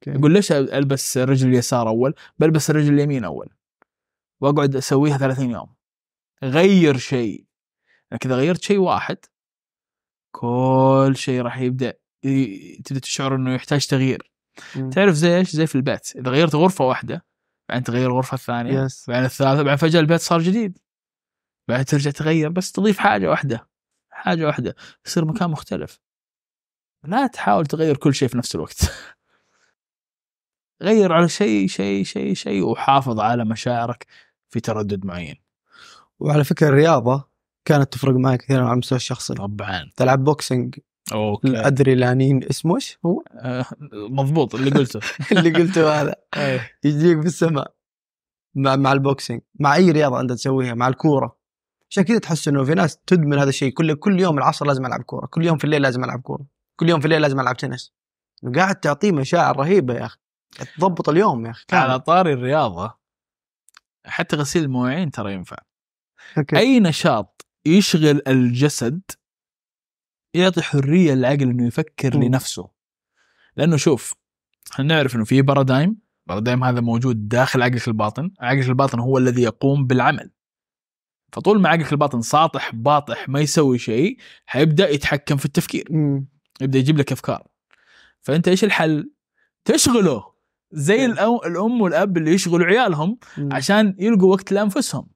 يقول 0.08 0.34
ليش 0.34 0.52
ألبس 0.52 1.18
الرجل 1.18 1.48
اليسار 1.48 1.90
أول؟ 1.90 2.14
بلبس 2.40 2.70
الرجل 2.70 2.94
اليمين 2.94 3.24
أول. 3.24 3.50
وأقعد 4.42 4.76
أسويها 4.76 5.18
30 5.18 5.52
يوم. 5.52 5.76
غير 6.44 6.98
شيء. 6.98 7.46
لكن 8.12 8.30
اذا 8.30 8.40
غيرت 8.40 8.64
شيء 8.64 8.78
واحد. 8.78 9.18
كل 10.32 11.14
شيء 11.16 11.42
راح 11.42 11.58
يبدأ 11.58 11.94
تبدأ 12.86 13.00
تشعر 13.00 13.36
إنه 13.36 13.54
يحتاج 13.54 13.88
تغيير. 13.88 14.32
مم. 14.76 14.90
تعرف 14.90 15.14
زي 15.14 15.38
إيش؟ 15.38 15.50
زي 15.50 15.68
في 15.68 15.76
البيت. 15.76 16.16
إذا 16.16 16.32
غيرت 16.32 16.56
غرفة 16.56 16.86
واحدة 16.86 17.26
بعدين 17.70 17.84
تغير 17.84 18.08
الغرفه 18.08 18.36
الثانية 18.36 18.84
يس 18.84 19.06
بعدين 19.08 19.26
الثالثة 19.26 19.64
بعدين 19.64 19.76
فجأة 19.76 20.00
البيت 20.00 20.22
صار 20.22 20.42
جديد. 20.42 20.78
بعدين 21.68 21.86
ترجع 21.86 22.12
تغير. 22.12 22.50
بس 22.50 22.72
تضيف 22.72 22.98
حاجة 22.98 23.30
واحدة. 23.30 23.70
حاجة 24.12 24.46
واحدة. 24.46 24.76
يصير 25.06 25.26
مكان 25.26 25.50
مختلف. 25.50 26.00
لا 27.04 27.28
تحاول 27.28 27.66
تغير 27.66 27.98
كل 27.98 28.14
شيء 28.14 28.28
في 28.28 28.38
نفس 28.38 28.56
الوقت. 28.56 28.80
غير 30.82 31.14
على 31.14 31.30
شيء 31.30 31.68
شيء 31.68 32.04
شيء 32.04 32.34
شيء 32.34 32.64
وحافظ 32.64 33.20
على 33.20 33.46
مشاعرك 33.46 34.06
في 34.50 34.60
تردد 34.60 35.06
معين. 35.06 35.36
وعلى 36.20 36.44
فكرة 36.44 36.68
الرياضة 36.68 37.30
كانت 37.66 37.94
تفرق 37.94 38.16
معي 38.16 38.38
كثير 38.38 38.64
على 38.64 38.74
المستوى 38.74 38.96
الشخصي. 38.96 39.34
طبعا. 39.34 39.90
تلعب 39.96 40.24
boxing 40.24 40.80
okay. 41.14 41.68
أدري 41.68 41.96
لانين 41.96 42.44
اسمه 42.44 42.76
إيش 42.76 43.00
هو؟ 43.06 43.24
آه، 43.32 43.66
مضبوط 43.92 44.56
اللي 44.56 44.70
قلته. 44.72 45.00
اللي 45.38 45.50
قلته 45.50 46.02
هذا. 46.02 46.16
إيه. 46.38 46.72
يجيك 46.84 47.22
في 47.22 47.28
السماء 47.28 47.74
مع 48.56 48.76
مع 48.76 48.92
ال 48.91 48.99
boxing 48.99 49.41
مع 49.60 49.76
أي 49.76 49.92
رياضة 49.92 50.20
أنت 50.20 50.32
تسويها 50.32 50.74
مع 50.74 50.88
الكورة. 50.88 51.40
عشان 51.90 52.04
كذا 52.04 52.20
تحس 52.20 52.48
إنه 52.48 52.64
في 52.64 52.74
ناس 52.74 52.98
تدمن 53.08 53.40
هذا 53.40 53.50
الشيء. 53.50 53.74
كل 53.74 53.96
كل 53.96 54.20
يوم 54.20 54.38
العصر 54.38 54.66
لازم 54.66 54.86
ألعب 54.86 55.02
كورة 55.02 55.26
كل 55.26 55.46
يوم 55.46 55.58
في 55.58 55.64
الليل 55.64 55.82
لازم 55.82 56.04
ألعب 56.04 56.22
كورة 56.22 56.46
كل 56.76 56.90
يوم 56.90 57.00
في 57.00 57.06
الليل 57.06 57.22
لازم 57.22 57.40
ألعب 57.40 57.58
تنس. 57.58 57.94
قاعد 58.56 58.76
تعطيه 58.76 59.12
مشاعر 59.12 59.58
رهيبة 59.58 59.94
يا 59.94 60.06
أخي. 60.06 60.18
تضبط 60.78 61.10
اليوم 61.10 61.46
يا 61.46 61.52
أخي 61.52 61.66
على. 61.74 62.00
طاري 62.00 62.34
الرياضة 62.34 63.00
حتى 64.06 64.36
غسيل 64.36 64.64
المواعين 64.64 65.12
ترى 65.12 65.34
ينفع 65.34 65.58
okay. 66.38 66.58
أي 66.58 66.80
نشاط 66.80 67.46
يشغل 67.66 68.22
الجسد 68.28 69.02
يعطي 70.34 70.62
حرية 70.62 71.14
للعقل 71.14 71.42
إنه 71.42 71.68
يفكر 71.68 72.18
مم. 72.18 72.24
لنفسه 72.24 72.70
لأنه 73.56 73.78
شوف 73.78 74.16
إحنا 74.74 74.86
نعرف 74.86 75.16
إنه 75.16 75.24
في 75.24 75.42
paradigm 75.41 75.98
paradigm 76.28 76.64
هذا 76.64 76.82
موجود 76.82 77.28
داخل 77.28 77.62
عقلك 77.62 77.88
الباطن 77.88 78.32
عقلك 78.40 78.68
الباطن 78.68 79.00
هو 79.00 79.18
الذي 79.18 79.42
يقوم 79.42 79.88
بالعمل 79.88 80.32
فطول 81.34 81.62
ما 81.62 81.70
عقلك 81.70 81.92
الباطن 81.92 82.22
ساطح 82.22 82.76
باطح 82.76 83.30
ما 83.30 83.40
يسوي 83.40 83.78
شيء 83.78 84.18
حيبدأ 84.46 84.90
يتحكم 84.90 85.38
في 85.38 85.46
التفكير 85.46 85.88
مم. 85.90 86.28
يبدأ 86.62 86.80
يجيب 86.80 86.98
لك 86.98 87.12
أفكار 87.12 87.48
فأنت 88.22 88.48
إيش 88.48 88.64
الحل؟ 88.64 89.12
تشغله 89.66 90.29
زي. 90.72 91.06
الأم, 91.06 91.36
الأم 91.46 91.82
والأب 91.82 92.18
اللي 92.18 92.34
يشغلوا 92.34 92.66
عيالهم. 92.66 93.18
عشان 93.52 93.96
يلقوا 94.00 94.32
وقت 94.32 94.52
لأنفسهم 94.52 95.08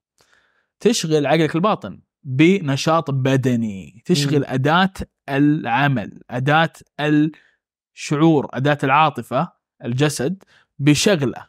تشغل 0.79 1.27
عقلك 1.27 1.55
الباطن 1.55 1.99
بنشاط 2.23 3.11
بدني 3.11 4.03
تشغل. 4.05 4.45
أداة 4.45 4.93
العمل 5.29 6.19
أداة 6.29 6.73
الشعور 6.99 8.47
أداة 8.53 8.77
العاطفة 8.83 9.51
الجسد 9.83 10.43
بشغلة 10.79 11.47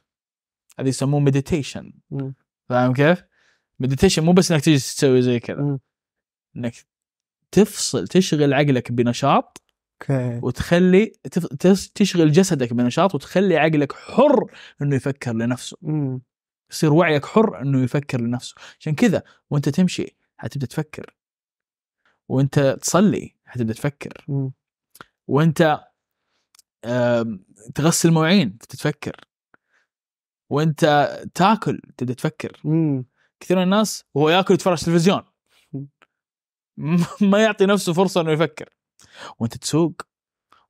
هذه 0.78 0.89
يسموه 0.89 1.20
مديتيشن. 1.20 1.93
فاهم 2.68 2.93
كيف؟ 2.93 3.24
meditation 3.81 4.24
مو 4.24 4.32
بس 4.32 4.52
إنك 4.52 4.60
تجي 4.60 4.76
تسوي 4.76 5.22
زي 5.22 5.40
كذا. 5.40 5.78
إنك 6.56 6.74
تفصل 7.51 8.09
تشغل 8.09 8.55
عقلك 8.55 8.93
بنشاط 8.93 9.62
okay. 10.10 10.40
وتخلي 10.43 11.12
تشغل 11.94 12.32
جسدك 12.32 12.72
بنشاط 12.72 13.14
وتخلي 13.14 13.56
عقلك 13.56 13.93
حر 13.93 14.51
إنه 14.82 14.97
يفكر 14.97 15.32
لنفسه. 15.32 15.76
مم. 15.82 16.22
يصير 16.70 16.93
وعيك 16.93 17.24
حر 17.26 17.60
إنه 17.60 17.82
يفكر 17.82 18.20
لنفسه. 18.20 18.55
عشان 18.81 18.94
كذا 18.94 19.22
وأنت 19.51 19.68
تمشي 19.68 20.16
حتبدأ 20.39 20.66
تفكر. 20.66 21.14
وأنت 22.28 22.78
تصلي 22.81 23.35
حتبدأ 23.47 23.72
تفكر. 23.72 24.24
مم. 24.28 24.52
وأنت 25.28 25.81
تغسل 27.74 28.10
مواعين 28.10 28.59
تتفكر 28.59 29.16
وأنت 30.51 30.85
تاكل 31.35 31.81
تبدا 31.97 32.14
تفكر. 32.14 32.60
مم. 32.64 33.05
كثير 33.40 33.56
من 33.56 33.62
الناس 33.62 34.05
وهو 34.14 34.28
ياكل 34.31 34.55
يتفرج 34.55 34.78
تلفزيون 34.78 35.22
ما 37.31 37.43
يعطي 37.43 37.66
نفسه 37.66 37.93
فرصة 37.93 38.20
إنه 38.20 38.32
يفكر. 38.32 38.68
وانت 39.39 39.57
تسوق 39.57 40.03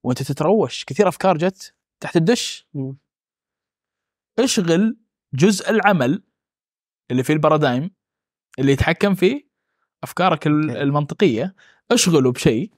وانت 0.03 0.23
تتروش. 0.23 0.85
كثير 0.85 1.09
أفكار 1.09 1.39
جت 1.39 1.75
تحت 2.01 2.16
الدش. 2.16 2.69
اشغل 4.39 4.97
جزء 5.35 5.71
العمل 5.71 6.23
اللي 7.11 7.23
فيه 7.23 7.35
البارادايم 7.35 7.91
اللي 8.59 8.73
يتحكم 8.73 9.15
فيه 9.15 9.49
أفكارك. 10.03 10.47
المنطقية. 10.47 11.55
اشغله 11.91 12.33
بشيء 12.33 12.73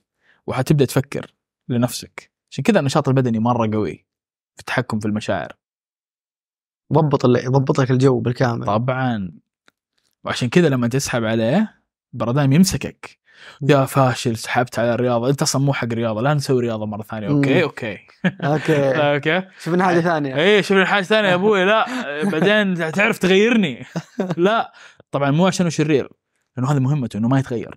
وحتبدأ 0.46 0.84
تفكر 0.84 1.34
لنفسك. 1.68 2.30
عشان 2.50 2.64
كذا 2.64 2.80
النشاط 2.80 3.08
البدني 3.08 3.38
مرة 3.38 3.70
قوي 3.72 4.06
في 4.54 4.60
التحكم 4.60 5.00
في 5.00 5.08
المشاعر. 5.08 5.56
ضبط 6.92 7.24
يضبط 7.24 7.80
لك 7.80 7.90
الجو 7.90 8.20
بالكامل. 8.20 8.66
طبعا. 8.66 9.32
وعشان 10.24 10.48
كذا 10.48 10.68
لما 10.68 10.88
تسحب 10.88 11.24
عليه 11.24 11.82
ال 12.12 12.17
paradigm 12.17 12.52
يمسكك. 12.52 13.18
يا 13.62 13.84
فاشل 13.84 14.36
سحبت 14.36 14.78
على 14.78 14.94
الرياضة. 14.94 15.30
انت 15.30 15.42
أصلا 15.42 15.62
مو 15.62 15.72
حق 15.72 15.88
رياضة 15.92 16.20
لا 16.20 16.34
نسوي 16.34 16.62
رياضة 16.62 16.86
مرة 16.86 17.02
ثانية. 17.02 17.28
أوكي. 17.28 17.62
أوكي. 17.62 17.98
أوكي. 18.24 18.90
أوكي. 19.14 19.42
شوفنا 19.58 19.84
حاجة 19.84 20.00
ثانية. 20.00 20.36
اي 20.36 20.62
شوف 20.62 20.78
حاجة 20.78 21.02
ثانية 21.04 21.28
يا 21.28 21.34
أبوي. 21.34 21.64
لا 21.64 21.86
بعدين 22.24 22.92
تعرف 22.92 23.18
تغيرني. 23.18 23.86
لا. 24.36 24.72
طبعا 25.10 25.30
مو 25.30 25.46
عشانه 25.46 25.70
شرير 25.70 26.08
لأنه 26.56 26.72
هذه 26.72 26.78
مهمته 26.78 27.16
إنه 27.16 27.28
ما 27.28 27.38
يتغير. 27.38 27.74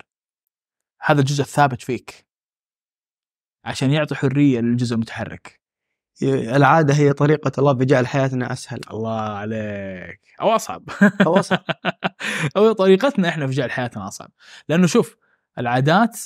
هذا 1.01 1.19
الجزء 1.19 1.41
الثابت 1.41 1.81
فيك. 1.81 2.25
عشان 3.65 3.91
يعطي 3.91 4.15
حرية 4.15 4.59
للجزء 4.59 4.95
المتحرك. 4.95 5.59
العادة 6.23 6.93
هي 6.93 7.13
طريقة 7.13 7.51
الله 7.57 7.71
بجعل 7.71 8.07
حياتنا 8.07 8.53
أسهل. 8.53 8.79
الله 8.91 9.21
عليك. 9.21 10.21
أو 10.41 10.55
أصعب. 10.55 10.89
أو 11.25 11.39
أصعب. 11.39 11.63
أو 12.57 12.71
طريقتنا 12.71 13.29
إحنا 13.29 13.47
في 13.47 13.53
جعل 13.53 13.71
حياتنا 13.71 14.07
أصعب. 14.07 14.31
لأنه 14.69 14.87
شوف 14.87 15.15
العادات 15.59 16.19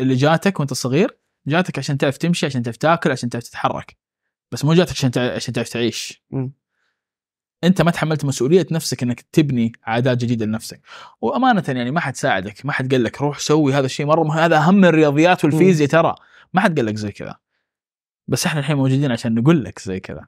اللي 0.00 0.14
جاتك 0.14 0.60
وانت 0.60 0.72
صغير 0.72 1.18
جاتك 1.46 1.78
عشان 1.78 1.98
تعرف 1.98 2.16
تمشي 2.16 2.46
عشان 2.46 2.62
تعرف 2.62 2.76
تاكل 2.76 3.10
عشان 3.10 3.28
تعرف 3.28 3.44
تتحرك. 3.44 3.96
بس 4.52 4.64
مو 4.64 4.74
جاتك 4.74 4.90
عشان 4.90 5.10
عشان 5.16 5.54
تعرف 5.54 5.68
تعيش. 5.68 6.22
مم. 6.30 6.52
انت 7.64 7.82
ما 7.82 7.90
تحملت 7.90 8.24
مسؤولية 8.24 8.66
نفسك 8.70 9.02
انك 9.02 9.20
تبني 9.20 9.72
عادات 9.84 10.18
جديدة 10.18 10.46
لنفسك. 10.46 10.80
وأمانة 11.20 11.64
يعني 11.68 11.90
ما 11.90 12.00
حد 12.00 12.16
ساعدك 12.16 12.66
ما 12.66 12.72
حد 12.72 12.94
قال 12.94 13.04
لك 13.04 13.22
روح 13.22 13.38
سوي 13.38 13.74
هذا 13.74 13.86
الشيء 13.86 14.06
مرة 14.06 14.34
هذا 14.34 14.56
أهم 14.56 14.74
من 14.74 14.84
الرياضيات 14.84 15.44
والفيزياء 15.44 15.88
ترى. 15.88 16.14
ما 16.54 16.60
حد 16.60 16.76
قال 16.76 16.86
لك 16.86 16.96
زي 16.96 17.12
كذا. 17.12 17.36
بس 18.28 18.46
إحنا 18.46 18.60
الحين 18.60 18.76
موجودين 18.76 19.12
عشان 19.12 19.34
نقول 19.34 19.64
لك 19.64 19.78
زي 19.78 20.00
كذا. 20.00 20.26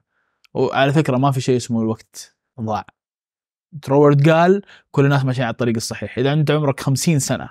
وعلى 0.53 0.93
فكرة 0.93 1.17
ما 1.17 1.31
في 1.31 1.41
شيء 1.41 1.57
اسمه 1.57 1.81
الوقت 1.81 2.37
ضاع. 2.61 2.85
تروورد 3.81 4.29
قال 4.29 4.61
كل 4.91 5.05
الناس 5.05 5.25
ماشيين 5.25 5.45
على 5.45 5.51
الطريق 5.51 5.75
الصحيح. 5.75 6.17
إذا 6.17 6.33
انت 6.33 6.51
عمرك 6.51 6.79
50 6.79 7.19
سنة 7.19 7.49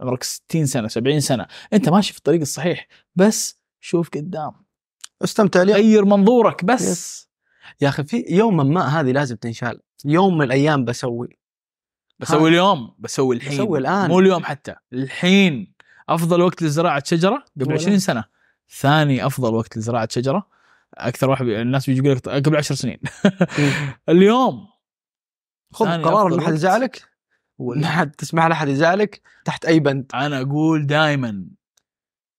عمرك 0.00 0.22
60 0.22 0.66
سنة 0.66 0.88
70 0.88 1.20
سنة. 1.20 1.46
أنت 1.72 1.88
ماشي 1.88 2.12
في 2.12 2.18
الطريق 2.18 2.40
الصحيح 2.40 2.86
بس 3.16 3.60
شوف 3.80 4.08
قدام. 4.08 4.52
استمتع 5.24 5.62
اليوم. 5.62 5.78
غير 5.78 6.04
منظورك 6.04 6.64
بس. 6.64 6.82
yes. 6.82 7.28
يا 7.80 7.88
أخي 7.88 8.04
في 8.04 8.24
يوما 8.28 8.64
ما 8.64 9.00
هذه 9.00 9.12
لازم 9.12 9.36
تنشال. 9.36 9.80
يوم 10.04 10.38
من 10.38 10.44
الأيام 10.44 10.84
بسوي. 10.84 11.38
بسوي 12.18 12.48
اليوم 12.48 12.94
بسوي 12.98 13.36
الحين. 13.36 13.52
بسوي 13.52 13.78
الآن. 13.78 14.08
مو 14.08 14.20
اليوم 14.20 14.44
حتى 14.44 14.74
الحين. 14.92 15.74
أفضل 16.08 16.42
وقت 16.42 16.62
لزراعة 16.62 17.02
شجرة 17.06 17.44
قبل 17.56 17.66
ولا. 17.66 17.74
20 17.74 17.98
سنة. 17.98 18.24
ثاني 18.80 19.26
أفضل 19.26 19.54
وقت 19.54 19.76
لزراعة 19.76 20.08
شجرة. 20.10 20.48
أكثر 20.94 21.30
واحد 21.30 21.46
الناس 21.46 21.86
بيجي 21.86 22.00
يقول 22.00 22.16
لك 22.16 22.28
قبل 22.28 22.56
10 22.56 22.74
سنين. 22.74 22.98
اليوم. 24.08 24.66
خذ 25.72 26.02
قرار 26.02 26.36
ما 26.36 26.50
حد 27.58 27.64
وقت. 27.64 27.78
يزعلك 27.78 27.84
ما 27.84 27.88
حد 27.88 28.10
تسمح 28.10 28.46
لأحد 28.46 28.68
يزعلك 28.68 29.20
تحت 29.44 29.64
أي 29.64 29.80
بند. 29.80 30.10
أنا 30.14 30.40
أقول 30.40 30.86
دائما 30.86 31.46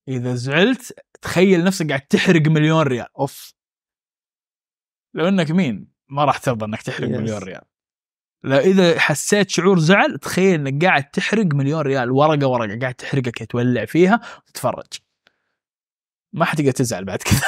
إذا 0.08 0.36
زعلت 0.36 0.94
تخيل 1.22 1.64
نفسك 1.64 1.88
قاعد 1.88 2.02
تحرق 2.02 2.48
مليون 2.48 2.82
ريال. 2.82 3.08
أوف. 3.20 3.54
لو 5.14 5.28
إنك 5.28 5.52
مين؟ 5.52 5.88
ما 6.10 6.26
راح 6.26 6.38
ترضى 6.38 6.66
إنك 6.66 6.82
تحرق 6.82 7.08
Yes. 7.08 7.12
مليون 7.12 7.38
ريال. 7.38 7.62
لا 8.44 8.60
إذا 8.60 9.00
حسيت 9.00 9.50
شعور 9.50 9.80
زعل 9.80 10.18
تخيل 10.18 10.68
إنك 10.68 10.86
قاعد 10.86 11.10
تحرق 11.10 11.46
مليون 11.46 11.82
ريال 11.82 12.12
ورقة 12.12 12.48
ورقة 12.48 12.80
قاعد 12.80 12.94
تحرقك 12.94 13.52
تولع 13.52 13.86
فيها 13.86 14.22
وتتفرج. 14.48 14.86
ما 16.34 16.46
حتقدر 16.46 16.72
تزعل 16.72 17.06
بعد 17.06 17.18
كذا. 17.18 17.42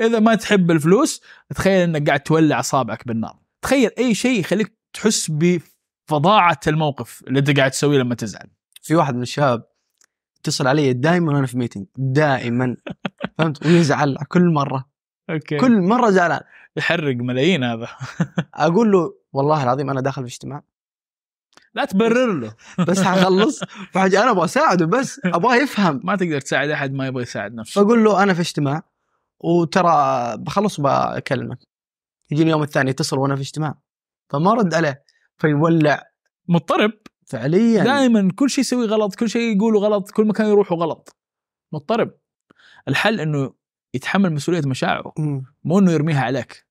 إذا 0.06 0.18
ما 0.18 0.34
تحب 0.34 0.70
الفلوس 0.70 1.22
تخيل 1.54 1.82
إنك 1.82 2.06
قاعد 2.06 2.20
تولع 2.20 2.60
اصابعك 2.60 3.06
بالنار. 3.06 3.38
تخيل 3.62 3.90
أي 3.98 4.14
شيء 4.14 4.40
يخليك 4.40 4.76
تحس 4.92 5.30
بفظاعه 6.10 6.60
الموقف 6.66 7.22
اللي 7.26 7.38
انت 7.38 7.56
قاعد 7.58 7.70
تسويه 7.70 7.98
لما 7.98 8.14
تزعل. 8.14 8.50
في 8.82 8.94
واحد 8.94 9.14
من 9.14 9.22
الشباب 9.22 9.64
اتصل 10.40 10.66
علي 10.66 10.92
دائما 10.92 11.32
وأنا 11.32 11.46
في 11.46 11.58
meeting 11.58 11.86
دائما 11.96 12.76
فهمت؟ 13.38 13.66
ويزعل 13.66 14.16
كل 14.28 14.50
مرة. 14.52 14.84
okay. 15.30 15.56
كل 15.56 15.80
مرة 15.80 16.10
زعلان. 16.10 16.40
يحرق 16.76 17.16
ملايين 17.16 17.64
هذا. 17.64 17.88
أقول 18.54 18.92
له 18.92 19.14
والله 19.32 19.62
العظيم 19.62 19.90
أنا 19.90 20.00
داخل 20.00 20.22
في 20.22 20.28
اجتماع. 20.28 20.62
لا 21.74 21.84
تبرر 21.84 22.32
له. 22.32 22.54
بس 22.78 23.02
حخلص 23.02 23.64
فحاجة 23.92 24.20
أنا 24.22 24.30
أبغى 24.30 24.44
أساعده 24.44 24.86
بس 24.86 25.20
أبغاه 25.24 25.56
يفهم. 25.56 26.00
ما 26.04 26.16
تقدر 26.16 26.40
تساعد 26.40 26.70
أحد 26.70 26.92
ما 26.92 27.06
يبغى 27.06 27.22
يساعد 27.22 27.54
نفسه. 27.54 27.80
فأقول 27.80 28.04
له 28.04 28.22
أنا 28.22 28.34
في 28.34 28.40
اجتماع. 28.40 28.82
وترى 29.40 30.36
بخلص 30.36 30.78
وبكلمك. 30.78 31.58
يجيني 32.30 32.46
اليوم 32.46 32.62
الثاني 32.62 32.90
يتصل 32.90 33.18
وأنا 33.18 33.36
في 33.36 33.42
اجتماع. 33.42 33.74
فما 34.28 34.54
رد 34.54 34.74
عليه. 34.74 35.04
فيولع. 35.40 36.10
مضطرب. 36.48 36.92
فعليا. 37.26 37.84
دائما 37.84 38.32
كل 38.36 38.50
شيء 38.50 38.60
يسويه 38.60 38.86
غلط 38.86 39.14
كل 39.14 39.30
شيء 39.30 39.56
يقوله 39.56 39.80
غلط 39.80 40.10
كل 40.10 40.26
مكان 40.26 40.46
يروحه 40.46 40.76
غلط. 40.76 41.16
مضطرب. 41.72 42.14
الحل 42.88 43.20
إنه 43.20 43.54
يتحمل 43.94 44.32
مسؤولية 44.32 44.62
مشاعره. 44.66 45.14
مو 45.64 45.78
إنه 45.78 45.92
يرميها 45.92 46.22
عليك. 46.22 46.66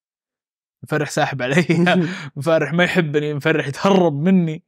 مفرح 0.84 1.10
ساحب 1.10 1.42
علي. 1.42 1.66
مفرح 2.36 2.74
ما 2.74 2.84
يحبني 2.84 3.34
مفرح 3.34 3.68
يتهرب 3.68 4.14
مني. 4.14 4.64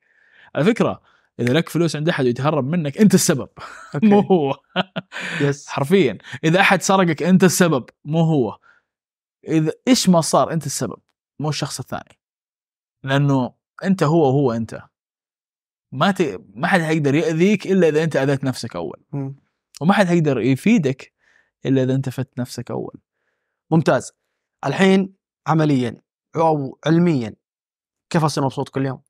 على 0.55 0.65
فكرة 0.65 1.01
إذا 1.39 1.53
لك 1.53 1.69
فلوس 1.69 1.95
عند 1.95 2.09
أحد 2.09 2.25
ويتهرب 2.25 2.67
منك 2.67 2.97
أنت 2.97 3.13
السبب. 3.13 3.49
مو. 4.03 4.19
هو. 4.19 4.59
يس 5.41 5.67
حرفيا. 5.73 6.17
إذا 6.43 6.59
أحد 6.59 6.81
سرقك 6.81 7.23
أنت 7.23 7.43
السبب. 7.43 7.85
مو 8.05 8.21
هو. 8.21 8.57
إذا 9.47 9.71
إيش 9.87 10.09
ما 10.09 10.21
صار 10.21 10.53
أنت 10.53 10.65
السبب 10.65 10.99
مو 11.39 11.49
الشخص 11.49 11.79
الثاني. 11.79 12.19
لأنه 13.03 13.60
أنت 13.83 14.03
هو 14.03 14.21
وهو 14.21 14.51
أنت. 14.51 14.81
ما 15.91 16.11
ت... 16.11 16.21
ما 16.53 16.67
حد 16.67 16.81
حيقدر 16.81 17.15
يأذيك 17.15 17.67
إلا 17.67 17.87
إذا 17.87 18.03
أنت 18.03 18.15
أذيت 18.15 18.43
نفسك 18.43 18.75
أول. 18.75 19.03
وما 19.81 19.93
حد 19.93 20.05
حيقدر 20.05 20.39
يفيدك 20.39 21.13
إلا 21.65 21.83
إذا 21.83 21.95
أنت 21.95 22.09
فدت 22.09 22.39
نفسك 22.39 22.71
أول. 22.71 23.01
ممتاز. 23.71 24.11
الحين 24.65 25.13
عمليا 25.47 26.01
أو 26.35 26.79
علميا 26.85 27.35
كيف 28.09 28.23
أصير 28.23 28.43
مبسوط 28.43 28.69
كل 28.69 28.85
يوم؟ 28.85 29.01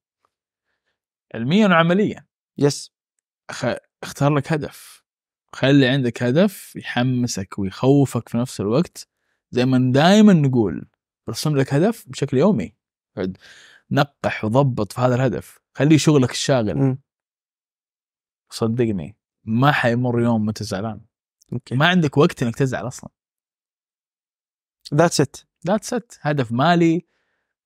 علميا 1.35 1.68
وعمليا. 1.68 2.26
يس 2.57 2.91
خ... 3.52 3.65
اختار 4.03 4.35
لك 4.35 4.53
هدف. 4.53 5.03
خلي 5.53 5.88
عندك 5.88 6.23
هدف 6.23 6.76
يحمسك 6.76 7.60
ويخوفك 7.60 8.30
في 8.30 8.38
نفس 8.38 8.61
الوقت. 8.61 9.07
زي 9.52 9.65
ما 9.65 9.91
دائما 9.91 10.34
نقول 10.34 10.88
رسم 11.30 11.57
لك 11.57 11.73
هدف 11.73 12.10
بشكل 12.10 12.38
يومي. 12.38 12.76
نقح 13.91 14.45
وضبط 14.45 14.93
في 14.93 15.01
هذا 15.01 15.15
الهدف. 15.15 15.59
خليه 15.73 15.97
شغلك 15.97 16.31
الشاغل. 16.31 16.97
صدقني. 18.49 19.18
ما 19.43 19.72
حيمر 19.72 20.22
يوم 20.22 20.45
وانت 20.45 20.63
زعلان. 20.63 21.01
okay. 21.53 21.76
ما 21.76 21.88
عندك 21.88 22.18
وقت 22.18 22.43
إنك 22.43 22.55
تزعل 22.55 22.88
أصلا. 22.88 23.09
that's 24.93 25.22
it 25.22 25.38
that's 25.68 25.93
it 25.93 26.13
هدف 26.22 26.51
مالي 26.51 27.05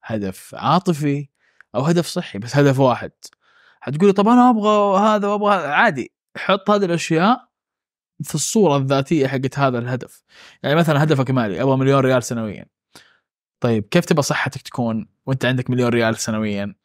هدف 0.03 0.55
عاطفي 0.55 1.29
أو 1.75 1.81
هدف 1.81 2.05
صحي 2.05 2.39
بس 2.39 2.55
هدف 2.55 2.79
واحد. 2.79 3.11
حتقولي 3.79 4.13
طب 4.13 4.27
أنا 4.27 4.49
أبغى 4.49 4.99
هذا 4.99 5.27
وأبغى 5.27 5.55
هذا. 5.55 5.67
عادي. 5.67 6.13
حط 6.37 6.69
هذه 6.69 6.85
الأشياء 6.85 7.49
في 8.23 8.35
الصورة 8.35 8.77
الذاتية 8.77 9.27
حقت 9.27 9.59
هذا 9.59 9.79
الهدف. 9.79 10.23
يعني 10.63 10.75
مثلا 10.75 11.03
هدفك 11.03 11.31
مالي 11.31 11.61
أبغى 11.61 11.77
مليون 11.77 11.99
ريال 11.99 12.23
سنويا. 12.23 12.74
طيب 13.65 13.83
كيف 13.83 14.05
تبغى 14.05 14.21
صحتك 14.21 14.61
تكون 14.61 15.07
وانت 15.25 15.45
عندك 15.45 15.69
مليون 15.69 15.89
ريال 15.89 16.17
سنويا؟ 16.17 16.75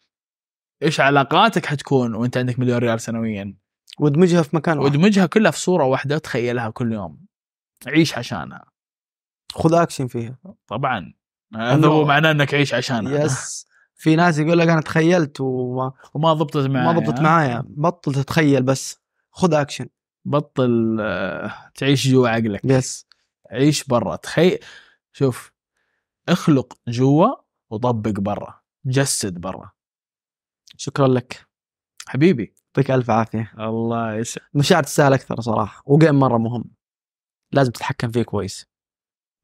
إيش 0.83 1.01
علاقاتك 1.01 1.67
حتكون 1.67 2.15
وانت 2.15 2.37
عندك 2.37 2.59
مليون 2.59 2.79
ريال 2.79 3.01
سنويا؟ 3.01 3.55
وادمجها 3.99 4.43
في 4.43 4.57
مكان 4.57 4.79
واحد. 4.79 4.91
وادمجها 4.91 5.27
كلها 5.27 5.51
في 5.51 5.59
صورة 5.59 5.85
واحدة 5.85 6.19
تخيلها 6.19 6.71
كل 6.71 6.93
يوم. 6.93 7.27
عيش 7.87 8.19
عشانها. 8.19 8.65
خذ 9.53 9.75
اكشن 9.75 10.07
فيها. 10.07 10.39
طبعا. 10.67 11.13
هذا 11.57 11.87
هو 11.87 12.05
معناه 12.05 12.31
إنك 12.31 12.55
عيش 12.55 12.75
عشانها. 12.75 13.25
يس 13.25 13.67
في 13.95 14.17
ناس 14.17 14.39
يقول 14.39 14.59
لك 14.59 14.69
أنا 14.69 14.81
تخيلت 14.81 15.41
وما 15.41 15.93
وما 16.15 16.33
ضبطت 16.33 16.67
معي 16.67 16.85
ما 16.85 17.01
ضبطت 17.01 17.21
معايا. 17.21 17.65
بطل 17.67 18.15
تتخيل 18.15 18.63
بس. 18.63 19.01
خذ 19.31 19.55
اكشن 19.55 19.87
بطل 20.25 20.97
آه، 21.01 21.53
تعيش 21.75 22.09
جوا 22.09 22.29
عقلك. 22.29 22.61
yes 22.65 23.07
عيش 23.51 23.85
برا. 23.85 24.17
تخيل 24.17 24.59
شوف 25.13 25.53
اخلق 26.31 26.79
جوا 26.89 27.29
وطبق 27.71 28.21
برا 28.21 28.61
جسد 28.87 29.39
برا. 29.39 29.71
شكرا 30.77 31.09
لك. 31.09 31.47
حبيبي. 32.09 32.55
يعطيك 32.67 32.91
ألف 32.91 33.11
عافية. 33.11 33.53
الله 33.59 34.15
يسعد 34.15 34.47
المشاعر 34.55 34.83
تستاهل 34.83 35.13
أكثر 35.13 35.41
صراحة. 35.41 35.83
وجيم 35.87 36.19
مرة 36.19 36.39
مهم. 36.39 36.65
لازم 37.53 37.73
تتحكم 37.73 38.11
فيه 38.11 38.23
كويس. 38.23 38.67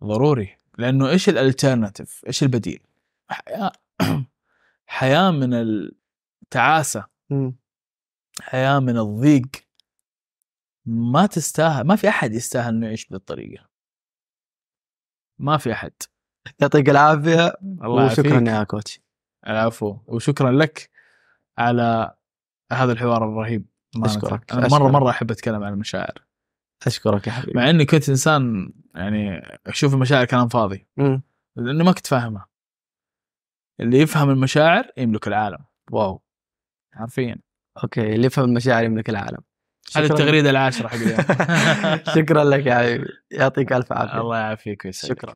ضروري. 0.04 0.56
لأنه 0.78 1.08
إيش 1.08 1.28
الالترناتيف 1.28 2.22
إيش 2.26 2.42
البديل؟ 2.42 2.86
حياه 3.28 3.72
حياة 4.86 5.30
من 5.30 5.54
التعاسة. 5.54 7.06
حياة 8.40 8.78
من 8.78 8.98
الضيق. 8.98 9.66
ما 10.86 11.26
تستاهل 11.26 11.86
ما 11.86 11.96
في 11.96 12.08
أحد 12.08 12.32
يستاهل 12.32 12.74
إنه 12.74 12.86
يعيش 12.86 13.08
بالطريقة 13.08 13.68
ما 15.38 15.56
في 15.56 15.72
أحد. 15.72 15.92
يعطيك 16.60 16.90
العافية 16.90 17.55
الله 17.62 18.06
وشكرا. 18.06 18.51
يا 18.51 18.64
coach. 18.64 19.01
العفو 19.47 19.97
وشكرا 20.06 20.52
لك 20.52 20.90
على 21.59 22.14
هذا 22.73 22.93
الحوار 22.93 23.24
الرهيب. 23.28 23.66
أمانة. 23.97 24.12
أشكرك. 24.12 24.52
أنا 24.52 24.60
مرة 24.60 24.66
أشكرك. 24.66 24.90
مرة 24.90 25.10
أحب 25.10 25.31
أتكلم 25.31 25.64
عن 25.64 25.73
المشاعر. 25.73 26.27
أشكرك 26.86 27.27
يا 27.27 27.32
حبيبي. 27.32 27.59
مع 27.59 27.70
إني 27.70 27.85
كنت 27.85 28.09
إنسان 28.09 28.73
يعني 28.94 29.43
أشوف 29.66 29.94
المشاعر 29.94 30.24
كلام 30.24 30.48
فاضي. 30.48 30.86
مم. 30.97 31.23
لأنه 31.56 31.85
ما 31.85 31.93
كنت 31.93 32.06
فاهمها. 32.06 32.47
اللي 33.81 33.98
يفهم 33.98 34.31
المشاعر 34.31 34.90
يملك 34.97 35.28
العالم. 35.28 35.64
wow. 35.90 36.23
حرفيا 36.94 37.36
okay 37.82 38.14
اللي 38.14 38.27
يفهم 38.27 38.44
المشاعر 38.44 38.85
يملك 38.85 39.10
العالم. 39.10 39.40
هذه. 39.97 40.05
التغريدة 40.05 40.51
العاشرة 40.51 40.89
حق 40.89 40.94
اليوم. 40.94 41.18
شكرا 42.16 42.44
لك 42.44 42.66
يا 42.66 42.74
حبيبي. 42.74 43.09
يعطيك 43.31 43.73
ألف 43.73 43.93
عافية. 43.93 44.20
الله 44.20 44.39
يعافيك 44.39 44.85
ويسعدك. 44.85 45.20
شكرا. 45.20 45.35